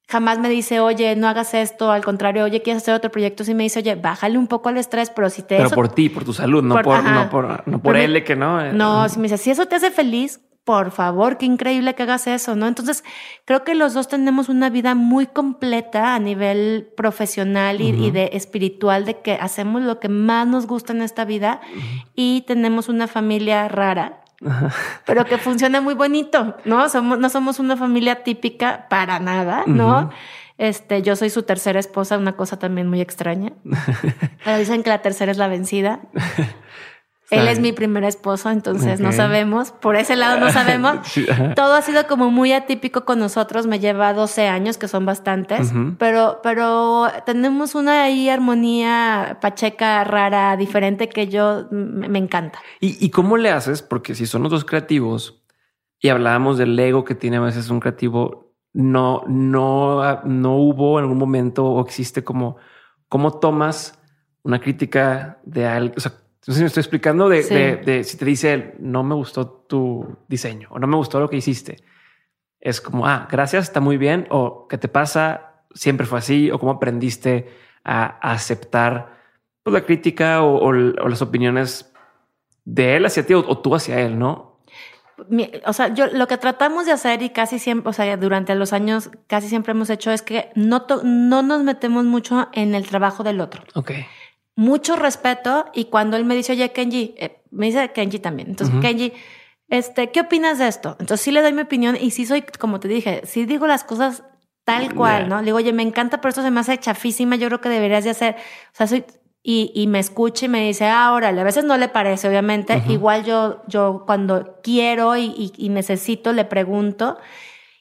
Jamás 0.08 0.39
me 0.39 0.48
dice, 0.48 0.80
oye, 0.80 1.18
no 1.18 1.28
hagas 1.28 1.54
esto. 1.54 1.91
Al 1.91 2.06
contrario, 2.06 2.46
oye, 2.46 2.62
quieres 2.62 2.84
hacer 2.84 2.94
otro 2.94 3.12
proyecto. 3.12 3.44
Sí 3.44 3.54
me 3.54 3.64
dice, 3.64 3.80
oye, 3.80 3.96
bájale 3.96 4.38
un 4.38 4.48
poco 4.48 4.70
al 4.70 4.78
estrés, 4.78 5.10
pero 5.10 5.30
si 5.30 5.41
te. 5.41 5.58
Pero 5.58 5.68
eso, 5.68 5.76
por 5.76 5.89
ti, 5.89 6.08
por 6.08 6.24
tu 6.24 6.32
salud, 6.32 6.64
no 6.64 6.74
por, 6.76 6.86
por 6.86 7.04
no 7.04 7.30
por, 7.30 7.68
no 7.68 7.82
por 7.82 7.98
él, 7.98 8.24
que 8.24 8.38
no. 8.38 8.72
No, 8.72 9.10
si 9.10 9.20
me 9.20 9.24
dice, 9.24 9.38
si 9.38 9.52
eso 9.52 9.66
te 9.66 9.76
hace 9.76 9.91
feliz, 9.91 10.39
por 10.66 10.91
favor, 10.91 11.38
qué 11.38 11.45
increíble 11.45 11.93
que 11.93 12.03
hagas 12.03 12.26
eso, 12.28 12.55
¿no? 12.55 12.68
Entonces, 12.68 13.03
creo 13.45 13.64
que 13.64 13.76
los 13.76 13.93
dos 13.93 14.07
tenemos 14.07 14.47
una 14.47 14.70
vida 14.70 14.95
muy 14.95 15.28
completa 15.28 16.16
a 16.16 16.20
nivel 16.20 16.89
profesional 16.95 17.82
y, 17.82 17.91
uh 17.91 17.95
-huh. 17.95 18.07
y 18.07 18.11
de 18.11 18.30
espiritual, 18.34 19.05
de 19.05 19.20
que 19.22 19.34
hacemos 19.34 19.82
lo 19.82 19.99
que 19.99 20.09
más 20.09 20.47
nos 20.47 20.66
gusta 20.66 20.93
en 20.93 21.01
esta 21.01 21.26
vida 21.26 21.59
uh 21.61 21.78
-huh. 21.78 22.05
y 22.16 22.41
tenemos 22.47 22.88
una 22.88 23.07
familia 23.07 23.68
rara. 23.68 24.20
pero 25.05 25.26
que 25.26 25.38
funciona 25.38 25.82
muy 25.82 25.93
bonito, 25.93 26.57
¿no? 26.66 26.89
Somos, 26.89 27.18
no 27.18 27.30
somos 27.30 27.59
una 27.59 27.78
familia 27.78 28.24
típica 28.24 28.88
para 28.89 29.20
nada, 29.20 29.64
¿no? 29.68 30.09
Este, 30.57 31.01
yo 31.01 31.16
soy 31.16 31.30
su 31.30 31.43
tercera 31.43 31.80
esposa, 31.80 32.18
una 32.18 32.36
cosa 32.36 32.59
también 32.59 32.88
muy 32.88 33.01
extraña. 33.01 33.53
dicen 34.57 34.84
que 34.84 34.89
la 34.89 35.01
tercera 35.01 35.32
es 35.32 35.38
la 35.38 35.47
vencida. 35.47 36.01
Él 37.34 37.47
es 37.47 37.59
mi 37.59 37.71
primer 37.71 38.03
esposo, 38.03 38.49
entonces 38.49 38.99
no 38.99 39.11
sabemos. 39.11 39.71
Por 39.71 39.95
ese 39.95 40.15
lado 40.15 40.39
no 40.39 40.49
sabemos. 40.53 40.97
Todo 41.55 41.73
ha 41.73 41.81
sido 41.81 42.07
como 42.07 42.31
muy 42.31 42.51
atípico 42.53 43.05
con 43.05 43.19
nosotros. 43.19 43.67
Me 43.67 43.79
lleva 43.79 44.13
12 44.13 44.47
años, 44.47 44.77
que 44.77 44.88
son 44.88 45.05
bastantes, 45.05 45.71
pero, 45.97 46.39
pero 46.43 47.07
tenemos 47.25 47.75
una 47.75 48.03
ahí 48.03 48.29
armonía 48.29 49.38
pacheca 49.41 50.03
rara, 50.03 50.55
diferente, 50.57 51.09
que 51.09 51.27
yo 51.27 51.67
me, 51.71 52.19
encanta. 52.19 52.59
¿Y, 52.79 53.03
¿Y 53.03 53.09
cómo 53.09 53.38
le 53.38 53.49
haces? 53.49 53.81
Porque 53.81 54.15
si 54.15 54.25
son 54.25 54.43
los 54.43 54.51
dos 54.51 54.65
creativos 54.65 55.43
y 55.99 56.09
hablábamos 56.09 56.57
del 56.57 56.77
ego 56.77 57.03
que 57.03 57.15
tiene 57.15 57.38
a 57.38 57.41
veces 57.41 57.69
un 57.69 57.79
creativo, 57.79 58.53
no, 58.73 59.23
no, 59.27 60.21
no 60.23 60.57
hubo 60.57 60.99
en 60.99 61.03
algún 61.03 61.17
momento 61.17 61.65
o 61.65 61.81
existe 61.81 62.23
como 62.23 62.57
cómo 63.07 63.39
tomas 63.39 63.99
una 64.43 64.59
crítica 64.59 65.39
de 65.43 65.65
algo. 65.65 65.93
O 65.97 65.99
sea, 65.99 66.13
entonces 66.44 66.62
me 66.62 66.68
estoy 66.68 66.82
explicando 66.82 67.30
de, 67.30 68.04
si 68.04 68.18
te 68.18 68.26
dice 68.26 68.74
no 68.80 69.02
me 69.02 69.16
gustó 69.16 69.48
tu 69.48 70.18
diseño 70.28 70.68
o 70.72 70.78
no 70.78 70.88
me 70.88 70.98
gustó 70.98 71.22
lo 71.22 71.30
que 71.30 71.38
hiciste. 71.38 71.78
Es 72.60 72.82
como, 72.82 73.08
ah, 73.08 73.30
gracias, 73.32 73.64
está 73.64 73.80
muy 73.80 73.96
bien. 73.96 74.28
O 74.30 74.68
qué 74.68 74.78
te 74.78 74.89
pasa, 74.89 75.64
siempre 75.74 76.06
fue 76.06 76.20
así. 76.20 76.52
O 76.52 76.60
cómo 76.60 76.74
aprendiste 76.74 77.50
a, 77.86 78.18
aceptar 78.20 79.22
pues, 79.64 79.74
la 79.74 79.86
crítica 79.86 80.44
o, 80.44 80.74
las 80.74 81.22
opiniones 81.22 81.94
de 82.66 82.98
él 82.98 83.06
hacia 83.06 83.26
ti 83.26 83.34
o 83.34 83.58
tú 83.60 83.74
hacia 83.74 84.02
él, 84.02 84.20
¿no? 84.20 84.54
o 85.66 85.74
sea, 85.74 85.94
yo 85.94 86.08
lo 86.08 86.28
que 86.28 86.38
tratamos 86.38 86.86
de 86.86 86.91
hacer 86.91 87.22
y 87.22 87.30
casi 87.30 87.60
siempre, 87.60 87.89
o 87.89 87.94
sea, 87.94 88.18
durante 88.18 88.56
los 88.56 88.74
años 88.74 89.12
casi 89.28 89.48
siempre 89.48 89.72
hemos 89.72 89.89
hecho 89.89 90.12
es 90.12 90.22
que 90.22 90.50
no, 90.56 90.86
no 91.04 91.44
nos 91.44 91.64
metemos 91.64 92.06
mucho 92.06 92.50
en 92.54 92.76
el 92.76 92.88
trabajo 92.88 93.24
del 93.24 93.39
otro. 93.41 93.64
Ok. 93.76 93.91
Mucho 94.56 94.95
respeto 94.95 95.66
y 95.74 95.86
cuando 95.86 96.18
él 96.18 96.26
me 96.26 96.36
dice, 96.36 96.54
oye, 96.54 96.72
Kenji, 96.72 97.16
eh, 97.18 97.41
me 97.51 97.68
dice 97.68 97.91
Kenji 97.91 98.20
también. 98.20 98.49
Entonces, 98.49 98.76
Kenji, 98.82 99.14
este, 99.68 100.12
¿qué 100.12 100.22
opinas 100.22 100.60
de 100.60 100.68
esto? 100.68 100.95
Entonces 100.99 101.22
sí 101.22 101.32
le 101.32 101.41
doy 101.41 101.54
mi 101.54 101.62
opinión 101.62 101.97
y 101.99 102.12
sí 102.12 102.26
soy, 102.26 102.43
como 102.60 102.80
te 102.80 102.88
dije, 102.88 103.22
sí 103.26 103.45
digo 103.45 103.66
las 103.66 103.84
cosas 103.84 104.24
tal 104.64 104.93
cual, 104.93 105.28
¿no? 105.28 105.39
Le 105.39 105.45
digo, 105.45 105.58
oye, 105.58 105.74
me 105.74 105.84
encanta, 105.84 106.22
pero 106.22 106.30
esto 106.30 106.41
se 106.41 106.51
me 106.51 106.60
hace 106.60 106.78
chafísima, 106.78 107.36
yo 107.36 107.47
creo 107.47 107.62
que 107.62 107.70
deberías 107.70 108.04
de 108.04 108.12
hacer, 108.12 108.36
o 108.36 108.76
sea, 108.76 108.88
soy, 108.88 109.04
y, 109.45 109.72
y, 109.76 109.88
me 109.88 109.99
escucha 109.99 110.45
y 110.45 110.49
me 110.49 110.66
dice, 110.66 110.86
ah, 110.86 111.12
órale, 111.12 111.41
a 111.41 111.43
veces 111.43 111.66
no 111.66 111.76
le 111.78 111.89
parece, 111.89 112.30
obviamente. 112.30 112.82
Igual 112.88 113.26
yo, 113.26 113.62
yo 113.68 114.04
cuando 114.06 114.62
quiero 114.64 115.18
y, 115.18 115.51
y, 115.58 115.68
necesito 115.68 116.32
le 116.32 116.45
pregunto 116.45 117.18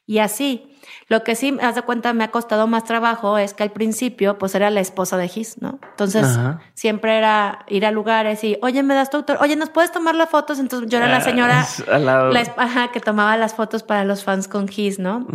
y 0.04 0.18
así. 0.18 0.71
Lo 1.12 1.24
que 1.24 1.34
sí, 1.34 1.52
me 1.52 1.70
de 1.70 1.82
cuenta, 1.82 2.14
me 2.14 2.24
ha 2.24 2.30
costado 2.30 2.66
más 2.66 2.84
trabajo 2.84 3.36
es 3.36 3.52
que 3.52 3.62
al 3.62 3.70
principio, 3.70 4.38
pues 4.38 4.54
era 4.54 4.70
la 4.70 4.80
esposa 4.80 5.18
de 5.18 5.28
Gis, 5.28 5.60
¿no? 5.60 5.78
Entonces, 5.90 6.26
siempre 6.72 7.18
era 7.18 7.66
ir 7.68 7.84
a 7.84 7.90
lugares 7.90 8.42
y, 8.44 8.56
oye, 8.62 8.82
me 8.82 8.94
das 8.94 9.10
tu 9.10 9.18
autor, 9.18 9.36
oye, 9.42 9.54
¿nos 9.54 9.68
puedes 9.68 9.92
tomar 9.92 10.14
las 10.14 10.30
fotos? 10.30 10.58
Entonces, 10.58 10.88
yo 10.88 10.96
era 10.96 11.08
la 11.08 11.18
ah, 11.18 11.20
señora 11.20 11.66
la, 11.98 12.88
que 12.94 13.00
tomaba 13.00 13.36
las 13.36 13.52
fotos 13.52 13.82
para 13.82 14.04
los 14.04 14.24
fans 14.24 14.48
con 14.48 14.68
Gis, 14.68 14.98
¿no? 14.98 15.26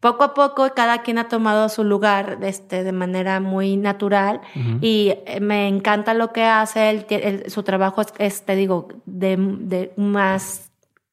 Poco 0.00 0.24
a 0.24 0.32
poco, 0.32 0.72
cada 0.74 1.02
quien 1.02 1.18
ha 1.18 1.28
tomado 1.28 1.68
su 1.68 1.84
lugar 1.84 2.38
este, 2.40 2.82
de 2.82 2.92
manera 2.92 3.40
muy 3.40 3.76
natural 3.76 4.40
y 4.80 5.12
eh, 5.26 5.40
me 5.42 5.68
encanta 5.68 6.14
lo 6.14 6.32
que 6.32 6.44
hace. 6.44 7.44
su 7.48 7.62
trabajo 7.62 8.00
es, 8.16 8.40
te 8.46 8.56
digo, 8.56 8.88
de, 9.04 9.36
de 9.36 9.92
más 9.98 10.69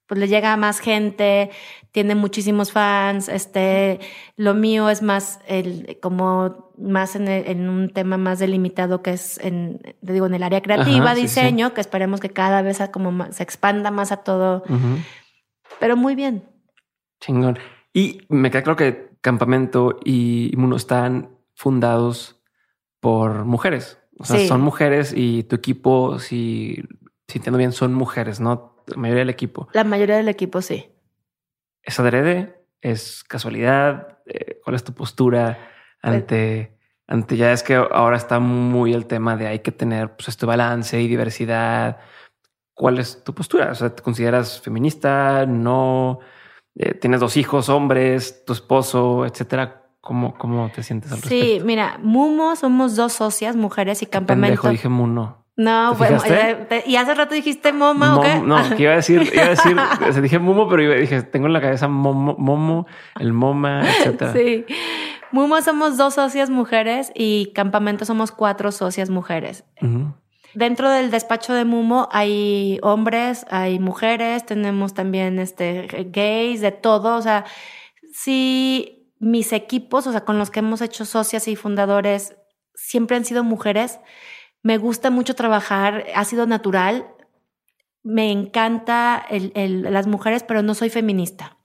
pues 0.07 0.19
le 0.19 0.27
llega 0.27 0.53
a 0.53 0.57
más 0.57 0.79
gente, 0.79 1.51
tiene 1.91 2.15
muchísimos 2.15 2.71
fans, 2.71 3.27
este, 3.27 3.99
lo 4.35 4.53
mío 4.53 4.89
es 4.89 5.01
más 5.01 5.39
el, 5.47 5.99
como 6.01 6.71
más 6.77 7.15
en, 7.15 7.69
un 7.69 7.89
tema 7.89 8.17
más 8.17 8.39
delimitado 8.39 9.01
que 9.01 9.11
es 9.11 9.37
en, 9.39 9.79
te 10.03 10.13
digo, 10.13 10.25
en 10.25 10.33
el 10.33 10.43
área 10.43 10.61
creativa, 10.61 11.13
diseño, 11.13 11.73
que 11.73 11.81
esperemos 11.81 12.19
que 12.19 12.29
cada 12.29 12.61
vez 12.61 12.79
como 12.91 13.31
se 13.31 13.43
expanda 13.43 13.91
más 13.91 14.11
a 14.11 14.17
todo, 14.17 14.63
pero 15.79 15.97
muy 15.97 16.15
bien. 16.15 16.43
Chingón. 17.19 17.59
Y 17.93 18.21
me 18.29 18.51
queda 18.51 18.63
claro 18.63 18.77
que 18.77 19.17
Campamento 19.21 19.99
y 20.05 20.53
Muno 20.55 20.75
están 20.75 21.37
fundados 21.55 22.41
por 22.99 23.43
mujeres. 23.45 23.99
O 24.19 24.25
sea, 24.25 24.47
son 24.47 24.61
mujeres 24.61 25.13
y 25.15 25.43
tu 25.43 25.55
equipo, 25.55 26.19
si, 26.19 26.83
si 27.27 27.37
entiendo 27.37 27.57
bien, 27.57 27.71
son 27.71 27.93
mujeres, 27.93 28.39
¿no? 28.39 28.76
La 28.87 28.97
mayoría 28.97 29.19
del 29.19 29.29
equipo. 29.29 29.67
La 29.73 29.83
mayoría 29.83 30.17
del 30.17 30.29
equipo, 30.29 30.61
sí. 30.61 30.89
¿Es 31.83 31.99
adrede? 31.99 32.65
¿Es 32.81 33.23
casualidad? 33.23 34.19
Eh, 34.25 34.59
¿Cuál 34.63 34.75
es 34.75 34.83
tu 34.83 34.93
postura 34.93 35.57
ante, 36.01 36.77
ante 37.05 37.37
ya 37.37 37.51
es 37.51 37.63
que 37.63 37.75
ahora 37.75 38.17
está 38.17 38.39
muy 38.39 38.93
el 38.93 39.05
tema 39.05 39.35
de 39.35 39.47
hay 39.47 39.59
que 39.59 39.71
tener 39.71 40.15
pues 40.15 40.29
este 40.29 40.45
balance 40.45 40.99
y 41.01 41.07
diversidad? 41.07 41.97
¿Cuál 42.73 42.99
es 42.99 43.23
tu 43.23 43.33
postura? 43.33 43.71
O 43.71 43.75
sea, 43.75 43.93
¿te 43.93 44.03
consideras 44.03 44.61
feminista? 44.61 45.45
¿No? 45.45 46.19
Eh, 46.75 46.93
¿Tienes 46.93 47.19
dos 47.19 47.35
hijos, 47.35 47.69
hombres, 47.69 48.45
tu 48.45 48.53
esposo, 48.53 49.25
etcétera? 49.25 49.83
¿Cómo, 49.99 50.37
¿Cómo 50.37 50.71
te 50.73 50.83
sientes 50.83 51.11
al 51.11 51.21
respecto? 51.21 51.45
Sí, 51.45 51.59
mira, 51.65 51.97
Mumo 52.01 52.55
somos 52.55 52.95
dos 52.95 53.13
socias, 53.13 53.55
mujeres 53.55 54.01
y 54.03 54.05
campamento. 54.05 54.61
Pendejo, 54.61 54.69
dije 54.69 54.89
Muno. 54.89 55.46
No, 55.57 55.95
bueno, 55.95 56.21
y 56.85 56.95
hace 56.97 57.15
rato 57.15 57.33
dijiste 57.33 57.73
Moma 57.73 58.15
o 58.15 58.21
qué? 58.21 58.35
No, 58.35 58.57
que 58.75 58.83
iba 58.83 58.93
a 58.93 58.97
decir, 58.97 59.27
iba 59.33 59.43
a 59.43 59.49
decir, 59.49 59.75
o 60.07 60.21
dije 60.21 60.37
Mumo, 60.37 60.69
pero 60.69 60.93
dije, 60.93 61.23
tengo 61.23 61.47
en 61.47 61.53
la 61.53 61.61
cabeza 61.61 61.87
Momo, 61.87 62.35
Momo 62.37 62.85
el 63.19 63.33
Moma, 63.33 63.81
etcétera. 63.89 64.33
Sí. 64.33 64.65
Mumo 65.31 65.59
somos 65.63 65.97
dos 65.97 66.13
socias 66.13 66.51
mujeres 66.51 67.11
y 67.15 67.51
Campamento 67.55 68.05
somos 68.05 68.31
cuatro 68.31 68.71
socias 68.71 69.09
mujeres. 69.09 69.65
Dentro 70.53 70.91
del 70.91 71.09
despacho 71.09 71.55
de 71.55 71.65
Mumo 71.65 72.07
hay 72.11 72.79
hombres, 72.83 73.47
hay 73.49 73.79
mujeres, 73.79 74.45
tenemos 74.45 74.93
también 74.93 75.39
este 75.39 75.87
gays, 76.11 76.61
de 76.61 76.71
todo. 76.71 77.15
O 77.15 77.21
sea, 77.23 77.45
sí, 78.13 79.11
mis 79.19 79.53
equipos, 79.53 80.05
o 80.05 80.11
sea, 80.11 80.21
con 80.21 80.37
los 80.37 80.51
que 80.51 80.59
hemos 80.59 80.81
hecho 80.81 81.03
socias 81.03 81.47
y 81.47 81.55
fundadores, 81.55 82.35
siempre 82.75 83.17
han 83.17 83.25
sido 83.25 83.43
mujeres 83.43 83.99
me 84.67 84.77
gusta 84.77 85.11
mucho 85.11 85.33
trabajar, 85.33 86.07
ha 86.13 86.25
sido 86.25 86.45
natural. 86.45 87.07
Me 88.03 88.33
encanta 88.33 89.25
las 89.31 90.07
mujeres, 90.07 90.43
pero 90.43 90.61
no 90.61 90.73
soy 90.75 90.89
feminista. 90.89 91.55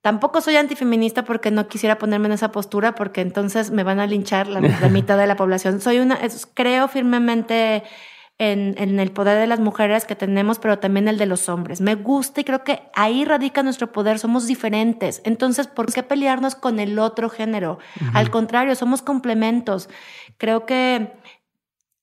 Tampoco 0.00 0.40
soy 0.40 0.56
antifeminista 0.56 1.26
porque 1.26 1.50
no 1.50 1.68
quisiera 1.68 1.98
ponerme 1.98 2.28
en 2.28 2.32
esa 2.32 2.50
postura, 2.50 2.94
porque 2.94 3.20
entonces 3.20 3.72
me 3.72 3.82
van 3.82 4.00
a 4.00 4.06
linchar 4.06 4.46
la, 4.46 4.60
mitad 4.88 5.18
de 5.18 5.26
la 5.26 5.36
población. 5.36 5.82
Soy 5.82 5.98
una, 5.98 6.18
creo 6.54 6.88
firmemente 6.88 7.82
en, 8.38 8.74
en, 8.78 8.98
el 9.00 9.10
poder 9.10 9.38
de 9.38 9.46
las 9.46 9.60
mujeres 9.60 10.06
que 10.06 10.16
tenemos, 10.16 10.58
pero 10.58 10.78
también 10.78 11.08
el 11.08 11.18
de 11.18 11.26
los 11.26 11.50
hombres. 11.50 11.82
Me 11.82 11.94
gusta 11.94 12.40
y 12.40 12.44
creo 12.44 12.64
que 12.64 12.84
ahí 12.94 13.26
radica 13.26 13.62
nuestro 13.62 13.92
poder. 13.92 14.18
Somos 14.18 14.46
diferentes. 14.46 15.20
Entonces, 15.26 15.66
¿por 15.66 15.92
qué 15.92 16.02
pelearnos 16.02 16.54
con 16.54 16.80
el 16.80 16.98
otro 16.98 17.28
género? 17.28 17.80
Al 18.14 18.30
contrario, 18.30 18.74
somos 18.76 19.02
complementos. 19.02 19.90
Creo 20.38 20.64
que 20.64 21.12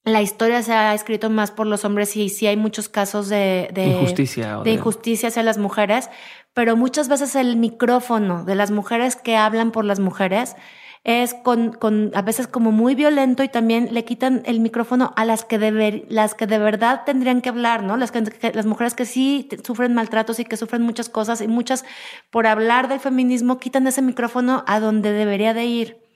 la 0.03 0.21
historia 0.21 0.63
se 0.63 0.73
ha 0.73 0.93
escrito 0.93 1.29
más 1.29 1.51
por 1.51 1.67
los 1.67 1.85
hombres 1.85 2.15
y 2.17 2.29
sí 2.29 2.47
hay 2.47 2.57
muchos 2.57 2.89
casos 2.89 3.29
de, 3.29 3.71
injusticia, 3.75 4.57
de, 4.63 4.71
injusticia 4.71 5.29
hacia 5.29 5.43
las 5.43 5.57
mujeres, 5.57 6.09
pero 6.53 6.75
muchas 6.75 7.07
veces 7.07 7.35
el 7.35 7.55
micrófono 7.55 8.43
de 8.43 8.55
las 8.55 8.71
mujeres 8.71 9.15
que 9.15 9.37
hablan 9.37 9.71
por 9.71 9.85
las 9.85 9.99
mujeres 9.99 10.55
es 11.03 11.33
con, 11.33 11.73
con 11.73 12.11
a 12.13 12.21
veces 12.21 12.47
como 12.47 12.71
muy 12.71 12.93
violento 12.93 13.43
y 13.43 13.49
también 13.49 13.89
le 13.91 14.05
quitan 14.05 14.43
el 14.45 14.59
micrófono 14.59 15.13
a 15.15 15.25
las 15.25 15.45
que 15.45 15.57
de, 15.57 16.05
las 16.09 16.35
que 16.35 16.45
de 16.45 16.59
verdad 16.59 17.01
tendrían 17.05 17.41
que 17.41 17.49
hablar, 17.49 17.83
¿no? 17.83 17.97
Las, 17.97 18.11
que, 18.11 18.51
las 18.53 18.65
mujeres 18.65 18.93
que 18.93 19.05
sí 19.05 19.49
sufren 19.63 19.95
maltratos 19.95 20.39
y 20.39 20.45
que 20.45 20.57
sufren 20.57 20.83
muchas 20.83 21.09
cosas 21.09 21.41
y 21.41 21.47
muchas 21.47 21.85
por 22.29 22.45
hablar 22.45 22.87
del 22.87 22.99
feminismo 22.99 23.59
quitan 23.59 23.87
ese 23.87 24.03
micrófono 24.03 24.63
a 24.67 24.79
donde 24.79 25.11
debería 25.11 25.53
de 25.55 25.65
ir. 25.65 26.11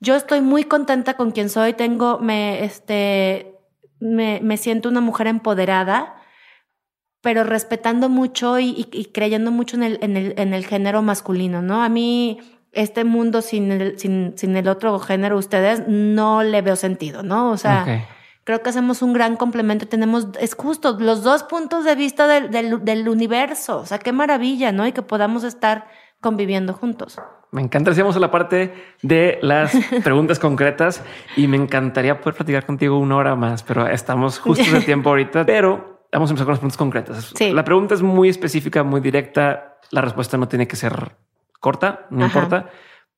Yo 0.00 0.14
estoy 0.14 0.40
muy 0.40 0.64
contenta 0.64 1.14
con 1.14 1.30
quien 1.30 1.48
soy, 1.48 1.74
tengo, 1.74 2.18
me, 2.18 2.64
este, 2.64 3.56
me, 4.00 4.40
me 4.42 4.56
siento 4.56 4.88
una 4.88 5.00
mujer 5.00 5.26
empoderada, 5.26 6.16
pero 7.22 7.44
respetando 7.44 8.08
mucho 8.08 8.58
y, 8.58 8.84
creyendo 9.12 9.50
mucho 9.50 9.76
en 9.76 9.84
el, 9.84 9.98
en, 10.02 10.16
el, 10.16 10.34
en 10.36 10.54
el 10.54 10.66
género 10.66 11.02
masculino, 11.02 11.62
¿no? 11.62 11.82
A 11.82 11.88
mí 11.88 12.40
este 12.72 13.04
mundo 13.04 13.42
sin 13.42 13.70
el, 13.70 13.98
sin, 13.98 14.32
sin 14.36 14.56
el 14.56 14.66
otro 14.66 14.98
género, 14.98 15.36
ustedes, 15.38 15.84
no 15.86 16.42
le 16.42 16.62
veo 16.62 16.74
sentido, 16.74 17.22
¿no? 17.22 17.50
O 17.50 17.56
sea, 17.56 18.08
creo 18.44 18.62
que 18.62 18.70
hacemos 18.70 19.02
un 19.02 19.12
gran 19.12 19.36
complemento. 19.36 19.86
Tenemos, 19.86 20.28
es 20.40 20.54
justo, 20.54 20.96
los 20.98 21.22
dos 21.22 21.44
puntos 21.44 21.84
de 21.84 21.94
vista 21.94 22.26
del, 22.26 22.50
del, 22.50 22.84
del, 22.84 23.08
universo. 23.08 23.78
O 23.78 23.86
sea, 23.86 23.98
qué 23.98 24.12
maravilla, 24.12 24.72
¿no? 24.72 24.86
Y 24.86 24.92
que 24.92 25.02
podamos 25.02 25.44
estar 25.44 25.86
conviviendo 26.20 26.72
juntos. 26.72 27.20
Me 27.52 27.60
encanta, 27.60 27.90
decíamos 27.90 28.16
a 28.16 28.18
la 28.18 28.30
parte 28.30 28.72
de 29.02 29.38
las 29.42 29.76
preguntas 30.04 30.38
concretas 30.38 31.04
y 31.36 31.46
me 31.48 31.58
encantaría 31.58 32.18
poder 32.18 32.34
platicar 32.34 32.64
contigo 32.64 32.98
una 32.98 33.16
hora 33.16 33.36
más, 33.36 33.62
pero 33.62 33.86
estamos 33.86 34.38
justo 34.38 34.64
de 34.72 34.80
tiempo 34.84 35.10
ahorita. 35.10 35.44
Pero 35.44 36.06
vamos 36.10 36.30
a 36.30 36.32
empezar 36.32 36.46
con 36.46 36.52
las 36.52 36.58
preguntas 36.60 36.78
concretas. 36.78 37.32
Sí. 37.36 37.52
La 37.52 37.62
pregunta 37.62 37.94
es 37.94 38.00
muy 38.00 38.30
específica, 38.30 38.82
muy 38.82 39.02
directa. 39.02 39.76
La 39.90 40.00
respuesta 40.00 40.38
no 40.38 40.48
tiene 40.48 40.66
que 40.66 40.76
ser 40.76 41.12
corta, 41.60 42.06
no 42.08 42.24
Ajá. 42.24 42.38
importa. 42.38 42.70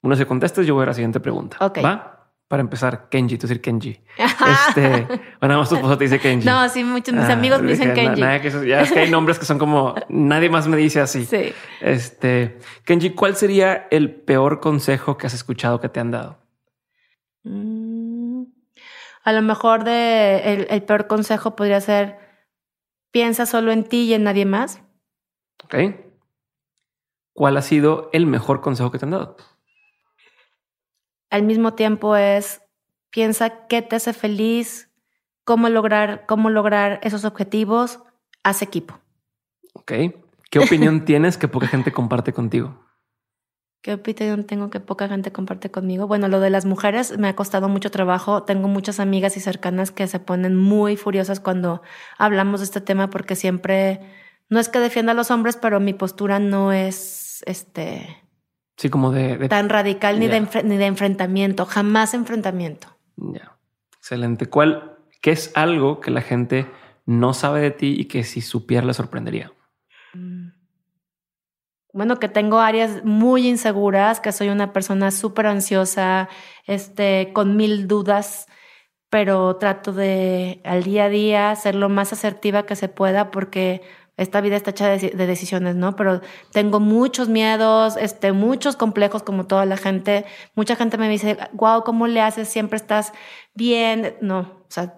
Una 0.02 0.16
se 0.16 0.26
contestes, 0.26 0.66
yo 0.66 0.74
voy 0.74 0.82
a 0.82 0.86
la 0.86 0.94
siguiente 0.94 1.20
pregunta. 1.20 1.56
Ok. 1.60 1.78
¿Va? 1.84 2.13
Para 2.54 2.60
empezar, 2.60 3.08
Kenji, 3.08 3.36
tú 3.36 3.48
decir 3.48 3.60
Kenji. 3.60 4.00
Este, 4.16 4.88
bueno, 5.08 5.18
nada 5.40 5.58
más 5.58 5.68
tu 5.68 5.74
esposa 5.74 5.98
te 5.98 6.04
dice 6.04 6.20
Kenji. 6.20 6.46
No, 6.46 6.68
sí, 6.68 6.84
muchos 6.84 7.12
mis 7.12 7.24
Ah, 7.24 7.32
amigos 7.32 7.60
me 7.62 7.72
dicen 7.72 7.92
Kenji. 7.94 8.20
nada 8.20 8.40
que 8.40 8.46
eso- 8.46 8.62
ya 8.62 8.80
es 8.82 8.92
que 8.92 9.00
hay 9.00 9.10
nombres 9.10 9.40
que 9.40 9.44
son 9.44 9.58
como 9.58 9.96
nadie 10.08 10.48
más 10.48 10.68
me 10.68 10.76
dice 10.76 11.00
así. 11.00 11.24
Sí. 11.24 11.52
Este, 11.80 12.60
Kenji, 12.84 13.10
¿cuál 13.10 13.34
sería 13.34 13.88
el 13.90 14.14
peor 14.14 14.60
consejo 14.60 15.18
que 15.18 15.26
has 15.26 15.34
escuchado 15.34 15.80
que 15.80 15.88
te 15.88 15.98
han 15.98 16.12
dado? 16.12 16.38
Mm, 17.42 18.44
A 19.24 19.32
lo 19.32 19.42
mejor 19.42 19.82
de 19.82 20.52
el, 20.54 20.66
el 20.70 20.82
peor 20.84 21.08
consejo 21.08 21.56
podría 21.56 21.80
ser 21.80 22.18
piensa 23.10 23.46
solo 23.46 23.72
en 23.72 23.82
ti 23.82 24.02
y 24.04 24.14
en 24.14 24.22
nadie 24.22 24.44
más. 24.46 24.80
¿Ok? 25.64 25.74
¿Cuál 27.32 27.56
ha 27.56 27.62
sido 27.62 28.10
el 28.12 28.26
mejor 28.26 28.60
consejo 28.60 28.92
que 28.92 28.98
te 29.00 29.06
han 29.06 29.10
dado? 29.10 29.36
Al 31.34 31.42
mismo 31.42 31.74
tiempo 31.74 32.14
es 32.14 32.62
piensa 33.10 33.66
qué 33.66 33.82
te 33.82 33.96
hace 33.96 34.12
feliz, 34.12 34.88
cómo 35.42 35.68
lograr, 35.68 36.26
cómo 36.26 36.48
lograr 36.48 37.00
esos 37.02 37.24
objetivos, 37.24 37.98
haz 38.44 38.62
equipo. 38.62 39.00
¿Ok? 39.72 39.92
¿Qué 40.48 40.58
opinión 40.60 41.04
tienes 41.04 41.36
que 41.36 41.48
poca 41.48 41.66
gente 41.66 41.90
comparte 41.90 42.32
contigo? 42.32 42.78
¿Qué 43.82 43.94
opinión 43.94 44.44
tengo 44.44 44.70
que 44.70 44.78
poca 44.78 45.08
gente 45.08 45.32
comparte 45.32 45.72
conmigo? 45.72 46.06
Bueno, 46.06 46.28
lo 46.28 46.38
de 46.38 46.50
las 46.50 46.66
mujeres 46.66 47.18
me 47.18 47.26
ha 47.26 47.34
costado 47.34 47.68
mucho 47.68 47.90
trabajo. 47.90 48.44
Tengo 48.44 48.68
muchas 48.68 49.00
amigas 49.00 49.36
y 49.36 49.40
cercanas 49.40 49.90
que 49.90 50.06
se 50.06 50.20
ponen 50.20 50.54
muy 50.54 50.96
furiosas 50.96 51.40
cuando 51.40 51.82
hablamos 52.16 52.60
de 52.60 52.66
este 52.66 52.80
tema 52.80 53.10
porque 53.10 53.34
siempre, 53.34 53.98
no 54.50 54.60
es 54.60 54.68
que 54.68 54.78
defienda 54.78 55.10
a 55.10 55.16
los 55.16 55.32
hombres, 55.32 55.56
pero 55.56 55.80
mi 55.80 55.94
postura 55.94 56.38
no 56.38 56.70
es 56.72 57.42
este 57.44 58.23
Sí, 58.76 58.90
como 58.90 59.12
de... 59.12 59.36
de- 59.36 59.48
tan 59.48 59.68
radical 59.68 60.18
ni, 60.18 60.28
de 60.28 60.40
ni 60.64 60.76
de 60.76 60.86
enfrentamiento, 60.86 61.64
jamás 61.64 62.14
enfrentamiento. 62.14 62.88
Ya. 63.16 63.56
Excelente. 63.98 64.46
¿Cuál, 64.46 64.98
qué 65.20 65.30
es 65.30 65.52
algo 65.54 66.00
que 66.00 66.10
la 66.10 66.20
gente 66.20 66.66
no 67.06 67.34
sabe 67.34 67.60
de 67.60 67.70
ti 67.70 67.94
y 67.98 68.06
que 68.06 68.24
si 68.24 68.40
supiera 68.40 68.84
le 68.86 68.94
sorprendería? 68.94 69.52
Mm. 70.12 70.48
Bueno, 71.92 72.18
que 72.18 72.28
tengo 72.28 72.58
áreas 72.58 73.04
muy 73.04 73.46
inseguras, 73.46 74.18
que 74.18 74.32
soy 74.32 74.48
una 74.48 74.72
persona 74.72 75.12
súper 75.12 75.46
ansiosa, 75.46 76.28
este, 76.66 77.30
con 77.32 77.56
mil 77.56 77.86
dudas, 77.86 78.48
pero 79.10 79.54
trato 79.56 79.92
de 79.92 80.60
al 80.64 80.82
día 80.82 81.04
a 81.04 81.08
día 81.08 81.54
ser 81.54 81.76
lo 81.76 81.88
más 81.88 82.12
asertiva 82.12 82.66
que 82.66 82.74
se 82.74 82.88
pueda 82.88 83.30
porque 83.30 83.80
esta 84.16 84.40
vida 84.40 84.56
está 84.56 84.70
hecha 84.70 84.88
de, 84.88 85.10
de 85.10 85.26
decisiones, 85.26 85.74
¿no? 85.74 85.96
Pero 85.96 86.20
tengo 86.52 86.78
muchos 86.78 87.28
miedos, 87.28 87.96
este, 87.96 88.32
muchos 88.32 88.76
complejos 88.76 89.22
como 89.22 89.46
toda 89.46 89.66
la 89.66 89.76
gente. 89.76 90.24
Mucha 90.54 90.76
gente 90.76 90.98
me 90.98 91.08
dice, 91.08 91.36
wow, 91.52 91.82
¿cómo 91.82 92.06
le 92.06 92.20
haces? 92.20 92.48
Siempre 92.48 92.76
estás 92.76 93.12
bien. 93.54 94.14
No, 94.20 94.40
o 94.40 94.66
sea, 94.68 94.94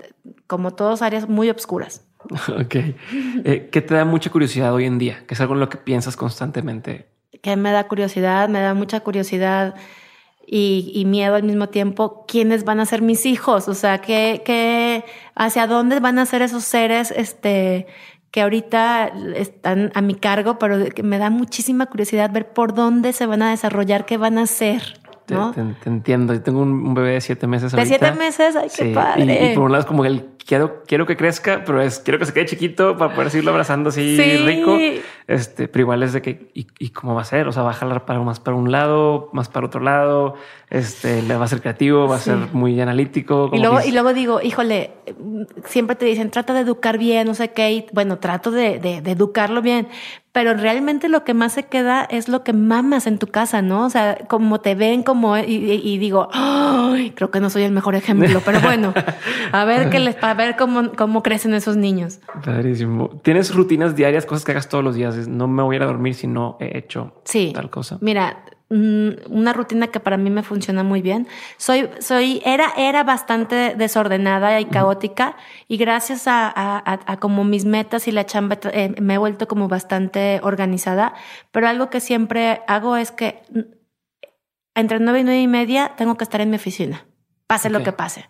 como 0.46 0.74
todas 0.74 1.02
áreas 1.02 1.28
muy 1.28 1.50
obscuras. 1.50 2.04
Ok. 2.60 2.74
Eh, 3.44 3.68
¿Qué 3.70 3.80
te 3.82 3.94
da 3.94 4.04
mucha 4.04 4.30
curiosidad 4.30 4.74
hoy 4.74 4.84
en 4.84 4.98
día? 4.98 5.24
Que 5.26 5.34
es 5.34 5.40
algo 5.40 5.54
en 5.54 5.60
lo 5.60 5.68
que 5.68 5.78
piensas 5.78 6.16
constantemente. 6.16 7.06
que 7.40 7.56
me 7.56 7.70
da 7.70 7.86
curiosidad, 7.86 8.48
me 8.48 8.60
da 8.60 8.74
mucha 8.74 9.00
curiosidad 9.00 9.76
y, 10.46 10.92
y 10.94 11.04
miedo 11.04 11.34
al 11.34 11.42
mismo 11.44 11.68
tiempo. 11.68 12.24
¿Quiénes 12.26 12.64
van 12.64 12.80
a 12.80 12.86
ser 12.86 13.02
mis 13.02 13.26
hijos? 13.26 13.68
O 13.68 13.74
sea, 13.74 13.98
¿qué, 14.00 14.42
qué, 14.44 15.04
hacia 15.34 15.66
dónde 15.66 16.00
van 16.00 16.18
a 16.18 16.26
ser 16.26 16.42
esos 16.42 16.64
seres 16.64 17.12
este, 17.16 17.86
que 18.36 18.42
ahorita 18.42 19.14
están 19.34 19.90
a 19.94 20.02
mi 20.02 20.14
cargo? 20.14 20.58
Pero 20.58 20.90
que 20.90 21.02
me 21.02 21.16
da 21.16 21.30
muchísima 21.30 21.86
curiosidad 21.86 22.30
ver 22.30 22.52
por 22.52 22.74
dónde 22.74 23.14
se 23.14 23.24
van 23.24 23.40
a 23.40 23.48
desarrollar, 23.48 24.04
qué 24.04 24.18
van 24.18 24.36
a 24.36 24.42
hacer. 24.42 25.00
Te, 25.26 25.34
¿no? 25.34 25.50
te- 25.52 25.62
te 25.82 25.88
entiendo. 25.90 26.32
Yo 26.32 26.42
tengo 26.42 26.60
un, 26.60 26.70
un 26.72 26.94
bebé 26.94 27.12
de 27.12 27.20
siete 27.20 27.46
meses. 27.46 27.72
De 27.72 27.78
ahorita. 27.78 27.98
siete 27.98 28.18
meses, 28.18 28.56
ay, 28.56 28.68
qué 28.76 28.84
Sí, 28.84 28.92
padre. 28.94 29.24
Y, 29.48 29.52
y 29.52 29.54
por 29.54 29.64
un 29.64 29.72
lado 29.72 29.80
es 29.82 29.86
como 29.86 30.04
el 30.04 30.24
quiero, 30.46 30.82
quiero 30.86 31.04
que 31.06 31.16
crezca, 31.16 31.62
pero 31.66 31.82
es 31.82 31.98
quiero 31.98 32.18
que 32.20 32.24
se 32.26 32.32
quede 32.32 32.46
chiquito 32.46 32.96
para 32.96 33.12
poder 33.12 33.30
seguirlo 33.30 33.50
abrazando 33.50 33.88
así 33.88 34.16
Sí. 34.16 34.36
rico. 34.38 34.78
Este, 35.26 35.66
pero 35.66 35.82
igual 35.82 36.04
es 36.04 36.12
de 36.12 36.22
que, 36.22 36.50
y, 36.54 36.68
y 36.78 36.90
cómo 36.90 37.14
va 37.16 37.22
a 37.22 37.24
ser? 37.24 37.48
O 37.48 37.52
sea, 37.52 37.64
va 37.64 37.70
a 37.70 37.74
jalar 37.74 38.04
para 38.04 38.20
más 38.20 38.38
para 38.38 38.56
un 38.56 38.70
lado, 38.70 39.28
más 39.32 39.48
para 39.48 39.66
otro 39.66 39.80
lado. 39.80 40.34
Este, 40.70 41.22
le 41.22 41.36
va 41.36 41.44
a 41.44 41.48
ser 41.48 41.60
creativo, 41.60 42.06
va 42.06 42.16
a 42.16 42.20
ser 42.20 42.36
muy 42.52 42.80
analítico. 42.80 43.50
Y 43.52 43.58
luego, 43.58 43.80
y 43.84 43.90
luego 43.92 44.12
digo, 44.14 44.40
híjole, 44.40 44.92
siempre 45.64 45.96
te 45.96 46.04
dicen, 46.06 46.30
trata 46.30 46.54
de 46.54 46.60
educar 46.60 46.98
bien, 46.98 47.26
no 47.26 47.34
sé 47.34 47.50
qué, 47.52 47.72
y 47.72 47.86
bueno, 47.92 48.18
trato 48.18 48.50
de, 48.52 48.78
de, 48.78 49.00
de 49.00 49.10
educarlo 49.12 49.62
bien, 49.62 49.88
pero 50.36 50.52
realmente 50.52 51.08
lo 51.08 51.24
que 51.24 51.32
más 51.32 51.54
se 51.54 51.62
queda 51.62 52.04
es 52.04 52.28
lo 52.28 52.44
que 52.44 52.52
mamas 52.52 53.06
en 53.06 53.16
tu 53.16 53.26
casa, 53.28 53.62
¿no? 53.62 53.86
O 53.86 53.88
sea, 53.88 54.18
como 54.28 54.60
te 54.60 54.74
ven, 54.74 55.02
como, 55.02 55.38
y, 55.38 55.96
digo, 55.96 56.28
ay, 56.30 57.12
creo 57.12 57.30
que 57.30 57.40
no 57.40 57.48
soy 57.48 57.62
el 57.62 57.72
mejor 57.72 57.94
ejemplo, 57.94 58.42
pero 58.44 58.60
bueno, 58.60 58.92
a 59.52 59.64
ver 59.64 59.88
qué 59.88 59.98
les, 59.98 60.22
a 60.22 60.34
ver 60.34 60.56
cómo, 60.56 60.92
cómo 60.92 61.22
crecen 61.22 61.54
esos 61.54 61.78
niños. 61.78 62.20
Padrísimo. 62.44 63.08
¿Tienes 63.22 63.54
rutinas 63.54 63.96
diarias, 63.96 64.26
cosas 64.26 64.44
que 64.44 64.52
hagas 64.52 64.68
todos 64.68 64.84
los 64.84 64.94
días? 64.94 65.26
No 65.26 65.48
me 65.48 65.62
voy 65.62 65.76
a 65.76 65.78
ir 65.78 65.82
a 65.84 65.86
dormir 65.86 66.14
si 66.14 66.26
no 66.26 66.58
he 66.60 66.76
hecho 66.76 67.14
Sí. 67.24 67.52
tal 67.54 67.70
cosa. 67.70 67.96
Mira, 68.02 68.44
una 68.68 69.52
rutina 69.52 69.86
que 69.88 70.00
para 70.00 70.16
mí 70.16 70.28
me 70.30 70.42
funciona 70.42 70.82
muy 70.82 71.00
bien. 71.02 71.28
Soy, 71.56 71.88
soy, 72.00 72.42
era, 72.44 72.72
era 72.76 73.04
bastante 73.04 73.74
desordenada 73.76 74.60
y 74.60 74.64
caótica 74.66 75.36
y 75.68 75.76
gracias 75.76 76.26
a, 76.26 76.46
a, 76.48 76.78
a- 76.78 77.00
a 77.12 77.16
como 77.18 77.44
mis 77.44 77.64
metas 77.64 78.08
y 78.08 78.12
la 78.12 78.26
chamba 78.26 78.58
eh, 78.72 78.94
me 79.00 79.14
he 79.14 79.18
vuelto 79.18 79.46
como 79.46 79.68
bastante 79.68 80.40
organizada. 80.42 81.14
Pero 81.52 81.68
algo 81.68 81.90
que 81.90 82.00
siempre 82.00 82.62
hago 82.66 82.96
es 82.96 83.12
que 83.12 83.42
mm, 83.52 83.60
entre 84.74 85.00
nueve 85.00 85.20
y 85.20 85.24
nueve 85.24 85.40
y 85.40 85.48
media 85.48 85.92
tengo 85.96 86.16
que 86.16 86.24
estar 86.24 86.40
en 86.40 86.50
mi 86.50 86.56
oficina, 86.56 87.06
pase 87.46 87.70
lo 87.70 87.78
que 87.84 87.92
pase. 87.92 88.26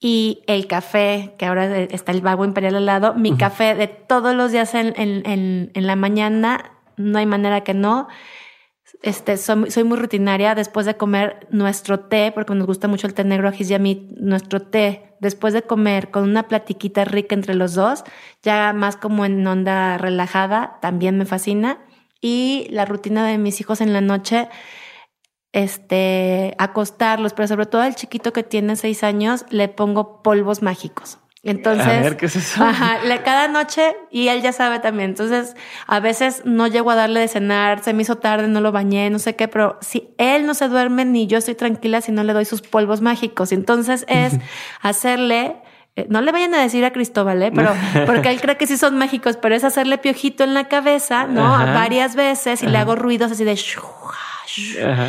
Y 0.00 0.42
el 0.46 0.66
café, 0.66 1.34
que 1.38 1.46
ahora 1.46 1.76
está 1.78 2.12
el 2.12 2.20
vago 2.20 2.44
imperial 2.44 2.76
al 2.76 2.86
lado, 2.86 3.14
mi 3.14 3.36
café 3.36 3.74
de 3.74 3.88
todos 3.88 4.34
los 4.34 4.52
días 4.52 4.74
en, 4.74 4.94
en, 4.96 5.22
en, 5.28 5.70
en 5.74 5.86
la 5.86 5.96
mañana, 5.96 6.72
no 6.96 7.18
hay 7.18 7.26
manera 7.26 7.62
que 7.62 7.74
no. 7.74 8.08
Este, 9.02 9.36
soy, 9.36 9.70
soy 9.70 9.84
muy 9.84 9.96
rutinaria 9.96 10.54
después 10.54 10.84
de 10.84 10.96
comer 10.96 11.46
nuestro 11.50 12.00
té, 12.00 12.32
porque 12.34 12.54
nos 12.54 12.66
gusta 12.66 12.88
mucho 12.88 13.06
el 13.06 13.14
té 13.14 13.24
negro 13.24 13.50
y 13.56 13.74
a 13.74 13.78
mí, 13.78 14.08
nuestro 14.18 14.60
té, 14.62 15.14
después 15.20 15.54
de 15.54 15.62
comer 15.62 16.10
con 16.10 16.24
una 16.24 16.48
platiquita 16.48 17.04
rica 17.04 17.34
entre 17.34 17.54
los 17.54 17.74
dos, 17.74 18.04
ya 18.42 18.72
más 18.72 18.96
como 18.96 19.24
en 19.24 19.46
onda 19.46 19.98
relajada, 19.98 20.78
también 20.82 21.16
me 21.16 21.26
fascina. 21.26 21.78
Y 22.20 22.66
la 22.70 22.84
rutina 22.84 23.24
de 23.26 23.38
mis 23.38 23.60
hijos 23.60 23.80
en 23.80 23.92
la 23.92 24.00
noche, 24.00 24.48
este, 25.52 26.54
acostarlos, 26.58 27.32
pero 27.34 27.46
sobre 27.46 27.66
todo 27.66 27.82
al 27.82 27.94
chiquito 27.94 28.32
que 28.32 28.42
tiene 28.42 28.74
seis 28.74 29.04
años, 29.04 29.44
le 29.50 29.68
pongo 29.68 30.22
polvos 30.22 30.60
mágicos. 30.62 31.18
Entonces, 31.50 31.86
a 31.86 32.00
ver, 32.00 32.16
¿qué 32.16 32.26
es 32.26 32.36
eso? 32.36 32.62
Ajá, 32.64 32.98
le- 33.04 33.22
cada 33.22 33.48
noche, 33.48 33.96
y 34.10 34.28
él 34.28 34.42
ya 34.42 34.52
sabe 34.52 34.78
también. 34.80 35.10
Entonces, 35.10 35.54
a 35.86 36.00
veces 36.00 36.42
no 36.44 36.66
llego 36.66 36.90
a 36.90 36.94
darle 36.94 37.20
de 37.20 37.28
cenar, 37.28 37.82
se 37.82 37.92
me 37.92 38.02
hizo 38.02 38.16
tarde, 38.18 38.48
no 38.48 38.60
lo 38.60 38.72
bañé, 38.72 39.10
no 39.10 39.18
sé 39.18 39.36
qué, 39.36 39.48
pero 39.48 39.78
si 39.80 40.10
él 40.18 40.46
no 40.46 40.54
se 40.54 40.68
duerme, 40.68 41.04
ni 41.04 41.26
yo 41.26 41.38
estoy 41.38 41.54
tranquila 41.54 42.00
si 42.00 42.12
no 42.12 42.22
le 42.24 42.32
doy 42.32 42.44
sus 42.44 42.62
polvos 42.62 43.00
mágicos. 43.00 43.52
Entonces, 43.52 44.04
es 44.08 44.34
hacerle. 44.82 45.56
eh, 45.96 46.06
No 46.08 46.20
le 46.20 46.30
vayan 46.32 46.54
a 46.54 46.60
decir 46.62 46.84
a 46.84 46.92
Cristóbal, 46.92 47.42
¿eh? 47.42 47.50
pero 47.54 47.74
porque 48.06 48.30
él 48.30 48.40
cree 48.40 48.56
que 48.56 48.66
sí 48.66 48.76
son 48.76 48.96
mágicos, 48.98 49.36
pero 49.36 49.54
es 49.54 49.64
hacerle 49.64 49.98
piojito 49.98 50.44
en 50.44 50.54
la 50.54 50.68
cabeza, 50.68 51.26
¿no? 51.26 51.54
Ajá. 51.54 51.72
Varias 51.74 52.14
veces 52.14 52.62
y 52.62 52.66
le 52.66 52.78
hago 52.78 52.94
ruidos 52.96 53.32
así 53.32 53.44
de 53.44 53.52
Ajá. 53.52 55.08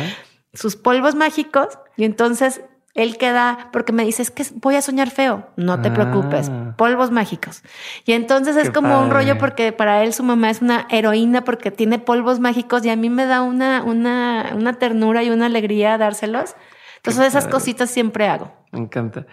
sus 0.54 0.76
polvos 0.76 1.14
mágicos 1.14 1.68
y 1.96 2.04
entonces 2.04 2.60
él 2.94 3.16
queda 3.18 3.68
porque 3.72 3.92
me 3.92 4.04
dice 4.04 4.22
es 4.22 4.30
que 4.30 4.44
voy 4.56 4.74
a 4.74 4.82
soñar 4.82 5.10
feo. 5.10 5.46
No 5.56 5.80
te 5.80 5.88
Ah. 5.88 5.94
preocupes, 5.94 6.50
polvos 6.76 7.10
mágicos. 7.10 7.62
Y 8.04 8.12
entonces 8.12 8.56
es 8.56 8.68
Qué 8.68 8.72
como 8.74 8.98
un 9.00 9.08
padre. 9.08 9.24
rollo 9.26 9.38
porque 9.38 9.72
para 9.72 10.02
él 10.02 10.12
su 10.12 10.22
mamá 10.24 10.50
es 10.50 10.60
una 10.60 10.86
heroína 10.90 11.44
porque 11.44 11.70
tiene 11.70 11.98
polvos 11.98 12.40
mágicos 12.40 12.84
y 12.84 12.90
a 12.90 12.96
mí 12.96 13.08
me 13.10 13.26
da 13.26 13.42
una, 13.42 13.82
una, 13.84 14.52
una 14.56 14.72
ternura 14.74 15.22
y 15.22 15.30
una 15.30 15.46
alegría 15.46 15.98
dárselos. 15.98 16.56
Entonces 16.96 17.22
Qué 17.22 17.28
esas 17.28 17.44
padre. 17.44 17.52
cositas 17.52 17.90
siempre 17.90 18.26
hago. 18.28 18.52
Me 18.72 18.80
encanta. 18.80 19.26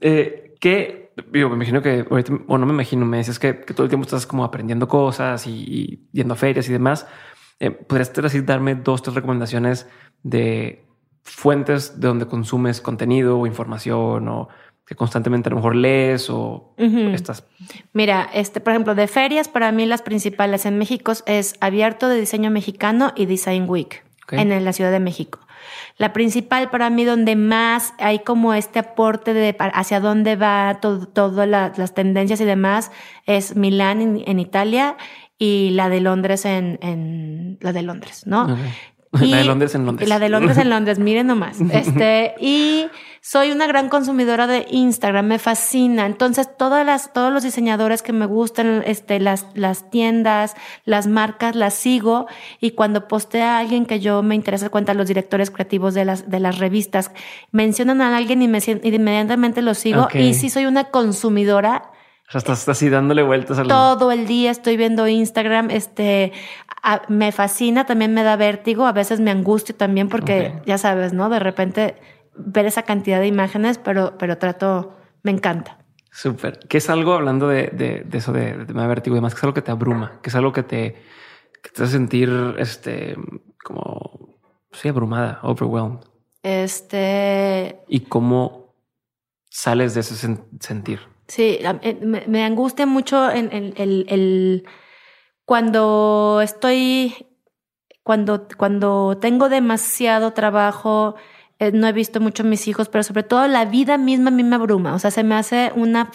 Eh, 0.00 0.54
¿Qué? 0.60 1.12
Digo, 1.30 1.50
me 1.50 1.56
imagino 1.56 1.82
que 1.82 2.06
ahorita, 2.10 2.32
o 2.46 2.56
no 2.56 2.64
me 2.66 2.72
imagino, 2.72 3.04
me 3.04 3.18
dices 3.18 3.38
que, 3.38 3.60
que 3.60 3.74
todo 3.74 3.84
el 3.84 3.90
tiempo 3.90 4.04
estás 4.06 4.26
como 4.26 4.44
aprendiendo 4.44 4.88
cosas 4.88 5.46
y, 5.46 5.50
y 5.52 6.08
yendo 6.12 6.34
a 6.34 6.36
ferias 6.36 6.68
y 6.68 6.72
demás. 6.72 7.06
Eh, 7.60 7.70
¿Podrías 7.70 8.10
así 8.24 8.40
darme 8.40 8.74
dos, 8.76 9.02
tres 9.02 9.14
recomendaciones 9.14 9.86
de 10.22 10.81
fuentes 11.22 12.00
de 12.00 12.08
donde 12.08 12.26
consumes 12.26 12.80
contenido 12.80 13.38
o 13.38 13.46
información 13.46 14.28
o 14.28 14.48
que 14.84 14.94
constantemente 14.94 15.48
a 15.48 15.50
lo 15.50 15.56
mejor 15.56 15.76
lees 15.76 16.28
o 16.28 16.74
Ujú. 16.78 17.10
estás? 17.14 17.44
Mira, 17.92 18.28
este, 18.34 18.60
por 18.60 18.72
ejemplo, 18.72 18.94
de 18.94 19.06
ferias, 19.06 19.48
para 19.48 19.72
mí 19.72 19.86
las 19.86 20.02
principales 20.02 20.66
en 20.66 20.78
México 20.78 21.12
es 21.26 21.54
Abierto 21.60 22.08
de 22.08 22.20
Diseño 22.20 22.50
Mexicano 22.50 23.12
y 23.16 23.26
Design 23.26 23.68
Week 23.68 24.04
en 24.30 24.64
la 24.64 24.72
Ciudad 24.72 24.90
de 24.90 25.00
México. 25.00 25.40
La 25.98 26.12
principal 26.12 26.70
para 26.70 26.90
mí, 26.90 27.04
donde 27.04 27.36
más 27.36 27.94
hay 27.98 28.20
como 28.20 28.54
este 28.54 28.78
aporte 28.78 29.34
de 29.34 29.54
hacia 29.58 30.00
dónde 30.00 30.36
va 30.36 30.78
todo, 30.80 31.06
todas 31.06 31.48
las 31.48 31.94
tendencias 31.94 32.40
y 32.40 32.44
demás, 32.44 32.90
es 33.26 33.56
Milán 33.56 34.22
en, 34.26 34.40
Italia 34.40 34.96
y 35.38 35.70
la 35.70 35.88
de 35.88 36.00
Londres 36.00 36.44
en, 36.44 36.78
en 36.82 37.58
la 37.60 37.72
de 37.72 37.82
Londres, 37.82 38.26
¿no? 38.26 38.56
la 39.20 39.36
de 39.36 39.44
Londres 39.44 39.74
en 39.74 39.84
Londres. 39.84 40.08
La 40.08 40.18
de 40.18 40.28
Londres 40.30 40.56
en 40.56 40.70
Londres, 40.70 40.98
miren 40.98 41.26
nomás. 41.26 41.60
Este, 41.60 42.34
y 42.40 42.86
soy 43.20 43.50
una 43.50 43.66
gran 43.66 43.90
consumidora 43.90 44.46
de 44.46 44.66
Instagram, 44.70 45.26
me 45.26 45.38
fascina. 45.38 46.06
Entonces, 46.06 46.48
todas 46.56 46.84
las, 46.86 47.12
todos 47.12 47.30
los 47.30 47.42
diseñadores 47.42 48.02
que 48.02 48.14
me 48.14 48.24
gustan, 48.24 48.82
este, 48.86 49.20
las, 49.20 49.46
las 49.54 49.90
tiendas, 49.90 50.54
las 50.86 51.06
marcas, 51.06 51.54
las 51.54 51.74
sigo. 51.74 52.26
Y 52.58 52.70
cuando 52.70 53.06
postea 53.06 53.56
a 53.56 53.58
alguien 53.58 53.84
que 53.84 54.00
yo 54.00 54.22
me 54.22 54.34
interesa, 54.34 54.70
cuenta 54.70 54.94
los 54.94 55.08
directores 55.08 55.50
creativos 55.50 55.92
de 55.92 56.06
las, 56.06 56.30
de 56.30 56.40
las 56.40 56.58
revistas, 56.58 57.10
mencionan 57.50 58.00
a 58.00 58.16
alguien 58.16 58.40
y 58.40 58.48
me 58.48 58.60
inmediatamente 58.82 59.60
lo 59.60 59.74
sigo. 59.74 60.08
Y 60.14 60.32
sí 60.32 60.48
soy 60.48 60.64
una 60.64 60.84
consumidora 60.84 61.92
o 62.28 62.32
sea, 62.32 62.38
estás 62.38 62.66
así 62.66 62.88
dándole 62.88 63.22
vueltas 63.22 63.58
al... 63.58 63.68
Todo 63.68 64.10
el 64.10 64.26
día 64.26 64.50
estoy 64.50 64.78
viendo 64.78 65.06
Instagram. 65.06 65.70
Este, 65.70 66.32
me 67.08 67.32
fascina, 67.32 67.86
también 67.86 68.14
me 68.14 68.22
da 68.22 68.36
vértigo. 68.36 68.86
A 68.86 68.92
veces 68.92 69.20
me 69.20 69.30
angustio 69.30 69.74
también 69.74 70.08
porque, 70.08 70.60
ya 70.66 70.78
sabes, 70.78 71.12
¿no? 71.12 71.28
De 71.28 71.38
repente 71.38 71.96
ver 72.34 72.66
esa 72.66 72.82
cantidad 72.82 73.20
de 73.20 73.26
imágenes, 73.26 73.78
pero, 73.78 74.16
pero 74.18 74.38
trato, 74.38 74.96
me 75.22 75.30
encanta. 75.30 75.78
Súper. 76.10 76.58
¿Qué 76.68 76.78
es 76.78 76.90
algo, 76.90 77.14
hablando 77.14 77.48
de, 77.48 77.68
de, 77.68 78.18
eso 78.18 78.32
de, 78.32 78.64
de, 78.64 78.86
vértigo 78.86 79.16
y 79.16 79.18
demás, 79.18 79.34
que 79.34 79.38
es 79.38 79.44
algo 79.44 79.54
que 79.54 79.62
te 79.62 79.70
abruma, 79.70 80.20
que 80.22 80.28
es 80.30 80.34
algo 80.34 80.52
que 80.52 80.62
te, 80.62 80.96
que 81.62 81.70
te 81.70 81.82
hace 81.82 81.92
sentir, 81.92 82.30
este, 82.58 83.16
como, 83.64 84.36
sí, 84.72 84.88
abrumada, 84.88 85.40
overwhelmed? 85.42 86.00
Este... 86.42 87.80
¿Y 87.88 88.00
cómo 88.00 88.74
sales 89.48 89.94
de 89.94 90.00
ese 90.00 90.36
sentir? 90.60 91.00
Sí, 91.28 91.58
eh, 91.60 92.26
me, 92.28 92.44
angustia 92.44 92.84
mucho 92.84 93.30
en, 93.30 93.72
el, 93.76 94.66
cuando 95.44 96.40
estoy, 96.42 97.26
cuando, 98.02 98.46
cuando 98.56 99.18
tengo 99.20 99.48
demasiado 99.48 100.32
trabajo, 100.32 101.16
eh, 101.62 101.70
no 101.72 101.86
he 101.86 101.92
visto 101.92 102.20
mucho 102.20 102.42
a 102.42 102.46
mis 102.46 102.66
hijos, 102.66 102.88
pero 102.88 103.04
sobre 103.04 103.22
todo 103.22 103.46
la 103.46 103.64
vida 103.64 103.96
misma 103.96 104.28
a 104.28 104.32
mí 104.32 104.42
me 104.42 104.56
abruma. 104.56 104.94
O 104.94 104.98
sea, 104.98 105.12
se 105.12 105.22
me 105.22 105.36
hace 105.36 105.70
una 105.76 106.10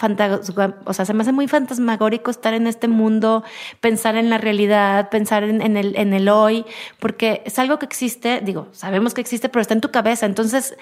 o 0.85 0.93
sea, 0.93 1.05
se 1.05 1.13
me 1.13 1.21
hace 1.21 1.31
muy 1.31 1.47
fantasmagórico 1.47 2.31
estar 2.31 2.53
en 2.53 2.67
este 2.67 2.89
mundo, 2.89 3.45
pensar 3.79 4.17
en 4.17 4.29
la 4.29 4.39
realidad, 4.39 5.09
pensar 5.09 5.45
en, 5.45 5.61
en, 5.61 5.77
el, 5.77 5.95
en 5.95 6.13
el 6.13 6.27
hoy, 6.27 6.65
porque 6.99 7.43
es 7.45 7.57
algo 7.59 7.79
que 7.79 7.85
existe, 7.85 8.41
digo, 8.41 8.67
sabemos 8.73 9.13
que 9.13 9.21
existe, 9.21 9.47
pero 9.47 9.61
está 9.61 9.73
en 9.73 9.79
tu 9.79 9.89
cabeza. 9.89 10.25
Entonces, 10.25 10.75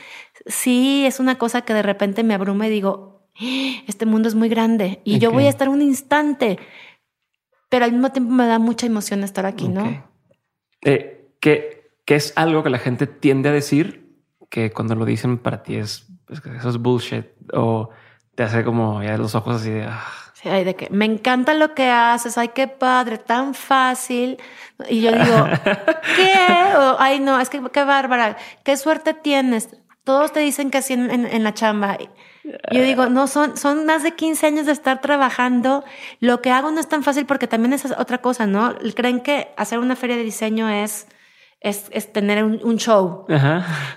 sí, 0.47 1.05
es 1.05 1.19
una 1.19 1.37
cosa 1.37 1.61
que 1.61 1.75
de 1.75 1.83
repente 1.83 2.23
me 2.23 2.33
abruma 2.33 2.65
y 2.65 2.71
digo, 2.71 3.29
este 3.87 4.07
mundo 4.07 4.29
es 4.29 4.33
muy 4.33 4.49
grande 4.49 4.99
y 5.03 5.19
yo 5.19 5.31
voy 5.31 5.45
a 5.45 5.49
estar 5.49 5.69
un 5.69 5.83
instante, 5.83 6.57
pero 7.69 7.85
al 7.85 7.91
mismo 7.91 8.11
tiempo 8.11 8.31
me 8.31 8.45
da 8.45 8.59
mucha 8.59 8.85
emoción 8.85 9.23
estar 9.23 9.45
aquí, 9.45 9.67
¿no? 9.67 10.03
Eh, 10.83 11.29
¿qué, 11.39 11.91
es 12.05 12.33
algo 12.35 12.63
que 12.63 12.69
la 12.69 12.79
gente 12.79 13.07
tiende 13.07 13.49
a 13.49 13.51
decir 13.51 14.15
que 14.49 14.71
cuando 14.71 14.95
lo 14.95 15.05
dicen 15.05 15.37
para 15.37 15.63
ti 15.63 15.75
es, 15.75 16.07
eso 16.29 16.69
es 16.69 16.77
bullshit 16.77 17.25
o 17.53 17.89
te 18.35 18.43
hace 18.43 18.63
como 18.63 19.01
ya 19.01 19.17
los 19.17 19.35
ojos 19.35 19.61
así 19.61 19.71
de... 19.71 19.83
Ah. 19.83 20.03
Sí, 20.33 20.49
de 20.49 20.75
que 20.75 20.89
me 20.91 21.05
encanta 21.05 21.55
lo 21.55 21.73
que 21.73 21.89
haces, 21.89 22.37
ay, 22.37 22.49
qué 22.49 22.67
padre, 22.67 23.17
tan 23.17 23.55
fácil. 23.55 24.37
Y 24.89 25.01
yo 25.01 25.11
digo, 25.11 25.47
¿qué? 26.15 26.33
ay, 26.99 27.19
no, 27.19 27.39
es 27.39 27.49
que 27.49 27.63
qué 27.71 27.83
bárbara, 27.83 28.37
qué 28.63 28.77
suerte 28.77 29.15
tienes. 29.15 29.69
Todos 30.03 30.33
te 30.33 30.41
dicen 30.41 30.69
que 30.69 30.77
así 30.77 30.93
en, 30.93 31.09
en 31.09 31.43
la 31.43 31.53
chamba. 31.55 31.97
Yo 32.71 32.83
digo, 32.83 33.07
no, 33.07 33.27
son, 33.27 33.57
son 33.57 33.85
más 33.85 34.03
de 34.03 34.11
15 34.13 34.45
años 34.45 34.65
de 34.65 34.71
estar 34.71 35.01
trabajando. 35.01 35.83
Lo 36.19 36.41
que 36.41 36.51
hago 36.51 36.71
no 36.71 36.79
es 36.79 36.87
tan 36.87 37.03
fácil 37.03 37.25
porque 37.25 37.47
también 37.47 37.73
es 37.73 37.85
otra 37.97 38.19
cosa, 38.19 38.45
¿no? 38.45 38.75
Creen 38.95 39.21
que 39.21 39.49
hacer 39.57 39.79
una 39.79 39.95
feria 39.95 40.15
de 40.15 40.23
diseño 40.23 40.69
es, 40.69 41.07
es, 41.59 41.85
es 41.91 42.13
tener 42.13 42.43
un, 42.43 42.77
show. 42.77 43.25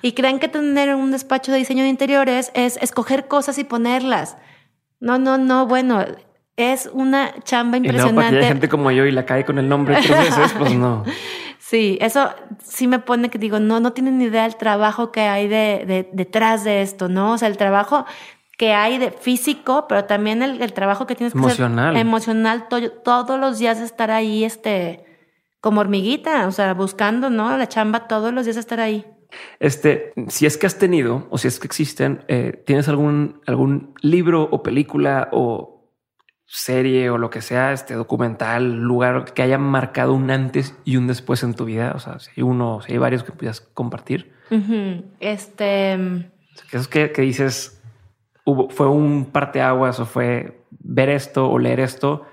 Y 0.02 0.12
creen 0.12 0.38
que 0.38 0.48
tener 0.48 0.94
un 0.94 1.10
despacho 1.10 1.52
de 1.52 1.58
diseño 1.58 1.82
de 1.82 1.90
interiores 1.90 2.50
es 2.54 2.78
escoger 2.78 3.28
cosas 3.28 3.58
y 3.58 3.64
ponerlas. 3.64 4.36
No, 5.00 5.18
no, 5.18 5.36
no, 5.36 5.66
bueno, 5.66 6.04
es 6.56 6.88
una 6.92 7.34
chamba 7.44 7.76
impresionante. 7.76 8.36
Y 8.36 8.38
hay 8.38 8.48
gente 8.48 8.68
como 8.68 8.90
yo 8.90 9.04
y 9.04 9.12
la 9.12 9.26
cae 9.26 9.44
con 9.44 9.58
el 9.58 9.68
nombre 9.68 9.96
tres 10.02 10.18
veces, 10.18 10.52
pues 10.58 10.74
no. 10.74 11.04
Sí, 11.60 11.98
eso 12.00 12.30
sí 12.64 12.86
me 12.86 12.98
pone 12.98 13.28
que 13.28 13.36
digo, 13.36 13.60
no, 13.60 13.78
no 13.78 13.92
tienen 13.92 14.16
ni 14.16 14.24
idea 14.24 14.46
el 14.46 14.56
trabajo 14.56 15.12
que 15.12 15.20
hay 15.20 15.48
de, 15.48 15.84
de, 15.86 16.08
detrás 16.14 16.64
de 16.64 16.80
esto, 16.80 17.10
¿no? 17.10 17.32
O 17.32 17.36
sea, 17.36 17.46
el 17.46 17.58
trabajo 17.58 18.06
que 18.58 18.74
hay 18.74 18.98
de 18.98 19.12
físico, 19.12 19.86
pero 19.88 20.04
también 20.04 20.42
el, 20.42 20.72
trabajo 20.72 21.06
que 21.06 21.14
tienes 21.14 21.32
que 21.32 21.38
emocional. 21.38 21.90
hacer 21.90 22.00
emocional, 22.00 22.66
todos 22.68 23.38
los 23.38 23.58
días 23.60 23.78
estar 23.78 24.10
ahí, 24.10 24.44
este, 24.44 25.04
como 25.60 25.80
hormiguita, 25.80 26.46
o 26.48 26.50
sea, 26.50 26.74
buscando, 26.74 27.30
¿no? 27.30 27.56
La 27.56 27.68
chamba 27.68 28.08
todos 28.08 28.34
los 28.34 28.44
días 28.44 28.56
estar 28.56 28.80
ahí. 28.80 29.06
Este, 29.60 30.12
si 30.26 30.44
es 30.44 30.58
que 30.58 30.66
has 30.66 30.76
tenido 30.76 31.28
o 31.30 31.38
si 31.38 31.46
es 31.46 31.60
que 31.60 31.68
existen, 31.68 32.24
eh, 32.26 32.60
¿tienes 32.66 32.88
algún, 32.88 33.40
algún 33.46 33.94
libro 34.02 34.48
o 34.50 34.62
película 34.64 35.28
o 35.30 35.94
serie 36.44 37.10
o 37.10 37.18
lo 37.18 37.30
que 37.30 37.42
sea, 37.42 37.72
este 37.72 37.94
documental, 37.94 38.72
lugar 38.72 39.34
que 39.34 39.42
haya 39.42 39.58
marcado 39.58 40.14
un 40.14 40.32
antes 40.32 40.74
y 40.84 40.96
un 40.96 41.06
después 41.06 41.44
en 41.44 41.54
tu 41.54 41.64
vida? 41.64 41.92
O 41.94 42.00
sea, 42.00 42.18
si 42.18 42.30
hay 42.36 42.42
uno, 42.42 42.80
si 42.80 42.92
hay 42.92 42.98
varios 42.98 43.22
que 43.22 43.30
puedas 43.30 43.60
compartir. 43.60 44.32
Este. 45.20 45.92
es 46.72 46.88
que, 46.88 47.12
que 47.12 47.22
dices, 47.22 47.77
fue 48.70 48.88
un 48.88 49.26
parteaguas 49.26 50.00
o 50.00 50.06
fue 50.06 50.64
ver 50.70 51.08
esto 51.08 51.50
o 51.50 51.58
leer 51.58 51.80
esto, 51.80 52.26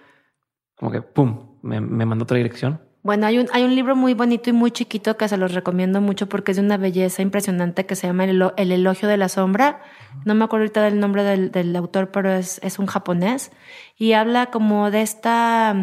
como 0.75 0.91
que 0.91 1.01
pum, 1.01 1.57
me, 1.61 1.79
mandó 1.79 2.23
otra 2.23 2.37
dirección. 2.37 2.81
Bueno, 3.03 3.27
hay 3.27 3.37
un, 3.37 3.47
hay 3.53 3.63
un 3.63 3.75
libro 3.75 3.95
muy 3.95 4.15
bonito 4.15 4.49
y 4.49 4.53
muy 4.53 4.71
chiquito 4.71 5.15
que 5.15 5.27
se 5.27 5.37
los 5.37 5.53
recomiendo 5.53 6.01
mucho 6.01 6.27
porque 6.27 6.51
es 6.51 6.57
de 6.57 6.63
una 6.63 6.77
belleza 6.77 7.21
impresionante 7.21 7.85
que 7.85 7.95
se 7.95 8.07
llama 8.07 8.23
El, 8.23 8.71
Elogio 8.71 9.07
de 9.07 9.17
la 9.17 9.29
Sombra. 9.29 9.79
No 10.25 10.33
me 10.33 10.43
acuerdo 10.43 10.63
ahorita 10.63 10.81
del 10.81 10.99
nombre 10.99 11.23
del, 11.23 11.51
del 11.51 11.75
autor, 11.75 12.09
pero 12.09 12.31
es, 12.33 12.59
es, 12.63 12.79
un 12.79 12.87
japonés 12.87 13.51
y 13.95 14.13
habla 14.13 14.47
como 14.47 14.89
de 14.89 15.03
esta, 15.03 15.75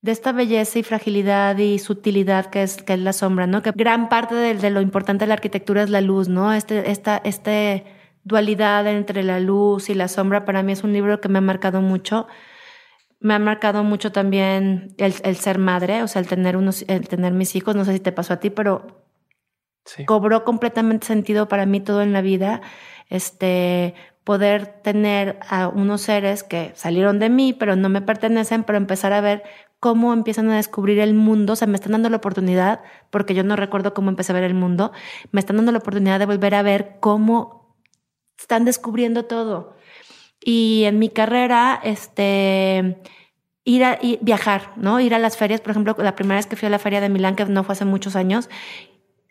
de 0.00 0.12
esta 0.12 0.30
belleza 0.30 0.78
y 0.78 0.84
fragilidad 0.84 1.58
y 1.58 1.80
sutilidad 1.80 2.46
que 2.46 2.62
es, 2.62 2.80
que 2.84 2.94
es 2.94 3.00
la 3.00 3.12
sombra, 3.12 3.48
¿no? 3.48 3.62
Que 3.62 3.72
gran 3.72 4.08
parte 4.08 4.36
de, 4.36 4.54
de 4.54 4.70
lo 4.70 4.80
importante 4.80 5.24
de 5.24 5.28
la 5.28 5.34
arquitectura 5.34 5.82
es 5.82 5.90
la 5.90 6.02
luz, 6.02 6.28
¿no? 6.28 6.52
Este, 6.52 6.92
esta, 6.92 7.20
este, 7.24 7.84
dualidad 8.26 8.88
entre 8.88 9.22
la 9.22 9.38
luz 9.38 9.88
y 9.88 9.94
la 9.94 10.08
sombra, 10.08 10.44
para 10.44 10.64
mí 10.64 10.72
es 10.72 10.82
un 10.82 10.92
libro 10.92 11.20
que 11.20 11.28
me 11.28 11.38
ha 11.38 11.40
marcado 11.40 11.80
mucho. 11.80 12.26
Me 13.20 13.34
ha 13.34 13.38
marcado 13.38 13.84
mucho 13.84 14.10
también 14.10 14.94
el, 14.98 15.36
ser 15.36 15.58
madre, 15.58 16.02
o 16.02 16.08
sea, 16.08 16.20
el 16.20 16.26
tener, 16.26 16.56
unos, 16.56 16.84
el 16.88 17.06
tener 17.06 17.32
mis 17.32 17.54
hijos. 17.54 17.76
No 17.76 17.84
sé 17.84 17.92
si 17.92 18.00
te 18.00 18.10
pasó 18.10 18.34
a 18.34 18.40
ti, 18.40 18.50
pero 18.50 19.04
cobró 20.06 20.44
completamente 20.44 21.06
sentido 21.06 21.46
para 21.46 21.66
mí 21.66 21.80
todo 21.80 22.02
en 22.02 22.12
la 22.12 22.20
vida. 22.20 22.62
Este, 23.08 23.94
poder 24.24 24.66
tener 24.66 25.38
a 25.48 25.68
unos 25.68 26.00
seres 26.00 26.42
que 26.42 26.72
salieron 26.74 27.20
de 27.20 27.30
mí, 27.30 27.52
pero 27.52 27.76
no 27.76 27.88
me 27.88 28.02
pertenecen, 28.02 28.64
pero 28.64 28.76
empezar 28.76 29.12
a 29.12 29.20
ver 29.20 29.44
cómo 29.78 30.12
empiezan 30.12 30.50
a 30.50 30.56
descubrir 30.56 30.98
el 30.98 31.14
mundo, 31.14 31.52
o 31.52 31.56
sea, 31.56 31.68
me 31.68 31.76
están 31.76 31.92
dando 31.92 32.10
la 32.10 32.16
oportunidad, 32.16 32.80
porque 33.10 33.34
yo 33.34 33.44
no 33.44 33.54
recuerdo 33.54 33.94
cómo 33.94 34.10
empecé 34.10 34.32
a 34.32 34.34
ver 34.34 34.42
el 34.42 34.54
mundo, 34.54 34.90
me 35.30 35.38
están 35.38 35.56
dando 35.56 35.70
la 35.70 35.78
oportunidad 35.78 36.18
de 36.18 36.26
volver 36.26 36.56
a 36.56 36.62
ver 36.62 36.96
cómo 36.98 37.55
están 38.38 38.64
descubriendo 38.64 39.24
todo. 39.24 39.76
Y 40.40 40.84
en 40.84 40.98
mi 40.98 41.08
carrera, 41.08 41.80
este, 41.82 43.00
ir 43.64 43.84
a 43.84 43.98
viajar, 44.20 44.72
¿no? 44.76 45.00
Ir 45.00 45.14
a 45.14 45.18
las 45.18 45.36
ferias, 45.36 45.60
por 45.60 45.72
ejemplo, 45.72 45.96
la 45.98 46.14
primera 46.14 46.36
vez 46.36 46.46
que 46.46 46.56
fui 46.56 46.66
a 46.66 46.70
la 46.70 46.78
feria 46.78 47.00
de 47.00 47.08
Milán, 47.08 47.36
que 47.36 47.44
no 47.46 47.64
fue 47.64 47.72
hace 47.72 47.84
muchos 47.84 48.14
años, 48.14 48.48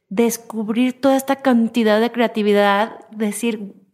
descubrir 0.10 0.99
toda 0.99 1.15
esta 1.15 1.38
cantidad 1.38 1.99
de 1.99 2.11
creatividad, 2.11 3.07
decir, 3.11 3.85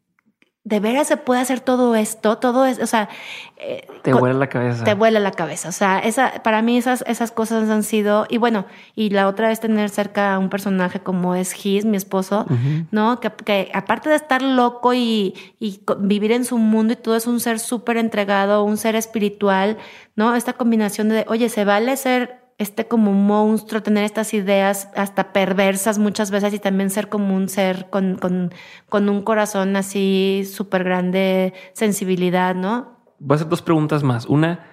¿de 0.63 0.79
veras 0.79 1.07
se 1.07 1.17
puede 1.17 1.41
hacer 1.41 1.59
todo 1.59 1.95
esto? 1.95 2.37
Todo 2.37 2.65
es, 2.65 2.79
o 2.79 2.85
sea... 2.85 3.09
Eh, 3.57 3.87
te 4.03 4.13
vuela 4.13 4.37
la 4.37 4.47
cabeza. 4.47 4.83
Te 4.83 4.93
vuela 4.93 5.19
la 5.19 5.31
cabeza. 5.31 5.69
O 5.69 5.71
sea, 5.71 5.99
esa, 5.99 6.43
para 6.43 6.61
mí 6.61 6.77
esas, 6.77 7.03
esas 7.07 7.31
cosas 7.31 7.69
han 7.69 7.83
sido... 7.83 8.27
Y 8.29 8.37
bueno, 8.37 8.65
y 8.95 9.09
la 9.09 9.27
otra 9.27 9.51
es 9.51 9.59
tener 9.59 9.89
cerca 9.89 10.35
a 10.35 10.39
un 10.39 10.49
personaje 10.49 10.99
como 10.99 11.33
es 11.33 11.53
Gis, 11.53 11.85
mi 11.85 11.97
esposo, 11.97 12.45
¿no? 12.91 13.19
Que, 13.19 13.31
que, 13.31 13.71
aparte 13.73 14.09
de 14.09 14.15
estar 14.15 14.41
loco 14.43 14.93
y, 14.93 15.33
y 15.59 15.81
vivir 15.99 16.31
en 16.31 16.45
su 16.45 16.57
mundo 16.57 16.93
y 16.93 16.95
todo, 16.95 17.15
es 17.15 17.25
un 17.25 17.39
ser 17.39 17.59
súper 17.59 17.97
entregado, 17.97 18.63
un 18.63 18.77
ser 18.77 18.95
espiritual, 18.95 19.77
¿no? 20.15 20.35
Esta 20.35 20.53
combinación 20.53 21.09
de, 21.09 21.25
oye, 21.27 21.49
se 21.49 21.65
vale 21.65 21.97
ser 21.97 22.40
este 22.61 22.87
como 22.87 23.11
monstruo, 23.11 23.81
tener 23.81 24.03
estas 24.03 24.35
ideas 24.35 24.89
hasta 24.95 25.33
perversas 25.33 25.97
muchas 25.97 26.29
veces 26.29 26.53
y 26.53 26.59
también 26.59 26.91
ser 26.91 27.09
como 27.09 27.35
un 27.35 27.49
ser 27.49 27.89
con, 27.89 28.17
con, 28.17 28.53
con 28.87 29.09
un 29.09 29.23
corazón 29.23 29.75
así 29.75 30.43
súper 30.45 30.83
grande, 30.83 31.53
sensibilidad, 31.73 32.53
¿no? 32.53 32.99
Voy 33.17 33.33
a 33.33 33.37
hacer 33.37 33.49
dos 33.49 33.63
preguntas 33.63 34.03
más. 34.03 34.27
Una, 34.27 34.63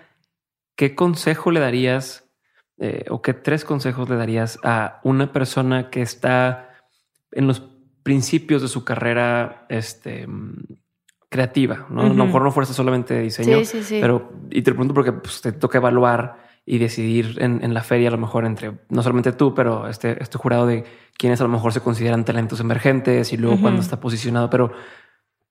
¿qué 0.77 0.95
consejo 0.95 1.51
le 1.51 1.61
darías 1.61 2.29
eh, 2.77 3.07
o 3.09 3.23
qué 3.23 3.33
tres 3.33 3.65
consejos 3.65 4.07
le 4.11 4.17
darías 4.17 4.59
a 4.65 5.01
una 5.03 5.33
persona 5.33 5.89
que 5.89 6.03
está 6.03 6.75
en 7.33 7.47
los 7.47 7.63
principios 8.03 8.61
de 8.61 8.69
su 8.69 8.85
carrera 8.85 9.65
este, 9.71 10.27
creativa, 11.31 11.87
¿no? 11.89 12.03
A 12.03 12.09
lo 12.09 12.27
mejor 12.27 12.43
no 12.43 12.53
fuerza 12.53 12.75
solamente 12.75 13.15
de 13.15 13.23
diseño, 13.23 13.59
pero 13.89 14.31
y 14.51 14.61
te 14.61 14.71
lo 14.71 14.77
pregunto 14.77 14.95
porque 14.95 15.13
pues, 15.13 15.41
te 15.41 15.53
toca 15.53 15.79
evaluar 15.79 16.48
y 16.71 16.77
decidir 16.77 17.39
en, 17.41 17.73
la 17.73 17.83
feria 17.83 18.09
a 18.09 18.11
lo 18.11 18.19
mejor 18.19 18.45
entre 18.45 18.73
no 18.91 19.03
solamente 19.03 19.33
tú, 19.33 19.55
pero 19.55 19.89
este, 19.89 20.23
este 20.23 20.37
jurado 20.37 20.67
de 20.67 20.85
quienes 21.17 21.41
a 21.41 21.45
lo 21.45 21.49
mejor 21.49 21.73
se 21.73 21.81
consideran 21.81 22.27
talentos 22.27 22.61
emergentes 22.61 23.33
y 23.33 23.39
luego 23.39 23.59
cuando 23.59 23.81
está 23.81 24.01
posicionado, 24.01 24.51
pero 24.51 24.73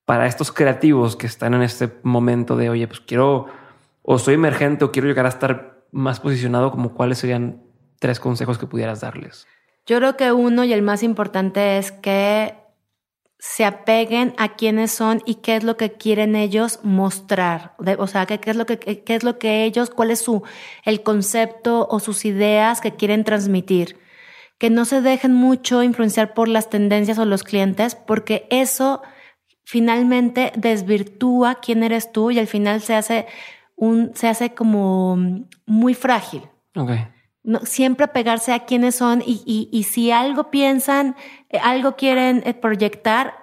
para 0.05 0.27
estos 0.27 0.51
creativos 0.51 1.15
que 1.15 1.25
están 1.25 1.55
en 1.55 1.63
este 1.63 1.91
momento 2.03 2.55
de, 2.55 2.69
oye, 2.69 2.87
pues 2.87 2.99
quiero 2.99 3.47
o 4.03 4.19
soy 4.19 4.35
emergente 4.35 4.85
o 4.85 4.91
quiero 4.91 5.07
llegar 5.07 5.25
a 5.25 5.29
estar 5.29 5.81
más 5.91 6.19
posicionado, 6.19 6.69
como 6.69 6.93
cuáles 6.93 7.17
serían 7.17 7.63
tres 7.97 8.19
consejos 8.19 8.59
que 8.59 8.67
pudieras 8.67 9.01
darles. 9.01 9.47
Yo 9.87 9.97
creo 9.97 10.17
que 10.17 10.31
uno 10.31 10.65
y 10.65 10.73
el 10.73 10.83
más 10.83 11.01
importante 11.01 11.79
es 11.79 11.91
que 11.91 12.53
se 13.39 13.65
apeguen 13.65 14.33
a 14.37 14.55
quiénes 14.55 14.91
son 14.91 15.21
y 15.25 15.35
qué 15.35 15.55
es 15.55 15.63
lo 15.63 15.77
que 15.77 15.93
quieren 15.93 16.35
ellos 16.35 16.79
mostrar. 16.83 17.75
O 17.99 18.07
sea, 18.07 18.25
qué, 18.25 18.39
es 18.43 18.55
lo 18.55 18.65
que, 18.65 18.79
qué 18.79 19.15
es 19.15 19.23
lo 19.23 19.37
que 19.37 19.63
ellos, 19.63 19.89
cuál 19.89 20.11
es 20.11 20.19
su, 20.19 20.43
el 20.83 21.03
concepto 21.03 21.87
o 21.89 21.99
sus 21.99 22.25
ideas 22.25 22.81
que 22.81 22.95
quieren 22.95 23.23
transmitir. 23.23 23.99
Que 24.57 24.71
no 24.71 24.85
se 24.85 25.01
dejen 25.01 25.33
mucho 25.33 25.83
influenciar 25.83 26.33
por 26.33 26.47
las 26.47 26.69
tendencias 26.69 27.19
o 27.19 27.25
los 27.25 27.43
clientes, 27.43 27.93
porque 27.93 28.47
eso 28.49 29.03
finalmente 29.65 30.51
desvirtúa 30.55 31.55
quién 31.55 31.83
eres 31.83 32.11
tú 32.11 32.31
y 32.31 32.39
al 32.39 32.47
final 32.47 32.81
se 32.81 32.95
hace 32.95 33.27
un, 33.75 34.15
se 34.15 34.27
hace 34.27 34.55
como 34.55 35.17
muy 35.67 35.93
frágil. 35.93 36.43
Okay 36.75 37.07
siempre 37.63 38.07
pegarse 38.07 38.53
a 38.53 38.65
quienes 38.65 38.95
son 38.95 39.23
y, 39.25 39.69
y, 39.71 39.83
si 39.83 40.11
algo 40.11 40.51
piensan, 40.51 41.15
eh, 41.49 41.59
algo 41.59 41.95
quieren 41.95 42.43
eh, 42.45 42.53
proyectar, 42.53 43.33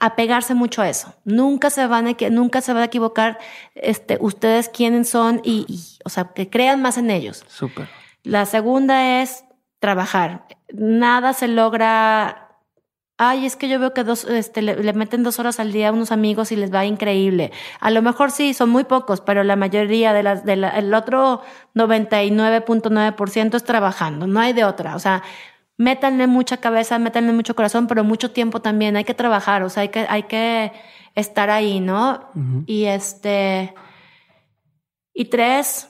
apegarse 0.00 0.54
mucho 0.54 0.82
a 0.82 0.88
eso. 0.88 1.14
Nunca 1.24 1.70
se 1.70 1.86
van 1.86 2.08
a, 2.08 2.16
nunca 2.30 2.60
se 2.60 2.72
van 2.72 2.82
a 2.82 2.86
equivocar 2.86 3.38
este, 3.74 4.18
ustedes 4.20 4.68
quiénes 4.68 5.08
son 5.08 5.40
y, 5.44 5.66
o 6.04 6.08
sea, 6.08 6.32
que 6.34 6.50
crean 6.50 6.82
más 6.82 6.98
en 6.98 7.10
ellos. 7.10 7.44
Súper. 7.48 7.88
La 8.22 8.46
segunda 8.46 9.22
es 9.22 9.44
trabajar. 9.78 10.46
Nada 10.72 11.32
se 11.32 11.46
logra 11.46 12.45
Ay, 13.18 13.46
es 13.46 13.56
que 13.56 13.68
yo 13.68 13.78
veo 13.78 13.94
que 13.94 14.04
dos, 14.04 14.24
este, 14.24 14.60
le, 14.60 14.92
meten 14.92 15.22
dos 15.22 15.38
horas 15.38 15.58
al 15.58 15.72
día 15.72 15.88
a 15.88 15.92
unos 15.92 16.12
amigos 16.12 16.52
y 16.52 16.56
les 16.56 16.72
va 16.72 16.84
increíble. 16.84 17.50
A 17.80 17.90
lo 17.90 18.02
mejor 18.02 18.30
sí, 18.30 18.52
son 18.52 18.68
muy 18.68 18.84
pocos, 18.84 19.22
pero 19.22 19.42
la 19.42 19.56
mayoría 19.56 20.12
de 20.12 20.22
las, 20.22 20.44
del 20.44 20.64
el 20.64 20.92
otro 20.92 21.40
99.9% 21.74 23.54
es 23.54 23.64
trabajando. 23.64 24.26
No 24.26 24.40
hay 24.40 24.52
de 24.52 24.64
otra. 24.64 24.94
O 24.96 24.98
sea, 24.98 25.22
métanle 25.78 26.26
mucha 26.26 26.58
cabeza, 26.58 26.98
métanle 26.98 27.32
mucho 27.32 27.56
corazón, 27.56 27.86
pero 27.86 28.04
mucho 28.04 28.32
tiempo 28.32 28.60
también. 28.60 28.96
Hay 28.96 29.04
que 29.04 29.14
trabajar, 29.14 29.62
o 29.62 29.70
sea, 29.70 29.82
hay 29.82 29.88
que, 29.88 30.06
hay 30.08 30.24
que 30.24 30.72
estar 31.14 31.48
ahí, 31.48 31.80
¿no? 31.80 32.30
Y 32.66 32.84
este, 32.84 33.74
y 35.14 35.26
tres, 35.26 35.88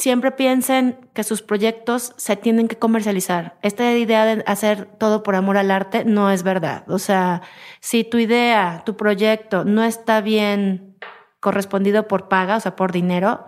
siempre 0.00 0.32
piensen 0.32 1.08
que 1.12 1.24
sus 1.24 1.42
proyectos 1.42 2.14
se 2.16 2.36
tienen 2.36 2.68
que 2.68 2.78
comercializar. 2.78 3.58
Esta 3.62 3.92
idea 3.92 4.24
de 4.24 4.42
hacer 4.46 4.86
todo 4.98 5.22
por 5.22 5.34
amor 5.34 5.56
al 5.56 5.70
arte 5.70 6.04
no 6.04 6.30
es 6.30 6.42
verdad. 6.42 6.84
O 6.88 6.98
sea, 6.98 7.42
si 7.80 8.02
tu 8.02 8.18
idea, 8.18 8.82
tu 8.86 8.96
proyecto 8.96 9.64
no 9.64 9.84
está 9.84 10.20
bien 10.20 10.96
correspondido 11.38 12.08
por 12.08 12.28
paga, 12.28 12.56
o 12.56 12.60
sea, 12.60 12.76
por 12.76 12.92
dinero, 12.92 13.46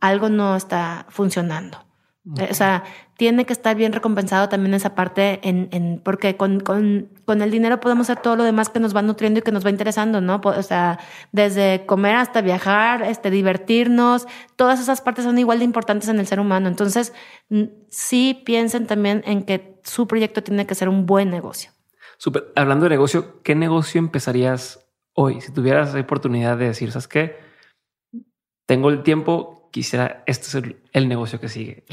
algo 0.00 0.28
no 0.28 0.56
está 0.56 1.06
funcionando. 1.08 1.78
O 2.26 2.54
sea, 2.54 2.84
tiene 3.16 3.46
que 3.46 3.54
estar 3.54 3.74
bien 3.74 3.94
recompensado 3.94 4.50
también 4.50 4.74
esa 4.74 4.94
parte, 4.94 5.40
en, 5.42 5.70
en 5.72 6.02
porque 6.04 6.36
con, 6.36 6.60
con, 6.60 7.08
con, 7.24 7.40
el 7.40 7.50
dinero 7.50 7.80
podemos 7.80 8.10
hacer 8.10 8.22
todo 8.22 8.36
lo 8.36 8.44
demás 8.44 8.68
que 8.68 8.78
nos 8.78 8.94
va 8.94 9.00
nutriendo 9.00 9.40
y 9.40 9.42
que 9.42 9.52
nos 9.52 9.64
va 9.64 9.70
interesando, 9.70 10.20
¿no? 10.20 10.38
O 10.44 10.62
sea, 10.62 10.98
desde 11.32 11.86
comer 11.86 12.16
hasta 12.16 12.42
viajar, 12.42 13.02
este, 13.02 13.30
divertirnos, 13.30 14.26
todas 14.56 14.80
esas 14.80 15.00
partes 15.00 15.24
son 15.24 15.38
igual 15.38 15.60
de 15.60 15.64
importantes 15.64 16.10
en 16.10 16.20
el 16.20 16.26
ser 16.26 16.40
humano. 16.40 16.68
Entonces, 16.68 17.14
sí 17.88 18.42
piensen 18.44 18.86
también 18.86 19.22
en 19.24 19.44
que 19.44 19.80
su 19.82 20.06
proyecto 20.06 20.42
tiene 20.42 20.66
que 20.66 20.74
ser 20.74 20.90
un 20.90 21.06
buen 21.06 21.30
negocio. 21.30 21.70
Súper. 22.18 22.52
Hablando 22.54 22.84
de 22.84 22.90
negocio, 22.90 23.42
¿qué 23.42 23.54
negocio 23.54 23.98
empezarías 23.98 24.86
hoy? 25.14 25.40
Si 25.40 25.52
tuvieras 25.52 25.94
la 25.94 26.00
oportunidad 26.00 26.58
de 26.58 26.66
decir, 26.66 26.92
¿sabes 26.92 27.08
qué? 27.08 27.38
Tengo 28.66 28.90
el 28.90 29.02
tiempo, 29.02 29.59
quisiera, 29.70 30.22
este 30.26 30.58
es 30.58 30.64
el, 30.92 31.08
negocio 31.08 31.40
que 31.40 31.48
sigue. 31.48 31.84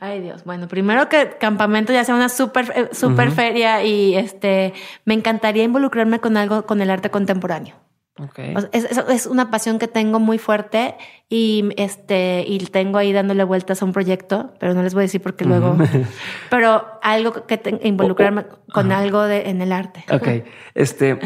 Ay 0.00 0.20
Dios, 0.20 0.44
bueno, 0.44 0.68
primero 0.68 1.08
que 1.08 1.36
campamento 1.38 1.92
ya 1.92 2.04
sea 2.04 2.14
una 2.14 2.28
super, 2.28 2.72
eh, 2.74 2.88
super 2.92 3.30
feria 3.30 3.84
y 3.84 4.16
este, 4.16 4.72
me 5.04 5.14
encantaría 5.14 5.62
involucrarme 5.62 6.20
con 6.20 6.36
algo, 6.36 6.66
con 6.66 6.80
el 6.80 6.90
arte 6.90 7.10
contemporáneo. 7.10 7.76
Okay. 8.20 8.52
es, 8.72 8.84
es, 8.84 9.26
una 9.26 9.48
pasión 9.48 9.78
que 9.78 9.86
tengo 9.86 10.18
muy 10.18 10.38
fuerte 10.38 10.96
y 11.28 11.68
este 11.76 12.44
y 12.48 12.58
tengo 12.66 12.98
ahí 12.98 13.12
dándole 13.12 13.44
vueltas 13.44 13.80
a 13.80 13.84
un 13.84 13.92
proyecto, 13.92 14.54
pero 14.58 14.74
no 14.74 14.82
les 14.82 14.92
voy 14.92 15.02
a 15.02 15.04
decir 15.04 15.22
porque 15.22 15.44
luego. 15.44 15.76
pero 16.50 16.84
algo 17.00 17.46
que 17.46 17.78
involucrarme 17.84 18.46
con 18.72 18.90
algo 18.90 19.22
de, 19.22 19.50
en 19.50 19.62
el 19.62 19.70
arte. 19.70 20.04
Ok, 20.10 20.44
este 20.74 21.20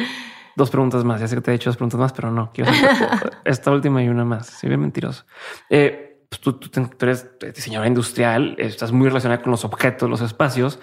dos 0.56 0.70
preguntas 0.70 1.04
más. 1.04 1.20
Ya 1.20 1.28
sé 1.28 1.34
que 1.34 1.40
te 1.40 1.52
he 1.52 1.54
hecho 1.54 1.70
dos 1.70 1.76
preguntas 1.76 2.00
más, 2.00 2.12
pero 2.12 2.30
no 2.30 2.50
quiero 2.52 2.70
hacer 2.70 3.32
esta 3.44 3.70
última 3.70 4.02
y 4.02 4.08
una 4.08 4.24
más. 4.24 4.46
Soy 4.46 4.68
bien 4.68 4.80
mentiroso. 4.80 5.24
Eh, 5.70 6.26
pues 6.28 6.40
tú, 6.40 6.54
tú, 6.54 6.88
eres 7.00 7.30
diseñadora 7.54 7.88
industrial, 7.88 8.56
estás 8.58 8.92
muy 8.92 9.08
relacionada 9.08 9.42
con 9.42 9.50
los 9.50 9.64
objetos, 9.64 10.08
los 10.08 10.20
espacios. 10.22 10.78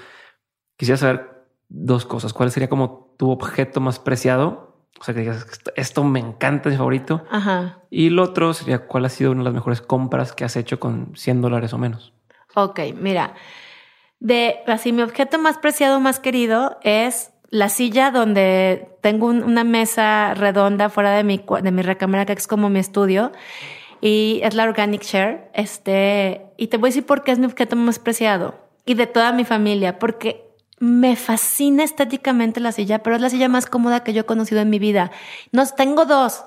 Quisiera 0.78 0.98
saber 0.98 1.46
dos 1.70 2.06
cosas. 2.06 2.34
¿Cuál 2.34 2.52
sería 2.52 2.70
como 2.70 3.16
tu 3.18 3.32
objeto 3.32 3.80
más 3.82 4.00
preciado? 4.00 4.86
O 5.00 5.04
sea, 5.04 5.14
que 5.14 5.22
digas, 5.22 5.46
esto 5.76 6.04
me 6.04 6.20
encanta, 6.20 6.70
es 6.70 6.74
mi 6.74 6.78
favorito. 6.78 7.24
Ajá. 7.32 7.84
Y 7.90 8.10
lo 8.10 8.24
otro 8.24 8.54
sería, 8.54 8.86
¿cuál 8.86 9.06
ha 9.06 9.10
sido 9.10 9.32
una 9.32 9.42
de 9.42 9.46
las 9.46 9.54
mejores 9.54 9.82
compras 9.82 10.34
que 10.34 10.44
has 10.44 10.56
hecho 10.56 10.80
con 10.80 11.14
100 11.16 11.42
dólares 11.42 11.74
o 11.74 11.78
menos? 11.78 12.14
Ok, 12.56 12.80
mira, 12.96 13.36
de 14.20 14.60
así 14.68 14.92
mi 14.92 15.02
objeto 15.02 15.40
más 15.40 15.58
preciado, 15.58 16.00
más 16.00 16.20
querido 16.20 16.78
es 16.84 17.32
la 17.50 17.70
silla 17.70 18.12
donde 18.12 18.90
tengo 19.02 19.28
una 19.28 19.64
mesa 19.64 20.34
redonda 20.34 20.90
fuera 20.90 21.12
de 21.12 21.24
mi, 21.24 21.44
de 21.62 21.72
mi 21.72 21.82
recámara, 21.82 22.26
que 22.26 22.34
es 22.34 22.48
como 22.48 22.70
mi 22.70 22.80
estudio, 22.80 23.32
y 24.02 24.40
es 24.44 24.54
la 24.54 24.64
Organic 24.64 25.04
Share. 25.04 25.50
Este, 25.54 26.46
y 26.58 26.68
te 26.68 26.78
voy 26.78 26.88
a 26.88 26.92
decir 26.92 27.06
por 27.06 27.24
qué 27.24 27.32
es 27.32 27.40
mi 27.40 27.46
objeto 27.46 27.76
más 27.76 28.00
preciado 28.00 28.56
y 28.86 28.94
de 28.94 29.08
toda 29.08 29.32
mi 29.32 29.46
familia, 29.46 30.00
porque 30.00 30.46
me 30.80 31.16
fascina 31.16 31.84
estéticamente 31.84 32.60
la 32.60 32.72
silla, 32.72 33.04
pero 33.04 33.16
es 33.16 33.22
la 33.22 33.30
silla 33.30 33.50
más 33.50 33.66
cómoda 33.66 34.04
que 34.04 34.14
yo 34.14 34.22
he 34.22 34.26
conocido 34.26 34.62
en 34.62 34.70
mi 34.70 34.80
vida. 34.80 35.12
Nos 35.52 35.76
tengo 35.76 36.06
dos. 36.06 36.44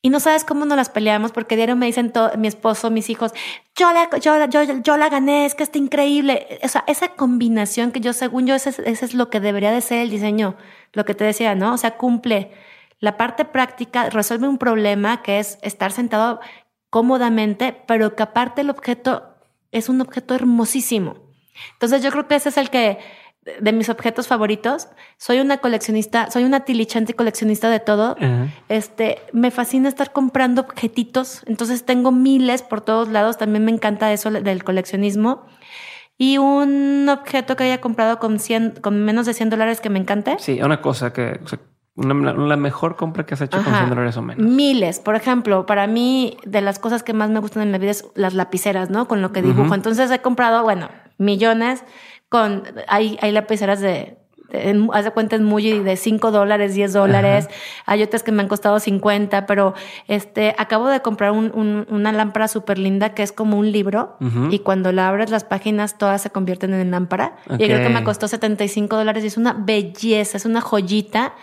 Y 0.00 0.10
no 0.10 0.20
sabes 0.20 0.44
cómo 0.44 0.64
nos 0.64 0.76
las 0.76 0.90
peleamos 0.90 1.32
porque 1.32 1.56
diario 1.56 1.74
me 1.74 1.86
dicen 1.86 2.12
mi 2.38 2.46
esposo, 2.46 2.90
mis 2.90 3.10
hijos, 3.10 3.32
yo 3.74 3.92
la, 3.92 4.08
yo, 4.18 4.44
yo, 4.46 4.62
yo 4.80 4.96
la 4.96 5.08
gané, 5.08 5.44
es 5.44 5.56
que 5.56 5.64
está 5.64 5.78
increíble. 5.78 6.60
O 6.62 6.68
sea, 6.68 6.84
esa 6.86 7.08
combinación 7.08 7.90
que 7.90 8.00
yo, 8.00 8.12
según 8.12 8.46
yo, 8.46 8.54
ese, 8.54 8.70
ese, 8.70 9.04
es 9.04 9.14
lo 9.14 9.28
que 9.28 9.40
debería 9.40 9.72
de 9.72 9.80
ser 9.80 9.98
el 9.98 10.10
diseño, 10.10 10.54
lo 10.92 11.04
que 11.04 11.14
te 11.14 11.24
decía, 11.24 11.56
¿no? 11.56 11.74
O 11.74 11.78
sea, 11.78 11.96
cumple 11.96 12.52
la 13.00 13.16
parte 13.16 13.44
práctica, 13.44 14.08
resuelve 14.10 14.48
un 14.48 14.58
problema 14.58 15.22
que 15.22 15.40
es 15.40 15.58
estar 15.62 15.90
sentado 15.90 16.40
cómodamente, 16.90 17.82
pero 17.86 18.14
que 18.14 18.22
aparte 18.22 18.60
el 18.60 18.70
objeto 18.70 19.34
es 19.72 19.88
un 19.88 20.00
objeto 20.00 20.34
hermosísimo. 20.34 21.16
Entonces 21.72 22.02
yo 22.02 22.10
creo 22.10 22.28
que 22.28 22.36
ese 22.36 22.50
es 22.50 22.56
el 22.56 22.70
que 22.70 22.98
de 23.60 23.72
mis 23.72 23.88
objetos 23.88 24.28
favoritos. 24.28 24.88
Soy 25.16 25.40
una 25.40 25.58
coleccionista, 25.58 26.30
soy 26.30 26.44
una 26.44 26.60
tilichante 26.60 27.14
coleccionista 27.14 27.70
de 27.70 27.80
todo. 27.80 28.16
Este, 28.68 29.18
me 29.32 29.50
fascina 29.50 29.88
estar 29.88 30.12
comprando 30.12 30.62
objetitos. 30.62 31.42
Entonces 31.46 31.84
tengo 31.84 32.12
miles 32.12 32.62
por 32.62 32.80
todos 32.80 33.08
lados. 33.08 33.38
También 33.38 33.64
me 33.64 33.72
encanta 33.72 34.12
eso 34.12 34.30
del 34.30 34.64
coleccionismo. 34.64 35.46
Y 36.16 36.38
un 36.38 37.08
objeto 37.08 37.56
que 37.56 37.64
haya 37.64 37.80
comprado 37.80 38.18
con 38.18 38.40
100, 38.40 38.80
con 38.80 39.04
menos 39.04 39.26
de 39.26 39.34
100 39.34 39.50
dólares 39.50 39.80
que 39.80 39.88
me 39.88 40.00
encante. 40.00 40.36
Sí, 40.40 40.60
una 40.60 40.80
cosa 40.82 41.12
que, 41.12 41.38
una, 41.94 42.32
la 42.32 42.56
mejor 42.56 42.96
compra 42.96 43.24
que 43.24 43.34
has 43.34 43.40
hecho 43.40 43.62
con 43.62 43.72
100 43.72 43.88
dólares 43.88 44.16
o 44.16 44.22
menos. 44.22 44.44
Miles. 44.44 44.98
Por 44.98 45.14
ejemplo, 45.14 45.64
para 45.66 45.86
mí, 45.86 46.36
de 46.44 46.60
las 46.60 46.80
cosas 46.80 47.04
que 47.04 47.12
más 47.12 47.30
me 47.30 47.38
gustan 47.38 47.62
en 47.62 47.72
la 47.72 47.78
vida 47.78 47.92
es 47.92 48.04
las 48.14 48.34
lapiceras, 48.34 48.90
¿no? 48.90 49.06
Con 49.06 49.22
lo 49.22 49.32
que 49.32 49.42
dibujo. 49.42 49.74
Entonces 49.74 50.10
he 50.10 50.20
comprado, 50.20 50.62
bueno, 50.64 50.88
millones 51.18 51.84
con, 52.28 52.64
hay, 52.86 53.18
hay 53.20 53.32
lapiceras 53.32 53.80
de, 53.80 54.18
haz 54.92 55.04
de 55.04 55.10
cuenta 55.10 55.38
muy 55.38 55.80
de 55.80 55.96
5 55.96 56.30
dólares, 56.30 56.74
10 56.74 56.92
dólares. 56.92 57.48
Hay 57.86 58.02
otras 58.02 58.22
que 58.22 58.32
me 58.32 58.42
han 58.42 58.48
costado 58.48 58.80
50, 58.80 59.46
pero 59.46 59.74
este, 60.06 60.54
acabo 60.58 60.88
de 60.88 61.00
comprar 61.00 61.32
un, 61.32 61.86
una 61.88 62.12
lámpara 62.12 62.48
súper 62.48 62.78
linda 62.78 63.14
que 63.14 63.22
es 63.22 63.32
como 63.32 63.58
un 63.58 63.72
libro 63.72 64.16
y 64.50 64.60
cuando 64.60 64.92
la 64.92 65.08
abres 65.08 65.30
las 65.30 65.44
páginas 65.44 65.98
todas 65.98 66.22
se 66.22 66.30
convierten 66.30 66.72
en 66.74 66.90
lámpara. 66.90 67.36
Y 67.50 67.64
creo 67.64 67.82
que 67.82 67.92
me 67.92 68.04
costó 68.04 68.28
75 68.28 68.96
dólares 68.96 69.24
y 69.24 69.26
es 69.28 69.36
una 69.36 69.52
belleza, 69.52 70.36
es 70.36 70.44
una 70.44 70.60
joyita. 70.60 71.34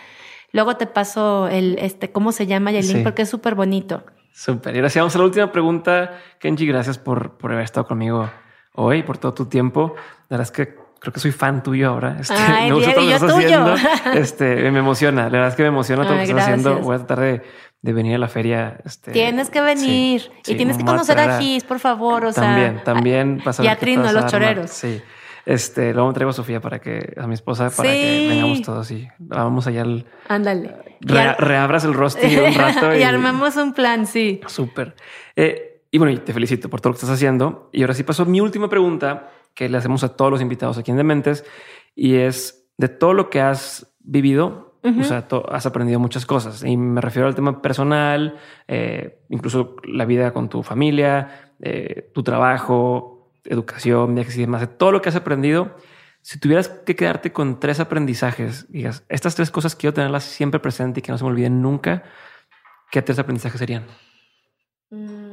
Luego 0.52 0.76
te 0.76 0.86
paso 0.86 1.48
el, 1.48 1.78
este, 1.80 2.10
cómo 2.10 2.32
se 2.32 2.46
llama 2.46 2.72
y 2.72 2.76
el 2.76 2.88
link 2.88 3.02
porque 3.02 3.22
es 3.22 3.28
súper 3.28 3.54
bonito. 3.54 4.04
Súper. 4.32 4.76
Y 4.76 4.90
sí, 4.90 4.98
vamos 4.98 5.14
a 5.14 5.18
la 5.18 5.24
última 5.24 5.52
pregunta. 5.52 6.18
Kenji, 6.38 6.66
gracias 6.66 6.98
por, 6.98 7.38
por 7.38 7.52
haber 7.52 7.64
estado 7.64 7.86
conmigo 7.86 8.28
hoy, 8.76 9.02
por 9.02 9.18
todo 9.18 9.34
tu 9.34 9.46
tiempo. 9.46 9.94
La 10.28 10.38
verdad 10.38 10.44
es 10.44 10.50
que 10.50 10.74
creo 10.98 11.12
que 11.12 11.20
soy 11.20 11.32
fan 11.32 11.62
tuyo 11.62 11.90
ahora. 11.90 12.16
Este, 12.20 12.34
Ay, 12.34 12.68
me 12.68 12.74
gusta 12.74 12.94
todo 12.94 13.02
lo 13.02 13.08
que 13.08 13.14
estás 13.14 13.34
tuyo. 13.34 13.74
haciendo. 13.74 14.20
Este, 14.20 14.70
me 14.70 14.78
emociona. 14.78 15.24
La 15.24 15.30
verdad 15.30 15.48
es 15.48 15.54
que 15.54 15.62
me 15.62 15.68
emociona 15.68 16.02
todo 16.04 16.14
lo 16.14 16.18
que 16.18 16.24
estás 16.24 16.42
haciendo. 16.42 16.78
Voy 16.78 16.94
a 16.94 16.98
tratar 16.98 17.20
de, 17.20 17.42
de, 17.82 17.92
venir 17.92 18.14
a 18.16 18.18
la 18.18 18.28
feria. 18.28 18.78
Este, 18.84 19.12
tienes 19.12 19.50
que 19.50 19.60
venir 19.60 20.30
y 20.46 20.54
tienes 20.54 20.76
que 20.78 20.84
conocer 20.84 21.18
a 21.18 21.38
Gis, 21.38 21.64
por 21.64 21.78
favor. 21.78 22.24
O 22.26 22.32
también, 22.32 22.74
sea, 22.76 22.84
también 22.84 23.40
pasa. 23.44 23.62
Y 23.64 23.68
a 23.68 23.76
Trino, 23.76 24.10
los 24.12 24.26
choreros. 24.26 24.70
Sí. 24.70 25.00
Este, 25.46 25.92
luego 25.92 26.08
me 26.08 26.14
traigo 26.14 26.30
a 26.30 26.32
Sofía 26.32 26.60
para 26.60 26.80
que, 26.80 27.14
a 27.16 27.28
mi 27.28 27.34
esposa, 27.34 27.70
para 27.70 27.88
que 27.88 28.26
vengamos 28.28 28.62
todos 28.62 28.90
y 28.90 29.08
vamos 29.18 29.68
allá 29.68 29.82
al. 29.82 30.04
Ándale. 30.28 30.74
reabras 30.98 31.84
el 31.84 31.94
rosti 31.94 32.36
un 32.36 32.52
rato. 32.56 32.92
y, 32.96 33.04
armamos 33.04 33.56
un 33.56 33.72
plan, 33.72 34.06
sí. 34.06 34.40
Súper. 34.48 34.96
Eh, 35.36 35.75
y 35.96 35.98
bueno, 35.98 36.20
te 36.20 36.34
felicito 36.34 36.68
por 36.68 36.82
todo 36.82 36.90
lo 36.90 36.94
que 36.94 36.98
estás 36.98 37.16
haciendo. 37.16 37.70
Y 37.72 37.80
ahora 37.80 37.94
sí 37.94 38.02
pasó 38.02 38.26
mi 38.26 38.38
última 38.42 38.68
pregunta 38.68 39.30
que 39.54 39.66
le 39.70 39.78
hacemos 39.78 40.04
a 40.04 40.14
todos 40.14 40.30
los 40.30 40.42
invitados 40.42 40.76
aquí 40.76 40.90
en 40.90 40.98
Dementes 40.98 41.42
y 41.94 42.16
es 42.16 42.68
de 42.76 42.90
todo 42.90 43.14
lo 43.14 43.30
que 43.30 43.40
has 43.40 43.96
vivido, 44.00 44.74
o 44.82 45.04
sea, 45.04 45.26
has 45.48 45.64
aprendido 45.64 45.98
muchas 45.98 46.26
cosas 46.26 46.62
y 46.64 46.76
me 46.76 47.00
refiero 47.00 47.26
al 47.26 47.34
tema 47.34 47.62
personal, 47.62 48.36
eh, 48.68 49.22
incluso 49.30 49.76
la 49.84 50.04
vida 50.04 50.34
con 50.34 50.50
tu 50.50 50.62
familia, 50.62 51.54
eh, 51.62 52.10
tu 52.12 52.22
trabajo, 52.22 53.32
educación, 53.46 54.14
viajes 54.14 54.36
y 54.36 54.42
demás, 54.42 54.60
de 54.60 54.66
todo 54.66 54.92
lo 54.92 55.00
que 55.00 55.08
has 55.08 55.16
aprendido. 55.16 55.76
Si 56.20 56.38
tuvieras 56.38 56.68
que 56.68 56.94
quedarte 56.94 57.32
con 57.32 57.58
tres 57.58 57.80
aprendizajes, 57.80 58.70
digas, 58.70 59.02
estas 59.08 59.34
tres 59.34 59.50
cosas 59.50 59.74
quiero 59.74 59.94
tenerlas 59.94 60.24
siempre 60.24 60.60
presente 60.60 61.00
y 61.00 61.02
que 61.02 61.10
no 61.10 61.16
se 61.16 61.24
me 61.24 61.30
olviden 61.30 61.62
nunca, 61.62 62.02
¿qué 62.90 63.00
tres 63.00 63.18
aprendizajes 63.18 63.58
serían? 63.58 63.86
Mm. 64.90 65.25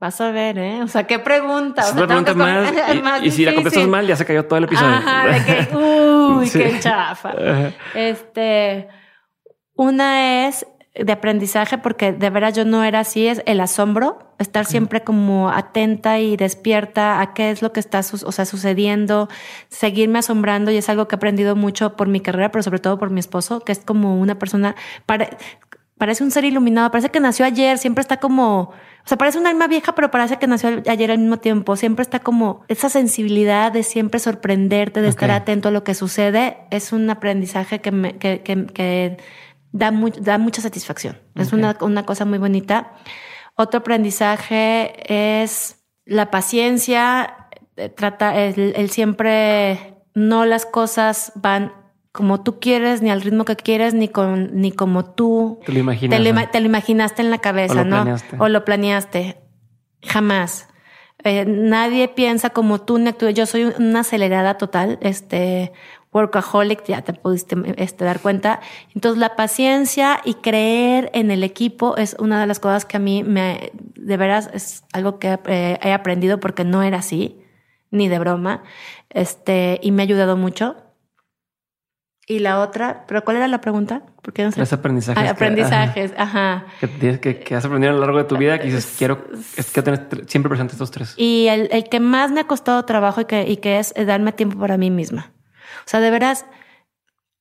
Vas 0.00 0.20
a 0.20 0.30
ver, 0.30 0.58
¿eh? 0.58 0.82
O 0.82 0.86
sea, 0.86 1.08
¿qué 1.08 1.18
pregunta? 1.18 1.82
Es 1.82 1.92
pregunta 1.92 2.32
más, 2.32 2.72
y, 3.22 3.32
si 3.32 3.44
la 3.44 3.54
contestas 3.54 3.86
mal, 3.88 4.06
ya 4.06 4.14
se 4.14 4.24
cayó 4.24 4.44
todo 4.44 4.58
el 4.58 4.64
episodio. 4.64 4.94
Ajá, 4.94 5.26
de 5.26 5.44
que, 5.44 5.76
uy, 5.76 6.48
qué 6.48 6.78
chafa. 6.78 7.34
Este, 7.94 8.86
una 9.74 10.46
es 10.46 10.66
de 10.94 11.12
aprendizaje, 11.12 11.78
porque 11.78 12.12
de 12.12 12.30
veras 12.30 12.54
yo 12.54 12.64
no 12.64 12.84
era 12.84 13.00
así, 13.00 13.26
es 13.26 13.42
el 13.46 13.60
asombro, 13.60 14.34
estar 14.38 14.66
siempre 14.66 15.02
como 15.02 15.50
atenta 15.50 16.20
y 16.20 16.36
despierta 16.36 17.20
a 17.20 17.34
qué 17.34 17.50
es 17.50 17.62
lo 17.62 17.72
que 17.72 17.80
está 17.80 18.00
o 18.00 18.32
sea, 18.32 18.44
sucediendo, 18.44 19.28
seguirme 19.68 20.20
asombrando 20.20 20.70
y 20.70 20.76
es 20.76 20.88
algo 20.88 21.08
que 21.08 21.14
he 21.14 21.18
aprendido 21.18 21.56
mucho 21.56 21.96
por 21.96 22.08
mi 22.08 22.20
carrera, 22.20 22.50
pero 22.50 22.62
sobre 22.62 22.78
todo 22.78 22.98
por 22.98 23.10
mi 23.10 23.20
esposo, 23.20 23.60
que 23.60 23.72
es 23.72 23.80
como 23.80 24.18
una 24.20 24.38
persona, 24.38 24.74
parece 25.06 26.24
un 26.24 26.30
ser 26.30 26.44
iluminado, 26.44 26.90
parece 26.90 27.10
que 27.10 27.20
nació 27.20 27.46
ayer, 27.46 27.78
siempre 27.78 28.02
está 28.02 28.18
como 28.18 28.72
o 29.08 29.10
sea, 29.10 29.16
parece 29.16 29.38
un 29.38 29.46
alma 29.46 29.68
vieja, 29.68 29.94
pero 29.94 30.10
parece 30.10 30.36
que 30.36 30.46
nació 30.46 30.82
ayer 30.86 31.10
al 31.10 31.16
mismo 31.16 31.38
tiempo. 31.38 31.76
Siempre 31.76 32.02
está 32.02 32.20
como 32.20 32.60
esa 32.68 32.90
sensibilidad 32.90 33.72
de 33.72 33.82
siempre 33.82 34.20
sorprenderte, 34.20 35.00
de 35.00 35.08
estar 35.08 35.30
atento 35.30 35.68
a 35.68 35.70
lo 35.70 35.82
que 35.82 35.94
sucede. 35.94 36.58
Es 36.70 36.92
un 36.92 37.08
aprendizaje 37.08 37.80
que, 37.80 37.90
me, 37.90 38.18
que, 38.18 38.42
que, 38.42 39.16
da, 39.72 39.94
da 40.20 40.36
mucha 40.36 40.60
satisfacción. 40.60 41.16
Es 41.36 41.54
una, 41.54 41.78
una 41.80 42.04
cosa 42.04 42.26
muy 42.26 42.36
bonita. 42.36 42.92
Otro 43.54 43.80
aprendizaje 43.80 45.32
es 45.40 45.82
la 46.04 46.30
paciencia, 46.30 47.48
eh, 47.76 47.88
trata, 47.88 48.38
el 48.38 48.90
siempre 48.90 50.02
no 50.12 50.44
las 50.44 50.66
cosas 50.66 51.32
van 51.34 51.72
como 52.12 52.42
tú 52.42 52.58
quieres, 52.58 53.02
ni 53.02 53.10
al 53.10 53.20
ritmo 53.20 53.44
que 53.44 53.56
quieres, 53.56 53.94
ni 53.94 54.08
con, 54.08 54.50
ni 54.60 54.72
como 54.72 55.04
tú 55.04 55.60
te 55.64 55.72
lo, 55.72 55.78
imaginaste 56.66 57.22
en 57.22 57.30
la 57.30 57.38
cabeza, 57.38 57.84
¿no? 57.84 58.16
O 58.38 58.48
lo 58.48 58.64
planeaste. 58.64 59.38
Jamás. 60.02 60.68
Eh, 61.24 61.44
nadie 61.46 62.08
piensa 62.08 62.50
como 62.50 62.80
tú 62.80 62.98
ni 62.98 63.08
actúa. 63.08 63.30
Yo 63.30 63.46
soy 63.46 63.64
una 63.64 64.00
acelerada 64.00 64.56
total, 64.56 64.98
este 65.02 65.72
workaholic, 66.12 66.84
ya 66.84 67.02
te 67.02 67.12
pudiste 67.12 67.56
este, 67.76 68.04
dar 68.04 68.20
cuenta. 68.20 68.60
Entonces, 68.94 69.18
la 69.20 69.36
paciencia 69.36 70.20
y 70.24 70.34
creer 70.34 71.10
en 71.12 71.30
el 71.30 71.44
equipo 71.44 71.96
es 71.96 72.16
una 72.18 72.40
de 72.40 72.46
las 72.46 72.60
cosas 72.60 72.84
que 72.84 72.96
a 72.96 73.00
mí 73.00 73.22
me, 73.24 73.72
de 73.94 74.16
veras, 74.16 74.50
es 74.54 74.84
algo 74.92 75.18
que 75.18 75.38
eh, 75.46 75.78
he 75.82 75.92
aprendido 75.92 76.40
porque 76.40 76.64
no 76.64 76.82
era 76.82 76.98
así, 76.98 77.40
ni 77.90 78.08
de 78.08 78.18
broma, 78.18 78.62
este, 79.10 79.80
y 79.82 79.90
me 79.92 80.02
ha 80.02 80.04
ayudado 80.04 80.36
mucho. 80.36 80.76
Y 82.30 82.40
la 82.40 82.60
otra, 82.60 83.06
¿pero 83.08 83.24
cuál 83.24 83.38
era 83.38 83.48
la 83.48 83.62
pregunta? 83.62 84.02
Porque 84.20 84.44
no 84.44 84.52
sé. 84.52 84.60
Es 84.60 84.70
aprendizajes. 84.74 85.26
Ah, 85.26 85.30
aprendizajes, 85.30 86.12
ajá. 86.14 86.66
Que, 86.78 87.18
que, 87.18 87.40
que, 87.40 87.54
has 87.54 87.64
aprendido 87.64 87.90
a 87.90 87.94
lo 87.94 88.00
largo 88.00 88.18
de 88.18 88.24
tu 88.24 88.36
vida 88.36 88.58
que 88.58 88.66
dices, 88.66 88.96
quiero, 88.98 89.24
es 89.56 89.72
que 89.72 89.80
tener 89.80 90.08
siempre 90.26 90.50
presente 90.50 90.74
estos 90.74 90.90
tres. 90.90 91.14
Y 91.16 91.46
el, 91.48 91.70
el, 91.72 91.88
que 91.88 92.00
más 92.00 92.30
me 92.30 92.40
ha 92.40 92.44
costado 92.44 92.84
trabajo 92.84 93.22
y 93.22 93.24
que, 93.24 93.48
y 93.48 93.56
que 93.56 93.78
es 93.78 93.94
darme 94.06 94.32
tiempo 94.32 94.58
para 94.58 94.76
mí 94.76 94.90
misma. 94.90 95.32
O 95.86 95.88
sea, 95.88 96.00
de 96.00 96.10
veras, 96.10 96.44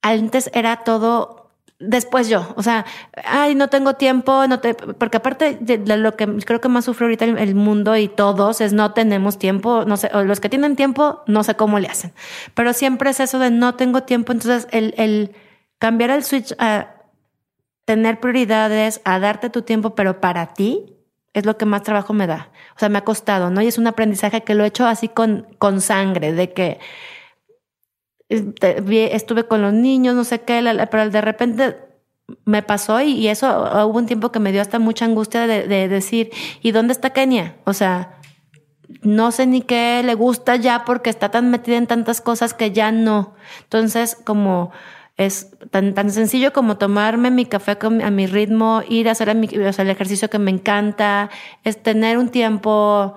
antes 0.01 0.49
era 0.53 0.77
todo 0.85 1.46
después 1.79 2.27
yo, 2.27 2.53
o 2.55 2.63
sea, 2.63 2.85
ay, 3.23 3.55
no 3.55 3.69
tengo 3.69 3.93
tiempo, 3.93 4.47
no 4.47 4.59
te, 4.59 4.73
porque 4.73 5.17
aparte 5.17 5.57
de, 5.59 5.97
lo 5.97 6.15
que 6.15 6.25
creo 6.45 6.59
que 6.59 6.69
más 6.69 6.85
sufre 6.85 7.05
ahorita 7.05 7.25
el, 7.25 7.55
mundo 7.55 7.95
y 7.95 8.07
todos 8.07 8.61
es 8.61 8.73
no 8.73 8.93
tenemos 8.93 9.37
tiempo, 9.37 9.85
no 9.85 9.97
sé, 9.97 10.09
o 10.13 10.23
los 10.23 10.39
que 10.39 10.49
tienen 10.49 10.75
tiempo, 10.75 11.23
no 11.27 11.43
sé 11.43 11.55
cómo 11.55 11.79
le 11.79 11.87
hacen, 11.87 12.13
pero 12.55 12.73
siempre 12.73 13.11
es 13.11 13.19
eso 13.19 13.39
de 13.39 13.51
no 13.51 13.75
tengo 13.75 14.03
tiempo, 14.03 14.31
entonces 14.31 14.67
el, 14.71 14.93
el 14.97 15.35
cambiar 15.77 16.09
el 16.09 16.23
switch 16.23 16.55
a 16.57 16.95
tener 17.85 18.19
prioridades, 18.19 19.01
a 19.05 19.19
darte 19.19 19.49
tu 19.49 19.61
tiempo, 19.61 19.95
pero 19.95 20.19
para 20.19 20.47
ti, 20.53 20.97
es 21.33 21.45
lo 21.45 21.55
que 21.55 21.65
más 21.65 21.83
trabajo 21.83 22.13
me 22.13 22.25
da. 22.25 22.49
O 22.75 22.79
sea, 22.79 22.89
me 22.89 22.97
ha 22.97 23.03
costado, 23.03 23.51
¿no? 23.51 23.61
Y 23.61 23.67
es 23.67 23.77
un 23.77 23.85
aprendizaje 23.85 24.41
que 24.43 24.55
lo 24.55 24.63
he 24.63 24.67
hecho 24.67 24.87
así 24.87 25.07
con, 25.07 25.47
con 25.59 25.81
sangre, 25.81 26.33
de 26.33 26.51
que 26.51 26.79
estuve 28.29 29.45
con 29.45 29.61
los 29.61 29.73
niños, 29.73 30.15
no 30.15 30.23
sé 30.23 30.41
qué, 30.41 30.87
pero 30.91 31.09
de 31.09 31.21
repente 31.21 31.77
me 32.45 32.61
pasó 32.61 32.99
y, 33.01 33.27
eso 33.27 33.47
ah, 33.47 33.85
hubo 33.85 33.97
un 33.97 34.05
tiempo 34.05 34.31
que 34.31 34.39
me 34.39 34.51
dio 34.51 34.61
hasta 34.61 34.79
mucha 34.79 35.05
angustia 35.05 35.47
de, 35.47 35.87
decir, 35.87 36.31
¿y 36.61 36.71
dónde 36.71 36.93
está 36.93 37.11
Kenia? 37.11 37.55
O 37.63 37.73
sea, 37.73 38.19
no 39.01 39.31
sé 39.31 39.45
ni 39.45 39.61
qué 39.61 40.01
le 40.03 40.13
gusta 40.13 40.55
ya 40.55 40.83
porque 40.85 41.09
está 41.09 41.29
tan 41.29 41.49
metida 41.49 41.77
en 41.77 41.87
tantas 41.87 42.21
cosas 42.21 42.53
que 42.53 42.71
ya 42.71 42.91
no. 42.91 43.35
Entonces, 43.63 44.17
como 44.23 44.71
es 45.15 45.51
tan, 45.71 45.93
tan 45.93 46.11
sencillo 46.11 46.53
como 46.53 46.77
tomarme 46.77 47.31
mi 47.31 47.45
café 47.45 47.77
a 47.81 48.11
mi 48.11 48.27
ritmo, 48.27 48.83
ir 48.87 49.07
a 49.07 49.11
hacer 49.11 49.29
el 49.29 49.89
ejercicio 49.89 50.29
que 50.29 50.39
me 50.39 50.51
encanta, 50.51 51.29
es 51.63 51.81
tener 51.81 52.17
un 52.17 52.29
tiempo 52.29 53.15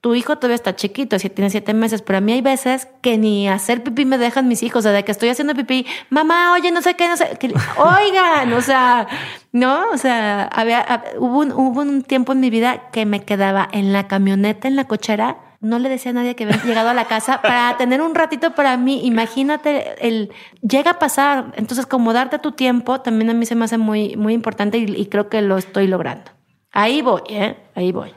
tu 0.00 0.14
hijo 0.14 0.36
todavía 0.36 0.54
está 0.54 0.74
chiquito, 0.74 1.18
si 1.18 1.28
tiene 1.28 1.50
siete 1.50 1.74
meses, 1.74 2.00
pero 2.00 2.18
a 2.18 2.20
mí 2.20 2.32
hay 2.32 2.40
veces 2.40 2.88
que 3.02 3.18
ni 3.18 3.48
hacer 3.48 3.82
pipí 3.82 4.06
me 4.06 4.16
dejan 4.16 4.48
mis 4.48 4.62
hijos, 4.62 4.80
o 4.80 4.82
sea, 4.82 4.92
de 4.92 5.04
que 5.04 5.12
estoy 5.12 5.28
haciendo 5.28 5.54
pipí, 5.54 5.86
mamá, 6.08 6.52
oye, 6.54 6.70
no 6.70 6.80
sé 6.80 6.94
qué, 6.94 7.06
no 7.06 7.16
sé, 7.16 7.36
que, 7.38 7.48
oigan, 7.76 8.52
o 8.54 8.62
sea, 8.62 9.06
no, 9.52 9.90
o 9.90 9.98
sea, 9.98 10.44
había, 10.44 11.04
hubo, 11.18 11.40
un, 11.40 11.52
hubo 11.52 11.80
un 11.82 12.02
tiempo 12.02 12.32
en 12.32 12.40
mi 12.40 12.48
vida 12.48 12.90
que 12.92 13.04
me 13.04 13.24
quedaba 13.24 13.68
en 13.72 13.92
la 13.92 14.08
camioneta, 14.08 14.68
en 14.68 14.76
la 14.76 14.84
cochera, 14.86 15.36
no 15.60 15.78
le 15.78 15.90
decía 15.90 16.12
a 16.12 16.14
nadie 16.14 16.34
que 16.34 16.44
había 16.44 16.62
llegado 16.64 16.88
a 16.88 16.94
la 16.94 17.04
casa 17.04 17.42
para 17.42 17.76
tener 17.76 18.00
un 18.00 18.14
ratito 18.14 18.54
para 18.54 18.78
mí. 18.78 19.04
Imagínate, 19.04 19.94
el 20.08 20.32
llega 20.62 20.92
a 20.92 20.98
pasar. 20.98 21.52
Entonces, 21.56 21.84
como 21.84 22.14
darte 22.14 22.38
tu 22.38 22.52
tiempo, 22.52 23.02
también 23.02 23.28
a 23.28 23.34
mí 23.34 23.44
se 23.44 23.54
me 23.54 23.66
hace 23.66 23.76
muy, 23.76 24.16
muy 24.16 24.32
importante 24.32 24.78
y, 24.78 24.84
y 24.84 25.06
creo 25.06 25.28
que 25.28 25.42
lo 25.42 25.58
estoy 25.58 25.86
logrando. 25.86 26.30
Ahí 26.72 27.02
voy, 27.02 27.20
¿eh? 27.28 27.58
Ahí 27.74 27.92
voy. 27.92 28.14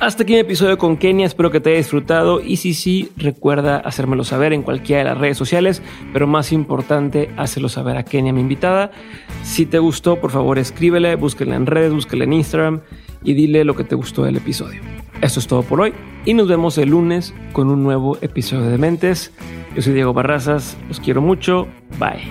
Hasta 0.00 0.22
aquí 0.22 0.32
mi 0.32 0.38
episodio 0.38 0.78
con 0.78 0.96
Kenia, 0.96 1.26
espero 1.26 1.50
que 1.50 1.60
te 1.60 1.68
haya 1.68 1.76
disfrutado 1.76 2.40
y 2.40 2.56
si 2.56 2.72
sí, 2.72 3.10
recuerda 3.18 3.76
hacérmelo 3.76 4.24
saber 4.24 4.54
en 4.54 4.62
cualquiera 4.62 5.00
de 5.00 5.10
las 5.10 5.18
redes 5.18 5.36
sociales, 5.36 5.82
pero 6.14 6.26
más 6.26 6.52
importante, 6.52 7.28
hácelo 7.36 7.68
saber 7.68 7.98
a 7.98 8.02
Kenia, 8.02 8.32
mi 8.32 8.40
invitada. 8.40 8.92
Si 9.42 9.66
te 9.66 9.78
gustó, 9.78 10.18
por 10.18 10.30
favor 10.30 10.58
escríbele, 10.58 11.16
búsquela 11.16 11.54
en 11.54 11.66
redes, 11.66 11.92
búsquela 11.92 12.24
en 12.24 12.32
Instagram 12.32 12.80
y 13.22 13.34
dile 13.34 13.62
lo 13.64 13.76
que 13.76 13.84
te 13.84 13.94
gustó 13.94 14.22
del 14.24 14.38
episodio. 14.38 14.80
Esto 15.20 15.38
es 15.38 15.46
todo 15.46 15.62
por 15.62 15.82
hoy 15.82 15.92
y 16.24 16.32
nos 16.32 16.48
vemos 16.48 16.78
el 16.78 16.88
lunes 16.88 17.34
con 17.52 17.68
un 17.68 17.82
nuevo 17.82 18.16
episodio 18.22 18.70
de 18.70 18.78
Mentes. 18.78 19.32
Yo 19.76 19.82
soy 19.82 19.92
Diego 19.92 20.14
Barrazas, 20.14 20.78
los 20.88 20.98
quiero 20.98 21.20
mucho, 21.20 21.68
bye. 21.98 22.24